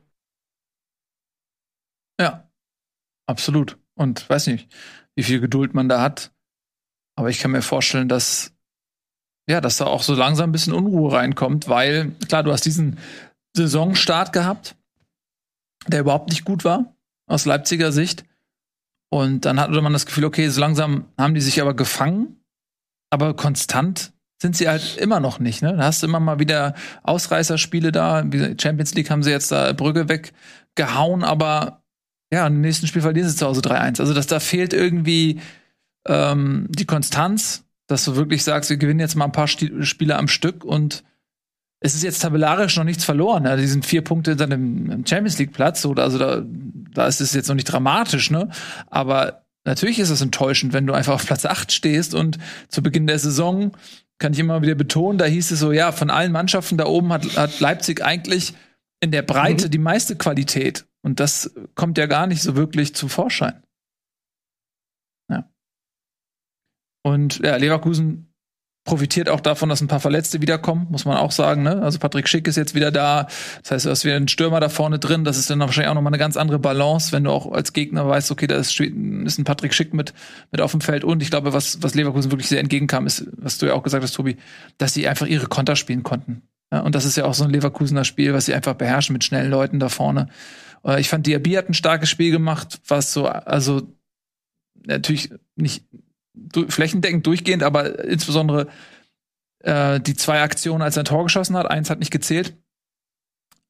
Ja, 2.19 2.49
absolut. 3.27 3.77
Und 3.95 4.29
weiß 4.29 4.47
nicht, 4.47 4.71
wie 5.15 5.23
viel 5.23 5.41
Geduld 5.41 5.73
man 5.73 5.89
da 5.89 6.01
hat. 6.01 6.31
Aber 7.17 7.29
ich 7.29 7.39
kann 7.39 7.51
mir 7.51 7.61
vorstellen, 7.61 8.07
dass 8.07 8.55
ja, 9.49 9.61
dass 9.61 9.77
da 9.77 9.85
auch 9.85 10.03
so 10.03 10.13
langsam 10.13 10.49
ein 10.49 10.51
bisschen 10.51 10.73
Unruhe 10.73 11.11
reinkommt, 11.11 11.67
weil 11.67 12.11
klar, 12.27 12.43
du 12.43 12.51
hast 12.51 12.65
diesen 12.65 12.99
Saisonstart 13.57 14.31
gehabt, 14.31 14.75
der 15.87 16.01
überhaupt 16.01 16.29
nicht 16.29 16.45
gut 16.45 16.63
war 16.63 16.95
aus 17.25 17.45
Leipziger 17.45 17.91
Sicht. 17.91 18.25
Und 19.11 19.45
dann 19.45 19.59
hatte 19.59 19.81
man 19.81 19.91
das 19.91 20.05
Gefühl, 20.05 20.25
okay, 20.25 20.47
so 20.49 20.61
langsam 20.61 21.05
haben 21.17 21.33
die 21.33 21.41
sich 21.41 21.59
aber 21.61 21.73
gefangen, 21.73 22.43
aber 23.09 23.35
konstant 23.35 24.13
sind 24.39 24.55
sie 24.55 24.69
halt 24.69 24.97
immer 24.97 25.19
noch 25.19 25.39
nicht. 25.39 25.63
Ne? 25.63 25.75
Da 25.75 25.85
hast 25.85 26.03
du 26.03 26.07
immer 26.07 26.19
mal 26.19 26.37
wieder 26.37 26.75
Ausreißerspiele 27.01 27.91
da. 27.91 28.23
Champions 28.61 28.93
League 28.93 29.09
haben 29.09 29.23
sie 29.23 29.31
jetzt 29.31 29.51
da 29.51 29.73
Brügge 29.73 30.07
weggehauen, 30.09 31.23
aber 31.23 31.83
ja, 32.31 32.45
im 32.45 32.61
nächsten 32.61 32.85
Spiel 32.85 33.01
verlieren 33.01 33.27
sie 33.27 33.35
zu 33.35 33.47
Hause 33.47 33.61
3-1. 33.61 33.99
Also 33.99 34.13
dass 34.13 34.27
da 34.27 34.39
fehlt 34.39 34.73
irgendwie 34.73 35.41
ähm, 36.07 36.67
die 36.69 36.85
Konstanz, 36.85 37.65
dass 37.89 38.05
du 38.05 38.15
wirklich 38.15 38.43
sagst, 38.43 38.69
wir 38.69 38.77
gewinnen 38.77 38.99
jetzt 38.99 39.15
mal 39.15 39.25
ein 39.25 39.31
paar 39.31 39.47
Spiele 39.47 40.15
am 40.15 40.27
Stück 40.27 40.63
und 40.63 41.03
es 41.81 41.95
ist 41.95 42.03
jetzt 42.03 42.21
tabellarisch 42.21 42.75
noch 42.77 42.83
nichts 42.83 43.05
verloren. 43.05 43.45
Ja, 43.45 43.55
die 43.55 43.67
sind 43.67 43.85
vier 43.85 44.03
Punkte 44.03 44.35
dann 44.35 44.51
im, 44.51 45.05
Champions 45.07 45.39
League 45.39 45.53
Platz. 45.53 45.85
Oder 45.85 46.03
also 46.03 46.17
da, 46.17 46.43
da 46.45 47.07
ist 47.07 47.21
es 47.21 47.33
jetzt 47.33 47.47
noch 47.47 47.55
nicht 47.55 47.71
dramatisch, 47.71 48.31
ne? 48.31 48.49
Aber 48.87 49.45
natürlich 49.63 49.99
ist 49.99 50.09
es 50.09 50.21
enttäuschend, 50.21 50.73
wenn 50.73 50.85
du 50.85 50.93
einfach 50.93 51.13
auf 51.13 51.25
Platz 51.25 51.45
8 51.45 51.71
stehst 51.71 52.13
und 52.13 52.37
zu 52.67 52.83
Beginn 52.83 53.07
der 53.07 53.17
Saison 53.17 53.71
kann 54.19 54.33
ich 54.33 54.39
immer 54.39 54.61
wieder 54.61 54.75
betonen, 54.75 55.17
da 55.17 55.25
hieß 55.25 55.51
es 55.51 55.59
so, 55.59 55.71
ja, 55.71 55.93
von 55.93 56.09
allen 56.09 56.33
Mannschaften 56.33 56.77
da 56.77 56.85
oben 56.85 57.13
hat, 57.13 57.37
hat 57.37 57.59
Leipzig 57.61 58.03
eigentlich 58.03 58.53
in 58.99 59.11
der 59.11 59.21
Breite 59.21 59.67
mhm. 59.67 59.71
die 59.71 59.77
meiste 59.77 60.17
Qualität. 60.17 60.85
Und 61.01 61.21
das 61.21 61.55
kommt 61.75 61.97
ja 61.97 62.05
gar 62.05 62.27
nicht 62.27 62.41
so 62.41 62.57
wirklich 62.57 62.93
zum 62.93 63.07
Vorschein. 63.07 63.63
Ja. 65.29 65.49
Und 67.01 67.39
ja, 67.43 67.55
Leverkusen 67.55 68.29
profitiert 68.85 69.29
auch 69.29 69.39
davon, 69.39 69.69
dass 69.69 69.81
ein 69.81 69.87
paar 69.87 69.99
Verletzte 69.99 70.41
wiederkommen, 70.41 70.87
muss 70.89 71.05
man 71.05 71.17
auch 71.17 71.31
sagen. 71.31 71.63
Ne? 71.63 71.81
Also 71.81 71.99
Patrick 71.99 72.27
Schick 72.27 72.47
ist 72.47 72.55
jetzt 72.55 72.73
wieder 72.73 72.91
da. 72.91 73.27
Das 73.61 73.71
heißt, 73.71 73.85
du 73.85 73.89
hast 73.91 74.03
wieder 74.03 74.15
einen 74.15 74.27
Stürmer 74.27 74.59
da 74.59 74.69
vorne 74.69 74.97
drin. 74.97 75.23
Das 75.23 75.37
ist 75.37 75.49
dann 75.49 75.59
wahrscheinlich 75.59 75.89
auch 75.89 75.95
nochmal 75.95 76.11
eine 76.11 76.17
ganz 76.17 76.37
andere 76.37 76.59
Balance, 76.59 77.11
wenn 77.11 77.25
du 77.25 77.31
auch 77.31 77.51
als 77.51 77.73
Gegner 77.73 78.07
weißt, 78.07 78.31
okay, 78.31 78.47
da 78.47 78.55
ist, 78.55 78.79
ein 78.79 79.43
Patrick 79.45 79.73
Schick 79.73 79.93
mit, 79.93 80.13
mit 80.51 80.61
auf 80.61 80.71
dem 80.71 80.81
Feld. 80.81 81.03
Und 81.03 81.21
ich 81.21 81.29
glaube, 81.29 81.53
was, 81.53 81.83
was 81.83 81.93
Leverkusen 81.93 82.31
wirklich 82.31 82.49
sehr 82.49 82.59
entgegenkam, 82.59 83.05
ist, 83.05 83.27
was 83.37 83.59
du 83.59 83.67
ja 83.67 83.73
auch 83.73 83.83
gesagt 83.83 84.03
hast, 84.03 84.13
Tobi, 84.13 84.37
dass 84.77 84.93
sie 84.93 85.07
einfach 85.07 85.27
ihre 85.27 85.47
Konter 85.47 85.75
spielen 85.75 86.03
konnten. 86.03 86.41
Ja, 86.71 86.79
und 86.81 86.95
das 86.95 87.05
ist 87.05 87.15
ja 87.15 87.25
auch 87.25 87.33
so 87.33 87.43
ein 87.43 87.51
Leverkusener 87.51 88.05
Spiel, 88.05 88.33
was 88.33 88.45
sie 88.45 88.53
einfach 88.53 88.75
beherrschen 88.75 89.13
mit 89.13 89.23
schnellen 89.23 89.51
Leuten 89.51 89.79
da 89.79 89.89
vorne. 89.89 90.29
Äh, 90.83 90.99
ich 90.99 91.09
fand, 91.09 91.27
Diaby 91.27 91.53
hat 91.53 91.69
ein 91.69 91.73
starkes 91.73 92.09
Spiel 92.09 92.31
gemacht, 92.31 92.79
was 92.87 93.13
so, 93.13 93.27
also 93.27 93.93
natürlich 94.85 95.31
nicht 95.55 95.83
flächendeckend 96.69 97.25
durchgehend, 97.25 97.63
aber 97.63 98.03
insbesondere 98.03 98.67
äh, 99.59 99.99
die 99.99 100.15
zwei 100.15 100.41
Aktionen, 100.41 100.81
als 100.81 100.97
er 100.97 101.03
ein 101.03 101.05
Tor 101.05 101.23
geschossen 101.23 101.57
hat, 101.57 101.69
eins 101.69 101.89
hat 101.89 101.99
nicht 101.99 102.11
gezählt, 102.11 102.57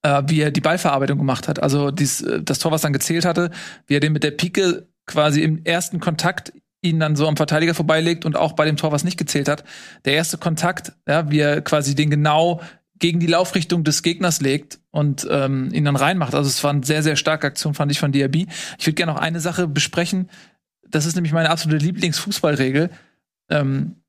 äh, 0.04 0.24
wie 0.28 0.42
er 0.42 0.52
die 0.52 0.62
Ballverarbeitung 0.62 1.18
gemacht 1.18 1.48
hat. 1.48 1.62
Also 1.62 1.92
dies, 1.92 2.22
äh, 2.22 2.42
das 2.42 2.60
Tor, 2.60 2.72
was 2.72 2.82
dann 2.82 2.94
gezählt 2.94 3.26
hatte, 3.26 3.52
wie 3.88 3.96
er 3.96 4.00
den 4.00 4.14
mit 4.14 4.24
der 4.24 4.32
Pike 4.32 4.88
quasi 5.06 5.42
im 5.42 5.64
ersten 5.66 6.00
Kontakt 6.00 6.54
ihn 6.82 7.00
dann 7.00 7.16
so 7.16 7.28
am 7.28 7.36
Verteidiger 7.36 7.74
vorbeilegt 7.74 8.26
und 8.26 8.38
auch 8.38 8.54
bei 8.54 8.66
dem 8.66 8.78
Tor, 8.78 8.92
was 8.92 9.04
nicht 9.04 9.18
gezählt 9.18 9.50
hat. 9.50 9.64
Der 10.06 10.14
erste 10.14 10.38
Kontakt, 10.38 10.94
ja, 11.08 11.30
wie 11.30 11.40
er 11.40 11.62
quasi 11.62 11.94
den 11.96 12.10
genau 12.10 12.62
gegen 13.00 13.20
die 13.20 13.28
Laufrichtung 13.28 13.84
des 13.84 14.04
Gegners 14.04 14.42
legt 14.42 14.80
und 14.92 15.28
ähm, 15.30 15.70
ihn 15.74 15.86
dann 15.86 15.96
reinmacht. 15.96 16.36
Also 16.36 16.50
es 16.50 16.64
war 16.64 16.72
eine 16.72 16.86
sehr, 16.86 17.02
sehr 17.02 17.16
starke 17.16 17.48
Aktion, 17.48 17.74
fand 17.74 17.92
ich 17.92 18.00
von 18.00 18.12
Diaby. 18.12 18.48
Ich 18.78 18.86
würde 18.86 18.96
gerne 18.96 19.14
noch 19.14 19.20
eine 19.20 19.40
Sache 19.40 19.68
besprechen, 19.68 20.30
das 20.90 21.06
ist 21.06 21.16
nämlich 21.16 21.34
meine 21.34 21.50
absolute 21.50 21.84
Lieblingsfußballregel. 21.86 22.90
Ähm, 23.50 24.04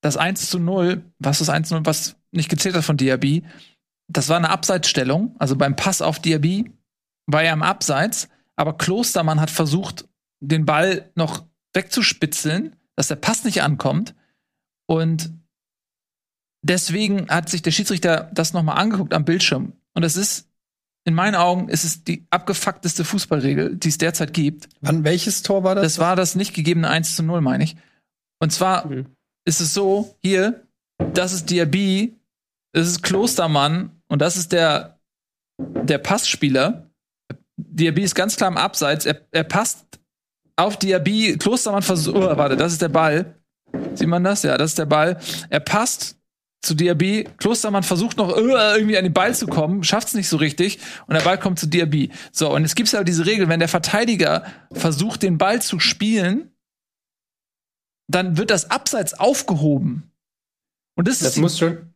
das 0.00 0.16
1 0.16 0.50
zu 0.50 0.58
0, 0.58 1.02
was 1.18 1.38
das 1.38 1.48
1 1.48 1.68
zu 1.68 1.74
0, 1.74 1.86
was 1.86 2.16
nicht 2.30 2.48
gezählt 2.48 2.74
hat 2.74 2.84
von 2.84 2.96
Diaby, 2.96 3.44
das 4.08 4.28
war 4.28 4.36
eine 4.36 4.50
Abseitsstellung. 4.50 5.34
Also 5.38 5.56
beim 5.56 5.76
Pass 5.76 6.02
auf 6.02 6.18
Diaby 6.18 6.70
war 7.26 7.42
er 7.42 7.54
im 7.54 7.62
Abseits, 7.62 8.28
aber 8.56 8.76
Klostermann 8.76 9.40
hat 9.40 9.50
versucht, 9.50 10.08
den 10.40 10.66
Ball 10.66 11.10
noch 11.14 11.46
wegzuspitzeln, 11.72 12.76
dass 12.96 13.08
der 13.08 13.16
Pass 13.16 13.44
nicht 13.44 13.62
ankommt. 13.62 14.14
Und 14.86 15.32
deswegen 16.62 17.28
hat 17.28 17.48
sich 17.48 17.62
der 17.62 17.70
Schiedsrichter 17.70 18.30
das 18.34 18.52
nochmal 18.52 18.78
angeguckt 18.78 19.14
am 19.14 19.24
Bildschirm. 19.24 19.72
Und 19.94 20.02
es 20.02 20.16
ist 20.16 20.50
in 21.04 21.14
meinen 21.14 21.34
Augen 21.34 21.68
ist 21.68 21.84
es 21.84 22.02
die 22.04 22.26
abgefuckteste 22.30 23.04
Fußballregel, 23.04 23.76
die 23.76 23.88
es 23.88 23.98
derzeit 23.98 24.32
gibt. 24.32 24.68
Wann, 24.80 25.04
welches 25.04 25.42
Tor 25.42 25.62
war 25.62 25.74
das? 25.74 25.84
Das 25.84 25.98
war 25.98 26.16
das 26.16 26.34
nicht 26.34 26.54
gegebene 26.54 26.88
1 26.88 27.16
zu 27.16 27.22
0, 27.22 27.42
meine 27.42 27.64
ich. 27.64 27.76
Und 28.40 28.50
zwar 28.50 28.86
mhm. 28.86 29.06
ist 29.44 29.60
es 29.60 29.74
so, 29.74 30.16
hier, 30.22 30.66
das 31.12 31.32
ist 31.32 31.50
Diaby, 31.50 32.16
das 32.72 32.88
ist 32.88 33.02
Klostermann 33.02 33.90
und 34.08 34.22
das 34.22 34.36
ist 34.36 34.52
der, 34.52 34.98
der 35.58 35.98
Passspieler. 35.98 36.90
Diaby 37.56 38.02
ist 38.02 38.14
ganz 38.14 38.36
klar 38.36 38.50
im 38.50 38.56
Abseits. 38.56 39.04
Er, 39.04 39.20
er 39.30 39.44
passt 39.44 40.00
auf 40.56 40.78
Diaby. 40.78 41.36
Klostermann 41.38 41.82
versucht, 41.82 42.16
oh, 42.16 42.36
warte, 42.36 42.56
das 42.56 42.72
ist 42.72 42.82
der 42.82 42.88
Ball. 42.88 43.34
Sieht 43.94 44.08
man 44.08 44.24
das? 44.24 44.42
Ja, 44.42 44.56
das 44.56 44.70
ist 44.70 44.78
der 44.78 44.86
Ball. 44.86 45.18
Er 45.50 45.60
passt 45.60 46.16
zu 46.64 46.74
Diaby. 46.74 47.28
Klostermann 47.38 47.82
versucht 47.82 48.16
noch 48.16 48.36
irgendwie 48.36 48.96
an 48.96 49.04
den 49.04 49.12
Ball 49.12 49.34
zu 49.34 49.46
kommen, 49.46 49.84
schafft 49.84 50.08
es 50.08 50.14
nicht 50.14 50.28
so 50.28 50.36
richtig 50.36 50.78
und 51.06 51.14
der 51.14 51.22
Ball 51.22 51.38
kommt 51.38 51.58
zu 51.58 51.66
Diaby. 51.66 52.10
So, 52.32 52.52
und 52.52 52.62
jetzt 52.62 52.76
gibt 52.76 52.88
es 52.88 52.92
ja 52.92 53.04
diese 53.04 53.26
Regel, 53.26 53.48
wenn 53.48 53.60
der 53.60 53.68
Verteidiger 53.68 54.44
versucht, 54.72 55.22
den 55.22 55.38
Ball 55.38 55.62
zu 55.62 55.78
spielen, 55.78 56.50
dann 58.08 58.36
wird 58.36 58.50
das 58.50 58.70
Abseits 58.70 59.14
aufgehoben. 59.14 60.10
Und 60.96 61.08
das, 61.08 61.20
das 61.20 61.36
muss 61.36 61.58
schon. 61.58 61.94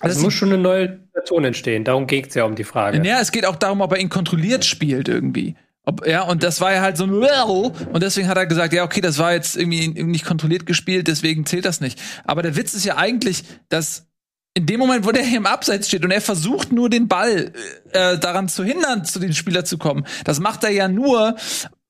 Also 0.00 0.18
es 0.18 0.22
muss 0.22 0.34
schon 0.34 0.52
eine 0.52 0.62
neue 0.62 0.98
Situation 1.06 1.44
entstehen. 1.44 1.84
Darum 1.84 2.06
geht 2.06 2.28
es 2.28 2.34
ja 2.34 2.44
um 2.44 2.54
die 2.54 2.64
Frage. 2.64 3.06
Ja, 3.06 3.20
es 3.20 3.32
geht 3.32 3.46
auch 3.46 3.56
darum, 3.56 3.80
ob 3.80 3.92
er 3.92 3.98
ihn 3.98 4.10
kontrolliert 4.10 4.64
spielt 4.64 5.08
irgendwie. 5.08 5.56
Ob, 5.88 6.04
ja, 6.04 6.22
und 6.22 6.42
das 6.42 6.60
war 6.60 6.72
ja 6.72 6.80
halt 6.80 6.96
so 6.96 7.04
ein 7.04 7.12
und 7.12 8.02
deswegen 8.02 8.26
hat 8.26 8.36
er 8.36 8.46
gesagt, 8.46 8.72
ja, 8.72 8.82
okay, 8.82 9.00
das 9.00 9.18
war 9.18 9.32
jetzt 9.32 9.56
irgendwie 9.56 10.02
nicht 10.02 10.24
kontrolliert 10.24 10.66
gespielt, 10.66 11.06
deswegen 11.06 11.46
zählt 11.46 11.64
das 11.64 11.80
nicht. 11.80 12.00
Aber 12.24 12.42
der 12.42 12.56
Witz 12.56 12.74
ist 12.74 12.84
ja 12.84 12.96
eigentlich, 12.96 13.44
dass 13.68 14.08
in 14.54 14.66
dem 14.66 14.80
Moment, 14.80 15.06
wo 15.06 15.12
der 15.12 15.22
hier 15.22 15.36
im 15.36 15.46
Abseits 15.46 15.86
steht 15.86 16.04
und 16.04 16.10
er 16.10 16.20
versucht 16.20 16.72
nur 16.72 16.90
den 16.90 17.06
Ball 17.06 17.52
äh, 17.92 18.18
daran 18.18 18.48
zu 18.48 18.64
hindern, 18.64 19.04
zu 19.04 19.20
den 19.20 19.32
Spieler 19.32 19.64
zu 19.64 19.78
kommen, 19.78 20.06
das 20.24 20.40
macht 20.40 20.64
er 20.64 20.70
ja 20.70 20.88
nur, 20.88 21.36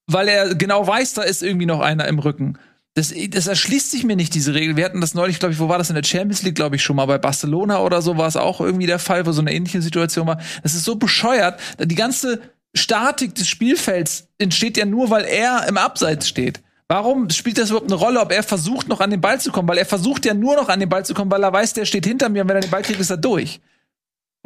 weil 0.06 0.28
er 0.28 0.55
genau 0.55 0.86
weiß, 0.86 1.14
da 1.14 1.23
ist 1.23 1.43
irgendwie 1.43 1.66
noch 1.66 1.81
einer 1.81 2.06
im 2.06 2.18
Rücken. 2.18 2.59
Das, 2.93 3.14
das 3.31 3.47
erschließt 3.47 3.90
sich 3.90 4.05
mir 4.05 4.16
nicht, 4.16 4.35
diese 4.35 4.52
Regel. 4.52 4.77
Wir 4.77 4.85
hatten 4.85 5.01
das 5.01 5.14
neulich, 5.14 5.39
glaube 5.39 5.55
ich, 5.55 5.60
wo 5.60 5.68
war 5.68 5.78
das 5.78 5.89
in 5.89 5.97
der 5.97 6.05
Champions 6.05 6.43
League, 6.43 6.55
glaube 6.55 6.77
ich, 6.77 6.82
schon 6.82 6.97
mal 6.97 7.06
bei 7.06 7.18
Barcelona 7.18 7.81
oder 7.81 8.02
so 8.02 8.18
war 8.18 8.27
es 8.27 8.36
auch 8.36 8.60
irgendwie 8.60 8.86
der 8.86 8.98
Fall, 8.98 9.24
wo 9.27 9.32
so 9.32 9.40
eine 9.40 9.52
ähnliche 9.52 9.81
Situation 9.81 10.27
war. 10.27 10.39
Das 10.62 10.74
ist 10.74 10.85
so 10.85 10.97
bescheuert. 10.97 11.60
Die 11.78 11.94
ganze 11.94 12.40
Statik 12.76 13.34
des 13.34 13.48
Spielfelds 13.48 14.28
entsteht 14.38 14.76
ja 14.76 14.84
nur, 14.84 15.10
weil 15.10 15.24
er 15.24 15.66
im 15.68 15.76
Abseits 15.76 16.28
steht. 16.28 16.62
Warum 16.88 17.30
spielt 17.30 17.58
das 17.58 17.70
überhaupt 17.70 17.90
eine 17.90 17.98
Rolle, 17.98 18.20
ob 18.20 18.32
er 18.32 18.44
versucht, 18.44 18.88
noch 18.88 19.00
an 19.00 19.10
den 19.10 19.20
Ball 19.20 19.40
zu 19.40 19.50
kommen? 19.50 19.68
Weil 19.68 19.78
er 19.78 19.86
versucht 19.86 20.24
ja 20.24 20.34
nur 20.34 20.54
noch 20.54 20.68
an 20.68 20.78
den 20.78 20.88
Ball 20.88 21.04
zu 21.04 21.14
kommen, 21.14 21.30
weil 21.30 21.42
er 21.42 21.52
weiß, 21.52 21.72
der 21.72 21.84
steht 21.84 22.06
hinter 22.06 22.28
mir 22.28 22.42
und 22.42 22.48
wenn 22.48 22.56
er 22.56 22.62
den 22.62 22.70
Ball 22.70 22.82
kriegt, 22.82 23.00
ist 23.00 23.10
er 23.10 23.16
durch. 23.16 23.60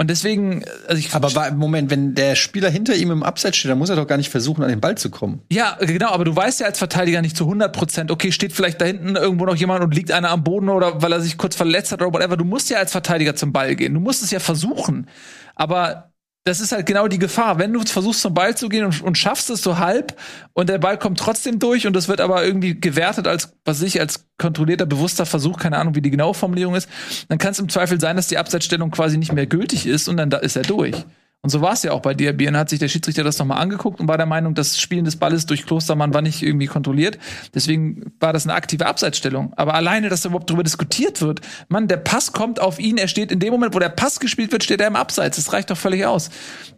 Und 0.01 0.09
deswegen, 0.09 0.65
also 0.89 0.99
ich 0.99 1.15
Aber 1.15 1.51
Moment, 1.51 1.91
wenn 1.91 2.15
der 2.15 2.35
Spieler 2.35 2.71
hinter 2.71 2.95
ihm 2.95 3.11
im 3.11 3.23
Abseits 3.23 3.59
steht, 3.59 3.71
dann 3.71 3.79
muss 3.79 3.91
er 3.91 3.97
doch 3.97 4.07
gar 4.07 4.17
nicht 4.17 4.31
versuchen, 4.31 4.63
an 4.63 4.71
den 4.71 4.81
Ball 4.81 4.97
zu 4.97 5.11
kommen. 5.11 5.43
Ja, 5.53 5.77
genau, 5.79 6.09
aber 6.13 6.25
du 6.25 6.35
weißt 6.35 6.61
ja 6.61 6.67
als 6.67 6.79
Verteidiger 6.79 7.21
nicht 7.21 7.37
zu 7.37 7.45
100 7.45 7.71
Prozent, 7.71 8.11
okay, 8.11 8.33
steht 8.33 8.55
vielleicht 8.55 8.81
da 8.81 8.87
hinten 8.87 9.15
irgendwo 9.17 9.45
noch 9.45 9.57
jemand 9.57 9.85
und 9.85 9.95
liegt 9.95 10.11
einer 10.11 10.31
am 10.31 10.43
Boden 10.43 10.71
oder 10.71 11.03
weil 11.03 11.13
er 11.13 11.21
sich 11.21 11.37
kurz 11.37 11.55
verletzt 11.55 11.93
hat 11.93 12.01
oder 12.01 12.15
whatever. 12.15 12.39
Du 12.39 12.47
musst 12.47 12.71
ja 12.71 12.79
als 12.79 12.93
Verteidiger 12.93 13.37
zum 13.37 13.53
Ball 13.53 13.77
gehen. 13.77 13.93
Du 13.93 14.01
musst 14.01 14.23
es 14.23 14.31
ja 14.31 14.41
versuchen. 14.41 15.07
Aber 15.55 16.10
das 16.45 16.61
ist 16.61 16.73
halt 16.73 16.87
genau 16.87 17.07
die 17.07 17.19
Gefahr. 17.19 17.59
Wenn 17.59 17.73
du 17.73 17.81
versuchst 17.83 18.23
zum 18.23 18.33
Ball 18.33 18.57
zu 18.57 18.69
gehen 18.69 18.85
und, 18.85 19.03
und, 19.03 19.19
schaffst 19.19 19.51
es 19.51 19.63
so 19.63 19.79
halb 19.79 20.17
und 20.55 20.69
der 20.69 20.79
Ball 20.79 20.99
kommt 20.99 21.19
trotzdem 21.19 21.59
durch 21.59 21.87
und 21.87 21.95
es 21.97 22.09
wird 22.09 22.21
aber 22.21 22.45
irgendwie 22.45 22.81
gewertet 22.81 23.27
als, 23.27 23.53
was 23.65 23.83
ich, 23.83 24.01
als 24.01 24.27
kontrollierter, 24.39 24.87
bewusster 24.87 25.27
Versuch, 25.27 25.59
keine 25.59 25.77
Ahnung, 25.77 25.95
wie 25.95 26.01
die 26.01 26.11
genaue 26.11 26.33
Formulierung 26.35 26.75
ist, 26.75 26.89
dann 27.29 27.39
kann 27.39 27.53
es 27.53 27.59
im 27.59 27.69
Zweifel 27.69 28.01
sein, 28.01 28.17
dass 28.17 28.29
die 28.29 28.39
Abseitsstellung 28.39 28.91
quasi 28.91 29.19
nicht 29.19 29.33
mehr 29.33 29.47
gültig 29.47 29.87
ist 29.87 30.09
und 30.09 30.17
dann 30.17 30.31
da 30.31 30.39
ist 30.39 30.57
er 30.57 30.63
durch. 30.63 31.05
Und 31.43 31.49
so 31.49 31.63
war 31.63 31.73
es 31.73 31.83
ja 31.83 31.93
auch 31.93 32.01
bei. 32.01 32.13
Und 32.13 32.57
hat 32.57 32.69
sich 32.69 32.79
der 32.79 32.89
Schiedsrichter 32.89 33.25
das 33.25 33.39
nochmal 33.39 33.63
angeguckt 33.63 33.99
und 33.99 34.09
war 34.09 34.19
der 34.19 34.27
Meinung, 34.27 34.55
das 34.55 34.79
Spielen 34.79 35.07
des 35.07 35.17
Balles 35.17 35.47
durch 35.47 35.65
Klostermann 35.65 36.13
war 36.13 36.21
nicht 36.21 36.43
irgendwie 36.43 36.67
kontrolliert. 36.67 37.19
Deswegen 37.55 38.13
war 38.21 38.35
das 38.35 38.45
eine 38.45 38.53
aktive 38.55 38.85
Abseitsstellung. 38.87 39.55
Aber 39.55 39.73
alleine, 39.75 40.11
dass 40.11 40.21
da 40.21 40.29
überhaupt 40.29 40.51
darüber 40.51 40.65
diskutiert 40.65 41.23
wird, 41.23 41.41
Mann, 41.69 41.89
der 41.89 41.97
Pass 41.97 42.33
kommt 42.33 42.61
auf 42.61 42.79
ihn, 42.79 42.99
er 42.99 43.09
steht 43.09 43.33
in 43.33 43.39
dem 43.41 43.53
Moment, 43.53 43.75
wo 43.75 43.79
der 43.79 43.89
Pass 43.89 44.21
gespielt 44.21 44.53
wird, 44.53 44.65
steht 44.65 44.83
er 44.83 44.89
im 44.89 44.97
Abseits. 44.97 45.37
Das 45.37 45.53
reicht 45.55 45.71
doch 45.71 45.79
völlig 45.79 46.05
aus. 46.05 46.29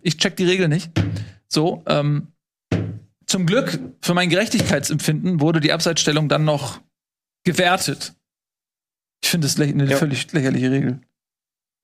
Ich 0.00 0.16
check 0.18 0.36
die 0.36 0.44
Regel 0.44 0.68
nicht. 0.68 0.90
So, 1.48 1.82
ähm, 1.86 2.28
Zum 3.26 3.46
Glück 3.46 3.78
für 4.02 4.14
mein 4.14 4.28
Gerechtigkeitsempfinden 4.28 5.40
wurde 5.40 5.60
die 5.60 5.72
Abseitsstellung 5.72 6.28
dann 6.28 6.44
noch 6.44 6.80
gewertet. 7.44 8.14
Ich 9.24 9.30
finde 9.30 9.46
das 9.48 9.58
eine 9.58 9.86
Ja. 9.86 9.96
völlig 9.96 10.30
lächerliche 10.32 10.70
Regel. 10.70 11.00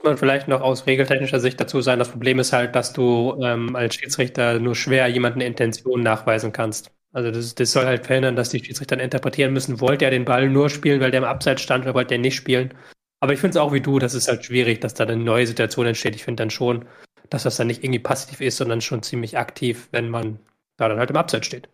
Man 0.05 0.17
vielleicht 0.17 0.49
noch 0.49 0.61
aus 0.61 0.87
regeltechnischer 0.87 1.41
Sicht 1.41 1.61
dazu 1.61 1.81
sein, 1.81 1.99
das 1.99 2.11
Problem 2.11 2.39
ist 2.39 2.53
halt, 2.53 2.75
dass 2.75 2.93
du 2.93 3.41
ähm, 3.43 3.75
als 3.75 3.97
Schiedsrichter 3.97 4.59
nur 4.59 4.75
schwer 4.75 5.07
jemanden 5.09 5.41
Intention 5.41 6.03
nachweisen 6.03 6.53
kannst. 6.53 6.93
Also 7.13 7.31
das, 7.31 7.55
das 7.55 7.73
soll 7.73 7.87
halt 7.87 8.07
verhindern, 8.07 8.37
dass 8.37 8.51
die 8.51 8.63
Schiedsrichter 8.63 8.97
dann 8.97 9.05
interpretieren 9.05 9.53
müssen, 9.53 9.81
wollte 9.81 10.05
er 10.05 10.11
den 10.11 10.25
Ball 10.25 10.49
nur 10.49 10.71
spielen, 10.71 11.01
weil 11.01 11.11
der 11.11 11.19
im 11.19 11.27
Abseits 11.27 11.63
stand 11.63 11.85
oder 11.85 11.95
wollte 11.95 12.15
er 12.15 12.21
nicht 12.21 12.37
spielen. 12.37 12.75
Aber 13.21 13.33
ich 13.33 13.41
finde 13.41 13.59
es 13.59 13.63
auch 13.63 13.73
wie 13.73 13.81
du, 13.81 13.99
das 13.99 14.15
ist 14.15 14.29
halt 14.29 14.45
schwierig, 14.45 14.81
dass 14.81 14.95
da 14.95 15.05
eine 15.05 15.17
neue 15.17 15.47
Situation 15.47 15.87
entsteht. 15.87 16.15
Ich 16.15 16.25
finde 16.25 16.43
dann 16.43 16.51
schon, 16.51 16.85
dass 17.31 17.43
das 17.43 17.57
dann 17.57 17.67
nicht 17.67 17.83
irgendwie 17.83 17.99
passiv 17.99 18.41
ist, 18.41 18.59
sondern 18.59 18.81
schon 18.81 19.03
ziemlich 19.03 19.39
aktiv, 19.39 19.89
wenn 19.91 20.09
man 20.09 20.39
da 20.77 20.89
dann 20.89 20.99
halt 20.99 21.11
im 21.11 21.17
Abseits 21.17 21.47
steht. 21.47 21.69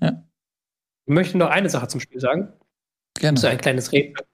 Ja. 0.00 0.22
Ich 1.06 1.14
möchte 1.14 1.36
noch 1.36 1.50
eine 1.50 1.68
Sache 1.68 1.88
zum 1.88 2.00
Spiel 2.00 2.20
sagen. 2.20 2.52
Gerne. 3.18 3.38
So 3.38 3.46
ein 3.46 3.58
kleines 3.58 3.92
Rätsel. 3.92 4.24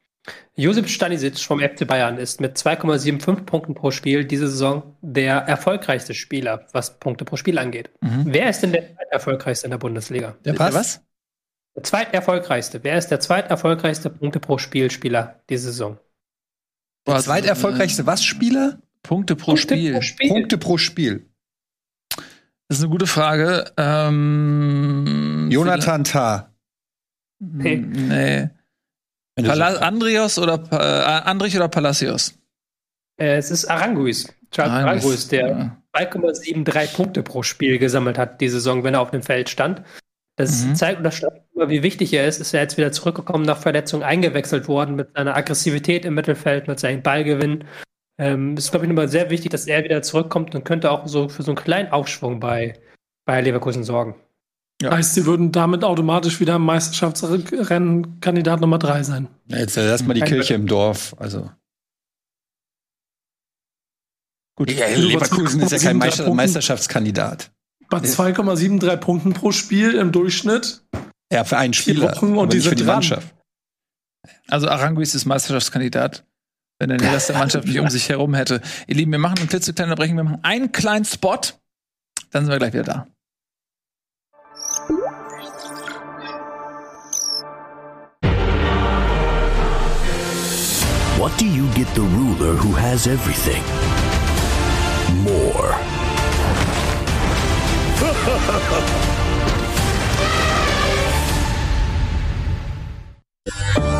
Josip 0.55 0.89
Stanisic 0.89 1.39
vom 1.39 1.61
FC 1.61 1.87
Bayern 1.87 2.19
ist 2.19 2.41
mit 2.41 2.57
2,75 2.57 3.45
Punkten 3.45 3.75
pro 3.75 3.91
Spiel 3.91 4.25
diese 4.25 4.49
Saison 4.49 4.97
der 5.01 5.37
erfolgreichste 5.39 6.15
Spieler, 6.15 6.67
was 6.73 6.99
Punkte 6.99 7.25
pro 7.25 7.37
Spiel 7.37 7.59
angeht. 7.59 7.91
Mhm. 8.01 8.27
Wer 8.27 8.51
ist 8.51 8.61
denn 8.61 8.73
der 8.73 8.95
zweiterfolgreichste 8.95 9.67
in 9.67 9.71
der 9.71 9.79
Bundesliga? 9.79 10.37
Der 10.45 10.53
passt. 10.53 10.75
Was? 10.77 11.01
Der 11.75 11.83
zweiterfolgreichste. 11.83 12.85
Wer 12.85 12.99
ist 12.99 13.09
der 13.09 13.19
zweiterfolgreichste 13.21 14.11
Punkte 14.11 14.41
pro 14.41 14.59
Spielspieler 14.59 15.43
diese 15.49 15.73
Saison? 15.73 15.99
Der 17.07 17.19
zweiterfolgreichste 17.19 18.07
was 18.07 18.23
Spieler? 18.23 18.79
Punkte 19.03 19.35
pro 19.35 19.53
Punkte 19.53 19.75
Spiel. 19.75 19.93
pro 19.95 20.03
Spiel. 20.03 20.29
Punkte 20.29 20.59
pro 20.59 20.79
Spiel. 20.79 21.27
Das 22.69 22.79
ist 22.79 22.85
eine 22.85 22.91
gute 22.91 23.07
Frage. 23.07 23.73
Ähm, 23.77 25.49
Jonathan 25.51 26.05
Tah. 26.05 26.55
Nee. 27.41 27.77
Nee. 27.77 28.51
Du 29.37 29.45
Pala 29.45 29.77
Andrios 29.79 30.39
oder 30.39 30.63
äh, 30.71 31.29
Andrich 31.29 31.57
oder 31.57 31.69
Palacios? 31.69 32.35
Äh, 33.19 33.37
es 33.37 33.51
ist 33.51 33.65
Aranguis. 33.67 34.33
Charles 34.51 34.73
Aranguis, 34.73 35.29
der 35.29 35.49
ja. 35.49 35.83
2,73 35.97 36.95
Punkte 36.95 37.23
pro 37.23 37.43
Spiel 37.43 37.79
gesammelt 37.79 38.19
hat 38.19 38.41
die 38.41 38.49
Saison, 38.49 38.85
wenn 38.85 38.95
er 38.95 39.01
auf 39.01 39.11
dem 39.11 39.23
Feld 39.23 39.49
stand. 39.49 39.83
Das 40.37 40.65
Mhm. 40.65 40.75
zeigt 40.75 41.01
oder 41.01 41.11
zeigt 41.11 41.43
immer, 41.55 41.69
wie 41.69 41.83
wichtig 41.83 42.13
er 42.13 42.27
ist. 42.27 42.41
Ist 42.41 42.53
er 42.55 42.63
jetzt 42.63 42.77
wieder 42.77 42.93
zurückgekommen 42.93 43.45
nach 43.45 43.59
Verletzung, 43.59 44.03
eingewechselt 44.03 44.69
worden 44.69 44.97
mit 44.97 45.15
seiner 45.15 45.37
Aggressivität 45.37 46.05
im 46.05 46.15
Mittelfeld, 46.15 46.69
mit 46.69 46.79
seinem 46.81 47.03
Ballgewinn. 47.03 47.65
Ähm, 48.19 48.57
ist, 48.57 48.71
glaube 48.71 48.87
ich, 48.87 48.89
nochmal 48.89 49.09
sehr 49.09 49.31
wichtig, 49.31 49.51
dass 49.51 49.67
er 49.67 49.85
wieder 49.85 50.03
zurückkommt 50.03 50.55
und 50.55 50.65
könnte 50.65 50.91
auch 50.91 51.07
so 51.07 51.29
für 51.29 51.43
so 51.43 51.53
einen 51.53 51.57
kleinen 51.57 51.91
Aufschwung 51.93 52.41
bei, 52.41 52.75
bei 53.25 53.41
Leverkusen 53.41 53.85
sorgen. 53.85 54.15
Ja. 54.81 54.93
Heißt, 54.93 55.15
sie 55.15 55.27
würden 55.27 55.53
damit 55.53 55.85
automatisch 55.85 56.41
wieder 56.41 56.57
im 56.57 56.63
Meisterschaftsrennen 56.63 58.21
Kandidat 58.21 58.61
Nummer 58.61 58.79
drei 58.79 59.03
sein. 59.03 59.29
Ja, 59.47 59.59
Jetzt 59.59 59.77
lass 59.77 60.03
mal 60.05 60.15
die 60.15 60.21
Kein 60.21 60.31
Kirche 60.31 60.55
im 60.55 60.67
Dorf. 60.67 61.15
Also. 61.19 61.51
Gut. 64.57 64.71
Ja, 64.71 64.87
Leverkusen 64.89 65.61
ist 65.63 65.73
ja 65.73 65.79
kein 65.79 65.97
2,73 65.97 65.99
Meister 65.99 66.25
Punkten. 66.25 66.37
Meisterschaftskandidat. 66.37 67.53
Bei 67.91 67.99
2,73 67.99 68.97
Punkten 68.97 69.33
pro 69.35 69.53
Spiel 69.53 69.95
im 69.95 70.13
Durchschnitt. 70.13 70.83
Ja, 71.33 71.45
für 71.45 71.59
einen 71.59 71.75
Spieler. 71.75 72.13
Wochen 72.13 72.37
und 72.37 72.53
die 72.53 72.61
für 72.61 72.75
die 72.75 72.85
dran. 72.85 72.97
Mannschaft. 72.97 73.35
Also 74.49 74.69
Aranguis 74.69 75.15
ist 75.15 75.25
Meisterschaftskandidat, 75.25 76.25
wenn 76.79 76.91
er 76.91 76.99
den 76.99 77.09
Rest 77.09 77.29
der 77.29 77.39
Mannschaft 77.39 77.67
nicht 77.67 77.79
um 77.81 77.89
sich 77.89 78.09
herum 78.09 78.35
hätte. 78.35 78.61
Ihr 78.87 78.97
Lieben, 78.97 79.11
wir 79.13 79.19
machen 79.19 79.39
eine 79.39 79.47
klitzekleine 79.47 79.93
Unterbrechung, 79.93 80.17
wir 80.17 80.25
machen 80.25 80.41
einen 80.43 80.73
kleinen 80.73 81.05
Spot, 81.05 81.39
dann 82.31 82.45
sind 82.45 82.49
wir 82.53 82.59
gleich 82.59 82.73
wieder 82.73 82.85
da. 82.85 83.07
What 91.23 91.39
do 91.39 91.47
you 91.47 91.73
get 91.75 91.87
the 91.95 92.03
ruler 92.03 92.57
who 92.57 92.73
has 92.73 93.07
everything? 93.07 93.63
More. 95.23 95.79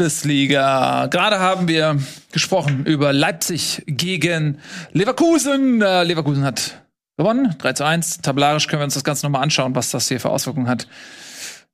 Bundesliga. 0.00 1.08
Gerade 1.08 1.40
haben 1.40 1.68
wir 1.68 1.98
gesprochen 2.32 2.86
über 2.86 3.12
Leipzig 3.12 3.82
gegen 3.86 4.56
Leverkusen. 4.92 5.82
Äh, 5.82 6.04
Leverkusen 6.04 6.42
hat 6.42 6.86
gewonnen, 7.18 7.54
3 7.58 7.72
zu 7.74 7.84
1. 7.84 8.22
Tabellarisch 8.22 8.66
können 8.66 8.80
wir 8.80 8.84
uns 8.84 8.94
das 8.94 9.04
Ganze 9.04 9.26
nochmal 9.26 9.42
anschauen, 9.42 9.74
was 9.74 9.90
das 9.90 10.08
hier 10.08 10.18
für 10.18 10.30
Auswirkungen 10.30 10.68
hat. 10.68 10.88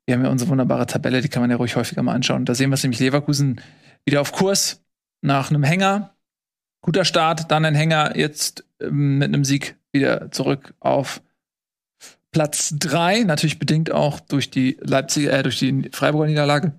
Wir 0.07 0.17
haben 0.17 0.25
ja 0.25 0.31
unsere 0.31 0.51
wunderbare 0.51 0.87
Tabelle, 0.87 1.21
die 1.21 1.29
kann 1.29 1.41
man 1.41 1.53
ja 1.53 1.57
ruhig 1.57 1.77
häufiger 1.77 2.03
mal 2.03 2.15
anschauen. 2.15 2.45
Da 2.45 2.57
sehen 2.57 2.71
wir 2.71 2.75
es 2.75 2.83
nämlich 2.83 2.99
Leverkusen 2.99 3.61
wieder 4.05 4.21
auf 4.21 4.33
Kurs 4.33 4.83
nach 5.23 5.51
einem 5.51 5.63
Hänger. 5.63 6.17
Guter 6.81 7.05
Start, 7.05 7.53
dann 7.53 7.65
ein 7.65 7.77
Hänger, 7.77 8.17
jetzt 8.17 8.65
ähm, 8.81 9.19
mit 9.19 9.29
einem 9.29 9.45
Sieg 9.45 9.77
wieder 9.93 10.33
zurück 10.33 10.75
auf 10.81 11.23
Platz 12.33 12.75
3. 12.77 13.23
Natürlich 13.23 13.61
bedingt 13.61 13.93
auch 13.93 14.19
durch 14.19 14.51
die 14.51 14.79
Leipziger, 14.81 15.33
äh, 15.33 15.45
durch 15.45 15.61
die 15.61 15.91
Freiburger 15.93 16.27
Niederlage. 16.27 16.73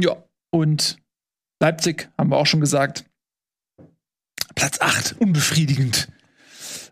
Ja, 0.00 0.16
und 0.50 0.98
Leipzig 1.60 2.10
haben 2.16 2.30
wir 2.30 2.36
auch 2.38 2.46
schon 2.46 2.60
gesagt. 2.60 3.04
Platz 4.54 4.80
8, 4.80 5.16
unbefriedigend. 5.20 6.08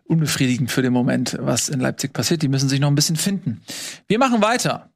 Unbefriedigend 0.05 0.71
für 0.71 0.81
den 0.81 0.93
Moment, 0.93 1.37
was 1.39 1.69
in 1.69 1.79
Leipzig 1.79 2.13
passiert. 2.13 2.41
Die 2.41 2.47
müssen 2.47 2.69
sich 2.69 2.79
noch 2.79 2.87
ein 2.87 2.95
bisschen 2.95 3.15
finden. 3.15 3.61
Wir 4.07 4.17
machen 4.17 4.41
weiter 4.41 4.91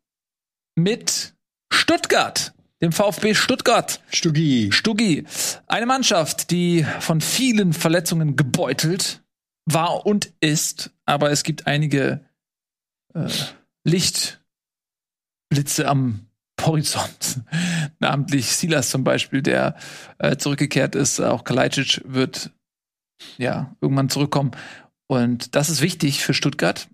mit 0.75 1.35
Stuttgart, 1.71 2.53
dem 2.81 2.91
VfB 2.91 3.35
Stuttgart. 3.35 4.01
Stuggi. 4.11 4.71
Stuggi, 4.71 5.25
eine 5.67 5.85
Mannschaft, 5.85 6.49
die 6.51 6.85
von 6.99 7.21
vielen 7.21 7.73
Verletzungen 7.73 8.35
gebeutelt 8.35 9.23
war 9.65 10.05
und 10.05 10.33
ist, 10.39 10.91
aber 11.05 11.31
es 11.31 11.43
gibt 11.43 11.67
einige 11.67 12.25
äh, 13.13 13.29
Lichtblitze 13.83 14.39
am 15.87 16.27
Horizont. 16.65 17.41
Namentlich 17.99 18.47
Silas 18.47 18.89
zum 18.89 19.03
Beispiel, 19.03 19.41
der 19.41 19.75
äh, 20.19 20.37
zurückgekehrt 20.37 20.95
ist. 20.95 21.19
Auch 21.19 21.43
Kalajdzic 21.43 22.01
wird 22.05 22.51
ja 23.37 23.75
irgendwann 23.81 24.09
zurückkommen. 24.09 24.51
Und 25.07 25.55
das 25.55 25.69
ist 25.69 25.81
wichtig 25.81 26.23
für 26.23 26.33
Stuttgart, 26.33 26.89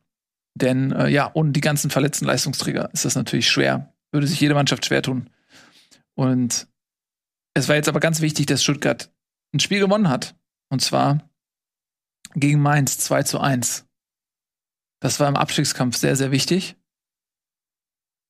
denn 0.55 0.91
äh, 0.91 1.07
ja, 1.09 1.31
ohne 1.33 1.51
die 1.51 1.61
ganzen 1.61 1.89
verletzten 1.89 2.25
Leistungsträger 2.25 2.89
ist 2.93 3.05
das 3.05 3.15
natürlich 3.15 3.49
schwer. 3.49 3.93
Würde 4.11 4.27
sich 4.27 4.39
jede 4.39 4.55
Mannschaft 4.55 4.85
schwer 4.85 5.01
tun. 5.01 5.29
Und 6.15 6.67
es 7.53 7.69
war 7.69 7.75
jetzt 7.75 7.89
aber 7.89 7.99
ganz 7.99 8.21
wichtig, 8.21 8.47
dass 8.47 8.63
Stuttgart 8.63 9.11
ein 9.53 9.59
Spiel 9.59 9.79
gewonnen 9.79 10.09
hat. 10.09 10.35
Und 10.69 10.81
zwar 10.81 11.29
gegen 12.35 12.61
Mainz 12.61 12.97
2 12.99 13.23
zu 13.23 13.39
1. 13.39 13.85
Das 15.01 15.19
war 15.19 15.27
im 15.27 15.35
Abstiegskampf 15.35 15.97
sehr, 15.97 16.15
sehr 16.15 16.31
wichtig. 16.31 16.75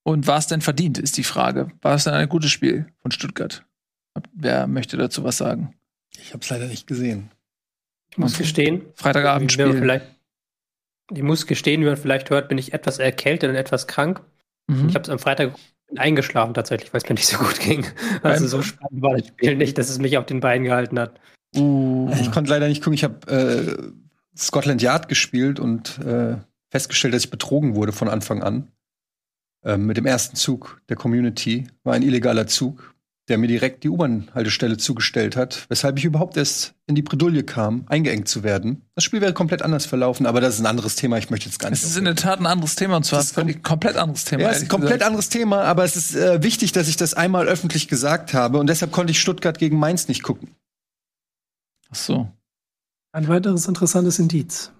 Und 0.03 0.27
war 0.27 0.37
es 0.37 0.47
denn 0.47 0.61
verdient, 0.61 0.97
ist 0.97 1.17
die 1.17 1.23
Frage. 1.23 1.71
War 1.81 1.95
es 1.95 2.05
denn 2.05 2.13
ein 2.13 2.29
gutes 2.29 2.51
Spiel 2.51 2.87
von 3.01 3.11
Stuttgart? 3.11 3.65
Wer 4.33 4.67
möchte 4.67 4.97
dazu 4.97 5.23
was 5.23 5.37
sagen? 5.37 5.75
Ich 6.17 6.33
habe 6.33 6.43
es 6.43 6.49
leider 6.49 6.67
nicht 6.67 6.87
gesehen. 6.87 7.31
Ich 8.11 8.17
muss 8.17 8.37
gestehen, 8.37 8.81
Freitagabendspiel. 8.95 9.77
vielleicht, 9.77 10.05
ich 11.11 11.21
muss 11.21 11.45
gestehen, 11.45 11.81
wie 11.81 11.85
man 11.85 11.97
vielleicht 11.97 12.29
hört, 12.29 12.49
bin 12.49 12.57
ich 12.57 12.73
etwas 12.73 12.97
erkältet 12.97 13.49
und 13.49 13.55
etwas 13.55 13.87
krank. 13.87 14.21
Mhm. 14.67 14.89
Ich 14.89 14.95
habe 14.95 15.03
es 15.03 15.09
am 15.09 15.19
Freitag 15.19 15.53
eingeschlafen 15.95 16.53
tatsächlich, 16.53 16.91
weil 16.93 17.01
es 17.01 17.09
mir 17.09 17.15
nicht 17.15 17.27
so 17.27 17.37
gut 17.37 17.59
ging. 17.59 17.85
Also 18.23 18.47
so 18.47 18.61
spannend 18.61 19.01
war 19.01 19.17
das 19.17 19.27
Spiel 19.27 19.55
nicht, 19.55 19.77
dass 19.77 19.89
es 19.89 19.99
mich 19.99 20.17
auf 20.17 20.25
den 20.25 20.39
Beinen 20.39 20.65
gehalten 20.65 20.99
hat. 20.99 21.19
Uh, 21.55 22.11
Ich 22.19 22.31
konnte 22.31 22.49
leider 22.49 22.67
nicht 22.67 22.81
gucken. 22.83 22.93
Ich 22.93 23.03
habe 23.03 23.27
äh, 23.31 23.91
Scotland 24.37 24.81
Yard 24.81 25.07
gespielt 25.07 25.59
und 25.59 25.99
äh, 25.99 26.37
festgestellt, 26.69 27.13
dass 27.13 27.23
ich 27.23 27.31
betrogen 27.31 27.75
wurde 27.75 27.91
von 27.91 28.07
Anfang 28.07 28.43
an. 28.43 28.71
Ähm, 29.63 29.85
mit 29.85 29.97
dem 29.97 30.05
ersten 30.05 30.35
Zug 30.35 30.81
der 30.89 30.95
Community. 30.95 31.67
War 31.83 31.93
ein 31.93 32.01
illegaler 32.03 32.47
Zug. 32.47 32.95
der 33.27 33.37
mir 33.37 33.45
direkt 33.47 33.83
die 33.83 33.89
U-Bahn-Haltestelle 33.89 34.77
zugestellt 34.77 35.35
hat, 35.35 35.67
weshalb 35.69 35.99
ich 35.99 36.05
überhaupt 36.05 36.35
erst 36.35 36.73
in 36.87 36.95
die 36.95 37.03
Bredouille 37.03 37.43
kam, 37.43 37.83
eingeengt 37.87 38.27
zu 38.27 38.41
werden. 38.41 38.81
Das 38.95 39.03
Spiel 39.03 39.21
wäre 39.21 39.33
komplett 39.33 39.61
anders 39.61 39.85
verlaufen, 39.85 40.25
aber 40.25 40.41
das 40.41 40.55
ist 40.55 40.61
ein 40.61 40.65
anderes 40.65 40.95
Thema. 40.95 41.19
Ich 41.19 41.29
möchte 41.29 41.45
jetzt 41.47 41.59
gar 41.59 41.69
nicht. 41.69 41.83
Es 41.83 41.87
ist 41.87 41.95
in 41.97 42.05
der 42.05 42.15
Tat 42.15 42.39
ein 42.39 42.47
anderes 42.47 42.73
Thema 42.75 42.95
und 42.97 43.03
zwar 43.05 43.23
ein 43.37 43.61
komplett 43.61 43.97
anderes 43.97 44.25
Thema. 44.25 44.41
Ja, 44.41 44.49
es 44.49 44.57
ist 44.57 44.63
ein 44.63 44.67
komplett 44.69 44.93
gesagt. 44.93 45.03
anderes 45.07 45.29
Thema, 45.29 45.61
aber 45.61 45.83
es 45.83 45.95
ist 45.95 46.15
äh, 46.15 46.41
wichtig, 46.41 46.71
dass 46.71 46.87
ich 46.87 46.97
das 46.97 47.13
einmal 47.13 47.47
öffentlich 47.47 47.87
gesagt 47.87 48.33
habe 48.33 48.57
und 48.57 48.65
deshalb 48.67 48.91
konnte 48.91 49.11
ich 49.11 49.19
Stuttgart 49.19 49.59
gegen 49.59 49.77
Mainz 49.77 50.07
nicht 50.07 50.23
gucken. 50.23 50.55
Ach 51.91 51.95
so, 51.95 52.31
Ein 53.11 53.27
weiteres 53.27 53.67
interessantes 53.67 54.17
Indiz. 54.19 54.71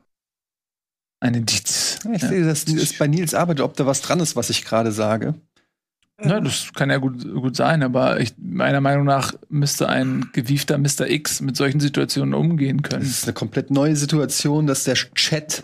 ein 1.20 1.34
Indiz. 1.36 1.89
Ja, 2.06 2.12
ich 2.14 2.22
Ja. 2.22 2.28
sehe, 2.30 2.46
das 2.46 2.64
ist 2.64 2.98
bei 3.00 3.08
Nils 3.08 3.34
Arbeit, 3.34 3.62
ob 3.62 3.76
da 3.76 3.86
was 3.86 4.02
dran 4.02 4.20
ist, 4.20 4.36
was 4.36 4.50
ich 4.50 4.66
gerade 4.66 4.92
sage. 4.92 5.36
Ja, 6.22 6.42
das 6.42 6.74
kann 6.74 6.90
ja 6.90 6.98
gut, 6.98 7.24
gut 7.24 7.56
sein, 7.56 7.82
aber 7.82 8.20
ich, 8.20 8.34
meiner 8.38 8.82
Meinung 8.82 9.06
nach 9.06 9.34
müsste 9.48 9.88
ein 9.88 10.30
gewiefter 10.34 10.78
Mr. 10.78 11.08
X 11.10 11.40
mit 11.40 11.56
solchen 11.56 11.80
Situationen 11.80 12.34
umgehen 12.34 12.82
Es 12.84 12.90
können. 12.90 13.02
ist 13.04 13.24
eine 13.24 13.32
komplett 13.34 13.72
neue 13.72 13.96
Situation, 13.96 14.68
dass 14.68 14.84
der 14.84 14.96
Chat 14.96 15.64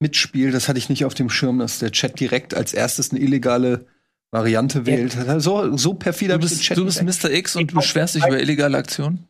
mitspielt. 0.00 0.52
Das 0.54 0.68
hatte 0.68 0.78
ich 0.78 0.88
nicht 0.90 1.04
auf 1.06 1.14
dem 1.14 1.30
Schirm, 1.30 1.58
dass 1.60 1.78
der 1.78 1.92
Chat 1.92 2.20
direkt 2.20 2.54
als 2.54 2.74
erstes 2.74 3.10
eine 3.10 3.20
illegale 3.20 3.86
Variante 4.30 4.84
wählt. 4.84 5.16
So, 5.38 5.74
so 5.78 5.94
perfide 5.94 6.34
Du 6.34 6.34
hab 6.34 6.42
ich 6.44 6.48
den 6.50 6.56
bist, 6.58 6.62
Chat 6.64 6.76
du 6.76 6.84
bist 6.84 7.02
Mr. 7.24 7.30
X 7.30 7.56
und 7.56 7.70
du 7.72 7.76
beschwerst 7.76 8.16
dich 8.16 8.26
über 8.26 8.38
illegale 8.38 8.76
Aktionen? 8.76 9.26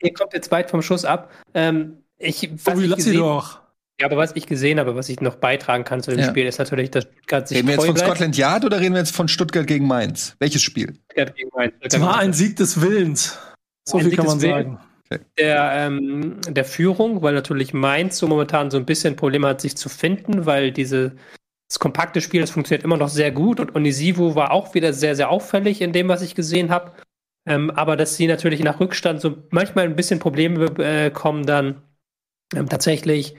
Ihr 0.00 0.14
kommt 0.14 0.32
jetzt 0.32 0.50
weit 0.50 0.70
vom 0.70 0.80
Schuss 0.80 1.04
ab. 1.04 1.30
Ähm, 1.52 1.98
ich, 2.16 2.48
was 2.52 2.64
Bobby, 2.64 2.84
ich 2.84 2.90
lass 2.90 3.04
sie 3.04 3.16
doch. 3.16 3.60
Ja, 4.00 4.06
aber 4.06 4.16
was 4.16 4.36
ich 4.36 4.46
gesehen 4.46 4.78
habe, 4.78 4.94
was 4.94 5.08
ich 5.08 5.20
noch 5.20 5.36
beitragen 5.36 5.84
kann 5.84 6.02
zu 6.02 6.10
dem 6.12 6.20
Ja. 6.20 6.28
Spiel, 6.28 6.46
ist 6.46 6.58
natürlich, 6.58 6.90
dass 6.90 7.04
Stuttgart 7.04 7.48
sich 7.48 7.58
Reden 7.58 7.68
wir 7.68 7.74
jetzt 7.74 7.84
von 7.84 7.94
bleibt. 7.94 8.08
Scotland 8.08 8.36
Yard 8.36 8.64
oder 8.64 8.80
reden 8.80 8.94
wir 8.94 9.00
jetzt 9.00 9.14
von 9.14 9.28
Stuttgart 9.28 9.66
gegen 9.66 9.86
Mainz? 9.86 10.36
Welches 10.38 10.62
Spiel? 10.62 10.94
Stuttgart 11.10 11.34
gegen 11.36 11.50
Mainz. 11.54 11.74
Es 11.80 12.00
war 12.00 12.18
ein 12.18 12.32
Sieg 12.32 12.56
des 12.56 12.80
Willens. 12.80 13.38
So 13.88 13.98
Ein 13.98 14.02
viel 14.02 14.10
Sieg 14.10 14.18
kann 14.18 14.26
man 14.26 14.40
sagen. 14.40 14.78
der, 15.38 15.72
ähm, 15.72 16.40
der 16.48 16.64
Führung, 16.64 17.22
weil 17.22 17.34
natürlich 17.34 17.72
Mainz 17.74 18.18
so 18.18 18.28
momentan 18.28 18.70
so 18.70 18.76
ein 18.76 18.84
bisschen 18.84 19.16
Probleme 19.16 19.48
hat, 19.48 19.60
sich 19.60 19.76
zu 19.76 19.88
finden, 19.88 20.46
weil 20.46 20.70
diese 20.72 21.16
das 21.68 21.78
kompakte 21.78 22.20
Spiel, 22.22 22.40
das 22.40 22.50
funktioniert 22.50 22.84
immer 22.84 22.96
noch 22.96 23.10
sehr 23.10 23.30
gut 23.30 23.60
und 23.60 23.74
Onisivo 23.76 24.34
war 24.34 24.52
auch 24.52 24.74
wieder 24.74 24.94
sehr, 24.94 25.14
sehr 25.14 25.28
auffällig 25.28 25.82
in 25.82 25.92
dem, 25.92 26.08
was 26.08 26.22
ich 26.22 26.34
gesehen 26.34 26.70
habe. 26.70 26.92
Ähm, 27.46 27.70
aber 27.70 27.96
dass 27.96 28.16
sie 28.16 28.26
natürlich 28.26 28.60
nach 28.60 28.80
Rückstand 28.80 29.20
so 29.20 29.36
manchmal 29.50 29.84
ein 29.84 29.96
bisschen 29.96 30.18
Probleme 30.18 30.66
äh, 30.78 31.10
kommen, 31.10 31.44
dann 31.44 31.82
ähm, 32.54 32.68
tatsächlich 32.68 33.34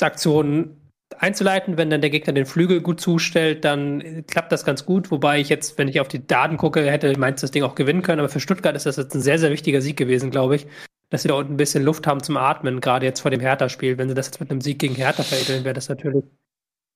Aktionen 0.00 0.76
einzuleiten. 1.18 1.76
Wenn 1.76 1.90
dann 1.90 2.00
der 2.00 2.10
Gegner 2.10 2.32
den 2.32 2.46
Flügel 2.46 2.80
gut 2.80 3.00
zustellt, 3.00 3.64
dann 3.64 4.24
klappt 4.26 4.52
das 4.52 4.64
ganz 4.64 4.84
gut. 4.86 5.10
Wobei 5.10 5.40
ich 5.40 5.48
jetzt, 5.48 5.78
wenn 5.78 5.88
ich 5.88 6.00
auf 6.00 6.08
die 6.08 6.26
Daten 6.26 6.56
gucke, 6.56 6.90
hätte 6.90 7.18
Mainz 7.18 7.40
das 7.40 7.50
Ding 7.50 7.62
auch 7.62 7.74
gewinnen 7.74 8.02
können. 8.02 8.20
Aber 8.20 8.28
für 8.28 8.40
Stuttgart 8.40 8.74
ist 8.74 8.86
das 8.86 8.96
jetzt 8.96 9.14
ein 9.14 9.20
sehr, 9.20 9.38
sehr 9.38 9.50
wichtiger 9.50 9.80
Sieg 9.80 9.96
gewesen, 9.96 10.30
glaube 10.30 10.56
ich. 10.56 10.66
Dass 11.10 11.22
sie 11.22 11.28
da 11.28 11.34
unten 11.34 11.54
ein 11.54 11.58
bisschen 11.58 11.84
Luft 11.84 12.06
haben 12.06 12.22
zum 12.22 12.38
Atmen, 12.38 12.80
gerade 12.80 13.04
jetzt 13.04 13.20
vor 13.20 13.30
dem 13.30 13.40
Hertha-Spiel. 13.40 13.98
Wenn 13.98 14.08
sie 14.08 14.14
das 14.14 14.26
jetzt 14.26 14.40
mit 14.40 14.50
einem 14.50 14.62
Sieg 14.62 14.78
gegen 14.78 14.94
Hertha 14.94 15.22
veredeln, 15.22 15.64
wäre 15.64 15.74
das 15.74 15.88
natürlich 15.88 16.24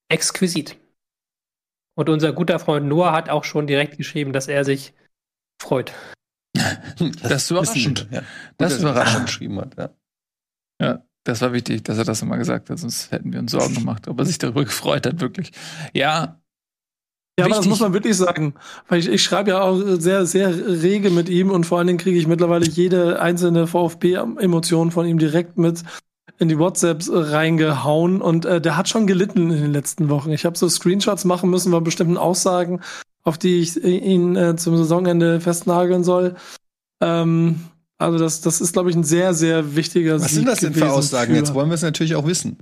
exquisit. 0.09 0.79
Und 1.99 2.09
unser 2.09 2.33
guter 2.33 2.59
Freund 2.59 2.87
Noah 2.87 3.13
hat 3.13 3.29
auch 3.29 3.45
schon 3.45 3.67
direkt 3.67 3.97
geschrieben, 3.97 4.33
dass 4.33 4.49
er 4.49 4.65
sich 4.65 4.95
freut. 5.61 5.93
Das 7.23 7.45
ist 7.45 7.51
überraschend. 7.51 8.09
Ja. 8.11 8.21
Das 8.21 8.27
Das 8.57 8.73
ist 8.75 8.81
überraschend. 8.81 9.27
geschrieben 9.27 9.61
hat. 9.61 9.77
Ja. 9.77 9.91
Ja, 10.81 11.06
das 11.27 11.41
war 11.41 11.53
wichtig, 11.53 11.83
dass 11.85 11.99
er 11.99 12.05
das 12.05 12.23
immer 12.23 12.39
gesagt 12.39 12.71
hat, 12.71 12.79
sonst 12.79 13.11
hätten 13.11 13.33
wir 13.33 13.41
uns 13.41 13.53
Sorgen 13.53 13.75
gemacht, 13.75 14.09
ob 14.09 14.19
er 14.19 14.25
sich 14.25 14.39
darüber 14.39 14.65
gefreut 14.65 15.07
hat, 15.07 15.21
wirklich. 15.21 15.53
Ja, 15.93 16.41
Ja, 17.39 17.47
aber 17.47 17.57
das 17.57 17.67
muss 17.67 17.81
man 17.81 17.93
wirklich 17.93 18.17
sagen. 18.17 18.55
Weil 18.89 19.01
ich, 19.01 19.09
ich 19.09 19.23
schreibe 19.23 19.51
ja 19.51 19.61
auch 19.61 19.79
sehr, 19.99 20.25
sehr 20.25 20.57
rege 20.57 21.11
mit 21.11 21.29
ihm 21.29 21.51
und 21.51 21.65
vor 21.65 21.79
allen 21.79 21.89
Dingen 21.89 21.99
kriege 21.99 22.19
ich 22.19 22.27
mittlerweile 22.27 22.67
jede 22.67 23.21
einzelne 23.21 23.67
VfB-Emotion 23.67 24.91
von 24.91 25.07
ihm 25.07 25.19
direkt 25.19 25.59
mit 25.59 25.83
in 26.39 26.49
die 26.49 26.59
WhatsApps 26.59 27.11
reingehauen 27.13 28.21
und 28.21 28.45
äh, 28.45 28.61
der 28.61 28.77
hat 28.77 28.89
schon 28.89 29.07
gelitten 29.07 29.51
in 29.51 29.63
den 29.63 29.73
letzten 29.73 30.09
Wochen. 30.09 30.31
Ich 30.31 30.45
habe 30.45 30.57
so 30.57 30.69
Screenshots 30.69 31.25
machen 31.25 31.51
müssen 31.51 31.73
von 31.73 31.83
bestimmten 31.83 32.19
Aussagen, 32.19 32.81
auf 33.25 33.39
die 33.39 33.61
ich 33.61 33.83
ihn 33.83 34.37
äh, 34.37 34.57
zum 34.57 34.77
Saisonende 34.77 35.41
festnageln 35.41 36.05
soll. 36.05 36.37
Ähm, 37.01 37.61
also 37.99 38.19
das, 38.19 38.41
das 38.41 38.61
ist, 38.61 38.73
glaube 38.73 38.91
ich, 38.91 38.97
ein 38.97 39.05
sehr, 39.05 39.33
sehr 39.35 39.75
wichtiger 39.77 40.17
Was 40.21 40.29
Sieg 40.29 40.37
sind 40.39 40.47
das 40.49 40.61
denn 40.61 40.75
für 40.75 40.91
Aussagen? 40.93 41.33
für- 41.33 41.39
Jetzt 41.39 41.55
wollen 41.55 41.69
wir 41.71 41.75
es 41.75 41.83
natürlich 41.83 42.15
auch 42.15 42.27
wissen. 42.27 42.57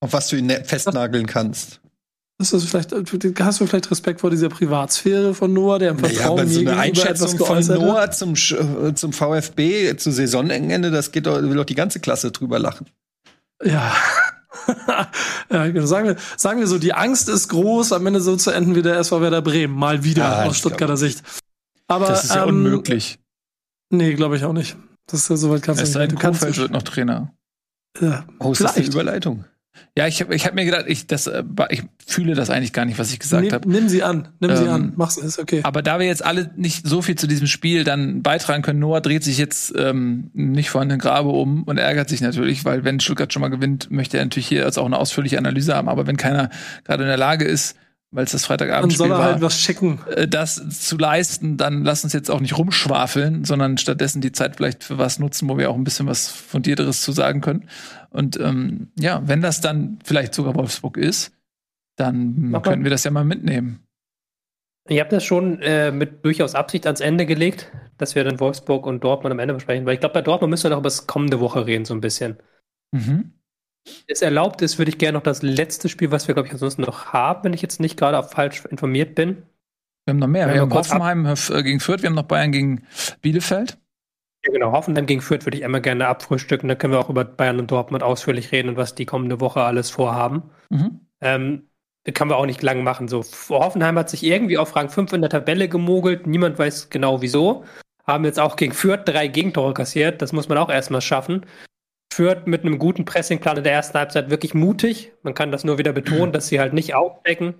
Auf 0.00 0.12
was 0.12 0.28
du 0.28 0.36
ihn 0.36 0.46
ne- 0.46 0.62
festnageln 0.64 1.26
kannst. 1.26 1.80
Ist 2.40 2.52
das 2.52 2.62
vielleicht, 2.64 2.92
hast 2.92 3.60
du 3.60 3.66
vielleicht 3.66 3.90
Respekt 3.90 4.20
vor 4.20 4.30
dieser 4.30 4.48
Privatsphäre 4.48 5.34
von 5.34 5.52
Noah, 5.52 5.80
der 5.80 5.90
im 5.90 5.96
Naja, 5.96 6.14
Vertrauen 6.14 6.38
aber 6.40 6.48
so 6.48 6.60
eine 6.60 6.76
Einschätzung 6.76 7.28
von 7.30 7.38
geäußert 7.38 7.80
hat? 7.80 7.84
Noah 7.86 8.10
zum, 8.12 8.34
äh, 8.34 8.94
zum 8.94 9.12
VfB 9.12 9.96
zu 9.96 10.12
Saisonende, 10.12 10.92
das 10.92 11.10
geht 11.10 11.26
doch, 11.26 11.42
will 11.42 11.56
doch 11.56 11.64
die 11.64 11.74
ganze 11.74 11.98
Klasse 11.98 12.30
drüber 12.30 12.60
lachen. 12.60 12.86
Ja. 13.64 13.92
ja, 15.50 15.66
genau. 15.66 15.86
sagen, 15.86 16.06
wir, 16.08 16.16
sagen 16.36 16.60
wir 16.60 16.68
so, 16.68 16.78
die 16.78 16.92
Angst 16.92 17.28
ist 17.28 17.48
groß, 17.48 17.92
am 17.92 18.06
Ende 18.06 18.20
so 18.20 18.36
zu 18.36 18.52
enden 18.52 18.76
wie 18.76 18.82
der 18.82 18.98
SV 18.98 19.20
Werder 19.20 19.42
Bremen. 19.42 19.74
Mal 19.74 20.04
wieder 20.04 20.22
Ja, 20.22 20.44
aus 20.44 20.58
Stuttgarter 20.58 20.96
Sicht. 20.96 21.22
Aber 21.88 22.06
das 22.06 22.24
ist 22.24 22.34
ja 22.36 22.44
ähm, 22.44 22.50
unmöglich. 22.50 23.18
Nee, 23.90 24.14
glaube 24.14 24.36
ich 24.36 24.44
auch 24.44 24.52
nicht. 24.52 24.76
Das 25.06 25.20
ist 25.22 25.30
ja 25.30 25.36
soweit 25.36 25.62
kannst 25.62 25.80
Es 25.82 25.92
sei 25.92 26.00
nicht. 26.00 26.10
denn, 26.12 26.16
Du 26.16 26.22
kannst 26.22 26.40
Kofeld 26.40 26.58
wird 26.58 26.70
noch 26.72 26.82
Trainer. 26.82 27.32
ja, 28.00 28.24
Oh, 28.38 28.52
ist 28.52 28.60
das 28.60 28.72
eine 28.76 28.84
Vielleicht. 28.84 28.94
Überleitung? 28.94 29.44
Ja, 29.96 30.08
ich 30.08 30.20
habe 30.20 30.34
ich 30.34 30.44
hab 30.44 30.54
mir 30.54 30.64
gedacht, 30.64 30.86
ich, 30.88 31.06
das, 31.06 31.28
äh, 31.28 31.44
ich 31.70 31.84
fühle 32.04 32.34
das 32.34 32.50
eigentlich 32.50 32.72
gar 32.72 32.84
nicht, 32.84 32.98
was 32.98 33.12
ich 33.12 33.20
gesagt 33.20 33.52
habe. 33.52 33.68
nimm 33.70 33.88
sie 33.88 34.02
an, 34.02 34.28
nimm 34.40 34.56
sie 34.56 34.64
Ähm, 34.64 34.70
an. 34.70 34.92
Mach's, 34.96 35.16
ist 35.16 35.38
okay. 35.38 35.60
Aber 35.62 35.82
da 35.82 36.00
wir 36.00 36.06
jetzt 36.06 36.24
alle 36.24 36.50
nicht 36.56 36.84
so 36.86 37.00
viel 37.00 37.14
zu 37.14 37.28
diesem 37.28 37.46
Spiel 37.46 37.84
dann 37.84 38.22
beitragen 38.22 38.62
können, 38.62 38.80
Noah 38.80 39.00
dreht 39.00 39.22
sich 39.22 39.38
jetzt 39.38 39.72
ähm, 39.76 40.30
nicht 40.34 40.70
vor 40.70 40.84
den 40.84 40.98
Grabe 40.98 41.28
um 41.28 41.62
und 41.62 41.78
ärgert 41.78 42.08
sich 42.08 42.20
natürlich, 42.20 42.64
weil 42.64 42.82
wenn 42.84 42.98
Stuttgart 42.98 43.32
schon 43.32 43.40
mal 43.40 43.48
gewinnt, 43.50 43.88
möchte 43.90 44.18
er 44.18 44.24
natürlich 44.24 44.48
hier 44.48 44.64
jetzt 44.64 44.78
auch 44.78 44.86
eine 44.86 44.98
ausführliche 44.98 45.38
Analyse 45.38 45.74
haben. 45.76 45.88
Aber 45.88 46.08
wenn 46.08 46.16
keiner 46.16 46.50
gerade 46.84 47.04
in 47.04 47.08
der 47.08 47.16
Lage 47.16 47.44
ist, 47.44 47.76
weil 48.10 48.24
es 48.24 48.32
das 48.32 48.42
Dann 48.42 48.48
Freitagabendspiel 48.48 48.96
soll 48.96 49.10
er 49.10 49.18
war, 49.18 49.24
halt 49.32 49.42
was 49.42 49.60
schicken. 49.60 50.00
äh, 50.14 50.26
das 50.26 50.86
zu 50.86 50.96
leisten, 50.96 51.56
dann 51.56 51.84
lass 51.84 52.04
uns 52.04 52.12
jetzt 52.12 52.30
auch 52.30 52.40
nicht 52.40 52.56
rumschwafeln, 52.56 53.44
sondern 53.44 53.76
stattdessen 53.78 54.20
die 54.20 54.32
Zeit 54.32 54.56
vielleicht 54.56 54.84
für 54.84 54.98
was 54.98 55.18
nutzen, 55.18 55.48
wo 55.48 55.58
wir 55.58 55.70
auch 55.70 55.74
ein 55.76 55.84
bisschen 55.84 56.06
was 56.06 56.28
Fundierteres 56.28 57.02
zu 57.02 57.12
sagen 57.12 57.40
können. 57.40 57.68
Und 58.10 58.38
ähm, 58.40 58.88
ja, 58.98 59.20
wenn 59.26 59.42
das 59.42 59.60
dann 59.60 59.98
vielleicht 60.04 60.34
sogar 60.34 60.54
Wolfsburg 60.54 60.96
ist, 60.96 61.32
dann 61.96 62.50
Mach 62.50 62.62
mal. 62.64 62.70
können 62.70 62.84
wir 62.84 62.90
das 62.90 63.04
ja 63.04 63.10
mal 63.10 63.24
mitnehmen. 63.24 63.80
Ich 64.90 65.00
habe 65.00 65.10
das 65.10 65.22
schon 65.24 65.60
äh, 65.60 65.90
mit 65.90 66.24
durchaus 66.24 66.54
Absicht 66.54 66.86
ans 66.86 67.00
Ende 67.00 67.26
gelegt, 67.26 67.70
dass 67.98 68.14
wir 68.14 68.24
dann 68.24 68.40
Wolfsburg 68.40 68.86
und 68.86 69.04
Dortmund 69.04 69.32
am 69.32 69.38
Ende 69.38 69.52
besprechen, 69.52 69.84
weil 69.84 69.94
ich 69.94 70.00
glaube, 70.00 70.14
bei 70.14 70.22
Dortmund 70.22 70.50
müssen 70.50 70.64
wir 70.64 70.70
noch 70.70 70.78
über 70.78 70.86
das 70.86 71.06
kommende 71.06 71.40
Woche 71.40 71.66
reden, 71.66 71.84
so 71.84 71.92
ein 71.92 72.00
bisschen. 72.00 72.38
Mhm. 72.92 73.32
Es 74.06 74.22
erlaubt 74.22 74.62
ist, 74.62 74.78
würde 74.78 74.90
ich 74.90 74.98
gerne 74.98 75.16
noch 75.18 75.22
das 75.22 75.42
letzte 75.42 75.88
Spiel, 75.88 76.10
was 76.10 76.28
wir, 76.28 76.34
glaube 76.34 76.46
ich, 76.48 76.52
ansonsten 76.52 76.82
noch 76.82 77.12
haben, 77.12 77.44
wenn 77.44 77.52
ich 77.52 77.62
jetzt 77.62 77.80
nicht 77.80 77.96
gerade 77.98 78.22
falsch 78.26 78.64
informiert 78.66 79.14
bin. 79.14 79.42
Wir 80.04 80.12
haben 80.12 80.18
noch 80.18 80.26
mehr. 80.26 80.46
Ja, 80.48 80.54
Wir 80.54 80.60
haben 80.62 80.72
ab- 80.72 80.78
Hoffenheim 80.78 81.26
äh, 81.26 81.62
gegen 81.62 81.80
Fürth, 81.80 82.02
wir 82.02 82.08
haben 82.08 82.14
noch 82.16 82.22
Bayern 82.24 82.52
gegen 82.52 82.84
Bielefeld. 83.20 83.78
Ja, 84.46 84.52
genau. 84.52 84.72
Hoffenheim 84.72 85.06
gegen 85.06 85.20
Fürth 85.20 85.44
würde 85.44 85.58
ich 85.58 85.64
einmal 85.64 85.82
gerne 85.82 86.06
abfrühstücken. 86.06 86.68
Da 86.68 86.74
können 86.76 86.92
wir 86.92 87.00
auch 87.00 87.10
über 87.10 87.24
Bayern 87.24 87.58
und 87.58 87.70
Dortmund 87.70 88.02
ausführlich 88.02 88.52
reden 88.52 88.70
und 88.70 88.76
was 88.76 88.94
die 88.94 89.04
kommende 89.06 89.40
Woche 89.40 89.60
alles 89.62 89.90
vorhaben. 89.90 90.44
Mhm. 90.70 91.00
Ähm, 91.20 91.62
das 92.04 92.14
kann 92.14 92.28
man 92.28 92.38
auch 92.38 92.46
nicht 92.46 92.62
lang 92.62 92.82
machen. 92.84 93.08
So, 93.08 93.22
Hoffenheim 93.50 93.98
hat 93.98 94.08
sich 94.08 94.22
irgendwie 94.24 94.56
auf 94.56 94.74
Rang 94.76 94.88
5 94.88 95.12
in 95.12 95.20
der 95.20 95.28
Tabelle 95.30 95.68
gemogelt. 95.68 96.26
Niemand 96.26 96.58
weiß 96.58 96.88
genau 96.88 97.20
wieso. 97.20 97.64
Haben 98.06 98.24
jetzt 98.24 98.40
auch 98.40 98.56
gegen 98.56 98.72
Fürth 98.72 99.02
drei 99.04 99.26
Gegentore 99.28 99.74
kassiert. 99.74 100.22
Das 100.22 100.32
muss 100.32 100.48
man 100.48 100.56
auch 100.56 100.70
erstmal 100.70 101.02
schaffen. 101.02 101.44
Fürth 102.12 102.46
mit 102.46 102.64
einem 102.64 102.78
guten 102.78 103.04
Pressingplan 103.04 103.58
in 103.58 103.64
der 103.64 103.72
ersten 103.72 103.98
Halbzeit 103.98 104.30
wirklich 104.30 104.54
mutig. 104.54 105.12
Man 105.22 105.34
kann 105.34 105.52
das 105.52 105.64
nur 105.64 105.78
wieder 105.78 105.92
betonen, 105.92 106.32
dass 106.32 106.48
sie 106.48 106.60
halt 106.60 106.72
nicht 106.72 106.94
aufdecken. 106.94 107.54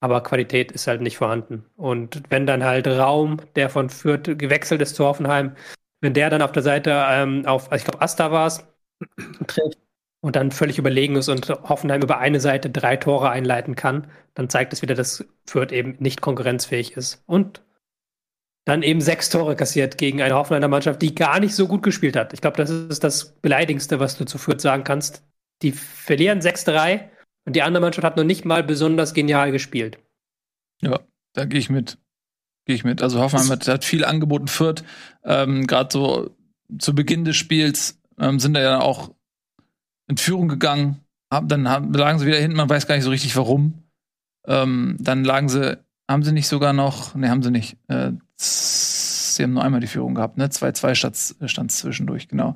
Aber 0.00 0.22
Qualität 0.22 0.72
ist 0.72 0.88
halt 0.88 1.00
nicht 1.00 1.16
vorhanden. 1.16 1.64
Und 1.76 2.22
wenn 2.28 2.46
dann 2.46 2.64
halt 2.64 2.88
Raum, 2.88 3.38
der 3.54 3.70
von 3.70 3.88
Fürth 3.88 4.36
gewechselt 4.36 4.82
ist 4.82 4.96
zu 4.96 5.04
Hoffenheim, 5.04 5.54
wenn 6.00 6.14
der 6.14 6.28
dann 6.28 6.42
auf 6.42 6.52
der 6.52 6.62
Seite 6.62 7.04
ähm, 7.08 7.46
auf, 7.46 7.70
ich 7.72 7.84
glaube, 7.84 8.02
Asta 8.02 8.32
war 8.32 8.48
es, 8.48 8.66
trifft 9.46 9.78
und 10.20 10.36
dann 10.36 10.50
völlig 10.50 10.78
überlegen 10.78 11.16
ist 11.16 11.28
und 11.28 11.48
Hoffenheim 11.48 12.02
über 12.02 12.18
eine 12.18 12.40
Seite 12.40 12.70
drei 12.70 12.96
Tore 12.96 13.30
einleiten 13.30 13.76
kann, 13.76 14.08
dann 14.34 14.48
zeigt 14.48 14.72
es 14.72 14.82
wieder, 14.82 14.94
dass 14.94 15.24
Fürth 15.46 15.72
eben 15.72 15.96
nicht 15.98 16.20
konkurrenzfähig 16.20 16.96
ist. 16.96 17.22
Und 17.26 17.62
dann 18.64 18.82
eben 18.82 19.00
sechs 19.00 19.28
Tore 19.28 19.56
kassiert 19.56 19.98
gegen 19.98 20.22
eine 20.22 20.34
Hoffenheimer 20.34 20.68
Mannschaft, 20.68 21.02
die 21.02 21.14
gar 21.14 21.40
nicht 21.40 21.54
so 21.54 21.66
gut 21.66 21.82
gespielt 21.82 22.16
hat. 22.16 22.32
Ich 22.32 22.40
glaube, 22.40 22.56
das 22.56 22.70
ist 22.70 23.02
das 23.02 23.32
Beleidigendste, 23.40 23.98
was 23.98 24.16
du 24.16 24.24
zu 24.24 24.38
Fürth 24.38 24.60
sagen 24.60 24.84
kannst. 24.84 25.24
Die 25.62 25.72
verlieren 25.72 26.40
6-3 26.40 27.08
und 27.44 27.56
die 27.56 27.62
andere 27.62 27.80
Mannschaft 27.80 28.04
hat 28.04 28.16
noch 28.16 28.24
nicht 28.24 28.44
mal 28.44 28.62
besonders 28.62 29.14
genial 29.14 29.50
gespielt. 29.50 29.98
Ja, 30.80 31.00
da 31.32 31.44
gehe 31.44 31.58
ich 31.58 31.70
mit. 31.70 31.98
Gehe 32.66 32.76
ich 32.76 32.84
mit. 32.84 33.02
Also 33.02 33.20
Hoffenheim 33.20 33.50
hat, 33.50 33.66
hat 33.66 33.84
viel 33.84 34.04
angeboten. 34.04 34.46
Fürth, 34.46 34.84
ähm, 35.24 35.66
gerade 35.66 35.88
so 35.92 36.30
zu 36.78 36.94
Beginn 36.94 37.24
des 37.24 37.36
Spiels, 37.36 38.00
ähm, 38.18 38.38
sind 38.38 38.54
da 38.54 38.60
ja 38.60 38.80
auch 38.80 39.10
in 40.08 40.16
Führung 40.16 40.48
gegangen. 40.48 41.00
Hab, 41.30 41.48
dann 41.48 41.68
haben, 41.68 41.92
lagen 41.92 42.18
sie 42.18 42.26
wieder 42.26 42.38
hinten, 42.38 42.56
man 42.56 42.68
weiß 42.68 42.86
gar 42.86 42.94
nicht 42.94 43.04
so 43.04 43.10
richtig 43.10 43.34
warum. 43.36 43.82
Ähm, 44.46 44.96
dann 45.00 45.24
lagen 45.24 45.48
sie, 45.48 45.78
haben 46.08 46.22
sie 46.22 46.32
nicht 46.32 46.48
sogar 46.48 46.72
noch, 46.72 47.14
ne, 47.14 47.30
haben 47.30 47.42
sie 47.42 47.50
nicht, 47.50 47.76
äh, 47.88 48.12
sie 48.42 49.42
haben 49.42 49.52
nur 49.52 49.64
einmal 49.64 49.80
die 49.80 49.86
Führung 49.86 50.14
gehabt, 50.14 50.36
ne? 50.38 50.46
2-2 50.46 51.46
stand 51.48 51.72
zwischendurch, 51.72 52.28
genau. 52.28 52.54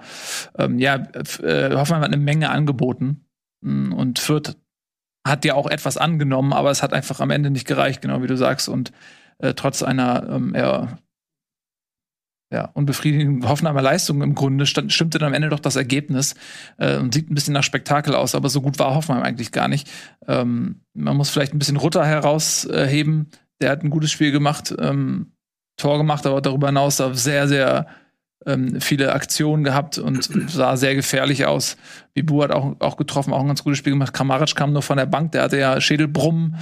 Ähm, 0.58 0.78
ja, 0.78 0.96
äh, 0.96 1.74
Hoffenheim 1.74 2.02
hat 2.02 2.12
eine 2.12 2.16
Menge 2.16 2.50
angeboten. 2.50 3.24
Mm, 3.62 3.92
und 3.92 4.18
Fürth 4.18 4.56
hat 5.26 5.44
ja 5.44 5.54
auch 5.54 5.66
etwas 5.66 5.96
angenommen, 5.96 6.52
aber 6.52 6.70
es 6.70 6.82
hat 6.82 6.92
einfach 6.92 7.20
am 7.20 7.30
Ende 7.30 7.50
nicht 7.50 7.66
gereicht, 7.66 8.02
genau 8.02 8.22
wie 8.22 8.28
du 8.28 8.36
sagst. 8.36 8.68
Und 8.68 8.92
äh, 9.38 9.54
trotz 9.54 9.82
einer 9.82 10.28
ähm, 10.28 10.54
eher 10.54 10.98
ja, 12.52 12.66
unbefriedigenden 12.74 13.48
Hoffenheimer 13.48 13.82
Leistung 13.82 14.22
im 14.22 14.36
Grunde 14.36 14.66
stand, 14.66 14.92
stimmte 14.92 15.18
dann 15.18 15.28
am 15.28 15.34
Ende 15.34 15.48
doch 15.48 15.58
das 15.58 15.74
Ergebnis 15.74 16.36
äh, 16.78 16.96
und 16.96 17.12
sieht 17.12 17.28
ein 17.28 17.34
bisschen 17.34 17.54
nach 17.54 17.64
Spektakel 17.64 18.14
aus, 18.14 18.36
aber 18.36 18.48
so 18.48 18.60
gut 18.60 18.78
war 18.78 18.94
Hoffenheim 18.94 19.24
eigentlich 19.24 19.50
gar 19.50 19.66
nicht. 19.66 19.90
Ähm, 20.28 20.82
man 20.94 21.16
muss 21.16 21.30
vielleicht 21.30 21.54
ein 21.54 21.58
bisschen 21.58 21.76
Rutter 21.76 22.06
herausheben. 22.06 23.30
Der 23.60 23.70
hat 23.70 23.82
ein 23.82 23.90
gutes 23.90 24.12
Spiel 24.12 24.30
gemacht, 24.30 24.74
ähm, 24.78 25.32
Tor 25.76 25.98
gemacht, 25.98 26.26
aber 26.26 26.40
darüber 26.40 26.68
hinaus 26.68 26.96
sehr, 26.96 27.48
sehr 27.48 27.86
ähm, 28.46 28.80
viele 28.80 29.12
Aktionen 29.12 29.64
gehabt 29.64 29.98
und 29.98 30.28
sah 30.48 30.76
sehr 30.76 30.94
gefährlich 30.94 31.46
aus. 31.46 31.76
Bibu 32.14 32.42
hat 32.42 32.52
auch, 32.52 32.76
auch 32.78 32.96
getroffen, 32.96 33.32
auch 33.32 33.40
ein 33.40 33.48
ganz 33.48 33.62
gutes 33.64 33.78
Spiel 33.78 33.92
gemacht. 33.92 34.14
Kamaric 34.14 34.54
kam 34.54 34.72
nur 34.72 34.82
von 34.82 34.96
der 34.96 35.06
Bank, 35.06 35.32
der 35.32 35.42
hatte 35.42 35.58
ja 35.58 35.80
Schädelbrummen. 35.80 36.56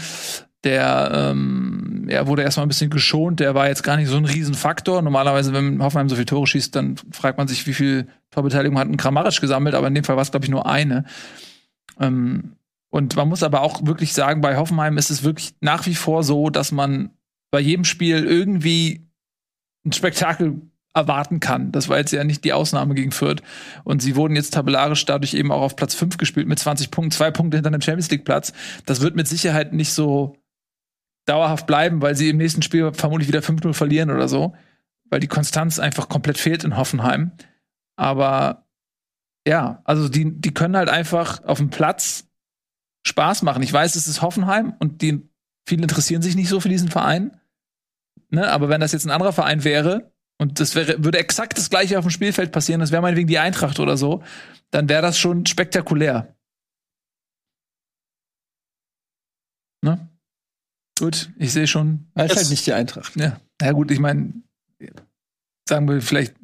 Der 0.65 1.11
ähm, 1.13 2.07
ja, 2.09 2.27
wurde 2.27 2.43
erstmal 2.43 2.65
ein 2.65 2.71
bisschen 2.71 2.89
geschont, 2.89 3.39
der 3.39 3.55
war 3.55 3.69
jetzt 3.69 3.83
gar 3.83 3.99
nicht 3.99 4.09
so 4.09 4.17
ein 4.17 4.25
Riesenfaktor. 4.25 5.03
Normalerweise, 5.03 5.53
wenn 5.53 5.83
Hoffenheim 5.83 6.09
so 6.09 6.15
viele 6.15 6.25
Tore 6.25 6.47
schießt, 6.47 6.75
dann 6.75 6.97
fragt 7.13 7.37
man 7.37 7.49
sich, 7.49 7.67
wie 7.67 7.75
viel 7.75 8.07
Torbeteiligung 8.31 8.79
hat 8.79 8.89
ein 8.89 8.97
Kramaric 8.97 9.43
gesammelt, 9.43 9.75
aber 9.75 9.89
in 9.89 9.95
dem 9.95 10.05
Fall 10.05 10.17
war 10.17 10.23
es, 10.23 10.31
glaube 10.31 10.47
ich, 10.47 10.51
nur 10.51 10.65
eine. 10.65 11.05
Ähm, 12.01 12.57
und 12.89 13.15
man 13.15 13.29
muss 13.29 13.43
aber 13.43 13.61
auch 13.61 13.85
wirklich 13.85 14.15
sagen, 14.15 14.41
bei 14.41 14.57
Hoffenheim 14.57 14.97
ist 14.97 15.11
es 15.11 15.23
wirklich 15.23 15.55
nach 15.61 15.85
wie 15.85 15.95
vor 15.95 16.23
so, 16.23 16.49
dass 16.49 16.73
man 16.73 17.11
bei 17.55 17.61
jedem 17.61 17.85
Spiel 17.85 18.25
irgendwie 18.25 19.09
ein 19.87 19.93
Spektakel 19.93 20.61
erwarten 20.93 21.39
kann. 21.39 21.71
Das 21.71 21.89
war 21.89 21.99
jetzt 21.99 22.11
ja 22.11 22.25
nicht 22.25 22.43
die 22.43 22.53
Ausnahme 22.53 22.97
gegen 22.97 23.13
Fürth. 23.13 23.45
Und 23.85 24.03
sie 24.03 24.17
wurden 24.17 24.35
jetzt 24.35 24.55
tabellarisch 24.55 25.05
dadurch 25.05 25.35
eben 25.35 25.53
auch 25.53 25.63
auf 25.63 25.77
Platz 25.77 25.95
5 25.95 26.17
gespielt 26.17 26.49
mit 26.49 26.59
20 26.59 26.91
Punkten, 26.91 27.13
zwei 27.13 27.31
Punkte 27.31 27.57
hinter 27.57 27.71
dem 27.71 27.81
Champions 27.81 28.11
League 28.11 28.25
Platz. 28.25 28.53
Das 28.87 29.03
wird 29.03 29.15
mit 29.15 29.29
Sicherheit 29.29 29.73
nicht 29.73 29.93
so 29.93 30.37
dauerhaft 31.27 31.69
bleiben, 31.69 32.03
weil 32.03 32.17
sie 32.17 32.29
im 32.29 32.39
nächsten 32.39 32.63
Spiel 32.63 32.93
vermutlich 32.93 33.29
wieder 33.29 33.39
5-0 33.39 33.73
verlieren 33.73 34.11
oder 34.11 34.27
so, 34.27 34.57
weil 35.09 35.21
die 35.21 35.29
Konstanz 35.29 35.79
einfach 35.79 36.09
komplett 36.09 36.39
fehlt 36.39 36.65
in 36.65 36.77
Hoffenheim. 36.77 37.31
Aber 37.95 38.67
ja, 39.47 39.81
also 39.85 40.09
die, 40.09 40.41
die 40.41 40.53
können 40.53 40.77
halt 40.77 40.89
einfach 40.89 41.45
auf 41.45 41.59
dem 41.59 41.71
Platz 41.71 42.27
Spaß 43.07 43.43
machen. 43.43 43.63
Ich 43.63 43.73
weiß, 43.73 43.95
es 43.95 44.09
ist 44.09 44.23
Hoffenheim 44.23 44.75
und 44.81 45.03
die 45.03 45.23
viele 45.67 45.83
interessieren 45.83 46.23
sich 46.23 46.37
nicht 46.37 46.49
so 46.49 46.61
für 46.61 46.69
diesen 46.69 46.91
Verein. 46.91 47.41
Ne? 48.35 48.51
Aber 48.51 48.69
wenn 48.69 48.81
das 48.81 48.93
jetzt 48.93 49.05
ein 49.05 49.11
anderer 49.11 49.33
Verein 49.33 49.65
wäre, 49.65 50.13
und 50.39 50.61
das 50.61 50.75
wäre, 50.75 51.03
würde 51.05 51.19
exakt 51.19 51.57
das 51.57 51.71
gleiche 51.71 51.99
auf 51.99 52.05
dem 52.05 52.11
Spielfeld 52.11 52.53
passieren, 52.53 52.81
das 52.81 52.91
wäre 52.91 53.03
meinetwegen 53.03 53.29
die 53.29 53.39
Eintracht 53.39 53.79
oder 53.79 53.97
so, 53.97 54.23
dann 54.71 54.89
wäre 54.89 55.03
das 55.03 55.19
schon 55.19 55.47
spektakulär. 55.47 56.35
Ne? 59.83 60.09
Gut, 60.99 61.31
ich 61.39 61.53
sehe 61.53 61.67
schon. 61.67 62.11
Das 62.15 62.33
ist 62.33 62.37
halt 62.37 62.51
nicht 62.51 62.67
die 62.67 62.73
Eintracht. 62.73 63.17
Ja, 63.17 63.41
ja 63.61 63.73
gut, 63.73 63.91
ich 63.91 63.99
meine, 63.99 64.33
sagen 65.69 65.89
wir 65.89 66.01
vielleicht, 66.01 66.35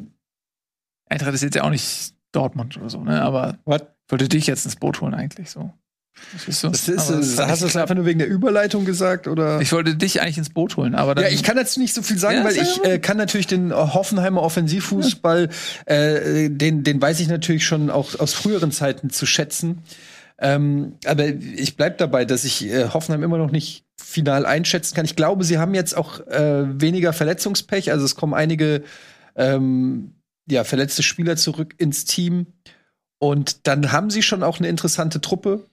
Eintracht 1.09 1.35
ist 1.35 1.43
jetzt 1.43 1.57
ja 1.57 1.65
auch 1.65 1.71
nicht 1.71 2.15
Dortmund 2.33 2.77
oder 2.77 2.91
so, 2.91 3.03
ne? 3.03 3.23
Aber 3.23 3.59
What? 3.65 3.95
wollte 4.09 4.29
dich 4.29 4.47
jetzt 4.47 4.65
ins 4.65 4.77
Boot 4.77 5.01
holen 5.01 5.15
eigentlich 5.15 5.51
so. 5.51 5.73
Das 6.33 6.49
ist. 6.49 6.65
Das 6.65 6.89
ist, 6.89 7.39
das 7.39 7.49
hast 7.49 7.63
du 7.63 7.67
es 7.67 7.77
einfach 7.77 7.95
nur 7.95 8.07
wegen 8.07 8.19
der 8.19 8.29
Überleitung 8.29 8.85
gesagt 8.85 9.27
oder? 9.27 9.61
Ich 9.61 9.73
wollte 9.73 9.97
dich 9.97 10.21
eigentlich 10.21 10.39
ins 10.39 10.51
Boot 10.51 10.77
holen, 10.77 10.95
aber 10.95 11.15
dann 11.15 11.25
ja, 11.25 11.31
ich 11.31 11.43
kann 11.43 11.57
dazu 11.57 11.81
nicht 11.81 11.95
so 11.95 12.03
viel 12.03 12.19
sagen, 12.19 12.39
ja, 12.39 12.45
weil 12.45 12.57
ich 12.57 12.85
äh, 12.85 12.99
kann 12.99 13.17
natürlich 13.17 13.47
den 13.47 13.75
Hoffenheimer 13.75 14.43
Offensivfußball, 14.43 15.49
ja. 15.89 15.95
äh, 15.95 16.49
den, 16.51 16.85
den 16.85 17.01
weiß 17.01 17.21
ich 17.21 17.29
natürlich 17.29 17.65
schon 17.65 17.91
auch 17.91 18.19
aus 18.19 18.35
früheren 18.35 18.73
Zeiten 18.73 19.11
zu 19.11 19.27
schätzen. 19.27 19.83
Ähm, 20.39 20.95
aber 21.05 21.27
ich 21.27 21.77
bleib 21.77 21.99
dabei, 21.99 22.25
dass 22.25 22.45
ich 22.45 22.67
äh, 22.67 22.89
Hoffenheim 22.89 23.23
immer 23.23 23.39
noch 23.39 23.51
nicht 23.51 23.85
final 24.03 24.47
einschätzen 24.47 24.95
kann. 24.95 25.05
Ich 25.05 25.17
glaube, 25.17 25.45
sie 25.45 25.59
haben 25.59 25.75
jetzt 25.75 25.97
auch 25.97 26.27
äh, 26.27 26.65
weniger 26.81 27.13
Verletzungspech, 27.13 27.93
also 27.93 28.05
es 28.05 28.17
kommen 28.17 28.33
einige 28.33 28.83
ähm, 29.37 30.15
ja, 30.51 30.65
verletzte 30.65 31.03
Spieler 31.03 31.37
zurück 31.37 31.75
ins 31.79 32.05
Team. 32.05 32.47
Und 33.19 33.67
dann 33.67 33.93
haben 33.93 34.11
sie 34.11 34.23
schon 34.23 34.43
auch 34.43 34.59
eine 34.59 34.69
interessante 34.69 35.21
Truppe 35.21 35.67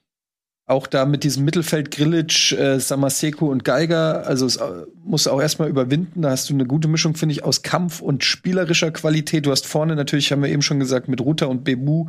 auch 0.68 0.86
da 0.86 1.06
mit 1.06 1.24
diesem 1.24 1.44
Mittelfeld 1.44 1.90
Grilic, 1.90 2.52
äh, 2.52 2.78
Samaseko 2.78 3.46
und 3.46 3.64
Geiger, 3.64 4.26
also 4.26 4.44
es 4.44 4.56
äh, 4.56 4.84
muss 5.02 5.26
auch 5.26 5.40
erstmal 5.40 5.68
überwinden. 5.68 6.22
Da 6.22 6.30
hast 6.30 6.50
du 6.50 6.54
eine 6.54 6.66
gute 6.66 6.88
Mischung, 6.88 7.14
finde 7.14 7.32
ich, 7.32 7.42
aus 7.42 7.62
Kampf 7.62 8.00
und 8.00 8.22
spielerischer 8.22 8.90
Qualität. 8.90 9.46
Du 9.46 9.50
hast 9.50 9.66
vorne 9.66 9.96
natürlich, 9.96 10.30
haben 10.30 10.42
wir 10.42 10.50
eben 10.50 10.62
schon 10.62 10.78
gesagt, 10.78 11.08
mit 11.08 11.22
Ruta 11.22 11.46
und 11.46 11.64
Bebu 11.64 12.06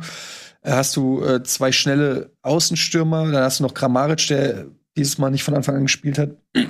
äh, 0.62 0.72
hast 0.72 0.94
du 0.96 1.24
äh, 1.24 1.42
zwei 1.42 1.72
schnelle 1.72 2.32
Außenstürmer. 2.42 3.32
Dann 3.32 3.42
hast 3.42 3.60
du 3.60 3.64
noch 3.64 3.72
Kramaric, 3.74 4.28
der 4.28 4.66
dieses 4.94 5.16
Mal 5.16 5.30
nicht 5.30 5.42
von 5.42 5.54
Anfang 5.54 5.76
an 5.76 5.82
gespielt 5.82 6.18
hat. 6.18 6.36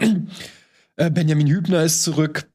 Äh, 0.97 1.09
Benjamin 1.09 1.47
Hübner 1.47 1.83
ist 1.83 2.03
zurück. 2.03 2.51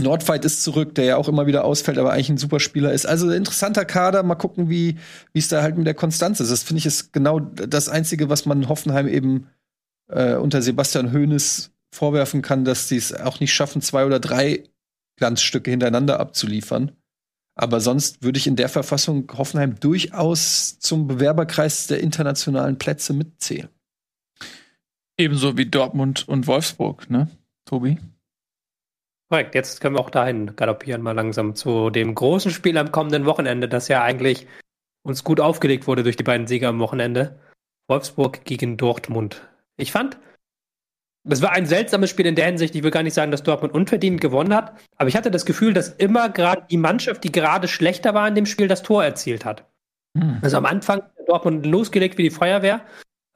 Nordfight 0.00 0.44
ist 0.44 0.62
zurück, 0.62 0.94
der 0.94 1.04
ja 1.04 1.16
auch 1.16 1.28
immer 1.28 1.46
wieder 1.46 1.64
ausfällt, 1.64 1.98
aber 1.98 2.12
eigentlich 2.12 2.30
ein 2.30 2.38
super 2.38 2.60
Spieler 2.60 2.92
ist. 2.92 3.06
Also 3.06 3.30
interessanter 3.30 3.84
Kader. 3.84 4.22
Mal 4.22 4.36
gucken, 4.36 4.70
wie 4.70 4.98
wie 5.32 5.38
es 5.38 5.48
da 5.48 5.62
halt 5.62 5.76
mit 5.76 5.86
der 5.86 5.94
Konstanz 5.94 6.40
ist. 6.40 6.50
Das 6.50 6.62
finde 6.62 6.78
ich 6.78 6.86
ist 6.86 7.12
genau 7.12 7.40
das 7.40 7.88
Einzige, 7.88 8.28
was 8.28 8.46
man 8.46 8.68
Hoffenheim 8.68 9.08
eben 9.08 9.48
äh, 10.08 10.34
unter 10.34 10.62
Sebastian 10.62 11.12
Hoeneß 11.12 11.70
vorwerfen 11.94 12.42
kann, 12.42 12.64
dass 12.64 12.88
sie 12.88 12.96
es 12.96 13.12
auch 13.12 13.40
nicht 13.40 13.52
schaffen, 13.52 13.82
zwei 13.82 14.06
oder 14.06 14.18
drei 14.18 14.64
Glanzstücke 15.16 15.70
hintereinander 15.70 16.20
abzuliefern. 16.20 16.92
Aber 17.54 17.80
sonst 17.80 18.22
würde 18.22 18.38
ich 18.38 18.46
in 18.46 18.56
der 18.56 18.70
Verfassung 18.70 19.30
Hoffenheim 19.36 19.78
durchaus 19.78 20.78
zum 20.78 21.06
Bewerberkreis 21.06 21.86
der 21.86 22.00
internationalen 22.00 22.78
Plätze 22.78 23.12
mitzählen. 23.12 23.68
Ebenso 25.18 25.58
wie 25.58 25.66
Dortmund 25.66 26.26
und 26.26 26.46
Wolfsburg, 26.46 27.10
ne, 27.10 27.28
Tobi? 27.66 27.98
Korrekt, 29.32 29.54
jetzt 29.54 29.80
können 29.80 29.96
wir 29.96 30.00
auch 30.00 30.10
dahin 30.10 30.56
galoppieren, 30.56 31.00
mal 31.00 31.12
langsam 31.12 31.54
zu 31.54 31.88
dem 31.88 32.14
großen 32.14 32.50
Spiel 32.50 32.76
am 32.76 32.92
kommenden 32.92 33.24
Wochenende, 33.24 33.66
das 33.66 33.88
ja 33.88 34.02
eigentlich 34.02 34.46
uns 35.06 35.24
gut 35.24 35.40
aufgelegt 35.40 35.86
wurde 35.86 36.02
durch 36.02 36.16
die 36.16 36.22
beiden 36.22 36.46
Sieger 36.46 36.68
am 36.68 36.80
Wochenende. 36.80 37.38
Wolfsburg 37.88 38.44
gegen 38.44 38.76
Dortmund. 38.76 39.48
Ich 39.78 39.90
fand, 39.90 40.18
es 41.26 41.40
war 41.40 41.52
ein 41.52 41.64
seltsames 41.64 42.10
Spiel 42.10 42.26
in 42.26 42.34
der 42.34 42.44
Hinsicht, 42.44 42.74
ich 42.74 42.82
will 42.82 42.90
gar 42.90 43.02
nicht 43.02 43.14
sagen, 43.14 43.30
dass 43.30 43.42
Dortmund 43.42 43.72
unverdient 43.72 44.20
gewonnen 44.20 44.54
hat, 44.54 44.78
aber 44.98 45.08
ich 45.08 45.16
hatte 45.16 45.30
das 45.30 45.46
Gefühl, 45.46 45.72
dass 45.72 45.88
immer 45.88 46.28
gerade 46.28 46.66
die 46.70 46.76
Mannschaft, 46.76 47.24
die 47.24 47.32
gerade 47.32 47.68
schlechter 47.68 48.12
war 48.12 48.28
in 48.28 48.34
dem 48.34 48.44
Spiel, 48.44 48.68
das 48.68 48.82
Tor 48.82 49.02
erzielt 49.02 49.46
hat. 49.46 49.64
Hm. 50.14 50.40
Also 50.42 50.58
am 50.58 50.66
Anfang 50.66 51.04
Dortmund 51.26 51.64
losgelegt 51.64 52.18
wie 52.18 52.24
die 52.24 52.30
Feuerwehr 52.30 52.82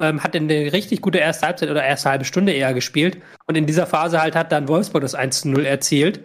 ähm, 0.01 0.23
hat 0.23 0.37
eine 0.37 0.73
richtig 0.73 1.01
gute 1.01 1.19
erste 1.19 1.47
Halbzeit 1.47 1.71
oder 1.71 1.85
erste 1.85 2.11
halbe 2.11 2.25
Stunde 2.25 2.53
eher 2.53 2.75
gespielt. 2.75 3.19
Und 3.47 3.57
in 3.57 3.67
dieser 3.67 3.87
Phase 3.87 4.21
halt 4.21 4.37
hat 4.37 4.53
dann 4.53 4.69
Wolfsburg 4.69 5.03
das 5.03 5.17
1-0 5.17 5.63
erzielt. 5.63 6.21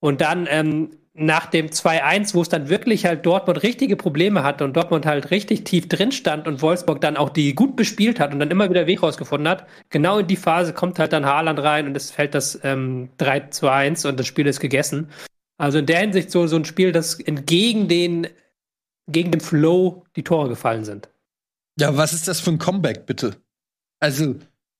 Und 0.00 0.20
dann 0.20 0.46
ähm, 0.50 0.90
nach 1.14 1.46
dem 1.46 1.66
2-1, 1.66 2.34
wo 2.34 2.40
es 2.40 2.48
dann 2.48 2.70
wirklich 2.70 3.04
halt 3.04 3.26
Dortmund 3.26 3.62
richtige 3.62 3.96
Probleme 3.96 4.42
hatte 4.42 4.64
und 4.64 4.74
Dortmund 4.74 5.04
halt 5.04 5.30
richtig 5.30 5.64
tief 5.64 5.86
drin 5.86 6.10
stand 6.10 6.48
und 6.48 6.62
Wolfsburg 6.62 7.02
dann 7.02 7.18
auch 7.18 7.28
die 7.28 7.54
gut 7.54 7.76
bespielt 7.76 8.18
hat 8.18 8.32
und 8.32 8.40
dann 8.40 8.50
immer 8.50 8.70
wieder 8.70 8.86
Weg 8.86 9.02
rausgefunden 9.02 9.46
hat, 9.48 9.66
genau 9.90 10.18
in 10.18 10.26
die 10.26 10.36
Phase 10.36 10.72
kommt 10.72 10.98
halt 10.98 11.12
dann 11.12 11.26
Haaland 11.26 11.58
rein 11.58 11.86
und 11.86 11.96
es 11.96 12.10
fällt 12.10 12.34
das 12.34 12.58
ähm, 12.64 13.10
3 13.18 13.40
zu 13.50 13.68
1 13.68 14.06
und 14.06 14.18
das 14.18 14.26
Spiel 14.26 14.46
ist 14.46 14.60
gegessen. 14.60 15.10
Also 15.58 15.78
in 15.78 15.86
der 15.86 16.00
Hinsicht 16.00 16.30
so, 16.30 16.46
so 16.46 16.56
ein 16.56 16.64
Spiel, 16.64 16.92
das 16.92 17.20
entgegen 17.20 17.88
den, 17.88 18.26
gegen 19.06 19.30
den 19.30 19.40
Flow 19.40 20.04
die 20.16 20.24
Tore 20.24 20.48
gefallen 20.48 20.84
sind. 20.84 21.11
Ja, 21.78 21.96
was 21.96 22.12
ist 22.12 22.28
das 22.28 22.40
für 22.40 22.50
ein 22.50 22.58
Comeback, 22.58 23.06
bitte? 23.06 23.36
Also, 24.00 24.36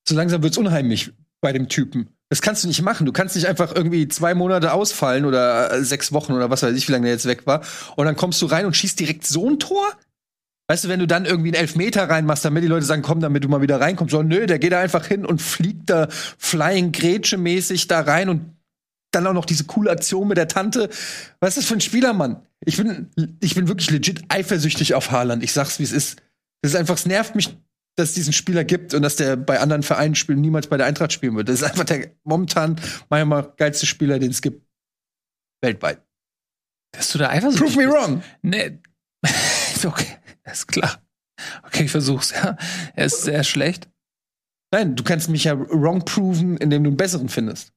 so 0.07 0.15
langsam 0.15 0.43
wird's 0.43 0.59
unheimlich 0.59 1.13
bei 1.41 1.53
dem 1.53 1.69
Typen. 1.69 2.09
Das 2.29 2.41
kannst 2.41 2.65
du 2.65 2.69
nicht 2.69 2.83
machen. 2.83 3.05
Du 3.05 3.13
kannst 3.13 3.37
nicht 3.37 3.47
einfach 3.47 3.75
irgendwie 3.75 4.09
zwei 4.09 4.35
Monate 4.35 4.73
ausfallen 4.73 5.27
oder 5.27 5.71
äh, 5.71 5.85
sechs 5.85 6.13
Wochen 6.13 6.33
oder 6.33 6.49
was 6.49 6.63
weiß 6.63 6.75
ich, 6.75 6.89
wie 6.89 6.93
lange 6.93 7.05
der 7.05 7.13
jetzt 7.13 7.27
weg 7.27 7.47
war. 7.47 7.63
Und 7.97 8.07
dann 8.07 8.17
kommst 8.17 8.41
du 8.41 8.47
rein 8.47 8.65
und 8.65 8.75
schießt 8.75 8.99
direkt 8.99 9.27
so 9.27 9.51
ein 9.51 9.59
Tor? 9.59 9.87
Weißt 10.69 10.85
du, 10.85 10.89
wenn 10.89 11.01
du 11.01 11.07
dann 11.07 11.27
irgendwie 11.27 11.51
einen 11.51 11.61
Elfmeter 11.61 12.09
reinmachst, 12.09 12.45
damit 12.45 12.63
die 12.63 12.69
Leute 12.69 12.87
sagen, 12.87 13.03
komm, 13.03 13.21
damit 13.21 13.45
du 13.45 13.49
mal 13.49 13.61
wieder 13.61 13.81
reinkommst. 13.81 14.13
So, 14.13 14.23
nö, 14.23 14.47
der 14.47 14.59
geht 14.59 14.73
da 14.73 14.81
einfach 14.81 15.05
hin 15.05 15.27
und 15.27 15.43
fliegt 15.43 15.91
da 15.91 16.09
Flying 16.11 16.93
Grätsche 16.93 17.37
mäßig 17.37 17.89
da 17.89 18.01
rein 18.01 18.31
und 18.31 18.57
dann 19.11 19.27
auch 19.27 19.35
noch 19.35 19.45
diese 19.45 19.65
coole 19.65 19.91
Aktion 19.91 20.29
mit 20.29 20.39
der 20.39 20.49
Tante. 20.49 20.89
Was 21.41 21.51
ist 21.51 21.59
das 21.59 21.65
für 21.67 21.75
ein 21.75 21.81
Spieler, 21.83 22.15
Mann? 22.15 22.41
Ich 22.65 22.79
bin, 22.79 23.11
ich 23.41 23.55
bin 23.55 23.69
wirklich 23.69 23.91
legit 23.91 24.23
eifersüchtig 24.29 24.95
auf 24.95 25.11
Haaland. 25.11 25.43
Ich 25.43 25.53
sag's, 25.53 25.79
wie 25.79 25.83
es 25.83 25.93
ist. 25.93 26.17
Das 26.63 26.73
ist 26.73 26.77
einfach, 26.77 26.95
es 26.95 27.07
nervt 27.07 27.35
mich, 27.35 27.57
dass 27.97 28.11
es 28.11 28.15
diesen 28.15 28.33
Spieler 28.33 28.65
gibt 28.65 28.95
und 28.95 29.03
dass 29.03 29.17
der 29.17 29.37
bei 29.37 29.61
anderen 29.61 29.83
Vereinen 29.83 30.15
spielt 30.15 30.39
niemals 30.39 30.69
bei 30.69 30.77
der 30.77 30.87
Eintracht 30.87 31.13
spielen 31.13 31.37
wird. 31.37 31.49
Das 31.49 31.57
ist 31.57 31.65
einfach 31.65 31.85
der 31.85 32.13
momentan 32.25 32.81
meiner 33.11 33.43
geilste 33.43 33.87
Spieler, 33.87 34.19
den 34.19 34.31
es 34.31 34.41
gibt. 34.41 34.67
Weltweit. 35.61 36.03
Bist 36.97 37.15
du 37.15 37.19
da 37.19 37.31
eifersüchtig? 37.31 37.75
Prove 37.75 37.87
me 37.87 37.93
wrong. 37.93 38.23
Nee. 38.43 38.79
okay, 39.85 40.19
ist 40.45 40.69
klar. 40.69 41.03
Okay, 41.65 41.85
ich 41.85 41.91
versuch's, 41.91 42.31
ja. 42.31 42.57
Er 42.95 43.07
ist 43.07 43.23
sehr 43.23 43.45
schlecht. 43.45 43.89
Nein, 44.73 44.97
du 44.97 45.03
kannst 45.03 45.29
mich 45.29 45.45
ja 45.45 45.59
wrong 45.59 46.05
proven, 46.05 46.57
indem 46.57 46.85
du 46.85 46.91
einen 46.91 46.97
besseren 46.97 47.29
findest. 47.29 47.73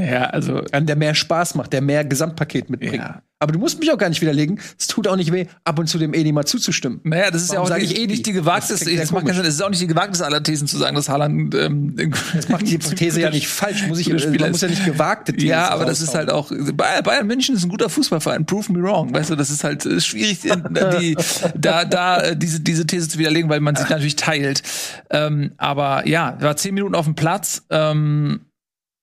Ja, 0.00 0.24
also. 0.30 0.64
Einen, 0.72 0.86
der 0.86 0.96
mehr 0.96 1.14
Spaß 1.14 1.54
macht, 1.56 1.72
der 1.72 1.82
mehr 1.82 2.04
Gesamtpaket 2.04 2.70
mitbringt. 2.70 2.94
Ja. 2.94 3.22
Aber 3.42 3.52
du 3.52 3.58
musst 3.58 3.80
mich 3.80 3.90
auch 3.90 3.96
gar 3.96 4.10
nicht 4.10 4.20
widerlegen. 4.20 4.60
Es 4.78 4.86
tut 4.86 5.08
auch 5.08 5.16
nicht 5.16 5.32
weh, 5.32 5.46
ab 5.64 5.78
und 5.78 5.86
zu 5.86 5.96
dem 5.96 6.12
Edi 6.12 6.30
mal 6.30 6.44
zuzustimmen. 6.44 7.00
Naja, 7.04 7.30
das 7.30 7.42
ist 7.42 7.48
Warum 7.54 7.68
ja 7.68 7.74
auch 7.74 7.78
nicht, 7.78 7.92
ich 7.92 7.98
eh 7.98 8.06
nicht 8.06 8.26
die 8.26 8.32
gewagteste, 8.32 8.90
Das 8.90 9.00
das 9.00 9.12
macht 9.12 9.24
keinen. 9.24 9.36
Sinn. 9.36 9.46
es 9.46 9.54
ist 9.54 9.62
auch 9.62 9.70
nicht 9.70 9.80
die 9.80 9.86
gewagteste 9.86 10.26
aller 10.26 10.42
Thesen 10.42 10.68
zu 10.68 10.76
sagen, 10.76 10.94
dass 10.94 11.08
Haaland 11.08 11.54
ähm, 11.54 11.96
Das 12.34 12.50
macht 12.50 12.68
die 12.68 12.78
These 12.78 13.20
ja 13.22 13.30
nicht 13.30 13.48
falsch. 13.48 13.86
Muss 13.88 13.98
ich, 13.98 14.06
Spieler 14.06 14.40
man 14.40 14.50
muss 14.50 14.60
ja 14.60 14.68
nicht 14.68 14.84
gewagte 14.84 15.32
Thesen 15.32 15.48
Ja, 15.48 15.70
aber 15.70 15.86
das 15.86 16.02
ist 16.02 16.14
halt 16.14 16.30
auch 16.30 16.52
Bayern 16.74 17.26
München 17.26 17.54
ist 17.56 17.64
ein 17.64 17.70
guter 17.70 17.88
Fußballverein. 17.88 18.44
Prove 18.44 18.70
me 18.72 18.82
wrong. 18.82 19.12
Weißt 19.14 19.30
du, 19.30 19.36
das 19.36 19.48
ist 19.48 19.64
halt 19.64 19.86
äh, 19.86 20.00
schwierig, 20.02 20.44
äh, 20.44 20.98
die, 21.00 21.16
da 21.56 21.86
da 21.86 22.20
äh, 22.20 22.36
diese 22.36 22.60
diese 22.60 22.86
These 22.86 23.08
zu 23.08 23.18
widerlegen, 23.18 23.48
weil 23.48 23.60
man 23.60 23.74
sich 23.74 23.88
natürlich 23.88 24.16
teilt. 24.16 24.62
Ähm, 25.08 25.52
aber 25.56 26.06
ja, 26.06 26.36
war 26.40 26.56
zehn 26.58 26.74
Minuten 26.74 26.94
auf 26.94 27.06
dem 27.06 27.14
Platz 27.14 27.62
ähm, 27.70 28.40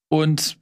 und 0.10 0.58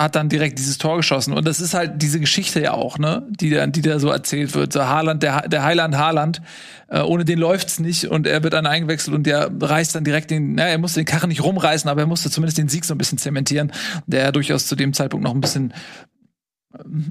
hat 0.00 0.14
dann 0.14 0.28
direkt 0.28 0.58
dieses 0.58 0.76
Tor 0.76 0.98
geschossen. 0.98 1.32
Und 1.32 1.46
das 1.46 1.58
ist 1.58 1.72
halt 1.72 2.02
diese 2.02 2.20
Geschichte 2.20 2.60
ja 2.60 2.72
auch, 2.72 2.98
ne, 2.98 3.26
die 3.30 3.48
da, 3.48 3.66
die 3.66 3.80
da 3.80 3.98
so 3.98 4.10
erzählt 4.10 4.54
wird. 4.54 4.72
So 4.74 4.84
Haaland, 4.84 5.22
der, 5.22 5.48
der 5.48 5.62
Heiland 5.62 5.96
Haaland, 5.96 6.42
äh, 6.88 7.00
ohne 7.00 7.24
den 7.24 7.38
läuft's 7.38 7.80
nicht 7.80 8.04
und 8.04 8.26
er 8.26 8.42
wird 8.42 8.52
dann 8.52 8.66
eingewechselt 8.66 9.16
und 9.16 9.26
der 9.26 9.50
reißt 9.58 9.94
dann 9.94 10.04
direkt 10.04 10.30
den, 10.30 10.54
naja, 10.54 10.72
er 10.72 10.78
musste 10.78 11.00
den 11.00 11.06
Karren 11.06 11.30
nicht 11.30 11.42
rumreißen, 11.42 11.88
aber 11.88 12.02
er 12.02 12.06
musste 12.06 12.30
zumindest 12.30 12.58
den 12.58 12.68
Sieg 12.68 12.84
so 12.84 12.94
ein 12.94 12.98
bisschen 12.98 13.16
zementieren, 13.16 13.72
der 14.06 14.24
ja 14.24 14.32
durchaus 14.32 14.66
zu 14.66 14.76
dem 14.76 14.92
Zeitpunkt 14.92 15.24
noch 15.24 15.34
ein 15.34 15.40
bisschen 15.40 15.72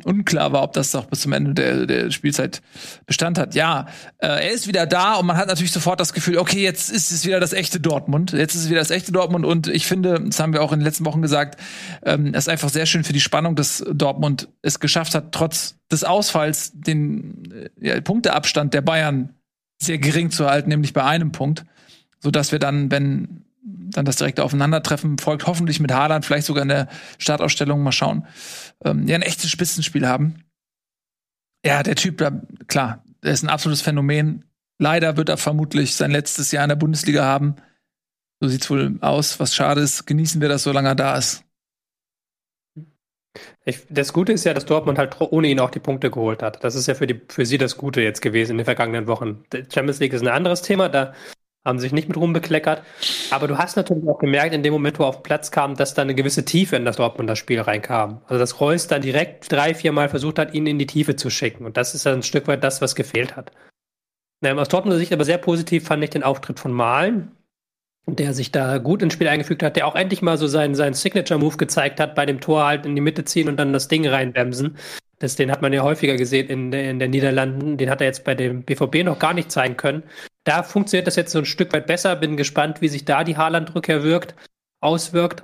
unklar 0.04 0.52
war, 0.52 0.64
ob 0.64 0.74
das 0.74 0.96
auch 0.96 1.06
bis 1.06 1.22
zum 1.22 1.34
Ende 1.34 1.54
der, 1.54 1.86
der 1.86 2.12
Spielzeit 2.12 2.62
Bestand 3.06 3.38
hat. 3.38 3.56
Ja, 3.56 3.88
äh, 4.18 4.28
er 4.28 4.52
ist 4.52 4.68
wieder 4.68 4.86
da 4.86 5.16
und 5.16 5.26
man 5.26 5.38
hat 5.38 5.48
natürlich 5.48 5.72
sofort 5.72 6.00
das 6.00 6.14
Gefühl, 6.14 6.38
okay, 6.38 6.62
jetzt 6.62 6.92
ist 6.92 7.12
es 7.12 7.26
wieder 7.26 7.40
das 7.40 7.54
echte 7.54 7.80
Dortmund. 7.80 8.34
Jetzt 8.34 8.56
ist 8.56 8.64
es 8.64 8.70
wieder 8.70 8.80
das 8.80 8.92
echte 8.92 9.12
Dortmund 9.12 9.46
und 9.46 9.68
ich 9.68 9.88
finde, 9.88 10.20
das 10.20 10.40
haben 10.40 10.54
wir 10.54 10.62
auch 10.62 10.72
in 10.72 10.80
den 10.80 10.86
letzten 10.86 11.06
Wochen 11.06 11.22
gesagt, 11.22 11.60
ähm, 12.04 12.34
es 12.34 12.46
ist 12.46 12.50
einfach 12.50 12.70
sehr 12.70 12.86
schön 12.86 13.04
für 13.04 13.14
die 13.14 13.22
Spannung, 13.22 13.56
dass 13.56 13.84
Dortmund 13.92 14.50
es 14.62 14.80
geschafft 14.80 15.16
hat, 15.16 15.32
trotz 15.32 15.76
des 15.92 16.04
Ausfalls 16.04 16.72
den 16.74 17.72
äh, 17.82 17.88
ja, 17.88 18.02
Punkteabstand 18.02 18.74
der 18.74 18.82
Bayern 18.82 19.36
sehr 19.82 19.98
gering 19.98 20.32
zu 20.32 20.48
halten, 20.48 20.70
nämlich 20.70 20.94
bei 20.94 21.04
einem 21.04 21.32
Punkt, 21.32 21.66
so 22.20 22.32
dass 22.32 22.52
wir 22.52 22.60
dann, 22.60 22.92
wenn 22.92 23.45
dann 23.66 24.06
das 24.06 24.18
direkte 24.18 24.44
Aufeinandertreffen 24.44 25.18
folgt, 25.18 25.48
hoffentlich 25.48 25.80
mit 25.80 25.92
Haaland, 25.92 26.24
vielleicht 26.26 26.46
sogar 26.46 26.64
in 26.64 26.70
der 26.70 26.88
Startausstellung, 27.18 27.82
mal 27.82 27.92
schauen, 27.92 28.28
ähm, 28.84 29.08
ja, 29.08 29.16
ein 29.16 29.24
echtes 29.24 29.50
Spitzenspiel 29.50 30.08
haben. 30.08 30.44
Ja, 31.66 31.82
der 31.82 31.96
Typ, 31.96 32.20
da, 32.20 32.32
klar, 32.68 33.04
der 33.24 33.34
ist 33.34 33.44
ein 33.44 33.50
absolutes 33.50 33.82
Phänomen. 33.82 34.46
Leider 34.78 35.18
wird 35.18 35.30
er 35.30 35.38
vermutlich 35.38 35.96
sein 35.96 36.12
letztes 36.12 36.52
Jahr 36.52 36.64
in 36.64 36.70
der 36.70 36.76
Bundesliga 36.76 37.24
haben. 37.24 37.56
So 38.40 38.50
sieht's 38.50 38.70
wohl 38.70 38.98
aus, 39.02 39.40
was 39.40 39.56
schade 39.56 39.82
ist. 39.82 40.06
Genießen 40.06 40.42
wir 40.42 40.50
das, 40.50 40.64
solange 40.64 40.90
er 40.90 40.96
da 40.96 41.18
ist. 41.18 41.44
Ich, 43.66 43.80
das 43.90 44.14
Gute 44.14 44.34
ist 44.34 44.44
ja, 44.44 44.54
dass 44.54 44.66
Dortmund 44.66 45.00
halt 45.00 45.20
ohne 45.20 45.48
ihn 45.48 45.60
auch 45.60 45.72
die 45.72 45.80
Punkte 45.80 46.12
geholt 46.12 46.44
hat. 46.44 46.64
Das 46.64 46.76
ist 46.76 46.88
ja 46.88 46.94
für, 46.94 47.08
die, 47.08 47.20
für 47.30 47.46
sie 47.46 47.58
das 47.58 47.78
Gute 47.78 48.02
jetzt 48.02 48.22
gewesen 48.22 48.52
in 48.52 48.58
den 48.60 48.66
vergangenen 48.66 49.08
Wochen. 49.08 49.44
Die 49.52 49.64
Champions 49.74 50.00
League 50.00 50.14
ist 50.14 50.22
ein 50.22 50.28
anderes 50.28 50.62
Thema, 50.62 50.88
da 50.88 51.14
haben 51.66 51.80
sich 51.80 51.92
nicht 51.92 52.08
mit 52.08 52.18
rumbekleckert. 52.18 52.84
Aber 53.32 53.48
du 53.48 53.58
hast 53.58 53.76
natürlich 53.76 54.08
auch 54.08 54.20
gemerkt, 54.20 54.54
in 54.54 54.64
dem 54.64 54.72
Moment, 54.72 55.00
wo 55.00 55.04
er 55.04 55.08
auf 55.08 55.18
den 55.18 55.24
Platz 55.24 55.52
kam, 55.52 55.76
dass 55.76 55.96
da 55.96 56.04
eine 56.04 56.16
gewisse 56.16 56.46
Tiefe 56.46 56.76
in 56.76 56.86
das 56.86 56.98
Dortmunder 56.98 57.36
Spiel 57.36 57.60
reinkam. 57.60 58.22
Also 58.28 58.40
dass 58.40 58.62
Reus 58.62 58.88
dann 58.88 59.02
direkt 59.02 59.52
drei, 59.52 59.74
vier 59.74 59.92
Mal 59.92 60.08
versucht 60.08 60.38
hat, 60.38 60.54
ihn 60.54 60.68
in 60.68 60.80
die 60.80 60.86
Tiefe 60.86 61.16
zu 61.16 61.30
schicken. 61.30 61.66
Und 61.66 61.76
das 61.76 61.96
ist 61.96 62.06
dann 62.06 62.20
ein 62.20 62.24
Stück 62.24 62.48
weit 62.48 62.64
das, 62.64 62.82
was 62.82 62.96
gefehlt 62.96 63.36
hat. 63.36 63.52
Ähm, 64.44 64.60
aus 64.60 64.68
Dortmunder 64.68 65.00
Sicht 65.00 65.12
aber 65.12 65.26
sehr 65.26 65.40
positiv 65.40 65.86
fand 65.86 66.04
ich 66.04 66.12
den 66.12 66.24
Auftritt 66.24 66.60
von 66.60 66.72
Malen, 66.72 67.32
der 68.06 68.34
sich 68.34 68.52
da 68.52 68.78
gut 68.78 69.02
ins 69.02 69.14
Spiel 69.14 69.28
eingefügt 69.28 69.64
hat, 69.64 69.76
der 69.76 69.88
auch 69.88 69.96
endlich 69.96 70.22
mal 70.22 70.38
so 70.38 70.46
seinen, 70.46 70.76
seinen 70.76 70.94
Signature-Move 70.94 71.58
gezeigt 71.58 72.00
hat, 72.00 72.14
bei 72.14 72.28
dem 72.28 72.40
Tor 72.40 72.66
halt 72.66 72.86
in 72.86 72.94
die 72.94 73.02
Mitte 73.02 73.26
ziehen 73.26 73.50
und 73.50 73.58
dann 73.58 73.74
das 73.74 73.88
Ding 73.88 74.08
reinbremsen. 74.08 74.78
Das, 75.18 75.36
den 75.36 75.50
hat 75.50 75.62
man 75.64 75.74
ja 75.74 75.82
häufiger 75.82 76.16
gesehen 76.16 76.48
in, 76.50 76.74
in 76.74 77.00
den 77.00 77.10
Niederlanden. 77.10 77.78
Den 77.78 77.90
hat 77.90 78.02
er 78.02 78.08
jetzt 78.08 78.24
bei 78.24 78.36
dem 78.36 78.64
BVB 78.64 79.04
noch 79.04 79.18
gar 79.18 79.34
nicht 79.34 79.52
zeigen 79.52 79.78
können. 79.78 80.04
Da 80.46 80.64
funktioniert 80.64 81.08
das 81.08 81.18
jetzt 81.18 81.32
so 81.32 81.40
ein 81.40 81.46
Stück 81.46 81.74
weit 81.74 81.88
besser. 81.88 82.16
Bin 82.16 82.38
gespannt, 82.38 82.82
wie 82.82 82.88
sich 82.88 83.04
da 83.04 83.24
die 83.24 83.36
Haaland-Rückkehr 83.36 84.04
wirkt, 84.04 84.36
auswirkt. 84.80 85.44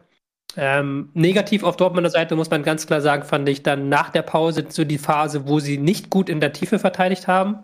Ähm, 0.56 1.10
negativ 1.14 1.64
auf 1.64 1.76
Dortmunder 1.76 2.10
Seite 2.10 2.36
muss 2.36 2.50
man 2.50 2.64
ganz 2.64 2.88
klar 2.88 3.02
sagen, 3.02 3.24
fand 3.24 3.48
ich 3.50 3.64
dann 3.64 3.90
nach 3.90 4.10
der 4.10 4.22
Pause 4.22 4.66
so 4.70 4.86
die 4.86 4.98
Phase, 4.98 5.48
wo 5.48 5.60
sie 5.60 5.78
nicht 5.78 6.10
gut 6.10 6.30
in 6.30 6.40
der 6.40 6.54
Tiefe 6.54 6.80
verteidigt 6.80 7.28
haben 7.28 7.64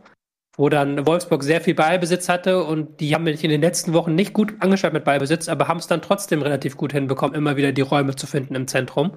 wo 0.57 0.69
dann 0.69 1.05
Wolfsburg 1.05 1.43
sehr 1.43 1.61
viel 1.61 1.75
Ballbesitz 1.75 2.27
hatte 2.27 2.63
und 2.63 2.99
die 2.99 3.13
haben 3.13 3.23
mich 3.23 3.43
in 3.43 3.51
den 3.51 3.61
letzten 3.61 3.93
Wochen 3.93 4.15
nicht 4.15 4.33
gut 4.33 4.55
angeschaut 4.59 4.91
mit 4.91 5.03
Ballbesitz, 5.03 5.47
aber 5.47 5.67
haben 5.67 5.77
es 5.77 5.87
dann 5.87 6.01
trotzdem 6.01 6.41
relativ 6.41 6.75
gut 6.75 6.91
hinbekommen, 6.91 7.35
immer 7.35 7.55
wieder 7.55 7.71
die 7.71 7.81
Räume 7.81 8.15
zu 8.15 8.25
finden 8.25 8.55
im 8.55 8.67
Zentrum. 8.67 9.11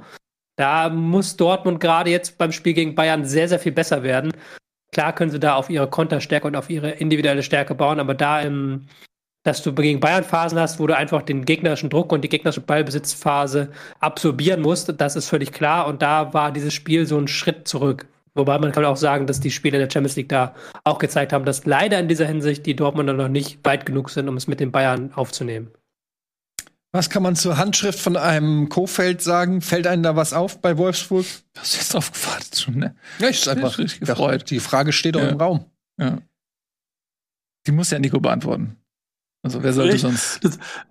Da 0.56 0.90
muss 0.90 1.36
Dortmund 1.36 1.80
gerade 1.80 2.10
jetzt 2.10 2.36
beim 2.36 2.52
Spiel 2.52 2.74
gegen 2.74 2.94
Bayern 2.94 3.24
sehr, 3.24 3.48
sehr 3.48 3.58
viel 3.58 3.72
besser 3.72 4.02
werden. 4.02 4.32
Klar 5.00 5.14
können 5.14 5.30
sie 5.30 5.40
da 5.40 5.54
auf 5.54 5.70
ihre 5.70 5.88
Konterstärke 5.88 6.46
und 6.46 6.56
auf 6.56 6.68
ihre 6.68 6.90
individuelle 6.90 7.42
Stärke 7.42 7.74
bauen, 7.74 8.00
aber 8.00 8.12
da 8.12 8.38
im, 8.42 8.82
dass 9.44 9.62
du 9.62 9.72
gegen 9.72 9.98
Bayern 9.98 10.24
Phasen 10.24 10.58
hast, 10.58 10.78
wo 10.78 10.86
du 10.86 10.94
einfach 10.94 11.22
den 11.22 11.46
gegnerischen 11.46 11.88
Druck 11.88 12.12
und 12.12 12.20
die 12.20 12.28
gegnerische 12.28 12.60
Ballbesitzphase 12.60 13.70
absorbieren 13.98 14.60
musst, 14.60 14.92
das 15.00 15.16
ist 15.16 15.30
völlig 15.30 15.52
klar 15.52 15.86
und 15.86 16.02
da 16.02 16.34
war 16.34 16.52
dieses 16.52 16.74
Spiel 16.74 17.06
so 17.06 17.16
ein 17.16 17.28
Schritt 17.28 17.66
zurück. 17.66 18.08
Wobei 18.34 18.58
man 18.58 18.72
kann 18.72 18.84
auch 18.84 18.98
sagen, 18.98 19.26
dass 19.26 19.40
die 19.40 19.50
Spiele 19.50 19.78
der 19.78 19.88
Champions 19.90 20.16
League 20.16 20.28
da 20.28 20.54
auch 20.84 20.98
gezeigt 20.98 21.32
haben, 21.32 21.46
dass 21.46 21.64
leider 21.64 21.98
in 21.98 22.08
dieser 22.08 22.26
Hinsicht 22.26 22.66
die 22.66 22.76
Dortmunder 22.76 23.14
noch 23.14 23.28
nicht 23.28 23.58
weit 23.64 23.86
genug 23.86 24.10
sind, 24.10 24.28
um 24.28 24.36
es 24.36 24.48
mit 24.48 24.60
den 24.60 24.70
Bayern 24.70 25.14
aufzunehmen. 25.14 25.70
Was 26.92 27.08
kann 27.08 27.22
man 27.22 27.36
zur 27.36 27.56
Handschrift 27.56 28.00
von 28.00 28.16
einem 28.16 28.68
Kofeld 28.68 29.22
sagen? 29.22 29.60
Fällt 29.60 29.86
einem 29.86 30.02
da 30.02 30.16
was 30.16 30.32
auf 30.32 30.60
bei 30.60 30.76
Wolfsburg? 30.76 31.24
Jetzt 31.56 31.94
drauf 31.94 32.10
gewartet 32.12 32.58
schon, 32.58 32.76
ne? 32.78 32.96
Ja, 33.20 33.28
ich 33.28 33.38
ist 33.40 33.48
einfach 33.48 33.78
richtig 33.78 34.00
gefreut. 34.00 34.50
Die 34.50 34.58
Frage 34.60 34.92
steht 34.92 35.14
doch 35.14 35.20
Ja. 35.22 35.28
im 35.28 35.38
Raum. 35.40 35.64
Ja. 35.98 36.18
Die 37.66 37.72
muss 37.72 37.90
ja 37.90 37.98
Nico 37.98 38.18
beantworten. 38.20 38.76
Also 39.42 39.62
wer 39.62 39.72
sollte 39.72 39.94
Ich- 39.94 40.02
sonst? 40.02 40.40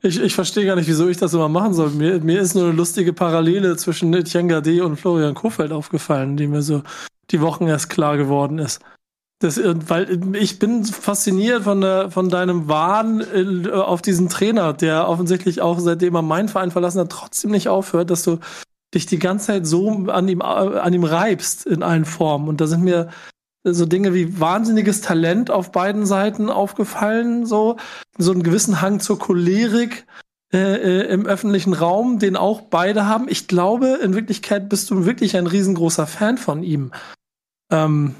Ich, 0.01 0.19
ich 0.21 0.33
verstehe 0.33 0.65
gar 0.65 0.75
nicht, 0.75 0.87
wieso 0.87 1.07
ich 1.09 1.17
das 1.17 1.33
immer 1.33 1.49
machen 1.49 1.73
soll. 1.73 1.89
Mir, 1.91 2.19
mir 2.21 2.39
ist 2.39 2.55
nur 2.55 2.65
eine 2.65 2.73
lustige 2.73 3.11
Parallele 3.13 3.75
zwischen 3.77 4.13
Etienne 4.13 4.47
Gade 4.47 4.83
und 4.85 4.97
Florian 4.97 5.35
Kofeld 5.35 5.71
aufgefallen, 5.71 6.37
die 6.37 6.47
mir 6.47 6.61
so 6.61 6.81
die 7.31 7.41
Wochen 7.41 7.67
erst 7.67 7.89
klar 7.89 8.17
geworden 8.17 8.57
ist. 8.57 8.79
Das, 9.41 9.57
weil 9.63 10.35
ich 10.35 10.59
bin 10.59 10.83
fasziniert 10.83 11.63
von, 11.63 11.79
der, 11.79 12.11
von 12.11 12.27
deinem 12.27 12.67
Wahn 12.67 13.21
äh, 13.21 13.69
auf 13.69 14.01
diesen 14.01 14.27
Trainer, 14.27 14.73
der 14.73 15.07
offensichtlich 15.07 15.61
auch 15.61 15.79
seitdem 15.79 16.15
er 16.15 16.21
meinen 16.21 16.49
Verein 16.49 16.71
verlassen 16.71 16.99
hat, 16.99 17.09
trotzdem 17.09 17.51
nicht 17.51 17.69
aufhört, 17.69 18.09
dass 18.09 18.23
du 18.23 18.39
dich 18.93 19.05
die 19.05 19.19
ganze 19.19 19.47
Zeit 19.47 19.65
so 19.65 19.89
an 20.07 20.27
ihm, 20.27 20.41
äh, 20.41 20.43
an 20.43 20.93
ihm 20.93 21.05
reibst 21.05 21.65
in 21.65 21.83
allen 21.83 22.03
Formen. 22.03 22.49
Und 22.49 22.59
da 22.59 22.67
sind 22.67 22.83
mir 22.83 23.09
so 23.63 23.85
Dinge 23.85 24.13
wie 24.13 24.39
wahnsinniges 24.39 25.01
Talent 25.01 25.51
auf 25.51 25.71
beiden 25.71 26.05
Seiten 26.05 26.49
aufgefallen, 26.49 27.45
so, 27.45 27.77
so 28.17 28.31
einen 28.31 28.43
gewissen 28.43 28.81
Hang 28.81 28.99
zur 28.99 29.19
Cholerik 29.19 30.05
äh, 30.51 30.57
äh, 30.57 31.13
im 31.13 31.25
öffentlichen 31.25 31.73
Raum, 31.73 32.19
den 32.19 32.35
auch 32.35 32.61
beide 32.61 33.05
haben. 33.05 33.27
Ich 33.29 33.47
glaube, 33.47 33.99
in 34.01 34.15
Wirklichkeit 34.15 34.67
bist 34.67 34.89
du 34.89 35.05
wirklich 35.05 35.37
ein 35.37 35.47
riesengroßer 35.47 36.07
Fan 36.07 36.37
von 36.37 36.63
ihm. 36.63 36.91
Ähm, 37.71 38.15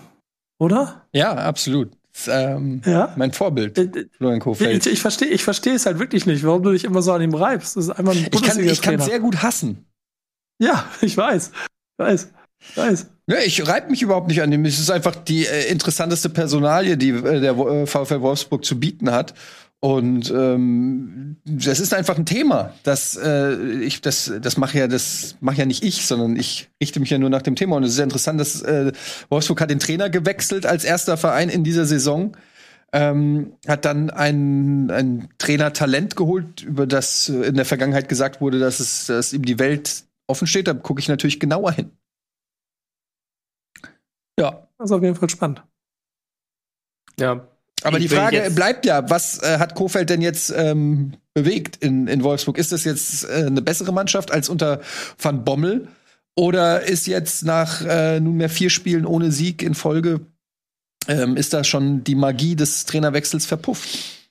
oder? 0.60 1.08
Ja, 1.12 1.34
absolut. 1.34 1.90
Ist, 2.14 2.30
ähm, 2.32 2.82
Ja. 2.86 3.14
mein 3.18 3.32
Vorbild, 3.32 3.78
Äh, 3.78 4.06
Florian 4.18 4.40
Kofeld. 4.40 4.86
Ich, 4.86 4.94
ich 4.94 5.00
verstehe 5.02 5.30
ich 5.30 5.44
verstehe 5.44 5.74
es 5.74 5.86
halt 5.86 6.00
wirklich 6.00 6.26
nicht, 6.26 6.44
warum 6.44 6.62
du 6.62 6.72
dich 6.72 6.84
immer 6.84 7.02
so 7.02 7.12
an 7.14 7.22
ihm 7.22 7.34
reibst. 7.34 7.76
Das 7.78 7.86
ist 7.86 7.90
einfach 7.92 8.14
ein 8.14 8.28
Ich 8.32 8.42
kann, 8.44 8.60
ich 8.60 8.82
kann 8.82 9.00
sehr 9.00 9.20
gut 9.20 9.42
hassen. 9.42 9.86
Ja, 10.62 10.86
ich 11.02 11.16
weiß. 11.18 11.52
Ich 11.52 12.06
weiß. 12.06 12.32
Ich 12.62 12.78
weiß. 12.78 13.08
Ja, 13.28 13.38
ich 13.46 13.66
reibe 13.68 13.90
mich 13.90 14.02
überhaupt 14.02 14.28
nicht 14.28 14.42
an 14.42 14.52
dem. 14.52 14.66
Es 14.66 14.80
ist 14.80 14.90
einfach 14.90 15.16
die 15.16 15.46
äh, 15.46 15.72
interessanteste 15.72 16.30
Personalie, 16.30 16.98
die 16.98 17.10
äh, 17.10 17.40
der 17.40 17.58
äh, 17.58 17.86
VfL 17.88 18.22
Wolfsburg 18.22 18.66
zu 18.66 18.80
bieten 18.80 19.12
hat. 19.12 19.34
Und 19.82 20.30
ähm, 20.32 21.19
das 21.50 21.80
ist 21.80 21.94
einfach 21.94 22.18
ein 22.18 22.26
Thema. 22.26 22.74
Das, 22.84 23.16
äh, 23.16 23.56
ich, 23.82 24.02
das, 24.02 24.32
das 24.42 24.58
mache 24.58 24.78
ja, 24.78 24.88
das 24.88 25.36
mache 25.42 25.58
ja 25.58 25.66
nicht 25.66 25.84
ich, 25.84 26.06
sondern 26.06 26.36
ich 26.36 26.70
richte 26.82 27.00
mich 27.00 27.10
ja 27.10 27.18
nur 27.18 27.30
nach 27.30 27.42
dem 27.42 27.56
Thema. 27.56 27.76
Und 27.76 27.84
es 27.84 27.92
ist 27.92 27.96
sehr 27.96 28.04
interessant, 28.04 28.40
dass 28.40 28.62
äh, 28.62 28.92
Wolfsburg 29.30 29.62
hat 29.62 29.70
den 29.70 29.80
Trainer 29.80 30.10
gewechselt 30.10 30.66
als 30.66 30.84
erster 30.84 31.18
Verein 31.18 31.50
in 31.50 31.64
dieser 31.64 31.86
Saison. 31.86 32.38
Ähm, 32.92 33.54
hat 33.68 33.86
dann 33.86 34.10
ein, 34.10 34.90
ein 34.90 35.30
Trainer-Talent 35.38 36.16
geholt, 36.16 36.64
über 36.64 36.88
das 36.88 37.30
in 37.30 37.56
der 37.56 37.66
Vergangenheit 37.66 38.10
gesagt 38.10 38.42
wurde, 38.42 38.60
dass 38.60 38.80
es 38.80 39.06
dass 39.06 39.32
ihm 39.32 39.44
die 39.44 39.60
Welt 39.60 40.04
offen 40.28 40.48
steht. 40.48 40.68
Da 40.68 40.74
gucke 40.74 41.00
ich 41.00 41.08
natürlich 41.08 41.40
genauer 41.40 41.72
hin. 41.72 41.92
Ja, 44.40 44.68
Das 44.78 44.90
ist 44.90 44.96
auf 44.96 45.04
jeden 45.04 45.16
Fall 45.16 45.30
spannend. 45.30 45.64
Ja. 47.20 47.48
Aber 47.84 47.98
Ich 47.98 48.08
die 48.08 48.16
Frage 48.16 48.52
bleibt 48.52 48.86
ja, 48.86 49.10
was 49.10 49.42
äh, 49.42 49.60
hat 49.60 49.76
Kofeld 49.76 50.10
denn 50.10 50.22
jetzt 50.22 50.54
ähm, 50.56 51.14
bewegt 51.44 51.78
in, 51.78 52.08
in 52.08 52.24
Wolfsburg? 52.24 52.58
Ist 52.58 52.72
das 52.72 52.84
jetzt 52.84 53.26
äh, 53.26 53.46
eine 53.48 53.62
bessere 53.62 53.92
Mannschaft 53.92 54.32
als 54.32 54.50
unter 54.50 54.82
Van 55.18 55.44
Bommel? 55.44 55.88
Oder 56.36 56.84
ist 56.84 57.08
jetzt 57.08 57.44
nach 57.44 57.82
äh, 57.86 58.20
nunmehr 58.20 58.50
vier 58.50 58.70
Spielen 58.70 59.06
ohne 59.06 59.32
Sieg 59.32 59.62
in 59.62 59.74
Folge, 59.74 60.22
ähm, 61.08 61.36
ist 61.38 61.54
da 61.54 61.64
schon 61.64 62.04
die 62.04 62.16
Magie 62.16 62.56
des 62.56 62.86
Trainerwechsels 62.86 63.46
verpufft? 63.46 64.30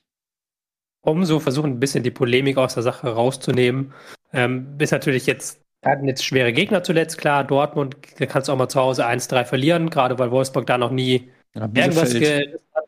Um 1.01 1.25
so 1.25 1.39
versuchen, 1.39 1.71
ein 1.71 1.79
bisschen 1.79 2.03
die 2.03 2.11
Polemik 2.11 2.57
aus 2.57 2.73
der 2.73 2.83
Sache 2.83 3.07
rauszunehmen, 3.09 3.93
ähm, 4.33 4.75
ist 4.79 4.91
natürlich 4.91 5.25
jetzt 5.25 5.59
hatten 5.83 6.07
jetzt 6.07 6.25
schwere 6.25 6.51
Gegner 6.51 6.83
zuletzt, 6.83 7.17
klar. 7.17 7.43
Dortmund, 7.43 7.95
da 8.17 8.25
kannst 8.25 8.47
du 8.47 8.51
auch 8.51 8.57
mal 8.57 8.67
zu 8.67 8.79
Hause 8.79 9.07
1-3 9.07 9.45
verlieren, 9.45 9.89
gerade 9.89 10.19
weil 10.19 10.31
Wolfsburg 10.31 10.65
da 10.65 10.77
noch 10.77 10.91
nie 10.91 11.29
Ja, 11.55 11.69
irgendwas 11.73 12.13
ge 12.13 12.57
hat. 12.73 12.85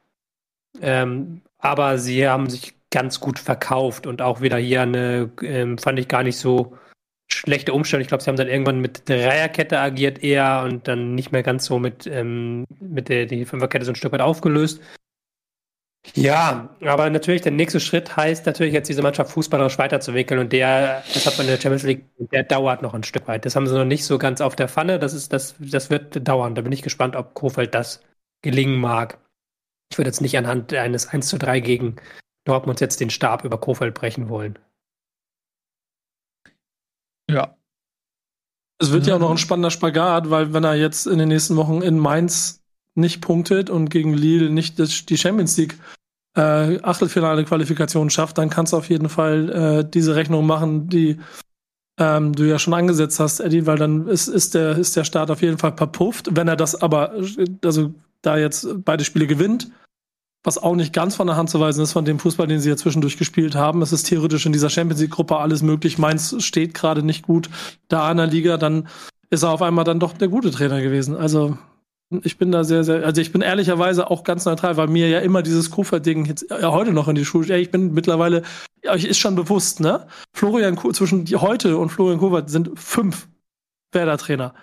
Ähm, 0.82 1.42
aber 1.58 1.98
sie 1.98 2.28
haben 2.28 2.50
sich 2.50 2.74
ganz 2.92 3.20
gut 3.20 3.40
verkauft 3.40 4.06
und 4.06 4.22
auch 4.22 4.42
wieder 4.42 4.58
hier 4.58 4.82
eine, 4.82 5.32
ähm, 5.42 5.78
fand 5.78 5.98
ich 5.98 6.08
gar 6.08 6.24
nicht 6.24 6.38
so 6.38 6.78
schlechte 7.32 7.74
Umstellung. 7.74 8.02
Ich 8.02 8.10
glaube, 8.10 8.24
sie 8.24 8.30
haben 8.30 8.38
dann 8.38 8.50
irgendwann 8.50 8.82
mit 8.82 9.08
Dreierkette 9.10 9.80
agiert 9.80 10.24
eher 10.24 10.64
und 10.66 10.88
dann 10.88 11.16
nicht 11.16 11.32
mehr 11.32 11.44
ganz 11.44 11.66
so 11.66 11.80
mit, 11.80 12.06
ähm, 12.06 12.66
mit 12.80 13.10
der 13.10 13.26
die 13.26 13.46
Fünferkette 13.46 13.86
so 13.86 13.92
ein 13.92 13.96
Stück 13.96 14.12
weit 14.12 14.22
aufgelöst. 14.22 14.82
Ja, 16.16 16.76
aber 16.82 17.10
natürlich 17.10 17.42
der 17.42 17.52
nächste 17.52 17.80
Schritt 17.80 18.18
heißt 18.18 18.46
natürlich 18.48 18.74
jetzt 18.74 18.90
diese 18.90 19.04
Mannschaft 19.04 19.32
fußballerisch 19.32 19.78
weiterzuwickeln 19.78 20.40
und 20.40 20.52
der, 20.52 21.04
das 21.14 21.26
hat 21.28 21.38
man 21.38 21.46
in 21.46 21.54
der 21.54 21.62
Champions 21.62 21.84
League, 21.84 22.06
der 22.32 22.44
dauert 22.44 22.82
noch 22.82 22.96
ein 22.96 23.04
Stück 23.04 23.28
weit. 23.28 23.46
Das 23.46 23.56
haben 23.56 23.68
sie 23.68 23.78
noch 23.78 23.86
nicht 23.86 24.04
so 24.04 24.18
ganz 24.18 24.42
auf 24.42 24.56
der 24.56 24.68
Pfanne. 24.68 24.98
Das 24.98 25.14
ist, 25.14 25.32
das, 25.32 25.56
das 25.60 25.90
wird 25.90 26.28
dauern. 26.28 26.56
Da 26.56 26.64
bin 26.64 26.72
ich 26.72 26.82
gespannt, 26.82 27.16
ob 27.16 27.36
Kofeld 27.36 27.76
das 27.76 28.02
gelingen 28.42 28.80
mag. 28.80 29.20
Ich 29.92 29.98
würde 29.98 30.10
jetzt 30.10 30.22
nicht 30.22 30.38
anhand 30.38 30.74
eines 30.74 31.08
1 31.08 31.28
zu 31.28 31.38
3 31.38 31.60
gegen 31.60 31.98
Dortmund 32.46 32.80
jetzt 32.82 33.00
den 33.00 33.10
Stab 33.10 33.46
über 33.46 33.60
Kofeld 33.60 33.94
brechen 33.94 34.30
wollen. 34.30 34.58
Ja. 37.30 37.56
Es 38.80 38.92
wird 38.92 39.06
ja 39.06 39.16
auch 39.16 39.20
noch 39.20 39.32
ein 39.32 39.38
spannender 39.38 39.70
Spagat, 39.70 40.30
weil 40.30 40.54
wenn 40.54 40.64
er 40.64 40.76
jetzt 40.76 41.06
in 41.06 41.20
den 41.20 41.30
nächsten 41.30 41.56
Wochen 41.56 41.82
in 41.82 42.00
Mainz 42.00 42.64
nicht 42.96 43.22
punktet 43.22 43.70
und 43.70 43.90
gegen 43.90 44.14
Lille 44.14 44.50
nicht 44.50 44.80
die 45.10 45.18
Champions 45.18 45.56
League 45.58 45.78
äh, 46.36 46.82
Achtelfinale 46.82 47.44
Qualifikation 47.46 48.10
schafft, 48.10 48.38
dann 48.38 48.50
kannst 48.50 48.74
du 48.74 48.78
auf 48.78 48.90
jeden 48.90 49.10
Fall 49.10 49.50
äh, 49.50 49.90
diese 49.90 50.16
Rechnung 50.16 50.46
machen, 50.46 50.90
die 50.90 51.20
ähm, 52.00 52.34
du 52.34 52.48
ja 52.48 52.58
schon 52.58 52.74
angesetzt 52.74 53.20
hast, 53.20 53.40
Eddie, 53.40 53.66
weil 53.68 53.78
dann 53.78 54.08
ist, 54.08 54.28
ist, 54.28 54.56
der, 54.56 54.78
ist 54.78 54.96
der 54.96 55.04
Start 55.04 55.30
auf 55.30 55.42
jeden 55.42 55.58
Fall 55.58 55.76
verpufft. 55.76 56.30
Wenn 56.32 56.48
er 56.48 56.56
das 56.56 56.82
aber, 56.82 57.14
also 57.64 57.94
da 58.22 58.38
jetzt 58.38 58.68
beide 58.84 59.04
Spiele 59.04 59.28
gewinnt, 59.28 59.72
was 60.44 60.58
auch 60.58 60.76
nicht 60.76 60.94
ganz 60.94 61.16
von 61.16 61.28
der 61.28 61.36
Hand 61.36 61.50
zu 61.50 61.60
weisen 61.60 61.84
ist 61.84 61.92
von 61.92 62.06
dem 62.06 62.20
Fußball, 62.20 62.48
den 62.48 62.60
sie 62.60 62.70
ja 62.70 62.78
zwischendurch 62.78 63.18
gespielt 63.18 63.56
haben. 63.56 63.82
Es 63.82 63.92
ist 63.92 64.04
theoretisch 64.04 64.46
in 64.46 64.54
dieser 64.54 64.70
Champions 64.70 65.02
League-Gruppe 65.02 65.38
alles 65.38 65.62
möglich. 65.62 65.98
Mainz 65.98 66.36
steht 66.44 66.74
gerade 66.74 67.04
nicht 67.04 67.24
gut 67.24 67.50
da 67.88 68.10
in 68.12 68.18
der 68.18 68.28
Liga, 68.28 68.58
dann 68.58 68.88
ist 69.30 69.44
er 69.44 69.52
auf 69.52 69.62
einmal 69.62 69.86
dann 69.86 70.00
doch 70.00 70.14
der 70.14 70.28
gute 70.28 70.52
Trainer 70.52 70.82
gewesen. 70.82 71.16
Also 71.16 71.58
ich 72.24 72.38
bin 72.38 72.52
da 72.52 72.64
sehr, 72.64 72.84
sehr, 72.84 73.06
also 73.06 73.22
ich 73.22 73.32
bin 73.32 73.42
ehrlicherweise 73.42 74.12
auch 74.12 74.24
ganz 74.24 74.46
neutral, 74.46 74.76
weil 74.78 74.88
mir 74.88 75.08
ja 75.08 75.20
immer 75.20 75.42
dieses 75.42 75.72
Kofeld-Ding 75.72 76.26
jetzt 76.26 76.46
ja, 76.50 76.72
heute 76.72 76.92
noch 76.92 77.08
in 77.08 77.16
die 77.16 77.24
Schule, 77.24 77.48
ja, 77.48 77.56
ich 77.56 77.72
bin 77.72 77.94
mittlerweile, 77.94 78.42
ja, 78.84 78.96
ich 78.96 79.08
ist 79.08 79.20
schon 79.20 79.36
bewusst, 79.36 79.80
ne? 79.80 80.08
Florian 80.34 80.78
zwischen 80.94 81.26
heute 81.40 81.78
und 81.78 81.90
Florian 81.90 82.20
Kofeld 82.20 82.50
sind 82.50 82.72
fünf 82.76 83.28
Werder-Trainer. 83.94 84.54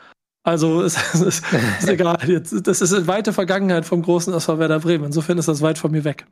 Also 0.49 0.83
es, 0.83 0.97
es 1.15 1.20
ist, 1.20 1.45
ist 1.53 1.89
egal. 1.89 2.19
Jetzt, 2.29 2.66
das 2.66 2.81
ist 2.81 2.93
eine 2.93 3.07
weite 3.07 3.33
Vergangenheit 3.33 3.85
vom 3.85 4.03
großen 4.03 4.33
SV 4.33 4.59
Werder 4.59 4.81
Bremen. 4.81 5.05
Insofern 5.05 5.39
ist 5.39 5.49
das 5.49 5.61
weit 5.61 5.79
von 5.79 5.91
mir 5.91 6.05
weg. 6.05 6.27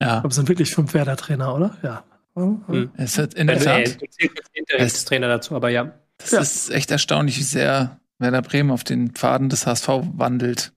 Ja. 0.00 0.18
Aber 0.18 0.28
es 0.28 0.34
sind 0.34 0.48
wirklich 0.48 0.74
fünf 0.74 0.92
Werder-Trainer, 0.92 1.54
oder? 1.54 1.76
Ja. 1.82 2.04
Hm. 2.34 2.90
Es 2.98 3.16
hat 3.16 3.32
in 3.32 3.46
der 3.46 3.56
Also, 3.56 3.70
äh, 3.70 3.84
Tat, 3.84 3.98
zählst 3.98 4.20
jetzt 4.20 4.50
Interimstrainer 4.52 5.28
dazu, 5.28 5.54
aber 5.54 5.70
ja. 5.70 5.94
das 6.18 6.30
ja. 6.32 6.40
ist 6.40 6.70
echt 6.70 6.90
erstaunlich, 6.90 7.38
wie 7.38 7.42
sehr 7.42 7.98
Werder 8.18 8.42
Bremen 8.42 8.70
auf 8.70 8.84
den 8.84 9.12
Pfaden 9.12 9.48
des 9.48 9.66
HSV 9.66 9.88
wandelt. 10.16 10.74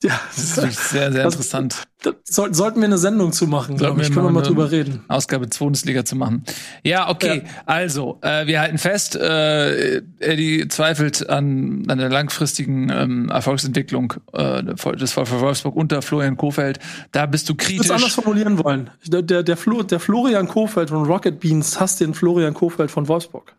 Ja, 0.00 0.20
Das 0.28 0.38
ist 0.44 0.56
wirklich 0.56 0.78
sehr, 0.78 1.10
sehr 1.12 1.24
Das- 1.24 1.34
interessant. 1.34 1.82
Da 2.02 2.12
soll, 2.22 2.54
sollten 2.54 2.78
wir 2.78 2.84
eine 2.86 2.98
Sendung 2.98 3.32
zu 3.32 3.48
machen, 3.48 3.76
glaube 3.76 4.00
ich. 4.00 4.12
Können 4.12 4.26
wir 4.26 4.30
mal 4.30 4.42
drüber 4.44 4.70
reden. 4.70 5.02
Ausgabe 5.08 5.50
2 5.50 5.64
Bundesliga 5.64 6.04
zu 6.04 6.14
machen. 6.14 6.44
Ja, 6.84 7.08
okay. 7.10 7.42
Also, 7.66 8.20
äh, 8.22 8.46
wir 8.46 8.60
halten 8.60 8.78
fest, 8.78 9.16
äh, 9.16 9.96
Eddie 10.20 10.68
zweifelt 10.68 11.28
an, 11.28 11.82
an 11.88 11.98
der 11.98 12.08
langfristigen 12.10 12.88
ähm, 12.90 13.28
Erfolgsentwicklung 13.30 14.14
äh, 14.32 14.62
des 14.62 15.10
VfL 15.12 15.40
Wolfsburg 15.40 15.74
unter 15.74 16.00
Florian 16.00 16.36
Kofeld. 16.36 16.78
Da 17.10 17.26
bist 17.26 17.48
du 17.48 17.54
Ich 17.58 17.68
würde 17.70 17.80
es 17.82 17.90
anders 17.90 18.02
kritisch. 18.02 18.14
formulieren 18.14 18.62
wollen. 18.62 18.90
Der, 19.04 19.22
der, 19.22 19.42
der, 19.42 19.56
Flo, 19.56 19.82
der 19.82 19.98
Florian 19.98 20.46
Kofeld 20.46 20.90
von 20.90 21.04
Rocket 21.04 21.40
Beans 21.40 21.80
hasst 21.80 21.98
den 22.00 22.14
Florian 22.14 22.54
Kofeld 22.54 22.92
von 22.92 23.08
Wolfsburg. 23.08 23.56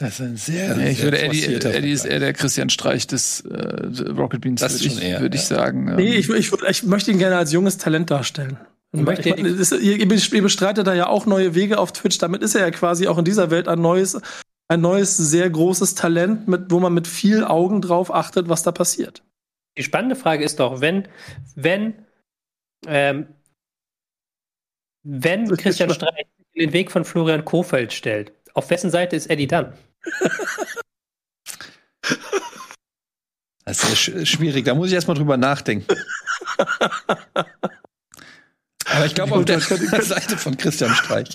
Das 0.00 0.14
ist 0.14 0.20
ein 0.20 0.36
sehr, 0.38 0.66
Ja, 0.68 0.78
ich 0.78 0.96
sehr 0.96 1.04
würde 1.04 1.20
Eddie, 1.20 1.44
Eddie 1.44 1.92
ist 1.92 2.06
eher 2.06 2.18
der 2.20 2.32
Christian 2.32 2.70
Streich 2.70 3.06
des 3.06 3.42
äh, 3.42 4.02
Rocket 4.10 4.40
Beans, 4.40 4.60
Das 4.62 4.82
würde 4.82 4.94
ich, 4.94 5.02
eher, 5.02 5.20
würde 5.20 5.36
ich 5.36 5.48
ja. 5.48 5.56
sagen. 5.56 5.88
Ähm, 5.88 5.96
Nee, 5.96 6.14
ich, 6.14 6.28
ich, 6.30 6.48
würd- 6.48 6.68
ich 6.68 6.82
möchte 6.84 7.10
ihn 7.10 7.18
gerne 7.18 7.36
als 7.36 7.52
junges 7.52 7.76
Talent 7.76 8.10
darstellen. 8.10 8.58
Ich 8.92 9.02
möchte- 9.02 9.28
ich 9.28 9.36
meine, 9.36 9.48
ist, 9.50 9.72
ihr, 9.72 10.08
bestreitet 10.08 10.86
da 10.86 10.94
ja 10.94 11.06
auch 11.06 11.26
neue 11.26 11.54
Wege 11.54 11.78
auf 11.78 11.92
Twitch. 11.92 12.16
Damit 12.18 12.42
ist 12.42 12.54
er 12.54 12.62
ja 12.62 12.70
quasi 12.70 13.06
auch 13.08 13.18
in 13.18 13.24
dieser 13.26 13.50
Welt 13.50 13.68
ein 13.68 13.80
neues, 13.80 14.18
ein 14.68 14.80
neues, 14.80 15.16
sehr 15.18 15.50
großes 15.50 15.94
Talent, 15.96 16.48
mit, 16.48 16.70
wo 16.70 16.80
man 16.80 16.94
mit 16.94 17.06
viel 17.06 17.44
Augen 17.44 17.82
drauf 17.82 18.12
achtet, 18.12 18.48
was 18.48 18.62
da 18.62 18.72
passiert. 18.72 19.22
Die 19.76 19.82
spannende 19.82 20.16
Frage 20.16 20.42
ist 20.44 20.58
doch, 20.60 20.80
wenn, 20.80 21.06
wenn, 21.56 21.94
ähm, 22.86 23.26
wenn 25.02 25.54
Christian. 25.56 25.90
Streich 25.90 26.26
den 26.56 26.72
Weg 26.72 26.90
von 26.90 27.04
Florian 27.04 27.44
Kofeld 27.44 27.92
stellt, 27.92 28.32
auf 28.54 28.70
wessen 28.70 28.90
Seite 28.90 29.14
ist 29.14 29.28
Eddie 29.30 29.46
dann? 29.46 29.72
Das 33.66 33.84
ist 33.84 33.98
sch 33.98 34.10
schwierig, 34.24 34.64
da 34.64 34.74
muss 34.74 34.88
ich 34.88 34.94
erstmal 34.94 35.16
drüber 35.16 35.36
nachdenken. 35.36 35.86
Aber 38.86 39.06
ich 39.06 39.14
glaube 39.14 39.34
auf 39.34 39.44
der 39.44 39.60
Seite 40.02 40.36
von 40.36 40.56
Christian 40.56 40.92
Streich. 40.94 41.28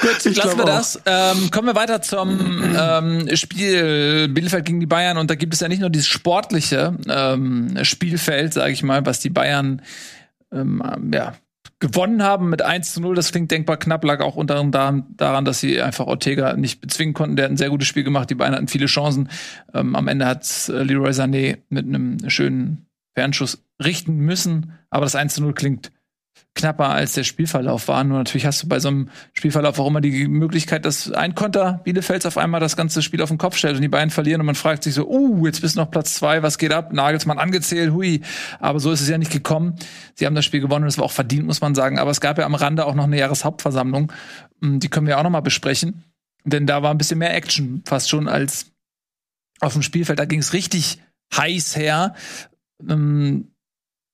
Gut, 0.00 0.24
Ich 0.24 0.36
lassen 0.36 0.58
wir 0.58 0.64
das. 0.64 1.00
Ähm, 1.04 1.50
kommen 1.50 1.68
wir 1.68 1.74
weiter 1.74 2.00
zum 2.00 2.74
ähm, 2.74 3.36
Spiel 3.36 4.28
Bielefeld 4.28 4.64
gegen 4.64 4.80
die 4.80 4.86
Bayern. 4.86 5.18
Und 5.18 5.30
da 5.30 5.34
gibt 5.34 5.52
es 5.52 5.60
ja 5.60 5.68
nicht 5.68 5.80
nur 5.80 5.90
dieses 5.90 6.08
sportliche 6.08 6.96
ähm, 7.08 7.78
Spielfeld, 7.82 8.54
sage 8.54 8.72
ich 8.72 8.82
mal, 8.82 9.04
was 9.04 9.20
die 9.20 9.30
Bayern 9.30 9.82
ähm, 10.52 11.10
ja, 11.12 11.34
gewonnen 11.78 12.22
haben 12.22 12.48
mit 12.48 12.62
1 12.62 12.94
zu 12.94 13.00
0. 13.00 13.14
Das 13.14 13.32
klingt 13.32 13.50
denkbar 13.50 13.76
knapp, 13.76 14.04
lag 14.04 14.20
auch 14.20 14.36
unter 14.36 14.56
anderem 14.56 15.04
daran, 15.16 15.44
dass 15.44 15.60
sie 15.60 15.80
einfach 15.80 16.06
Ortega 16.06 16.56
nicht 16.56 16.80
bezwingen 16.80 17.14
konnten. 17.14 17.36
Der 17.36 17.44
hat 17.44 17.52
ein 17.52 17.56
sehr 17.56 17.70
gutes 17.70 17.88
Spiel 17.88 18.04
gemacht. 18.04 18.30
Die 18.30 18.34
Bayern 18.34 18.54
hatten 18.54 18.68
viele 18.68 18.86
Chancen. 18.86 19.28
Ähm, 19.74 19.94
am 19.94 20.08
Ende 20.08 20.26
hat 20.26 20.46
äh, 20.68 20.82
Leroy 20.82 21.10
Sané 21.10 21.58
mit 21.68 21.86
einem 21.86 22.18
schönen 22.28 22.86
Fernschuss 23.14 23.64
richten 23.82 24.16
müssen. 24.16 24.72
Aber 24.90 25.04
das 25.04 25.16
1 25.16 25.34
zu 25.34 25.42
0 25.42 25.54
klingt 25.54 25.92
knapper 26.56 26.88
als 26.88 27.12
der 27.12 27.22
Spielverlauf 27.22 27.86
war. 27.86 28.02
Nur 28.02 28.18
natürlich 28.18 28.46
hast 28.46 28.62
du 28.62 28.68
bei 28.68 28.80
so 28.80 28.88
einem 28.88 29.10
Spielverlauf 29.32 29.78
auch 29.78 29.86
immer 29.86 30.00
die 30.00 30.26
Möglichkeit, 30.26 30.84
dass 30.84 31.12
ein 31.12 31.36
Konter 31.36 31.80
Bielefelds 31.84 32.26
auf 32.26 32.38
einmal 32.38 32.60
das 32.60 32.76
ganze 32.76 33.02
Spiel 33.02 33.22
auf 33.22 33.28
den 33.28 33.38
Kopf 33.38 33.56
stellt 33.56 33.76
und 33.76 33.82
die 33.82 33.88
beiden 33.88 34.10
verlieren 34.10 34.40
und 34.40 34.46
man 34.46 34.56
fragt 34.56 34.82
sich 34.82 34.94
so, 34.94 35.06
uh, 35.08 35.46
jetzt 35.46 35.60
bist 35.60 35.76
du 35.76 35.80
noch 35.80 35.90
Platz 35.90 36.14
zwei, 36.14 36.42
was 36.42 36.58
geht 36.58 36.72
ab? 36.72 36.92
Nagelsmann 36.92 37.38
angezählt, 37.38 37.92
hui. 37.92 38.22
Aber 38.58 38.80
so 38.80 38.90
ist 38.90 39.00
es 39.00 39.08
ja 39.08 39.18
nicht 39.18 39.30
gekommen. 39.30 39.76
Sie 40.14 40.26
haben 40.26 40.34
das 40.34 40.44
Spiel 40.44 40.60
gewonnen 40.60 40.84
und 40.84 40.88
es 40.88 40.98
war 40.98 41.04
auch 41.04 41.12
verdient, 41.12 41.46
muss 41.46 41.60
man 41.60 41.76
sagen. 41.76 41.98
Aber 41.98 42.10
es 42.10 42.20
gab 42.20 42.38
ja 42.38 42.46
am 42.46 42.54
Rande 42.54 42.86
auch 42.86 42.94
noch 42.94 43.04
eine 43.04 43.18
Jahreshauptversammlung. 43.18 44.12
Mm, 44.60 44.78
Die 44.78 44.88
können 44.88 45.06
wir 45.06 45.18
auch 45.18 45.22
noch 45.22 45.30
mal 45.30 45.40
besprechen. 45.40 46.02
Denn 46.44 46.66
da 46.66 46.82
war 46.82 46.90
ein 46.90 46.98
bisschen 46.98 47.18
mehr 47.18 47.34
Action, 47.34 47.82
fast 47.84 48.08
schon 48.08 48.28
als 48.28 48.72
auf 49.60 49.72
dem 49.72 49.82
Spielfeld. 49.82 50.18
Da 50.18 50.24
ging 50.24 50.40
es 50.40 50.52
richtig 50.52 51.02
heiß 51.34 51.76
her. 51.76 52.14
Ähm, 52.88 53.48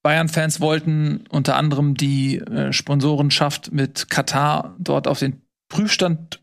Bayern-Fans 0.03 0.61
wollten 0.61 1.25
unter 1.29 1.57
anderem 1.57 1.95
die 1.95 2.39
äh, 2.39 2.73
Sponsorenschaft 2.73 3.73
mit 3.73 4.11
Katar 4.11 4.75
dort 4.79 5.07
auf 5.07 5.21
den 5.21 5.43
Prüfstand 5.69 6.43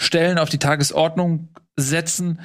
stellen, 0.00 0.38
auf 0.38 0.48
die 0.48 0.58
Tagesordnung 0.58 1.48
setzen. 1.76 2.40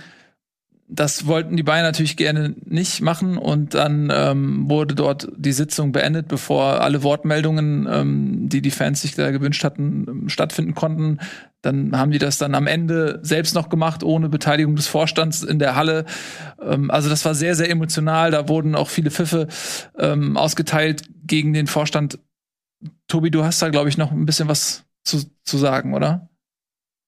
Das 0.91 1.27
wollten 1.27 1.55
die 1.55 1.63
Bayern 1.63 1.83
natürlich 1.83 2.17
gerne 2.17 2.55
nicht 2.65 3.01
machen 3.01 3.37
und 3.37 3.75
dann 3.75 4.11
ähm, 4.11 4.67
wurde 4.67 4.95
dort 4.95 5.27
die 5.37 5.51
Sitzung 5.51 5.91
beendet, 5.91 6.27
bevor 6.27 6.81
alle 6.81 7.03
Wortmeldungen, 7.03 7.87
ähm, 7.87 8.49
die 8.49 8.63
die 8.63 8.71
Fans 8.71 9.01
sich 9.01 9.13
da 9.13 9.29
gewünscht 9.29 9.63
hatten, 9.63 10.05
ähm, 10.09 10.29
stattfinden 10.29 10.73
konnten. 10.73 11.19
Dann 11.61 11.95
haben 11.95 12.09
die 12.09 12.17
das 12.17 12.39
dann 12.39 12.55
am 12.55 12.65
Ende 12.65 13.19
selbst 13.21 13.53
noch 13.53 13.69
gemacht, 13.69 14.03
ohne 14.03 14.29
Beteiligung 14.29 14.75
des 14.75 14.87
Vorstands 14.87 15.43
in 15.43 15.59
der 15.59 15.75
Halle. 15.75 16.05
Ähm, 16.59 16.89
also 16.89 17.07
das 17.07 17.23
war 17.23 17.35
sehr, 17.35 17.53
sehr 17.53 17.69
emotional. 17.69 18.31
Da 18.31 18.49
wurden 18.49 18.73
auch 18.73 18.89
viele 18.89 19.11
Pfiffe 19.11 19.47
ähm, 19.97 20.37
ausgeteilt 20.37 21.03
gegen 21.23 21.53
den 21.53 21.67
Vorstand. 21.67 22.17
Tobi, 23.07 23.29
du 23.29 23.43
hast 23.43 23.61
da, 23.61 23.69
glaube 23.69 23.89
ich, 23.89 23.97
noch 23.97 24.11
ein 24.11 24.25
bisschen 24.25 24.47
was 24.47 24.85
zu, 25.03 25.19
zu 25.43 25.57
sagen, 25.59 25.93
oder? 25.93 26.29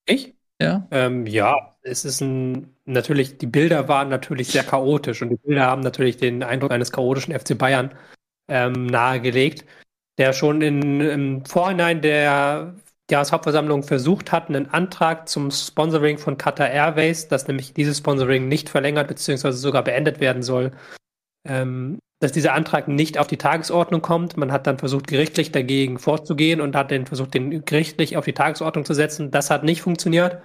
Ich? 0.06 0.36
Ja? 0.62 0.88
Ähm, 0.92 1.26
ja, 1.26 1.76
es 1.82 2.06
ist 2.06 2.22
ein, 2.22 2.71
natürlich, 2.86 3.38
die 3.38 3.48
Bilder 3.48 3.88
waren 3.88 4.10
natürlich 4.10 4.50
sehr 4.50 4.64
chaotisch 4.64 5.22
und 5.22 5.30
die 5.30 5.38
Bilder 5.38 5.66
haben 5.66 5.82
natürlich 5.82 6.18
den 6.18 6.44
Eindruck 6.44 6.72
eines 6.72 6.92
chaotischen 6.92 7.38
FC 7.38 7.58
Bayern 7.58 7.92
ähm, 8.48 8.86
nahegelegt, 8.86 9.66
der 10.18 10.34
schon 10.34 10.62
in, 10.62 11.02
im 11.02 11.46
Vorhinein 11.46 12.02
der 12.02 12.76
Jahreshauptversammlung 13.10 13.84
versucht 13.84 14.32
hat, 14.32 14.50
einen 14.50 14.70
Antrag 14.70 15.28
zum 15.28 15.52
Sponsoring 15.52 16.18
von 16.18 16.38
Qatar 16.38 16.70
Airways, 16.70 17.28
dass 17.28 17.48
nämlich 17.48 17.74
dieses 17.74 18.00
Sponsoring 18.00 18.48
nicht 18.48 18.70
verlängert 18.70 19.08
bzw. 19.10 19.52
sogar 19.52 19.84
beendet 19.84 20.20
werden 20.20 20.42
soll, 20.42 20.72
ähm, 21.48 22.00
dass 22.20 22.32
dieser 22.32 22.54
Antrag 22.54 22.88
nicht 22.88 23.18
auf 23.18 23.28
die 23.28 23.38
Tagesordnung 23.38 24.02
kommt. 24.02 24.38
Man 24.38 24.52
hat 24.52 24.68
dann 24.68 24.78
versucht, 24.78 25.08
gerichtlich 25.08 25.52
dagegen 25.52 26.00
vorzugehen 26.00 26.62
und 26.62 26.76
hat 26.76 26.92
dann 26.92 27.06
versucht, 27.06 27.34
den 27.34 27.66
gerichtlich 27.66 28.16
auf 28.16 28.26
die 28.26 28.34
Tagesordnung 28.34 28.86
zu 28.86 28.94
setzen. 28.94 29.32
Das 29.32 29.50
hat 29.50 29.64
nicht 29.64 29.82
funktioniert. 29.82 30.42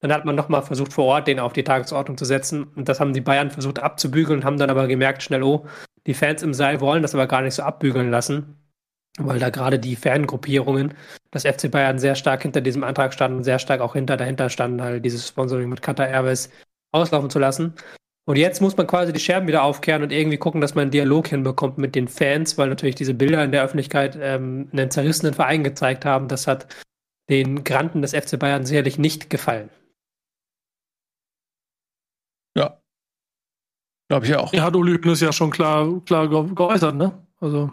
Dann 0.00 0.12
hat 0.12 0.24
man 0.24 0.36
nochmal 0.36 0.62
versucht, 0.62 0.92
vor 0.92 1.06
Ort 1.06 1.26
den 1.26 1.40
auf 1.40 1.52
die 1.52 1.64
Tagesordnung 1.64 2.16
zu 2.16 2.24
setzen. 2.24 2.64
Und 2.76 2.88
das 2.88 3.00
haben 3.00 3.12
die 3.12 3.20
Bayern 3.20 3.50
versucht 3.50 3.80
abzubügeln, 3.80 4.44
haben 4.44 4.58
dann 4.58 4.70
aber 4.70 4.86
gemerkt, 4.86 5.22
schnell, 5.22 5.42
oh, 5.42 5.66
die 6.06 6.14
Fans 6.14 6.42
im 6.42 6.54
Seil 6.54 6.80
wollen 6.80 7.02
das 7.02 7.14
aber 7.14 7.26
gar 7.26 7.42
nicht 7.42 7.54
so 7.54 7.62
abbügeln 7.62 8.10
lassen, 8.10 8.56
weil 9.18 9.38
da 9.38 9.50
gerade 9.50 9.78
die 9.78 9.96
Fangruppierungen 9.96 10.94
das 11.30 11.42
FC 11.42 11.70
Bayern 11.70 11.98
sehr 11.98 12.14
stark 12.14 12.42
hinter 12.42 12.60
diesem 12.60 12.84
Antrag 12.84 13.12
standen, 13.12 13.44
sehr 13.44 13.58
stark 13.58 13.80
auch 13.80 13.94
hinter 13.94 14.16
dahinter 14.16 14.48
standen, 14.48 14.80
halt 14.80 15.04
dieses 15.04 15.28
Sponsoring 15.28 15.68
mit 15.68 15.82
Qatar 15.82 16.08
Airways 16.08 16.50
auslaufen 16.92 17.30
zu 17.30 17.38
lassen. 17.38 17.74
Und 18.24 18.36
jetzt 18.36 18.60
muss 18.60 18.76
man 18.76 18.86
quasi 18.86 19.12
die 19.12 19.20
Scherben 19.20 19.48
wieder 19.48 19.62
aufkehren 19.62 20.02
und 20.02 20.12
irgendwie 20.12 20.36
gucken, 20.36 20.60
dass 20.60 20.74
man 20.74 20.82
einen 20.82 20.90
Dialog 20.90 21.28
hinbekommt 21.28 21.78
mit 21.78 21.94
den 21.94 22.08
Fans, 22.08 22.58
weil 22.58 22.68
natürlich 22.68 22.94
diese 22.94 23.14
Bilder 23.14 23.42
in 23.42 23.52
der 23.52 23.64
Öffentlichkeit 23.64 24.18
ähm, 24.20 24.68
einen 24.72 24.90
zerrissenen 24.90 25.32
Verein 25.32 25.64
gezeigt 25.64 26.04
haben. 26.04 26.28
Das 26.28 26.46
hat 26.46 26.66
den 27.30 27.64
Granten 27.64 28.02
des 28.02 28.12
FC 28.12 28.38
Bayern 28.38 28.66
sicherlich 28.66 28.98
nicht 28.98 29.30
gefallen. 29.30 29.70
Ja. 32.56 32.78
Glaube 34.08 34.26
ich 34.26 34.34
auch. 34.36 34.52
Er 34.52 34.62
hat 34.62 34.74
Uli 34.74 34.96
Hoeneß 34.98 35.20
ja 35.20 35.32
schon 35.32 35.50
klar, 35.50 36.00
klar 36.06 36.28
ge 36.28 36.54
geäußert, 36.54 36.94
ne? 36.94 37.12
Also. 37.40 37.70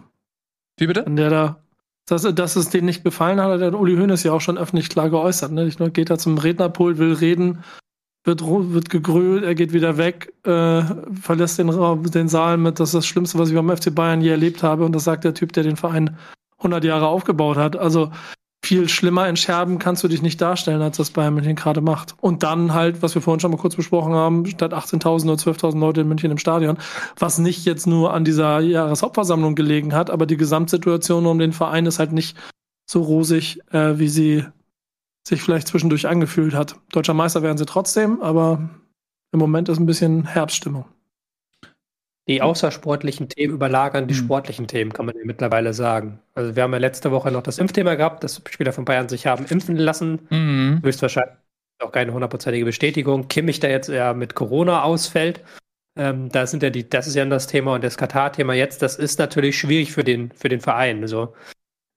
Wie 0.77 0.87
bitte? 0.87 1.05
Wenn 1.05 1.15
der 1.15 1.29
da, 1.29 1.63
dass, 2.07 2.23
dass 2.23 2.55
es 2.55 2.69
denen 2.69 2.85
nicht 2.85 3.03
gefallen 3.03 3.39
hat, 3.39 3.51
hat 3.51 3.61
der 3.61 3.79
Uli 3.79 3.95
Hoeneß 3.95 4.23
ja 4.23 4.33
auch 4.33 4.41
schon 4.41 4.57
öffentlich 4.57 4.89
klar 4.89 5.09
geäußert, 5.09 5.51
ne? 5.51 5.65
Nicht 5.65 5.79
nur 5.79 5.89
geht 5.89 6.09
er 6.09 6.17
zum 6.17 6.37
Rednerpult, 6.37 6.97
will 6.97 7.13
reden, 7.13 7.63
wird, 8.25 8.41
wird 8.43 8.89
gegrölt, 8.89 9.43
er 9.43 9.55
geht 9.55 9.71
wieder 9.71 9.97
weg, 9.97 10.33
äh, 10.43 10.83
verlässt 11.21 11.57
den, 11.57 11.69
den 12.11 12.27
Saal 12.27 12.57
mit, 12.57 12.79
das 12.79 12.89
ist 12.89 12.95
das 12.95 13.05
Schlimmste, 13.05 13.37
was 13.37 13.49
ich 13.49 13.55
beim 13.55 13.75
FC 13.75 13.93
Bayern 13.95 14.21
je 14.21 14.31
erlebt 14.31 14.61
habe. 14.61 14.83
Und 14.83 14.93
das 14.93 15.05
sagt 15.05 15.23
der 15.23 15.33
Typ, 15.33 15.53
der 15.53 15.63
den 15.63 15.77
Verein 15.77 16.17
100 16.57 16.83
Jahre 16.83 17.07
aufgebaut 17.07 17.57
hat. 17.57 17.75
Also 17.75 18.11
viel 18.65 18.89
schlimmer 18.89 19.29
in 19.29 19.37
Scherben 19.37 19.77
kannst 19.77 20.03
du 20.03 20.07
dich 20.07 20.21
nicht 20.21 20.41
darstellen, 20.41 20.81
als 20.81 20.97
das 20.97 21.11
Bayern 21.11 21.35
München 21.35 21.55
gerade 21.55 21.81
macht. 21.81 22.15
Und 22.19 22.41
dann 22.41 22.73
halt, 22.73 23.01
was 23.01 23.13
wir 23.13 23.21
vorhin 23.21 23.39
schon 23.39 23.51
mal 23.51 23.57
kurz 23.57 23.75
besprochen 23.75 24.13
haben, 24.13 24.45
statt 24.47 24.73
18.000 24.73 25.25
oder 25.25 25.35
12.000 25.35 25.79
Leute 25.79 26.01
in 26.01 26.07
München 26.07 26.31
im 26.31 26.39
Stadion, 26.39 26.77
was 27.17 27.37
nicht 27.37 27.65
jetzt 27.65 27.85
nur 27.85 28.13
an 28.13 28.25
dieser 28.25 28.59
Jahreshauptversammlung 28.59 29.53
gelegen 29.53 29.93
hat, 29.93 30.09
aber 30.09 30.25
die 30.25 30.37
Gesamtsituation 30.37 31.25
um 31.27 31.37
den 31.37 31.53
Verein 31.53 31.85
ist 31.85 31.99
halt 31.99 32.11
nicht 32.11 32.35
so 32.89 33.01
rosig, 33.03 33.59
äh, 33.71 33.99
wie 33.99 34.09
sie 34.09 34.43
sich 35.27 35.41
vielleicht 35.41 35.67
zwischendurch 35.67 36.07
angefühlt 36.07 36.55
hat. 36.55 36.79
Deutscher 36.91 37.13
Meister 37.13 37.43
werden 37.43 37.57
sie 37.57 37.65
trotzdem, 37.65 38.21
aber 38.21 38.69
im 39.31 39.39
Moment 39.39 39.69
ist 39.69 39.79
ein 39.79 39.85
bisschen 39.85 40.25
Herbststimmung. 40.25 40.85
Die 42.27 42.41
außersportlichen 42.41 43.29
Themen 43.29 43.53
überlagern 43.53 44.07
die 44.07 44.15
hm. 44.15 44.23
sportlichen 44.23 44.67
Themen, 44.67 44.91
kann 44.91 45.05
man 45.05 45.15
ja 45.15 45.21
mittlerweile 45.25 45.73
sagen. 45.73 46.19
Also 46.33 46.55
wir 46.55 46.63
haben 46.63 46.73
ja 46.73 46.79
letzte 46.79 47.11
Woche 47.11 47.31
noch 47.31 47.43
das 47.43 47.59
Impfthema 47.59 47.95
gehabt, 47.95 48.23
dass 48.23 48.41
Spieler 48.49 48.73
von 48.73 48.85
Bayern 48.85 49.09
sich 49.09 49.27
haben 49.27 49.45
impfen 49.45 49.75
lassen. 49.75 50.27
Mhm. 50.31 50.81
Höchstwahrscheinlich 50.83 51.35
auch 51.79 51.91
keine 51.91 52.13
hundertprozentige 52.13 52.65
Bestätigung. 52.65 53.27
Kimmich 53.27 53.59
da 53.59 53.67
jetzt 53.67 53.89
ja 53.89 54.13
mit 54.13 54.33
Corona 54.33 54.83
ausfällt. 54.83 55.43
Ähm, 55.97 56.29
da 56.29 56.47
sind 56.47 56.63
ja 56.63 56.69
die, 56.69 56.89
das 56.89 57.07
ist 57.07 57.15
ja 57.15 57.23
das 57.25 57.47
Thema 57.47 57.75
und 57.75 57.83
das 57.83 57.97
Katar-Thema 57.97 58.53
jetzt, 58.53 58.81
das 58.81 58.97
ist 58.97 59.19
natürlich 59.19 59.57
schwierig 59.57 59.93
für 59.93 60.03
den, 60.03 60.31
für 60.31 60.49
den 60.49 60.59
Verein. 60.59 61.01
Also 61.01 61.33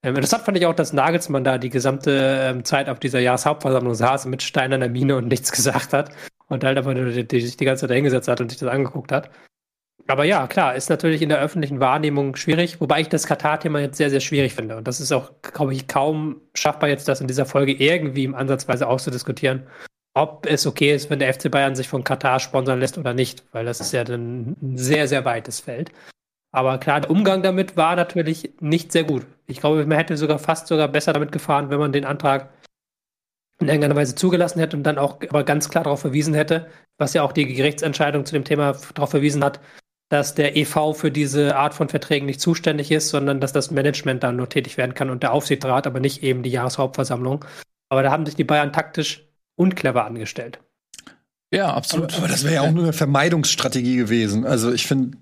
ähm, 0.05 0.14
interessant 0.14 0.44
fand 0.44 0.56
ich 0.56 0.66
auch, 0.66 0.74
dass 0.74 0.92
Nagelsmann 0.92 1.42
da 1.42 1.59
die 1.59 1.70
gesamte 1.70 2.38
ähm, 2.42 2.64
Zeit 2.64 2.88
auf 2.88 3.00
dieser 3.00 3.18
Jahreshauptversammlung 3.18 3.94
saß 3.94 4.26
mit 4.26 4.42
Stein 4.42 4.72
an 4.72 4.80
der 4.80 4.90
Mine 4.90 5.16
und 5.16 5.28
nichts 5.28 5.50
gesagt 5.52 5.92
hat. 5.92 6.12
Und 6.48 6.64
halt 6.64 6.78
aber 6.78 6.94
die, 6.94 7.26
die, 7.26 7.40
sich 7.40 7.56
die 7.56 7.64
ganze 7.64 7.86
Zeit 7.86 7.94
hingesetzt 7.94 8.28
hat 8.28 8.40
und 8.40 8.50
sich 8.50 8.59
das 8.59 8.68
angeguckt 8.68 9.12
hat. 9.12 9.30
Aber 10.10 10.24
ja, 10.24 10.47
klar, 10.47 10.74
ist 10.74 10.89
natürlich 10.89 11.20
in 11.20 11.28
der 11.28 11.39
öffentlichen 11.39 11.80
Wahrnehmung 11.80 12.35
schwierig, 12.35 12.80
wobei 12.80 13.02
ich 13.02 13.10
das 13.10 13.26
Katar-Thema 13.26 13.80
jetzt 13.80 13.98
sehr, 13.98 14.09
sehr 14.09 14.20
schwierig 14.20 14.55
finde. 14.55 14.78
Und 14.78 14.89
das 14.89 15.01
ist 15.01 15.12
auch, 15.12 15.32
glaube 15.43 15.74
ich, 15.74 15.86
kaum 15.86 16.40
schaffbar 16.55 16.89
jetzt, 16.89 17.09
das 17.09 17.20
in 17.20 17.26
dieser 17.26 17.44
Folge 17.44 17.72
irgendwie 17.72 18.24
im 18.24 18.35
Ansatzweise 18.35 18.89
auszudiskutieren, 18.89 19.66
ob 20.14 20.47
es 20.47 20.66
okay 20.66 20.94
ist, 20.94 21.10
wenn 21.10 21.18
der 21.18 21.32
FC 21.35 21.51
Bayern 21.51 21.76
sich 21.76 21.89
von 21.89 22.05
Katar 22.05 22.40
sponsern 22.40 22.80
lässt 22.80 22.97
oder 22.97 23.12
nicht, 23.12 23.44
weil 23.52 23.66
das 23.66 23.80
ist 23.80 23.93
ja 23.93 24.02
dann 24.02 24.56
ein 24.62 24.78
sehr, 24.78 25.09
sehr 25.09 25.26
weites 25.26 25.60
Feld. 25.60 25.93
Aber 26.52 26.78
klar, 26.78 27.02
der 27.02 27.10
Umgang 27.10 27.43
damit 27.43 27.76
war 27.76 27.94
natürlich 27.94 28.55
nicht 28.60 28.93
sehr 28.93 29.05
gut. 29.05 29.26
Ich 29.47 29.60
glaube, 29.60 29.85
man 29.85 29.98
hätte 29.98 30.16
sogar 30.16 30.39
fast 30.39 30.68
sogar 30.68 30.89
besser 30.89 31.12
damit 31.12 31.32
gefahren, 31.32 31.68
wenn 31.68 31.78
man 31.78 31.93
den 31.93 32.06
Antrag 32.06 32.48
in 33.60 33.68
irgendeiner 33.68 33.97
Weise 33.97 34.14
zugelassen 34.14 34.60
hätte 34.60 34.76
und 34.76 34.85
dann 34.85 34.97
auch 34.97 35.20
aber 35.28 35.44
ganz 35.44 35.68
klar 35.68 35.85
darauf 35.85 36.01
verwiesen 36.01 36.32
hätte, 36.32 36.68
was 36.97 37.12
ja 37.12 37.22
auch 37.22 37.32
die 37.32 37.44
Gerichtsentscheidung 37.44 38.24
zu 38.24 38.32
dem 38.32 38.44
Thema 38.44 38.74
darauf 38.94 39.10
verwiesen 39.10 39.44
hat, 39.44 39.60
dass 40.09 40.35
der 40.35 40.56
EV 40.56 40.94
für 40.94 41.10
diese 41.10 41.56
Art 41.56 41.74
von 41.74 41.89
Verträgen 41.89 42.26
nicht 42.26 42.40
zuständig 42.40 42.90
ist, 42.90 43.10
sondern 43.10 43.40
dass 43.40 43.52
das 43.52 43.70
Management 43.70 44.22
dann 44.22 44.36
nur 44.36 44.48
tätig 44.48 44.76
werden 44.76 44.94
kann 44.94 45.10
und 45.10 45.22
der 45.22 45.32
Aufsichtsrat, 45.32 45.86
aber 45.86 46.01
nicht 46.01 46.22
eben 46.22 46.43
die 46.43 46.51
Jahreshauptversammlung. 46.51 47.44
Aber 47.90 48.02
da 48.02 48.10
haben 48.10 48.24
sich 48.24 48.36
die 48.36 48.44
Bayern 48.44 48.72
taktisch 48.72 49.26
unclever 49.56 50.05
angestellt. 50.05 50.60
Ja, 51.52 51.72
absolut. 51.72 52.12
Aber, 52.12 52.18
aber 52.18 52.28
das 52.28 52.44
wäre 52.44 52.55
ja 52.55 52.60
auch 52.62 52.72
nur 52.72 52.85
eine 52.85 52.93
Vermeidungsstrategie 52.93 53.97
gewesen. 53.97 54.47
Also 54.47 54.72
ich 54.72 54.86
finde, 54.86 55.18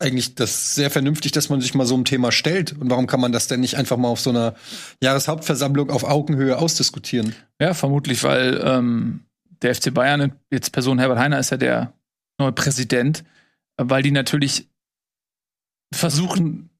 eigentlich 0.00 0.34
das 0.34 0.74
sehr 0.74 0.90
vernünftig, 0.90 1.32
dass 1.32 1.48
man 1.48 1.60
sich 1.60 1.74
mal 1.74 1.86
so 1.86 1.94
einem 1.94 2.04
Thema 2.04 2.32
stellt. 2.32 2.74
Und 2.78 2.90
warum 2.90 3.06
kann 3.06 3.20
man 3.20 3.32
das 3.32 3.48
denn 3.48 3.60
nicht 3.60 3.76
einfach 3.76 3.96
mal 3.96 4.08
auf 4.08 4.20
so 4.20 4.30
einer 4.30 4.54
Jahreshauptversammlung 5.02 5.90
auf 5.90 6.04
Augenhöhe 6.04 6.58
ausdiskutieren? 6.58 7.34
Ja, 7.60 7.74
vermutlich, 7.74 8.22
weil 8.22 8.60
ähm, 8.62 9.20
der 9.62 9.74
FC 9.74 9.92
Bayern, 9.92 10.32
jetzt 10.50 10.72
Person 10.72 10.98
Herbert 10.98 11.18
Heiner 11.18 11.38
ist 11.38 11.50
ja 11.50 11.56
der 11.56 11.92
neue 12.38 12.52
Präsident, 12.52 13.24
weil 13.76 14.02
die 14.02 14.10
natürlich 14.10 14.68
versuchen, 15.92 16.70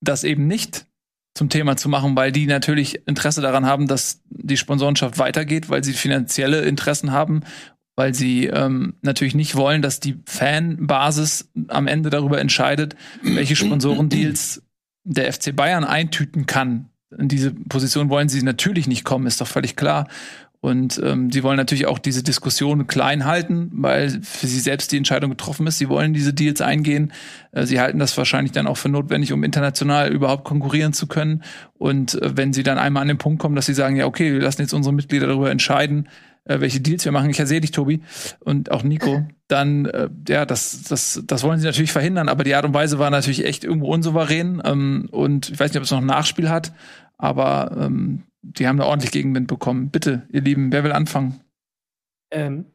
das 0.00 0.24
eben 0.24 0.46
nicht 0.46 0.86
zum 1.34 1.48
Thema 1.48 1.76
zu 1.76 1.88
machen, 1.88 2.16
weil 2.16 2.32
die 2.32 2.46
natürlich 2.46 3.06
Interesse 3.06 3.40
daran 3.40 3.66
haben, 3.66 3.86
dass 3.86 4.22
die 4.26 4.56
Sponsorenschaft 4.56 5.18
weitergeht, 5.18 5.68
weil 5.68 5.84
sie 5.84 5.92
finanzielle 5.92 6.62
Interessen 6.62 7.12
haben 7.12 7.42
weil 8.00 8.14
sie 8.14 8.46
ähm, 8.46 8.94
natürlich 9.02 9.34
nicht 9.34 9.56
wollen, 9.56 9.82
dass 9.82 10.00
die 10.00 10.18
Fanbasis 10.24 11.50
am 11.68 11.86
Ende 11.86 12.08
darüber 12.08 12.40
entscheidet, 12.40 12.96
welche 13.22 13.56
Sponsorendeals 13.56 14.62
der 15.04 15.30
FC 15.30 15.54
Bayern 15.54 15.84
eintüten 15.84 16.46
kann. 16.46 16.88
In 17.18 17.28
diese 17.28 17.50
Position 17.50 18.08
wollen 18.08 18.30
sie 18.30 18.42
natürlich 18.42 18.86
nicht 18.86 19.04
kommen, 19.04 19.26
ist 19.26 19.42
doch 19.42 19.46
völlig 19.46 19.76
klar. 19.76 20.08
Und 20.60 21.00
ähm, 21.02 21.32
sie 21.32 21.42
wollen 21.42 21.56
natürlich 21.56 21.86
auch 21.86 21.98
diese 21.98 22.22
Diskussion 22.22 22.86
klein 22.86 23.24
halten, 23.24 23.70
weil 23.72 24.20
für 24.22 24.46
sie 24.46 24.60
selbst 24.60 24.92
die 24.92 24.98
Entscheidung 24.98 25.30
getroffen 25.30 25.66
ist. 25.66 25.78
Sie 25.78 25.88
wollen 25.88 26.12
diese 26.12 26.34
Deals 26.34 26.60
eingehen. 26.60 27.12
Äh, 27.52 27.64
sie 27.64 27.80
halten 27.80 27.98
das 27.98 28.16
wahrscheinlich 28.18 28.52
dann 28.52 28.66
auch 28.66 28.76
für 28.76 28.90
notwendig, 28.90 29.32
um 29.32 29.42
international 29.42 30.12
überhaupt 30.12 30.44
konkurrieren 30.44 30.92
zu 30.92 31.06
können. 31.06 31.42
Und 31.78 32.20
äh, 32.20 32.36
wenn 32.36 32.52
sie 32.52 32.62
dann 32.62 32.76
einmal 32.76 33.00
an 33.00 33.08
den 33.08 33.16
Punkt 33.16 33.40
kommen, 33.40 33.56
dass 33.56 33.66
sie 33.66 33.74
sagen, 33.74 33.96
ja, 33.96 34.04
okay, 34.04 34.34
wir 34.34 34.40
lassen 34.40 34.60
jetzt 34.60 34.74
unsere 34.74 34.94
Mitglieder 34.94 35.28
darüber 35.28 35.50
entscheiden, 35.50 36.08
äh, 36.44 36.60
welche 36.60 36.80
Deals 36.80 37.06
wir 37.06 37.12
machen. 37.12 37.30
Ich 37.30 37.38
sehe 37.38 37.62
dich, 37.62 37.70
Tobi, 37.70 38.02
und 38.40 38.70
auch 38.70 38.82
Nico. 38.82 39.26
Dann, 39.48 39.86
äh, 39.86 40.10
ja, 40.28 40.44
das, 40.44 40.82
das, 40.82 41.22
das 41.24 41.42
wollen 41.42 41.58
sie 41.58 41.66
natürlich 41.66 41.92
verhindern, 41.92 42.28
aber 42.28 42.44
die 42.44 42.54
Art 42.54 42.66
und 42.66 42.74
Weise 42.74 42.98
war 42.98 43.08
natürlich 43.08 43.46
echt 43.46 43.64
irgendwo 43.64 43.92
unsouverän. 43.92 44.60
Ähm, 44.62 45.08
und 45.10 45.48
ich 45.48 45.58
weiß 45.58 45.70
nicht, 45.70 45.78
ob 45.78 45.84
es 45.84 45.90
noch 45.90 46.02
ein 46.02 46.06
Nachspiel 46.06 46.50
hat, 46.50 46.72
aber 47.16 47.76
ähm, 47.80 48.24
die 48.42 48.66
haben 48.66 48.78
da 48.78 48.84
ordentlich 48.84 49.12
Gegenwind 49.12 49.48
bekommen. 49.48 49.90
Bitte, 49.90 50.26
ihr 50.30 50.40
Lieben, 50.40 50.72
wer 50.72 50.84
will 50.84 50.92
anfangen? 50.92 51.40
Ähm, 52.30 52.66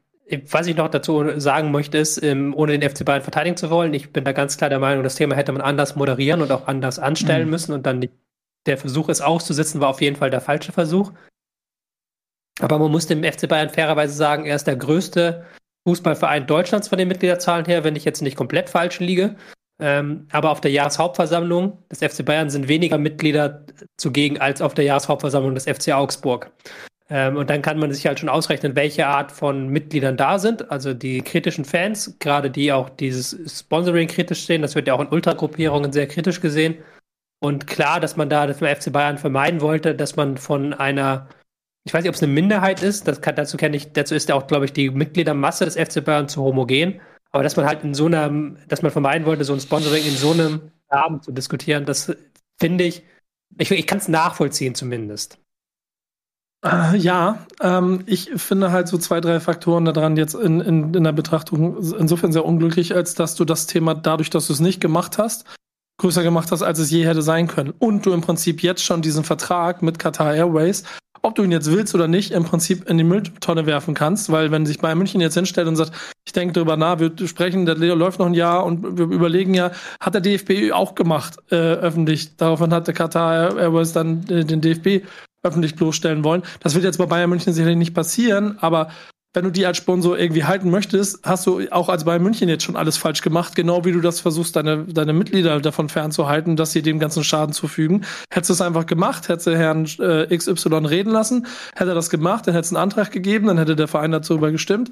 was 0.49 0.67
ich 0.67 0.75
noch 0.75 0.89
dazu 0.89 1.39
sagen 1.39 1.71
möchte, 1.71 1.97
ist, 1.97 2.21
ähm, 2.23 2.53
ohne 2.55 2.77
den 2.77 2.89
FC 2.89 3.05
Bayern 3.05 3.21
verteidigen 3.21 3.57
zu 3.57 3.69
wollen, 3.69 3.93
ich 3.93 4.11
bin 4.11 4.23
da 4.23 4.31
ganz 4.31 4.57
klar 4.57 4.69
der 4.69 4.79
Meinung, 4.79 5.03
das 5.03 5.15
Thema 5.15 5.35
hätte 5.35 5.51
man 5.51 5.61
anders 5.61 5.95
moderieren 5.95 6.41
und 6.41 6.51
auch 6.51 6.67
anders 6.67 6.99
anstellen 6.99 7.45
mhm. 7.45 7.51
müssen 7.51 7.73
und 7.73 7.85
dann 7.85 8.07
der 8.65 8.77
Versuch, 8.77 9.09
es 9.09 9.21
auszusitzen, 9.21 9.81
war 9.81 9.89
auf 9.89 10.01
jeden 10.01 10.15
Fall 10.15 10.31
der 10.31 10.41
falsche 10.41 10.71
Versuch. 10.71 11.11
Aber 12.59 12.79
man 12.79 12.91
muss 12.91 13.05
dem 13.05 13.23
FC 13.23 13.47
Bayern 13.47 13.69
fairerweise 13.69 14.15
sagen, 14.15 14.45
er 14.45 14.55
ist 14.55 14.65
der 14.65 14.77
größte 14.77 15.45
Fußballverein 15.87 16.47
Deutschlands 16.47 16.87
von 16.87 16.97
den 16.97 17.07
Mitgliederzahlen 17.07 17.65
her, 17.65 17.83
wenn 17.83 17.95
ich 17.95 18.05
jetzt 18.05 18.21
nicht 18.21 18.37
komplett 18.37 18.69
falsch 18.69 18.99
liege. 18.99 19.35
Ähm, 19.79 20.27
aber 20.31 20.51
auf 20.51 20.61
der 20.61 20.71
Jahreshauptversammlung 20.71 21.77
des 21.91 21.99
FC 21.99 22.23
Bayern 22.25 22.49
sind 22.49 22.67
weniger 22.67 22.97
Mitglieder 22.97 23.65
zugegen 23.97 24.39
als 24.39 24.61
auf 24.61 24.73
der 24.73 24.85
Jahreshauptversammlung 24.85 25.53
des 25.53 25.65
FC 25.65 25.91
Augsburg. 25.93 26.51
Ähm, 27.09 27.35
und 27.37 27.49
dann 27.49 27.61
kann 27.61 27.77
man 27.77 27.91
sich 27.91 28.05
halt 28.07 28.19
schon 28.19 28.29
ausrechnen, 28.29 28.75
welche 28.75 29.07
Art 29.07 29.31
von 29.31 29.67
Mitgliedern 29.67 30.17
da 30.17 30.39
sind. 30.39 30.71
Also 30.71 30.93
die 30.93 31.21
kritischen 31.21 31.65
Fans, 31.65 32.17
gerade 32.19 32.49
die 32.49 32.71
auch 32.71 32.89
dieses 32.89 33.59
Sponsoring 33.59 34.07
kritisch 34.07 34.45
sehen, 34.45 34.61
das 34.61 34.75
wird 34.75 34.87
ja 34.87 34.93
auch 34.93 35.01
in 35.01 35.07
Ultragruppierungen 35.07 35.91
sehr 35.91 36.07
kritisch 36.07 36.41
gesehen. 36.41 36.77
Und 37.39 37.67
klar, 37.67 37.99
dass 37.99 38.15
man 38.15 38.29
da 38.29 38.47
das 38.47 38.57
FC 38.57 38.91
Bayern 38.91 39.17
vermeiden 39.17 39.61
wollte, 39.61 39.93
dass 39.93 40.15
man 40.15 40.37
von 40.37 40.73
einer 40.73 41.27
ich 41.87 41.93
weiß 41.93 42.01
nicht, 42.01 42.09
ob 42.09 42.15
es 42.15 42.23
eine 42.23 42.33
Minderheit 42.33 42.81
ist, 42.81 43.07
das 43.07 43.21
kann, 43.21 43.35
dazu 43.35 43.57
kenne 43.57 43.77
ich, 43.77 43.93
dazu 43.93 44.15
ist 44.15 44.27
ja 44.27 44.33
auch, 44.33 44.47
glaube 44.47 44.65
ich, 44.65 44.73
die 44.73 44.89
Mitgliedermasse 44.89 45.65
des 45.65 45.75
FC 45.75 46.03
Bayern 46.03 46.27
zu 46.27 46.41
homogen. 46.43 46.99
Aber 47.35 47.43
dass 47.43 47.57
man 47.57 47.65
halt 47.65 47.83
in 47.83 47.93
so 47.93 48.05
einem, 48.05 48.55
dass 48.69 48.81
man 48.81 48.93
vermeiden 48.93 49.27
wollte, 49.27 49.43
so 49.43 49.51
ein 49.51 49.59
Sponsoring 49.59 50.05
in 50.05 50.15
so 50.15 50.31
einem 50.31 50.71
Rahmen 50.89 51.21
zu 51.21 51.33
diskutieren, 51.33 51.85
das 51.85 52.15
finde 52.57 52.85
ich, 52.85 53.03
ich, 53.57 53.69
ich 53.71 53.85
kann 53.85 53.97
es 53.97 54.07
nachvollziehen 54.07 54.73
zumindest. 54.73 55.37
Äh, 56.65 56.95
ja, 56.95 57.45
ähm, 57.59 58.03
ich 58.05 58.31
finde 58.37 58.71
halt 58.71 58.87
so 58.87 58.97
zwei, 58.97 59.19
drei 59.19 59.41
Faktoren 59.41 59.83
daran 59.83 60.15
jetzt 60.15 60.33
in, 60.33 60.61
in, 60.61 60.93
in 60.93 61.03
der 61.03 61.11
Betrachtung 61.11 61.75
insofern 61.99 62.31
sehr 62.31 62.45
unglücklich, 62.45 62.95
als 62.95 63.15
dass 63.15 63.35
du 63.35 63.43
das 63.43 63.67
Thema 63.67 63.95
dadurch, 63.95 64.29
dass 64.29 64.47
du 64.47 64.53
es 64.53 64.61
nicht 64.61 64.79
gemacht 64.79 65.17
hast, 65.17 65.43
größer 65.99 66.23
gemacht 66.23 66.53
hast, 66.53 66.61
als 66.61 66.79
es 66.79 66.89
je 66.89 67.05
hätte 67.05 67.21
sein 67.21 67.47
können. 67.49 67.73
Und 67.77 68.05
du 68.05 68.13
im 68.13 68.21
Prinzip 68.21 68.63
jetzt 68.63 68.85
schon 68.85 69.01
diesen 69.01 69.25
Vertrag 69.25 69.81
mit 69.81 69.99
Qatar 69.99 70.33
Airways, 70.33 70.85
ob 71.25 71.35
du 71.35 71.43
ihn 71.43 71.51
jetzt 71.51 71.71
willst 71.71 71.95
oder 71.95 72.07
nicht, 72.07 72.31
im 72.31 72.43
Prinzip 72.43 72.87
in 72.87 72.97
die 72.97 73.03
Mülltonne 73.03 73.65
werfen 73.65 73.95
kannst, 73.95 74.31
weil 74.31 74.51
wenn 74.51 74.65
sich 74.65 74.79
Bayern 74.79 74.97
München 74.97 75.21
jetzt 75.21 75.33
hinstellt 75.33 75.67
und 75.67 75.75
sagt, 75.75 75.91
ich 76.25 76.33
denke 76.33 76.53
darüber 76.53 76.77
nach, 76.77 76.99
wir 76.99 77.11
sprechen, 77.27 77.65
der 77.65 77.75
läuft 77.75 78.19
noch 78.19 78.27
ein 78.27 78.35
Jahr 78.35 78.63
und 78.63 78.97
wir 78.97 79.05
überlegen 79.05 79.53
ja, 79.53 79.71
hat 79.99 80.13
der 80.13 80.21
DFB 80.21 80.71
auch 80.71 80.93
gemacht, 80.93 81.37
äh, 81.49 81.55
öffentlich. 81.55 82.37
Daraufhin 82.37 82.71
hat 82.73 82.87
der 82.87 82.93
Qatar 82.93 83.57
Airways 83.57 83.91
dann 83.93 84.23
äh, 84.29 84.45
den 84.45 84.61
DFB 84.61 85.03
öffentlich 85.41 85.75
bloßstellen 85.75 86.23
wollen. 86.23 86.43
Das 86.59 86.75
wird 86.75 86.83
jetzt 86.83 86.97
bei 86.97 87.05
Bayern 87.05 87.29
München 87.29 87.53
sicherlich 87.53 87.77
nicht 87.77 87.93
passieren, 87.93 88.57
aber 88.59 88.89
wenn 89.35 89.43
du 89.43 89.51
die 89.51 89.65
als 89.65 89.77
Sponsor 89.77 90.17
irgendwie 90.17 90.45
halten 90.45 90.69
möchtest, 90.69 91.19
hast 91.23 91.45
du 91.45 91.61
auch 91.71 91.89
als 91.89 92.05
Bayern 92.05 92.23
München 92.23 92.49
jetzt 92.49 92.63
schon 92.63 92.75
alles 92.75 92.97
falsch 92.97 93.21
gemacht, 93.21 93.55
genau 93.55 93.85
wie 93.85 93.91
du 93.91 94.01
das 94.01 94.21
versuchst, 94.21 94.55
deine, 94.55 94.85
deine 94.85 95.13
Mitglieder 95.13 95.59
davon 95.59 95.89
fernzuhalten, 95.89 96.55
dass 96.55 96.71
sie 96.71 96.81
dem 96.81 96.99
ganzen 96.99 97.23
Schaden 97.23 97.53
zufügen. 97.53 98.05
Hättest 98.29 98.49
du 98.49 98.53
es 98.53 98.61
einfach 98.61 98.85
gemacht, 98.85 99.27
hättest 99.27 99.47
du 99.47 99.57
Herrn 99.57 99.85
äh, 99.99 100.35
XY 100.35 100.85
reden 100.85 101.11
lassen, 101.11 101.47
hätte 101.75 101.91
er 101.91 101.95
das 101.95 102.09
gemacht, 102.09 102.47
dann 102.47 102.53
hätte 102.53 102.65
es 102.65 102.71
einen 102.71 102.81
Antrag 102.81 103.11
gegeben, 103.11 103.47
dann 103.47 103.57
hätte 103.57 103.75
der 103.75 103.87
Verein 103.87 104.11
darüber 104.11 104.51
gestimmt. 104.51 104.91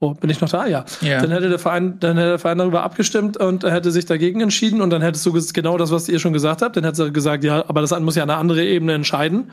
Oh, 0.00 0.12
bin 0.12 0.28
ich 0.28 0.40
noch 0.40 0.48
da? 0.48 0.66
Ja. 0.66 0.84
ja. 1.00 1.20
Dann 1.20 1.30
hätte 1.30 1.48
der 1.48 1.58
Verein, 1.58 1.98
dann 2.00 2.16
hätte 2.16 2.30
der 2.30 2.38
Verein 2.38 2.58
darüber 2.58 2.82
abgestimmt 2.82 3.36
und 3.36 3.64
hätte 3.64 3.90
sich 3.90 4.06
dagegen 4.06 4.40
entschieden 4.40 4.82
und 4.82 4.90
dann 4.90 5.02
hättest 5.02 5.24
du 5.24 5.32
genau 5.52 5.78
das, 5.78 5.90
was 5.92 6.08
ihr 6.08 6.18
schon 6.18 6.32
gesagt 6.32 6.62
habt, 6.62 6.76
dann 6.76 6.84
hättest 6.84 7.00
du 7.00 7.12
gesagt, 7.12 7.44
ja, 7.44 7.64
aber 7.68 7.80
das 7.80 7.98
muss 8.00 8.16
ja 8.16 8.22
eine 8.22 8.36
andere 8.36 8.64
Ebene 8.64 8.94
entscheiden. 8.94 9.50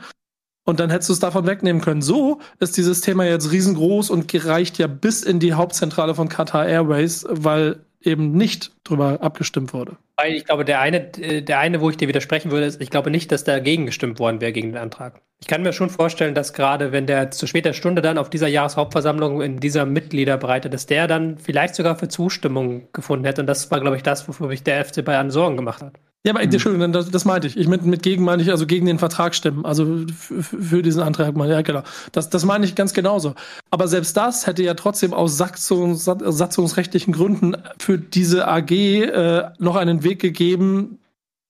Und 0.64 0.80
dann 0.80 0.90
hättest 0.90 1.08
du 1.08 1.14
es 1.14 1.20
davon 1.20 1.46
wegnehmen 1.46 1.82
können. 1.82 2.02
So 2.02 2.40
ist 2.60 2.76
dieses 2.76 3.00
Thema 3.00 3.24
jetzt 3.24 3.50
riesengroß 3.50 4.10
und 4.10 4.28
gereicht 4.28 4.78
ja 4.78 4.86
bis 4.86 5.22
in 5.22 5.40
die 5.40 5.54
Hauptzentrale 5.54 6.14
von 6.14 6.28
Qatar 6.28 6.66
Airways, 6.66 7.26
weil 7.28 7.80
eben 8.00 8.32
nicht 8.32 8.72
drüber 8.84 9.18
abgestimmt 9.22 9.72
wurde. 9.72 9.96
Ich 10.24 10.44
glaube, 10.44 10.64
der 10.64 10.80
eine, 10.80 11.00
der 11.00 11.58
eine, 11.58 11.80
wo 11.80 11.90
ich 11.90 11.96
dir 11.96 12.08
widersprechen 12.08 12.50
würde, 12.50 12.66
ist, 12.66 12.80
ich 12.80 12.90
glaube 12.90 13.10
nicht, 13.10 13.32
dass 13.32 13.44
dagegen 13.44 13.86
gestimmt 13.86 14.18
worden 14.18 14.40
wäre 14.40 14.52
gegen 14.52 14.68
den 14.68 14.78
Antrag. 14.78 15.20
Ich 15.40 15.48
kann 15.48 15.62
mir 15.62 15.72
schon 15.72 15.90
vorstellen, 15.90 16.34
dass 16.34 16.52
gerade 16.52 16.92
wenn 16.92 17.06
der 17.06 17.32
zu 17.32 17.48
später 17.48 17.72
Stunde 17.72 18.02
dann 18.02 18.18
auf 18.18 18.30
dieser 18.30 18.46
Jahreshauptversammlung 18.46 19.42
in 19.42 19.58
dieser 19.58 19.86
Mitgliederbreite, 19.86 20.70
dass 20.70 20.86
der 20.86 21.08
dann 21.08 21.38
vielleicht 21.38 21.74
sogar 21.74 21.96
für 21.96 22.06
Zustimmung 22.06 22.88
gefunden 22.92 23.24
hätte. 23.24 23.40
Und 23.40 23.48
das 23.48 23.68
war, 23.72 23.80
glaube 23.80 23.96
ich, 23.96 24.04
das, 24.04 24.28
wofür 24.28 24.48
sich 24.48 24.62
der 24.62 24.84
FC 24.84 25.04
Bayern 25.04 25.32
Sorgen 25.32 25.56
gemacht 25.56 25.82
hat. 25.82 25.94
Ja, 26.24 26.32
aber 26.32 26.44
mhm. 26.44 26.52
Entschuldigung, 26.52 26.92
das, 26.92 27.10
das 27.10 27.24
meinte 27.24 27.48
ich. 27.48 27.56
Ich 27.56 27.66
mit, 27.66 27.84
mit 27.84 28.02
gegen 28.02 28.24
meine 28.24 28.42
ich 28.42 28.50
also 28.50 28.64
gegen 28.64 28.86
den 28.86 29.00
Vertrag 29.00 29.34
stimmen, 29.34 29.64
also 29.64 30.06
für 30.06 30.82
diesen 30.82 31.02
Antrag. 31.02 31.36
Ja, 31.36 31.62
genau. 31.62 31.82
Das, 32.12 32.30
das 32.30 32.44
meine 32.44 32.64
ich 32.64 32.76
ganz 32.76 32.92
genauso. 32.92 33.34
Aber 33.70 33.88
selbst 33.88 34.16
das 34.16 34.46
hätte 34.46 34.62
ja 34.62 34.74
trotzdem 34.74 35.14
aus 35.14 35.36
Satzungs, 35.36 36.04
satzungsrechtlichen 36.04 37.12
Gründen 37.12 37.56
für 37.78 37.98
diese 37.98 38.46
AG 38.46 38.70
äh, 38.70 39.50
noch 39.58 39.74
einen 39.74 40.04
Weg 40.04 40.20
gegeben, 40.20 41.00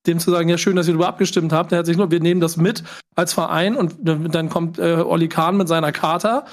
dem 0.07 0.19
zu 0.19 0.31
sagen, 0.31 0.49
ja 0.49 0.57
schön, 0.57 0.75
dass 0.75 0.87
ihr 0.87 0.93
darüber 0.93 1.07
abgestimmt 1.07 1.53
habt. 1.53 1.71
Der 1.71 1.79
hat 1.79 1.85
sich 1.85 1.97
nur, 1.97 2.09
wir 2.09 2.19
nehmen 2.19 2.41
das 2.41 2.57
mit 2.57 2.83
als 3.15 3.31
Verein 3.31 3.75
und 3.75 3.95
dann 4.01 4.49
kommt 4.49 4.79
äh, 4.79 5.03
Olli 5.05 5.27
Kahn 5.27 5.55
mit 5.55 5.67
seiner 5.67 5.91
Charta 5.91 6.45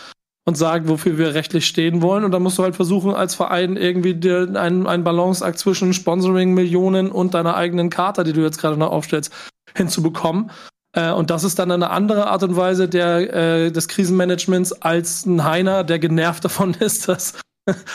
und 0.50 0.56
sagt, 0.56 0.88
wofür 0.88 1.16
wir 1.16 1.32
rechtlich 1.32 1.64
stehen 1.64 2.02
wollen. 2.02 2.24
Und 2.24 2.32
dann 2.32 2.42
musst 2.42 2.58
du 2.58 2.64
halt 2.64 2.74
versuchen, 2.74 3.14
als 3.14 3.36
Verein 3.36 3.76
irgendwie 3.76 4.14
dir 4.14 4.50
einen, 4.56 4.88
einen 4.88 5.04
Balanceakt 5.04 5.60
zwischen 5.60 5.94
Sponsoring, 5.94 6.54
Millionen 6.54 7.12
und 7.12 7.34
deiner 7.34 7.54
eigenen 7.54 7.88
Karte, 7.88 8.24
die 8.24 8.32
du 8.32 8.40
jetzt 8.40 8.58
gerade 8.58 8.76
noch 8.76 8.90
aufstellst, 8.90 9.32
hinzubekommen. 9.76 10.50
Äh, 10.92 11.12
und 11.12 11.30
das 11.30 11.44
ist 11.44 11.60
dann 11.60 11.70
eine 11.70 11.90
andere 11.90 12.26
Art 12.26 12.42
und 12.42 12.56
Weise 12.56 12.88
der, 12.88 13.32
äh, 13.32 13.70
des 13.70 13.86
Krisenmanagements 13.86 14.72
als 14.72 15.24
ein 15.24 15.44
Heiner, 15.44 15.84
der 15.84 16.00
genervt 16.00 16.44
davon 16.44 16.74
ist, 16.80 17.06
dass 17.06 17.34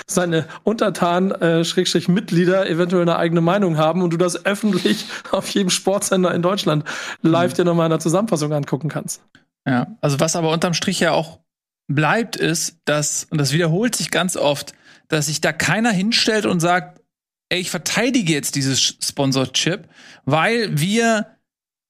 seine 0.08 0.46
Untertanen, 0.64 1.32
äh, 1.34 1.66
Schrägstrich 1.66 2.08
Mitglieder, 2.08 2.70
eventuell 2.70 3.02
eine 3.02 3.18
eigene 3.18 3.42
Meinung 3.42 3.78
haben 3.78 4.02
und 4.02 4.14
du 4.14 4.18
das 4.18 4.46
öffentlich 4.46 5.08
auf 5.32 5.50
jedem 5.50 5.72
Sportsender 5.72 6.34
in 6.34 6.42
Deutschland 6.42 6.86
live 7.22 7.52
mhm. 7.52 7.56
dir 7.56 7.66
nochmal 7.66 7.88
in 7.88 7.92
der 7.92 8.00
Zusammenfassung 8.00 8.54
angucken 8.54 8.88
kannst. 8.88 9.22
Ja, 9.68 9.88
also 10.00 10.22
was 10.22 10.38
aber 10.38 10.54
unterm 10.54 10.74
Strich 10.74 11.02
ja 11.02 11.12
auch 11.12 11.40
bleibt, 11.88 12.36
ist, 12.36 12.78
dass, 12.86 13.28
und 13.30 13.40
das 13.40 13.52
wiederholt 13.52 13.96
sich 13.96 14.12
ganz 14.12 14.38
oft, 14.38 14.74
dass 15.08 15.28
sich 15.28 15.42
da 15.42 15.54
keiner 15.54 15.92
hinstellt 15.92 16.46
und 16.46 16.60
sagt, 16.60 17.02
ey, 17.50 17.60
ich 17.60 17.70
verteidige 17.70 18.34
jetzt 18.34 18.56
dieses 18.56 18.98
Sponsor-Chip, 19.04 19.88
weil 20.26 20.80
wir, 20.80 21.28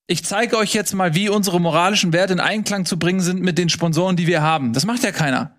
ich 0.08 0.26
zeige 0.26 0.58
euch 0.58 0.74
jetzt 0.74 0.94
mal, 0.94 1.16
wie 1.16 1.30
unsere 1.30 1.62
moralischen 1.62 2.14
Werte 2.14 2.34
in 2.34 2.40
Einklang 2.40 2.86
zu 2.86 3.00
bringen 3.00 3.22
sind 3.22 3.42
mit 3.42 3.58
den 3.58 3.70
Sponsoren, 3.70 4.16
die 4.16 4.28
wir 4.28 4.42
haben. 4.42 4.74
Das 4.74 4.86
macht 4.86 5.04
ja 5.04 5.12
keiner. 5.12 5.58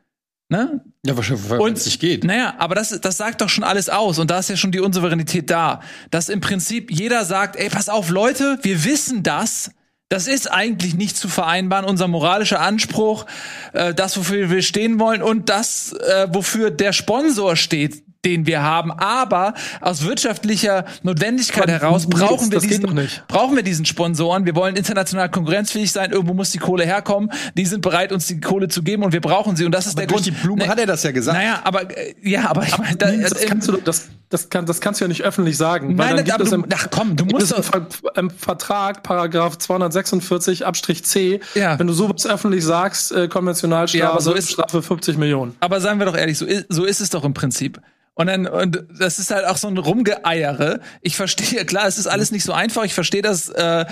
Ne? 0.49 0.85
Ja, 1.05 1.17
wahrscheinlich, 1.17 1.49
weil 1.51 1.73
es 1.73 1.87
nicht 1.87 2.01
geht. 2.01 2.23
Naja, 2.23 2.55
aber 2.59 2.77
das, 2.77 3.01
das 3.01 3.17
sagt 3.17 3.41
doch 3.41 3.49
schon 3.49 3.65
alles 3.65 3.89
aus 3.89 4.19
und 4.19 4.31
da 4.31 4.39
ist 4.39 4.49
ja 4.49 4.57
schon 4.57 4.71
die 4.71 4.79
Unsouveränität 4.79 5.51
da. 5.51 5.81
Dass 6.11 6.29
im 6.29 6.41
Prinzip 6.41 6.93
jeder 6.93 7.25
sagt, 7.25 7.57
ey, 7.57 7.69
pass 7.69 7.89
auf, 7.89 8.11
Leute, 8.11 8.59
wir 8.63 8.85
wissen 8.85 9.25
das, 9.25 9.73
das 10.09 10.29
ist 10.29 10.51
eigentlich 10.51 10.95
nicht 10.95 11.17
zu 11.17 11.29
vereinbaren, 11.29 11.85
unser 11.85 12.07
moralischer 12.07 12.61
Anspruch, 12.61 13.27
äh, 13.73 13.93
das, 13.93 14.17
wofür 14.17 14.51
wir 14.51 14.63
stehen 14.63 15.01
wollen 15.01 15.21
und 15.21 15.49
das, 15.49 15.93
äh, 15.93 16.29
wofür 16.31 16.71
der 16.71 16.93
Sponsor 16.93 17.57
steht, 17.57 18.05
den 18.25 18.47
wir 18.47 18.63
haben. 18.63 18.93
Aber 18.93 19.55
aus 19.81 20.05
wirtschaftlicher 20.05 20.85
Notwendigkeit 21.03 21.69
heraus 21.69 22.07
brauchen 22.07 22.51
wir, 22.51 22.61
diesen, 22.61 22.99
brauchen 23.29 23.57
wir 23.57 23.63
diesen 23.63 23.85
Sponsoren. 23.85 24.45
Wir 24.47 24.55
wollen 24.55 24.77
international 24.77 25.29
konkurrenzfähig 25.29 25.91
sein. 25.93 26.11
Irgendwo 26.11 26.35
muss 26.35 26.51
die 26.51 26.59
Kohle 26.59 26.85
herkommen. 26.85 27.31
Die 27.57 27.67
sind 27.67 27.83
bereit, 27.83 28.13
uns 28.13 28.27
die 28.27 28.41
Kohle 28.41 28.69
zu 28.69 28.83
geben 28.83 29.05
und 29.05 29.13
wir 29.13 29.21
brauchen 29.21 29.57
sie. 29.57 29.65
Und 29.65 29.73
das 29.73 29.87
ist 29.87 29.93
aber 29.93 30.03
der 30.03 30.09
Grund. 30.09 30.27
Die 30.27 30.33
Blume 30.33 30.65
ne, 30.65 30.69
hat 30.69 30.79
er 30.79 30.87
das 30.87 31.03
ja 31.03 31.13
gesagt. 31.13 31.39
Naja, 31.39 31.61
aber 31.65 31.97
äh, 31.97 32.15
ja, 32.23 32.51
aber 32.51 32.65
ich 32.65 32.77
meine, 32.79 32.97
da, 32.97 33.11
das, 33.11 33.33
äh, 33.33 33.47
kannst 33.47 33.69
du, 33.69 33.77
das, 33.77 34.09
das, 34.29 34.49
kann, 34.49 34.67
das 34.67 34.81
kannst 34.81 35.01
du 35.01 35.05
ja 35.05 35.09
nicht 35.09 35.23
öffentlich 35.23 35.57
sagen. 35.57 35.95
Nein, 35.95 36.29
aber 36.31 36.45
du, 36.45 36.55
im, 36.55 36.67
ach 36.75 36.89
komm, 36.91 37.15
du 37.17 37.25
musst 37.27 37.53
im, 37.53 37.87
im 38.17 38.31
Vertrag, 38.31 39.03
Paragraph 39.03 39.59
246 39.59 40.67
Abstrich 40.67 41.05
C, 41.05 41.41
ja. 41.55 41.79
wenn 41.79 41.87
du 41.87 41.93
sowas 41.93 42.27
öffentlich 42.27 42.65
sagst, 42.65 43.13
äh, 43.13 43.29
Konventionalstrafe, 43.29 44.15
ja, 44.15 44.21
so 44.21 44.33
ist, 44.33 44.51
Strafe 44.51 44.83
50 44.83 45.17
Millionen. 45.17 45.55
Aber 45.61 45.81
seien 45.81 45.99
wir 45.99 46.07
doch 46.07 46.17
ehrlich, 46.17 46.39
so 46.39 46.47
ist, 46.47 46.67
so 46.69 46.85
ist 46.85 47.01
es 47.01 47.11
doch 47.11 47.25
im 47.25 47.35
Prinzip. 47.35 47.81
Und 48.15 48.29
dann, 48.29 48.47
und 48.47 48.85
das 48.99 49.19
ist 49.19 49.31
halt 49.31 49.45
auch 49.45 49.59
so 49.59 49.69
ein 49.69 49.77
Rumgeeiere. 49.77 50.81
Ich 51.03 51.17
verstehe, 51.17 51.65
klar, 51.67 51.87
es 51.87 51.99
ist 51.99 52.07
alles 52.07 52.33
nicht 52.33 52.45
so 52.45 52.53
einfach. 52.53 52.85
Ich 52.85 52.95
verstehe 52.95 53.23
das, 53.23 53.51
äh, 53.51 53.85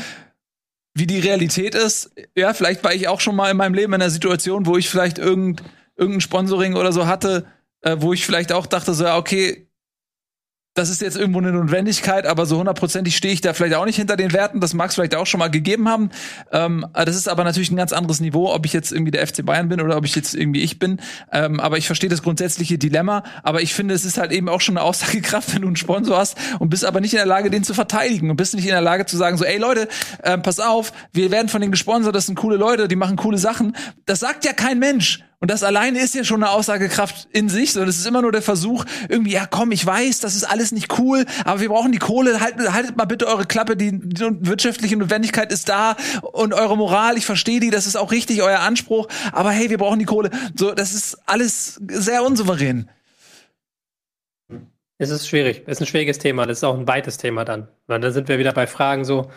wie 0.94 1.06
die 1.06 1.18
Realität 1.18 1.74
ist. 1.74 2.10
Ja, 2.34 2.54
vielleicht 2.54 2.82
war 2.82 2.94
ich 2.94 3.06
auch 3.06 3.20
schon 3.20 3.36
mal 3.36 3.50
in 3.50 3.56
meinem 3.56 3.74
Leben 3.74 3.92
in 3.92 4.00
einer 4.00 4.10
Situation, 4.10 4.66
wo 4.66 4.78
ich 4.78 4.88
vielleicht 4.88 5.18
irgend, 5.18 5.62
irgendein 5.96 6.22
Sponsoring 6.22 6.74
oder 6.74 6.92
so 6.92 7.06
hatte, 7.06 7.44
äh, 7.82 7.96
wo 8.00 8.12
ich 8.12 8.24
vielleicht 8.24 8.50
auch 8.52 8.66
dachte, 8.66 8.94
so, 8.94 9.04
ja, 9.04 9.18
okay, 9.18 9.68
das 10.74 10.90
ist 10.90 11.00
jetzt 11.00 11.16
irgendwo 11.16 11.38
eine 11.38 11.52
Notwendigkeit, 11.52 12.26
aber 12.26 12.46
so 12.46 12.58
hundertprozentig 12.58 13.16
stehe 13.16 13.32
ich 13.32 13.40
da 13.40 13.54
vielleicht 13.54 13.76
auch 13.76 13.84
nicht 13.84 13.94
hinter 13.94 14.16
den 14.16 14.32
Werten. 14.32 14.58
Das 14.58 14.74
mag 14.74 14.88
es 14.88 14.96
vielleicht 14.96 15.14
auch 15.14 15.26
schon 15.26 15.38
mal 15.38 15.48
gegeben 15.48 15.88
haben. 15.88 16.10
Ähm, 16.50 16.84
das 16.92 17.14
ist 17.14 17.28
aber 17.28 17.44
natürlich 17.44 17.70
ein 17.70 17.76
ganz 17.76 17.92
anderes 17.92 18.18
Niveau, 18.18 18.52
ob 18.52 18.66
ich 18.66 18.72
jetzt 18.72 18.90
irgendwie 18.90 19.12
der 19.12 19.24
FC 19.24 19.46
Bayern 19.46 19.68
bin 19.68 19.80
oder 19.80 19.96
ob 19.96 20.04
ich 20.04 20.16
jetzt 20.16 20.34
irgendwie 20.34 20.62
ich 20.62 20.80
bin. 20.80 21.00
Ähm, 21.30 21.60
aber 21.60 21.78
ich 21.78 21.86
verstehe 21.86 22.10
das 22.10 22.24
grundsätzliche 22.24 22.76
Dilemma. 22.76 23.22
Aber 23.44 23.62
ich 23.62 23.72
finde, 23.72 23.94
es 23.94 24.04
ist 24.04 24.18
halt 24.18 24.32
eben 24.32 24.48
auch 24.48 24.60
schon 24.60 24.76
eine 24.76 24.84
Aussagekraft, 24.84 25.54
wenn 25.54 25.62
du 25.62 25.68
einen 25.68 25.76
Sponsor 25.76 26.18
hast 26.18 26.36
und 26.58 26.70
bist 26.70 26.84
aber 26.84 27.00
nicht 27.00 27.12
in 27.12 27.18
der 27.18 27.26
Lage, 27.26 27.50
den 27.50 27.62
zu 27.62 27.72
verteidigen 27.72 28.28
und 28.30 28.36
bist 28.36 28.56
nicht 28.56 28.64
in 28.64 28.72
der 28.72 28.80
Lage 28.80 29.06
zu 29.06 29.16
sagen, 29.16 29.36
so, 29.36 29.44
ey 29.44 29.58
Leute, 29.58 29.86
äh, 30.22 30.36
pass 30.38 30.58
auf, 30.58 30.92
wir 31.12 31.30
werden 31.30 31.48
von 31.48 31.60
denen 31.60 31.70
gesponsert, 31.70 32.16
das 32.16 32.26
sind 32.26 32.34
coole 32.34 32.56
Leute, 32.56 32.88
die 32.88 32.96
machen 32.96 33.16
coole 33.16 33.38
Sachen. 33.38 33.76
Das 34.06 34.18
sagt 34.18 34.44
ja 34.44 34.52
kein 34.52 34.80
Mensch. 34.80 35.20
Und 35.44 35.50
das 35.50 35.62
alleine 35.62 36.00
ist 36.00 36.14
ja 36.14 36.24
schon 36.24 36.42
eine 36.42 36.50
Aussagekraft 36.50 37.28
in 37.30 37.50
sich, 37.50 37.74
sondern 37.74 37.90
es 37.90 37.98
ist 37.98 38.06
immer 38.06 38.22
nur 38.22 38.32
der 38.32 38.40
Versuch, 38.40 38.86
irgendwie, 39.10 39.32
ja 39.32 39.44
komm, 39.44 39.72
ich 39.72 39.84
weiß, 39.84 40.20
das 40.20 40.36
ist 40.36 40.44
alles 40.44 40.72
nicht 40.72 40.98
cool, 40.98 41.26
aber 41.44 41.60
wir 41.60 41.68
brauchen 41.68 41.92
die 41.92 41.98
Kohle, 41.98 42.40
haltet, 42.40 42.72
haltet 42.72 42.96
mal 42.96 43.04
bitte 43.04 43.26
eure 43.26 43.44
Klappe, 43.44 43.76
die, 43.76 43.90
die 43.92 44.24
wirtschaftliche 44.40 44.96
Notwendigkeit 44.96 45.52
ist 45.52 45.68
da 45.68 45.98
und 46.22 46.54
eure 46.54 46.78
Moral, 46.78 47.18
ich 47.18 47.26
verstehe 47.26 47.60
die, 47.60 47.68
das 47.68 47.86
ist 47.86 47.94
auch 47.94 48.10
richtig, 48.10 48.40
euer 48.40 48.60
Anspruch, 48.60 49.06
aber 49.32 49.50
hey, 49.50 49.68
wir 49.68 49.76
brauchen 49.76 49.98
die 49.98 50.06
Kohle. 50.06 50.30
So, 50.56 50.72
das 50.72 50.94
ist 50.94 51.18
alles 51.26 51.78
sehr 51.88 52.24
unsouverän. 52.24 52.88
Es 54.96 55.10
ist 55.10 55.28
schwierig, 55.28 55.64
es 55.66 55.72
ist 55.72 55.82
ein 55.82 55.86
schwieriges 55.88 56.18
Thema, 56.18 56.46
das 56.46 56.56
ist 56.56 56.64
auch 56.64 56.78
ein 56.78 56.88
weites 56.88 57.18
Thema 57.18 57.44
dann. 57.44 57.68
Weil 57.86 58.00
dann 58.00 58.14
sind 58.14 58.28
wir 58.28 58.38
wieder 58.38 58.52
bei 58.54 58.66
Fragen 58.66 59.04
so, 59.04 59.30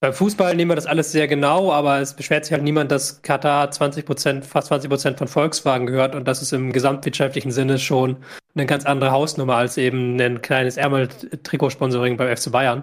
beim 0.00 0.12
Fußball 0.12 0.54
nehmen 0.54 0.70
wir 0.70 0.76
das 0.76 0.86
alles 0.86 1.10
sehr 1.10 1.26
genau, 1.26 1.72
aber 1.72 2.00
es 2.00 2.14
beschwert 2.14 2.44
sich 2.44 2.52
halt 2.52 2.62
niemand, 2.62 2.90
dass 2.90 3.22
Katar 3.22 3.70
20 3.70 4.04
Prozent, 4.04 4.44
fast 4.44 4.68
20 4.68 4.90
Prozent 4.90 5.18
von 5.18 5.26
Volkswagen 5.26 5.86
gehört 5.86 6.14
und 6.14 6.28
das 6.28 6.42
ist 6.42 6.52
im 6.52 6.72
gesamtwirtschaftlichen 6.72 7.50
Sinne 7.50 7.78
schon 7.78 8.18
eine 8.54 8.66
ganz 8.66 8.84
andere 8.84 9.10
Hausnummer 9.10 9.56
als 9.56 9.78
eben 9.78 10.20
ein 10.20 10.42
kleines 10.42 10.76
Ärmel-Trikotsponsoring 10.76 12.16
beim 12.16 12.36
FC 12.36 12.52
Bayern. 12.52 12.82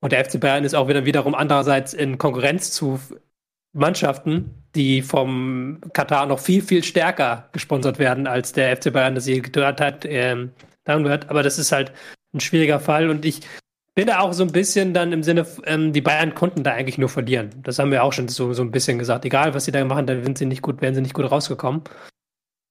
Und 0.00 0.12
der 0.12 0.24
FC 0.24 0.38
Bayern 0.40 0.64
ist 0.64 0.74
auch 0.74 0.88
wieder 0.88 1.04
wiederum 1.04 1.34
andererseits 1.34 1.94
in 1.94 2.18
Konkurrenz 2.18 2.72
zu 2.72 3.00
Mannschaften, 3.72 4.64
die 4.74 5.02
vom 5.02 5.80
Katar 5.92 6.26
noch 6.26 6.38
viel, 6.38 6.62
viel 6.62 6.84
stärker 6.84 7.48
gesponsert 7.52 7.98
werden, 7.98 8.26
als 8.26 8.52
der 8.52 8.76
FC 8.76 8.92
Bayern 8.92 9.14
das 9.14 9.26
je 9.26 9.40
gehört 9.40 9.80
hat, 9.80 10.04
ähm, 10.04 10.52
dann 10.84 11.04
wird. 11.04 11.28
Aber 11.30 11.42
das 11.42 11.58
ist 11.58 11.72
halt 11.72 11.92
ein 12.34 12.40
schwieriger 12.40 12.80
Fall 12.80 13.10
und 13.10 13.24
ich 13.24 13.40
bin 13.94 14.06
da 14.06 14.20
auch 14.20 14.32
so 14.32 14.42
ein 14.42 14.52
bisschen 14.52 14.94
dann 14.94 15.12
im 15.12 15.22
Sinne, 15.22 15.46
ähm, 15.64 15.92
die 15.92 16.00
Bayern 16.00 16.34
konnten 16.34 16.62
da 16.62 16.72
eigentlich 16.72 16.98
nur 16.98 17.08
verlieren. 17.08 17.50
Das 17.62 17.78
haben 17.78 17.90
wir 17.90 18.02
auch 18.04 18.12
schon 18.12 18.28
so, 18.28 18.52
so 18.54 18.62
ein 18.62 18.70
bisschen 18.70 18.98
gesagt. 18.98 19.24
Egal, 19.24 19.54
was 19.54 19.66
sie 19.66 19.72
da 19.72 19.84
machen, 19.84 20.06
dann 20.06 20.24
sind 20.24 20.38
sie 20.38 20.46
nicht 20.46 20.62
gut, 20.62 20.80
wären 20.80 20.94
sie 20.94 21.02
nicht 21.02 21.14
gut 21.14 21.30
rausgekommen. 21.30 21.82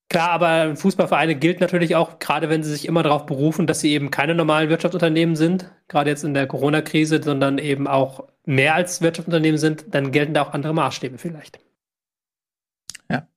Klar, 0.10 0.32
aber 0.32 0.76
Fußballvereine 0.76 1.36
gilt 1.36 1.62
natürlich 1.62 1.96
auch, 1.96 2.20
gerade 2.20 2.50
wenn 2.50 2.64
sie 2.64 2.72
sich 2.72 2.86
immer 2.86 3.02
darauf 3.02 3.26
berufen, 3.26 3.66
dass 3.66 3.80
sie 3.80 3.94
eben 3.94 4.12
keine 4.12 4.36
normalen 4.36 4.70
Wirtschaftsunternehmen 4.70 5.38
sind, 5.38 5.72
gerade 5.88 6.10
jetzt 6.10 6.26
in 6.26 6.34
der 6.34 6.48
Corona-Krise, 6.48 7.22
sondern 7.24 7.60
eben 7.60 7.88
auch 7.88 8.28
mehr 8.46 8.76
als 8.76 9.02
Wirtschaftsunternehmen 9.02 9.58
sind, 9.58 9.86
dann 9.92 10.12
gelten 10.12 10.34
da 10.34 10.42
auch 10.42 10.54
andere 10.54 10.74
Maßstäbe 10.74 11.18
vielleicht. 11.18 11.60
Ja. 13.10 13.28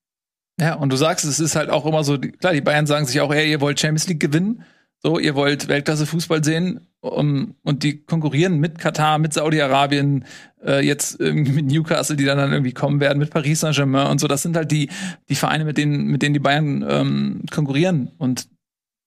Ja, 0.59 0.75
und 0.75 0.91
du 0.91 0.97
sagst, 0.97 1.25
es 1.25 1.39
ist 1.39 1.55
halt 1.55 1.71
auch 1.71 1.87
immer 1.87 2.03
so, 2.03 2.19
klar, 2.19 2.55
die 2.55 2.61
Bayern 2.61 2.87
sagen 2.87 3.07
sich 3.07 3.21
auch, 3.21 3.33
ey, 3.33 3.49
ihr 3.49 3.61
wollt 3.61 3.79
Champions 3.79 4.09
League 4.09 4.21
gewinnen, 4.21 4.65
so, 4.99 5.19
ihr 5.19 5.37
wollt 5.37 5.69
Weltklasse 5.69 6.07
Fußball 6.07 6.43
sehen 6.43 6.89
um, 7.05 7.55
und 7.63 7.83
die 7.83 8.03
konkurrieren 8.03 8.59
mit 8.59 8.79
Katar, 8.79 9.19
mit 9.19 9.35
Saudi-Arabien, 9.35 10.25
äh, 10.65 10.85
jetzt 10.85 11.21
irgendwie 11.21 11.53
mit 11.53 11.67
Newcastle, 11.67 12.17
die 12.17 12.25
dann, 12.25 12.39
dann 12.39 12.53
irgendwie 12.53 12.73
kommen 12.73 13.01
werden, 13.01 13.19
mit 13.19 13.31
Paris 13.31 13.61
Saint-Germain 13.61 14.11
und 14.11 14.21
so. 14.21 14.27
Das 14.27 14.43
sind 14.43 14.57
halt 14.57 14.71
die, 14.71 14.89
die 15.29 15.35
Vereine, 15.35 15.65
mit 15.65 15.77
denen, 15.77 16.07
mit 16.07 16.23
denen 16.23 16.33
die 16.33 16.41
Bayern 16.41 16.85
ähm, 16.89 17.43
konkurrieren. 17.51 18.11
Und 18.19 18.49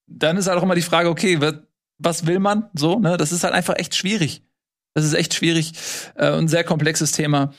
dann 0.05 0.37
ist 0.37 0.47
halt 0.47 0.59
auch 0.59 0.63
immer 0.63 0.75
die 0.75 0.81
Frage, 0.81 1.09
okay, 1.09 1.41
was, 1.41 1.55
was 1.97 2.27
will 2.27 2.39
man? 2.39 2.69
So, 2.75 2.99
ne? 2.99 3.17
Das 3.17 3.31
ist 3.31 3.43
halt 3.43 3.53
einfach 3.53 3.75
echt 3.77 3.95
schwierig. 3.95 4.43
Das 4.93 5.03
ist 5.03 5.13
echt 5.13 5.33
schwierig 5.33 5.73
äh, 6.15 6.31
und 6.31 6.45
ein 6.45 6.47
sehr 6.47 6.63
komplexes 6.63 7.11
Thema. 7.11 7.53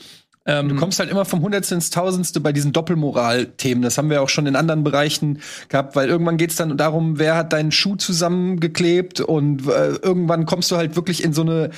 Ähm, 0.48 0.70
du 0.70 0.76
kommst 0.76 0.98
halt 0.98 1.10
immer 1.10 1.26
vom 1.26 1.42
Hundertste 1.42 1.74
ins 1.74 1.90
Tausendste 1.90 2.40
bei 2.40 2.54
diesen 2.54 2.72
Doppelmoral-Themen. 2.72 3.82
Das 3.82 3.98
haben 3.98 4.08
wir 4.08 4.22
auch 4.22 4.30
schon 4.30 4.46
in 4.46 4.56
anderen 4.56 4.82
Bereichen 4.82 5.40
gehabt, 5.68 5.94
weil 5.94 6.08
irgendwann 6.08 6.38
geht's 6.38 6.56
dann 6.56 6.74
darum, 6.78 7.18
wer 7.18 7.36
hat 7.36 7.52
deinen 7.52 7.70
Schuh 7.70 7.96
zusammengeklebt 7.96 9.20
und 9.20 9.68
äh, 9.68 9.96
irgendwann 10.02 10.46
kommst 10.46 10.70
du 10.70 10.76
halt 10.78 10.96
wirklich 10.96 11.22
in 11.22 11.34
so 11.34 11.42
eine 11.42 11.68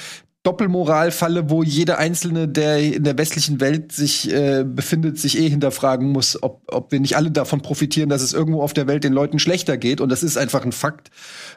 Doppelmoralfalle, 0.45 1.51
wo 1.51 1.65
jeder 1.65 1.99
Einzelne, 1.99 2.47
der 2.47 2.79
in 2.79 3.03
der 3.03 3.19
westlichen 3.19 3.61
Welt 3.61 3.91
sich 3.91 4.33
äh, 4.33 4.65
befindet, 4.65 5.19
sich 5.19 5.37
eh 5.37 5.51
hinterfragen 5.51 6.09
muss, 6.09 6.41
ob, 6.41 6.63
ob 6.69 6.93
wir 6.93 7.01
nicht 7.01 7.17
alle 7.17 7.33
davon 7.33 7.63
profitieren, 7.63 8.09
dass 8.09 8.23
es 8.23 8.33
irgendwo 8.33 8.63
auf 8.63 8.73
der 8.73 8.87
Welt 8.87 9.03
den 9.03 9.13
Leuten 9.13 9.41
schlechter 9.41 9.79
geht. 9.79 10.01
Und 10.01 10.11
das 10.11 10.23
ist 10.23 10.39
einfach 10.39 10.65
ein 10.65 10.73
Fakt. 10.73 11.11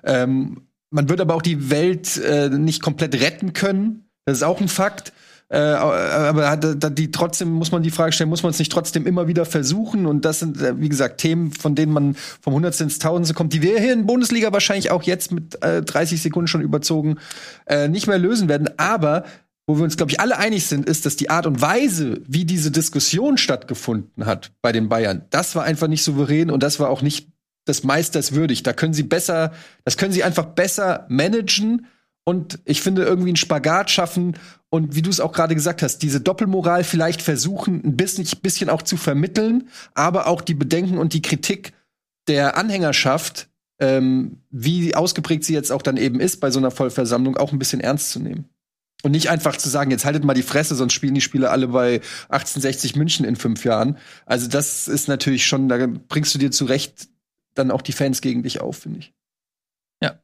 Ähm, 0.04 0.64
man 0.90 1.10
wird 1.10 1.22
aber 1.22 1.36
auch 1.36 1.44
die 1.44 1.70
Welt 1.70 2.18
äh, 2.18 2.50
nicht 2.50 2.82
komplett 2.82 3.22
retten 3.22 3.54
können. 3.54 4.10
Das 4.26 4.38
ist 4.38 4.44
auch 4.44 4.60
ein 4.60 4.68
Fakt. 4.68 5.14
Äh, 5.54 5.58
aber 5.60 6.58
die 6.58 7.12
trotzdem 7.12 7.52
muss 7.52 7.72
man 7.72 7.84
die 7.84 7.92
Frage 7.92 8.12
stellen, 8.12 8.32
muss 8.32 8.42
man 8.42 8.50
es 8.50 8.58
nicht 8.58 8.72
trotzdem 8.72 9.06
immer 9.06 9.28
wieder 9.28 9.46
versuchen? 9.46 10.08
Und 10.08 10.26
das 10.26 10.40
sind, 10.40 10.60
äh, 10.60 10.82
wie 10.82 10.90
gesagt, 10.90 11.20
Themen, 11.20 11.52
von 11.52 11.76
denen 11.76 11.94
man 11.94 12.16
vom 12.42 12.56
Hundertste 12.56 12.86
ins 12.86 12.98
Tausendste 12.98 13.36
kommt, 13.36 13.54
die 13.54 13.62
wir 13.62 13.80
hier 13.80 13.94
in 13.94 14.08
Bundesliga 14.08 14.52
wahrscheinlich 14.52 14.90
auch 14.90 15.04
jetzt 15.04 15.32
mit 15.32 15.64
äh, 15.64 15.84
30 15.84 16.24
Sekunden 16.24 16.48
schon 16.48 16.62
überzogen 16.62 17.20
äh, 17.68 17.88
nicht 17.88 18.08
mehr 18.08 18.18
lösen 18.18 18.50
werden. 18.50 18.68
Aber 18.78 19.26
wo 19.68 19.78
wir 19.78 19.84
uns, 19.84 19.96
glaube 19.96 20.12
ich, 20.12 20.20
alle 20.20 20.40
einig 20.40 20.66
sind, 20.66 20.90
ist, 20.90 21.06
dass 21.06 21.18
die 21.18 21.30
Art 21.30 21.46
und 21.46 21.62
Weise, 21.62 22.22
wie 22.28 22.46
diese 22.46 22.72
Diskussion 22.72 23.38
stattgefunden 23.38 24.26
hat 24.26 24.54
bei 24.64 24.72
den 24.72 24.90
Bayern, 24.90 25.26
das 25.30 25.56
war 25.56 25.66
einfach 25.66 25.88
nicht 25.88 26.04
souverän 26.04 26.50
und 26.50 26.64
das 26.64 26.80
war 26.80 26.90
auch 26.90 27.04
nicht 27.04 27.30
des 27.68 27.84
Meisters 27.84 28.32
würdig. 28.32 28.64
Da 28.64 28.74
können 28.74 28.96
sie 28.96 29.04
besser, 29.04 29.54
das 29.86 29.98
können 29.98 30.14
sie 30.14 30.24
einfach 30.24 30.46
besser 30.46 31.06
managen 31.10 31.86
und 32.26 32.60
ich 32.66 32.82
finde 32.82 33.04
irgendwie 33.04 33.30
einen 33.30 33.36
Spagat 33.36 33.92
schaffen 33.92 34.38
und 34.70 34.96
wie 34.96 35.02
du 35.02 35.10
es 35.10 35.20
auch 35.20 35.34
gerade 35.34 35.56
gesagt 35.56 35.82
hast, 35.82 36.00
diese 36.00 36.22
Doppelmoral 36.22 36.84
vielleicht 36.84 37.22
versuchen, 37.22 37.84
ein 37.84 37.98
bisschen, 37.98 38.26
bisschen 38.42 38.70
auch 38.70 38.82
zu 38.82 38.98
vermitteln, 38.98 39.70
aber 39.94 40.28
auch 40.28 40.42
die 40.42 40.54
Bedenken 40.54 40.98
und 40.98 41.14
die 41.14 41.22
Kritik 41.22 41.74
der 42.28 42.58
Anhängerschaft, 42.58 43.50
ähm, 43.80 44.42
wie 44.50 44.96
ausgeprägt 44.96 45.44
sie 45.44 45.54
jetzt 45.54 45.72
auch 45.72 45.82
dann 45.82 45.98
eben 45.98 46.20
ist 46.20 46.40
bei 46.40 46.50
so 46.50 46.60
einer 46.60 46.72
Vollversammlung, 46.72 47.38
auch 47.38 47.52
ein 47.52 47.60
bisschen 47.60 47.82
ernst 47.82 48.12
zu 48.12 48.20
nehmen. 48.20 48.50
Und 49.04 49.12
nicht 49.12 49.30
einfach 49.30 49.58
zu 49.58 49.68
sagen, 49.68 49.92
jetzt 49.92 50.06
haltet 50.06 50.24
mal 50.24 50.34
die 50.34 50.44
Fresse, 50.44 50.76
sonst 50.76 50.94
spielen 50.94 51.14
die 51.14 51.20
Spieler 51.20 51.52
alle 51.52 51.68
bei 51.68 51.96
1860 52.30 52.96
München 52.96 53.26
in 53.26 53.36
fünf 53.36 53.66
Jahren. 53.66 53.98
Also 54.26 54.48
das 54.48 54.88
ist 54.88 55.10
natürlich 55.10 55.46
schon, 55.46 55.68
da 55.68 55.88
bringst 56.08 56.34
du 56.34 56.40
dir 56.40 56.52
zu 56.52 56.64
Recht 56.64 57.10
dann 57.54 57.70
auch 57.70 57.82
die 57.82 57.92
Fans 57.92 58.22
gegen 58.22 58.44
dich 58.44 58.62
auf, 58.62 58.78
finde 58.78 59.00
ich. 59.00 59.14
Ja, 60.02 60.24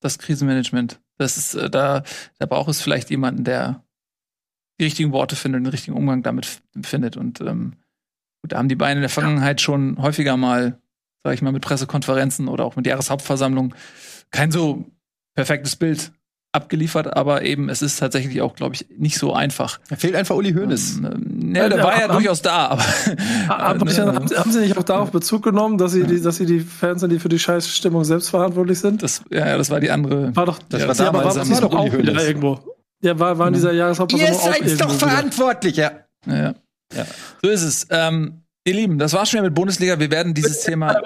das 0.00 0.18
Krisenmanagement. 0.18 1.00
Das 1.18 1.36
ist, 1.36 1.54
äh, 1.54 1.68
da, 1.68 2.02
da 2.38 2.46
braucht 2.46 2.70
es 2.70 2.80
vielleicht 2.80 3.10
jemanden, 3.10 3.44
der 3.44 3.84
die 4.80 4.84
richtigen 4.84 5.12
Worte 5.12 5.36
findet, 5.36 5.60
den 5.60 5.66
richtigen 5.66 5.96
Umgang 5.96 6.22
damit 6.22 6.62
findet. 6.82 7.16
Und 7.16 7.40
ähm, 7.40 7.74
gut, 8.42 8.52
da 8.52 8.58
haben 8.58 8.68
die 8.68 8.76
Beine 8.76 8.98
in 8.98 9.02
der 9.02 9.10
Vergangenheit 9.10 9.60
ja. 9.60 9.64
schon 9.64 10.00
häufiger 10.00 10.36
mal, 10.36 10.80
sag 11.24 11.34
ich 11.34 11.42
mal, 11.42 11.52
mit 11.52 11.62
Pressekonferenzen 11.62 12.48
oder 12.48 12.64
auch 12.64 12.76
mit 12.76 12.86
Jahreshauptversammlungen 12.86 13.74
kein 14.30 14.52
so 14.52 14.86
perfektes 15.34 15.76
Bild 15.76 16.12
abgeliefert, 16.58 17.16
aber 17.16 17.42
eben 17.42 17.68
es 17.68 17.82
ist 17.82 17.98
tatsächlich 17.98 18.42
auch, 18.42 18.54
glaube 18.54 18.74
ich, 18.74 18.86
nicht 18.96 19.18
so 19.18 19.32
einfach. 19.32 19.78
Da 19.88 19.96
fehlt 19.96 20.14
einfach 20.14 20.34
Uli 20.34 20.52
Hoeneß. 20.52 20.98
Ähm, 20.98 21.54
ja, 21.54 21.68
der 21.68 21.82
war 21.82 21.94
ja, 21.94 22.00
ja 22.02 22.08
durchaus 22.08 22.42
da, 22.42 22.66
aber, 22.68 22.84
aber 23.48 23.86
äh, 23.90 23.94
haben, 23.94 24.30
haben, 24.30 24.52
Sie 24.52 24.60
nicht 24.60 24.76
auch 24.76 24.82
darauf 24.82 25.10
Bezug 25.10 25.44
genommen, 25.44 25.78
dass 25.78 25.92
Sie, 25.92 26.04
die, 26.04 26.20
dass 26.20 26.36
Sie 26.36 26.46
die 26.46 26.60
Fans 26.60 27.00
sind, 27.00 27.10
die 27.10 27.18
für 27.18 27.28
die 27.28 27.38
Scheißstimmung 27.38 28.04
selbst 28.04 28.30
verantwortlich 28.30 28.80
sind? 28.80 29.02
Das, 29.02 29.22
ja, 29.30 29.56
das 29.56 29.70
war 29.70 29.80
die 29.80 29.90
andere. 29.90 30.34
War 30.34 30.46
doch, 30.46 30.58
das 30.68 30.82
ja, 30.82 30.88
war 30.88 30.94
damals. 30.94 31.36
Ja, 31.36 31.42
aber 31.42 31.50
war, 31.50 31.62
war 31.62 31.70
doch 31.70 31.78
auch 31.78 31.98
wieder 31.98 32.26
irgendwo. 32.26 32.58
Ja, 33.00 33.18
war, 33.18 33.38
war 33.38 33.48
in 33.48 33.54
dieser 33.54 33.72
Jahreshauptversammlung 33.72 34.62
Ihr 34.62 34.68
seid 34.68 34.80
doch 34.80 34.92
verantwortlich, 34.92 35.76
ja. 35.76 35.92
ja. 36.26 36.54
Ja. 36.94 37.06
So 37.42 37.50
ist 37.50 37.62
es. 37.62 37.86
Ähm, 37.90 38.42
ihr 38.64 38.74
Lieben, 38.74 38.98
das 38.98 39.12
war's 39.12 39.30
schon 39.30 39.42
mit 39.42 39.54
Bundesliga. 39.54 40.00
Wir 40.00 40.10
werden 40.10 40.34
dieses 40.34 40.62
Thema. 40.62 41.00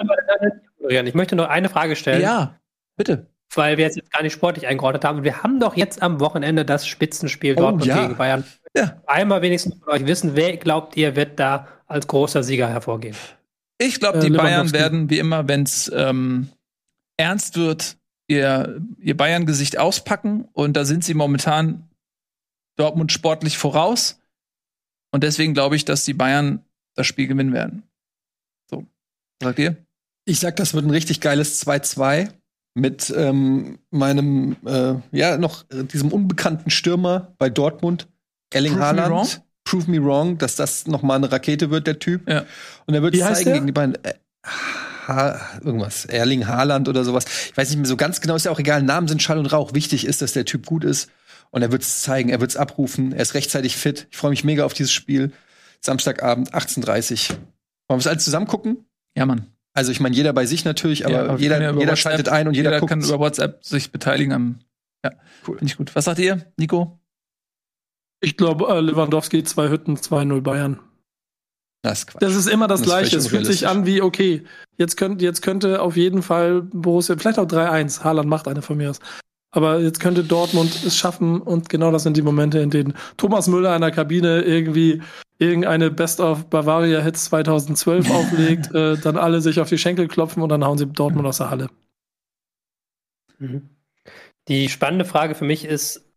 Ich 0.89 1.13
möchte 1.13 1.35
noch 1.35 1.47
eine 1.47 1.69
Frage 1.69 1.95
stellen. 1.95 2.21
Ja, 2.21 2.59
bitte 2.97 3.27
weil 3.57 3.77
wir 3.77 3.85
jetzt 3.85 4.11
gar 4.11 4.23
nicht 4.23 4.33
sportlich 4.33 4.67
eingeordnet 4.67 5.05
haben. 5.05 5.23
Wir 5.23 5.43
haben 5.43 5.59
doch 5.59 5.75
jetzt 5.75 6.01
am 6.01 6.19
Wochenende 6.19 6.65
das 6.65 6.87
Spitzenspiel 6.87 7.53
oh, 7.53 7.61
Dortmund 7.61 7.85
ja. 7.85 8.01
gegen 8.01 8.17
Bayern. 8.17 8.43
Ja. 8.75 9.01
Einmal 9.05 9.41
wenigstens 9.41 9.75
von 9.79 9.89
euch 9.89 10.05
wissen, 10.05 10.35
wer 10.35 10.57
glaubt 10.57 10.97
ihr, 10.97 11.15
wird 11.15 11.39
da 11.39 11.67
als 11.87 12.07
großer 12.07 12.43
Sieger 12.43 12.67
hervorgehen? 12.67 13.15
Ich 13.77 13.99
glaube, 13.99 14.19
die 14.19 14.27
äh, 14.27 14.37
Bayern 14.37 14.71
werden 14.71 15.09
wie 15.09 15.19
immer, 15.19 15.47
wenn 15.47 15.63
es 15.63 15.91
ähm, 15.93 16.49
ernst 17.17 17.57
wird, 17.57 17.97
ihr, 18.27 18.81
ihr 18.97 19.17
Bayern-Gesicht 19.17 19.77
auspacken. 19.77 20.47
Und 20.53 20.73
da 20.73 20.85
sind 20.85 21.03
sie 21.03 21.13
momentan 21.13 21.89
Dortmund 22.77 23.11
sportlich 23.11 23.57
voraus. 23.57 24.19
Und 25.11 25.23
deswegen 25.23 25.53
glaube 25.53 25.75
ich, 25.75 25.85
dass 25.85 26.05
die 26.05 26.13
Bayern 26.13 26.63
das 26.95 27.05
Spiel 27.07 27.27
gewinnen 27.27 27.53
werden. 27.53 27.83
So, 28.69 28.85
was 29.39 29.49
sagt 29.49 29.59
ihr? 29.59 29.77
Ich 30.25 30.39
sag, 30.39 30.55
das 30.55 30.73
wird 30.73 30.85
ein 30.85 30.91
richtig 30.91 31.21
geiles 31.21 31.65
2-2 31.65 32.29
mit 32.73 33.13
ähm, 33.15 33.79
meinem, 33.91 34.55
äh, 34.65 34.95
ja, 35.11 35.37
noch 35.37 35.65
äh, 35.69 35.83
diesem 35.83 36.11
unbekannten 36.11 36.69
Stürmer 36.69 37.33
bei 37.37 37.49
Dortmund, 37.49 38.07
Erling 38.51 38.73
Prove 38.73 38.85
Haaland. 38.85 39.35
Me 39.37 39.43
Prove 39.65 39.89
me 39.89 40.03
wrong, 40.03 40.37
dass 40.37 40.55
das 40.55 40.87
noch 40.87 41.03
mal 41.03 41.15
eine 41.15 41.31
Rakete 41.31 41.69
wird, 41.69 41.87
der 41.87 41.99
Typ. 41.99 42.27
Ja. 42.27 42.43
Und 42.85 42.95
er 42.95 43.01
wird 43.01 43.15
es 43.15 43.21
zeigen 43.21 43.53
gegen 43.53 43.65
die 43.67 43.71
beiden. 43.71 43.95
Äh, 44.03 44.13
ha 45.07 45.39
irgendwas, 45.63 46.05
Erling 46.05 46.47
Haaland 46.47 46.89
oder 46.89 47.03
sowas. 47.03 47.25
Ich 47.49 47.57
weiß 47.57 47.69
nicht 47.69 47.77
mehr 47.77 47.87
so 47.87 47.95
ganz 47.95 48.19
genau, 48.19 48.35
ist 48.35 48.45
ja 48.45 48.51
auch 48.51 48.59
egal. 48.59 48.83
Namen 48.83 49.07
sind 49.07 49.21
Schall 49.21 49.37
und 49.37 49.45
Rauch. 49.45 49.73
Wichtig 49.73 50.05
ist, 50.05 50.21
dass 50.21 50.33
der 50.33 50.45
Typ 50.45 50.65
gut 50.65 50.83
ist. 50.83 51.09
Und 51.51 51.61
er 51.61 51.71
wird 51.71 51.83
es 51.83 52.01
zeigen, 52.01 52.29
er 52.29 52.41
wird 52.41 52.51
es 52.51 52.57
abrufen. 52.57 53.13
Er 53.13 53.21
ist 53.21 53.35
rechtzeitig 53.35 53.77
fit. 53.77 54.07
Ich 54.11 54.17
freue 54.17 54.31
mich 54.31 54.43
mega 54.43 54.65
auf 54.65 54.73
dieses 54.73 54.91
Spiel. 54.91 55.31
Samstagabend, 55.81 56.53
18.30 56.53 57.29
Wollen 57.29 57.39
wir 57.89 57.97
es 57.97 58.07
alles 58.07 58.23
zusammen 58.23 58.47
gucken? 58.47 58.85
Ja, 59.15 59.25
Mann. 59.25 59.52
Also 59.73 59.91
ich 59.91 59.99
meine, 59.99 60.15
jeder 60.15 60.33
bei 60.33 60.45
sich 60.45 60.65
natürlich, 60.65 61.05
aber, 61.05 61.15
ja, 61.15 61.23
aber 61.25 61.39
jeder, 61.39 61.61
ja 61.61 61.71
jeder 61.71 61.95
schaltet 61.95 62.29
ein 62.29 62.47
und 62.47 62.53
jeder, 62.53 62.69
jeder 62.69 62.79
guckt. 62.79 62.89
kann 62.89 63.01
über 63.01 63.19
WhatsApp 63.19 63.63
sich 63.63 63.91
beteiligen 63.91 64.31
am. 64.31 64.59
Ja, 65.03 65.11
cool. 65.47 65.57
Finde 65.57 65.71
ich 65.71 65.77
gut. 65.77 65.95
Was 65.95 66.05
sagt 66.05 66.19
ihr, 66.19 66.45
Nico? 66.57 66.99
Ich 68.21 68.37
glaube, 68.37 68.67
äh, 68.67 68.79
Lewandowski, 68.79 69.43
zwei 69.43 69.69
Hütten, 69.69 69.97
2-0 69.97 70.41
Bayern. 70.41 70.79
Das 71.83 71.99
ist, 71.99 72.15
das 72.19 72.35
ist 72.35 72.47
immer 72.47 72.67
das, 72.67 72.79
das 72.79 72.87
Gleiche. 72.87 73.17
Es 73.17 73.27
fühlt 73.27 73.45
sich 73.45 73.67
an 73.67 73.85
wie, 73.85 74.01
okay, 74.01 74.43
jetzt, 74.77 74.95
könnt, 74.95 75.21
jetzt 75.21 75.41
könnte 75.41 75.81
auf 75.81 75.97
jeden 75.97 76.21
Fall 76.21 76.61
Borussia, 76.61 77.17
vielleicht 77.17 77.39
auch 77.39 77.45
3-1, 77.45 78.05
Haaland 78.05 78.29
macht 78.29 78.47
eine 78.47 78.61
von 78.61 78.77
mir 78.77 78.91
aus. 78.91 78.99
Aber 79.55 79.79
jetzt 79.79 79.99
könnte 79.99 80.23
Dortmund 80.23 80.83
es 80.83 80.97
schaffen 80.97 81.39
und 81.39 81.69
genau 81.69 81.91
das 81.91 82.03
sind 82.03 82.17
die 82.17 82.23
Momente, 82.23 82.57
in 82.57 82.71
denen 82.71 82.95
Thomas 83.17 83.47
Müller 83.47 83.75
in 83.75 83.81
der 83.81 83.91
Kabine 83.91 84.41
irgendwie 84.41 85.03
irgendeine 85.37 85.91
Best 85.91 86.19
of 86.19 86.49
Bavaria 86.49 87.01
Hits 87.01 87.25
2012 87.25 88.09
auflegt, 88.11 88.73
äh, 88.73 88.97
dann 88.97 89.15
alle 89.15 89.41
sich 89.41 89.59
auf 89.59 89.69
die 89.69 89.77
Schenkel 89.77 90.07
klopfen 90.07 90.41
und 90.41 90.49
dann 90.49 90.65
hauen 90.65 90.79
sie 90.79 90.87
Dortmund 90.87 91.27
aus 91.27 91.37
der 91.37 91.51
Halle. 91.51 91.69
Mhm. 93.37 93.69
Die 94.47 94.69
spannende 94.69 95.05
Frage 95.05 95.35
für 95.35 95.45
mich 95.45 95.65
ist, 95.65 96.11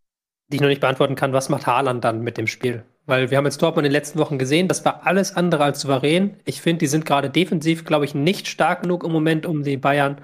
die 0.48 0.56
ich 0.56 0.62
noch 0.62 0.68
nicht 0.68 0.80
beantworten 0.80 1.14
kann, 1.14 1.34
was 1.34 1.50
macht 1.50 1.66
Haaland 1.66 2.04
dann 2.04 2.22
mit 2.22 2.38
dem 2.38 2.46
Spiel? 2.46 2.84
Weil 3.04 3.30
wir 3.30 3.36
haben 3.36 3.44
jetzt 3.44 3.60
Dortmund 3.60 3.84
in 3.84 3.92
den 3.92 3.98
letzten 4.00 4.18
Wochen 4.18 4.38
gesehen, 4.38 4.66
das 4.66 4.82
war 4.86 5.06
alles 5.06 5.36
andere 5.36 5.62
als 5.62 5.82
souverän. 5.82 6.40
Ich 6.46 6.62
finde, 6.62 6.78
die 6.78 6.86
sind 6.86 7.04
gerade 7.04 7.28
defensiv, 7.28 7.84
glaube 7.84 8.06
ich, 8.06 8.14
nicht 8.14 8.48
stark 8.48 8.82
genug 8.82 9.04
im 9.04 9.12
Moment, 9.12 9.44
um 9.44 9.62
die 9.62 9.76
Bayern 9.76 10.22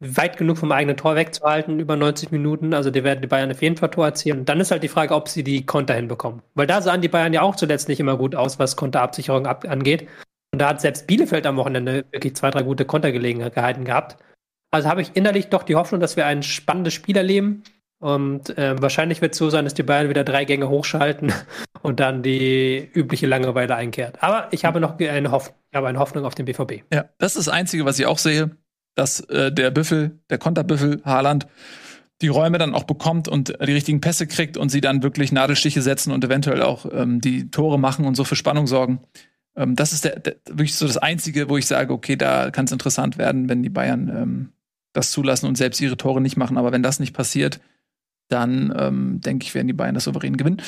weit 0.00 0.36
genug 0.36 0.58
vom 0.58 0.72
eigenen 0.72 0.96
Tor 0.96 1.14
wegzuhalten 1.14 1.80
über 1.80 1.96
90 1.96 2.30
Minuten. 2.30 2.74
Also 2.74 2.90
die 2.90 3.04
werden 3.04 3.22
die 3.22 3.28
Bayern 3.28 3.50
auf 3.50 3.62
jeden 3.62 3.76
Fall 3.76 3.90
Tor 3.90 4.06
erzielen. 4.06 4.40
Und 4.40 4.48
dann 4.48 4.60
ist 4.60 4.70
halt 4.70 4.82
die 4.82 4.88
Frage, 4.88 5.14
ob 5.14 5.28
sie 5.28 5.44
die 5.44 5.64
Konter 5.64 5.94
hinbekommen. 5.94 6.42
Weil 6.54 6.66
da 6.66 6.82
sahen 6.82 7.00
die 7.00 7.08
Bayern 7.08 7.32
ja 7.32 7.42
auch 7.42 7.56
zuletzt 7.56 7.88
nicht 7.88 8.00
immer 8.00 8.16
gut 8.16 8.34
aus, 8.34 8.58
was 8.58 8.76
Konterabsicherung 8.76 9.46
ab 9.46 9.64
angeht. 9.68 10.08
Und 10.52 10.58
da 10.60 10.68
hat 10.68 10.80
selbst 10.80 11.06
Bielefeld 11.06 11.46
am 11.46 11.56
Wochenende 11.56 12.04
wirklich 12.10 12.36
zwei, 12.36 12.50
drei 12.50 12.62
gute 12.62 12.84
Kontergelegenheiten 12.84 13.84
gehabt. 13.84 14.16
Also 14.70 14.88
habe 14.88 15.02
ich 15.02 15.12
innerlich 15.14 15.48
doch 15.48 15.62
die 15.62 15.76
Hoffnung, 15.76 16.00
dass 16.00 16.16
wir 16.16 16.26
ein 16.26 16.42
spannendes 16.42 16.94
Spiel 16.94 17.16
erleben. 17.16 17.62
Und 18.00 18.56
äh, 18.58 18.80
wahrscheinlich 18.82 19.22
wird 19.22 19.32
es 19.32 19.38
so 19.38 19.48
sein, 19.48 19.64
dass 19.64 19.74
die 19.74 19.82
Bayern 19.82 20.08
wieder 20.08 20.24
drei 20.24 20.44
Gänge 20.44 20.68
hochschalten 20.68 21.32
und 21.82 22.00
dann 22.00 22.22
die 22.22 22.90
übliche 22.92 23.26
Langeweile 23.26 23.76
einkehrt. 23.76 24.22
Aber 24.22 24.48
ich 24.50 24.64
habe 24.64 24.80
noch 24.80 24.98
eine, 24.98 25.30
Hoff 25.30 25.54
ich 25.70 25.76
habe 25.76 25.88
eine 25.88 25.98
Hoffnung 25.98 26.24
auf 26.24 26.34
den 26.34 26.44
BVB. 26.44 26.84
Ja, 26.92 27.06
das 27.18 27.36
ist 27.36 27.46
das 27.46 27.54
Einzige, 27.54 27.84
was 27.84 27.98
ich 27.98 28.06
auch 28.06 28.18
sehe, 28.18 28.50
dass 28.94 29.20
äh, 29.20 29.52
der 29.52 29.70
Büffel, 29.70 30.18
der 30.30 30.38
Konterbüffel 30.38 31.02
Haaland, 31.04 31.46
die 32.20 32.28
Räume 32.28 32.58
dann 32.58 32.74
auch 32.74 32.84
bekommt 32.84 33.28
und 33.28 33.48
die 33.48 33.72
richtigen 33.72 34.00
Pässe 34.00 34.26
kriegt 34.26 34.56
und 34.56 34.68
sie 34.68 34.80
dann 34.80 35.02
wirklich 35.02 35.32
Nadelstiche 35.32 35.82
setzen 35.82 36.12
und 36.12 36.24
eventuell 36.24 36.62
auch 36.62 36.86
ähm, 36.92 37.20
die 37.20 37.50
Tore 37.50 37.78
machen 37.78 38.04
und 38.04 38.14
so 38.14 38.24
für 38.24 38.36
Spannung 38.36 38.66
sorgen. 38.66 39.00
Ähm, 39.56 39.76
das 39.76 39.92
ist 39.92 40.04
der, 40.04 40.20
der, 40.20 40.36
wirklich 40.48 40.76
so 40.76 40.86
das 40.86 40.96
Einzige, 40.96 41.48
wo 41.48 41.56
ich 41.58 41.66
sage, 41.66 41.92
okay, 41.92 42.16
da 42.16 42.50
kann 42.50 42.66
es 42.66 42.72
interessant 42.72 43.18
werden, 43.18 43.48
wenn 43.48 43.62
die 43.62 43.68
Bayern 43.68 44.08
ähm, 44.08 44.48
das 44.92 45.10
zulassen 45.10 45.46
und 45.46 45.56
selbst 45.58 45.80
ihre 45.80 45.96
Tore 45.96 46.20
nicht 46.20 46.36
machen. 46.36 46.56
Aber 46.56 46.72
wenn 46.72 46.82
das 46.82 47.00
nicht 47.00 47.14
passiert, 47.14 47.60
dann 48.28 48.72
ähm, 48.78 49.20
denke 49.20 49.44
ich, 49.44 49.54
werden 49.54 49.66
die 49.66 49.72
Bayern 49.72 49.94
das 49.94 50.04
souverän 50.04 50.36
gewinnen. 50.36 50.62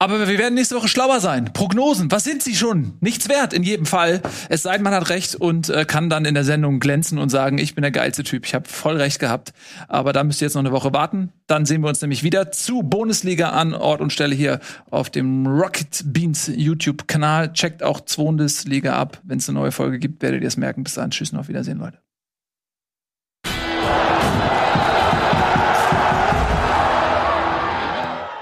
Aber 0.00 0.28
wir 0.28 0.38
werden 0.38 0.54
nächste 0.54 0.76
Woche 0.76 0.86
schlauer 0.86 1.18
sein. 1.18 1.52
Prognosen, 1.52 2.08
was 2.12 2.22
sind 2.22 2.40
sie 2.40 2.54
schon? 2.54 2.92
Nichts 3.00 3.28
wert 3.28 3.52
in 3.52 3.64
jedem 3.64 3.84
Fall. 3.84 4.22
Es 4.48 4.62
sei 4.62 4.74
denn, 4.74 4.84
man 4.84 4.94
hat 4.94 5.10
recht 5.10 5.34
und 5.34 5.70
äh, 5.70 5.84
kann 5.84 6.08
dann 6.08 6.24
in 6.24 6.34
der 6.34 6.44
Sendung 6.44 6.78
glänzen 6.78 7.18
und 7.18 7.30
sagen, 7.30 7.58
ich 7.58 7.74
bin 7.74 7.82
der 7.82 7.90
geilste 7.90 8.22
Typ. 8.22 8.46
Ich 8.46 8.54
habe 8.54 8.68
voll 8.68 8.96
recht 8.96 9.18
gehabt. 9.18 9.52
Aber 9.88 10.12
da 10.12 10.22
müsst 10.22 10.40
ihr 10.40 10.46
jetzt 10.46 10.54
noch 10.54 10.62
eine 10.62 10.70
Woche 10.70 10.92
warten. 10.92 11.32
Dann 11.48 11.66
sehen 11.66 11.82
wir 11.82 11.88
uns 11.88 12.00
nämlich 12.00 12.22
wieder 12.22 12.52
zu 12.52 12.84
Bundesliga 12.84 13.50
an 13.50 13.74
Ort 13.74 14.00
und 14.00 14.12
Stelle 14.12 14.36
hier 14.36 14.60
auf 14.88 15.10
dem 15.10 15.48
Rocket 15.48 16.04
Beans 16.04 16.48
YouTube-Kanal. 16.54 17.52
Checkt 17.52 17.82
auch 17.82 18.00
Bundesliga 18.00 18.94
ab. 18.94 19.20
Wenn 19.24 19.38
es 19.38 19.48
eine 19.48 19.58
neue 19.58 19.72
Folge 19.72 19.98
gibt, 19.98 20.22
werdet 20.22 20.42
ihr 20.42 20.48
es 20.48 20.56
merken. 20.56 20.84
Bis 20.84 20.94
dann. 20.94 21.10
Tschüss 21.10 21.32
und 21.32 21.40
auf 21.40 21.48
Wiedersehen, 21.48 21.78
Leute. 21.78 21.98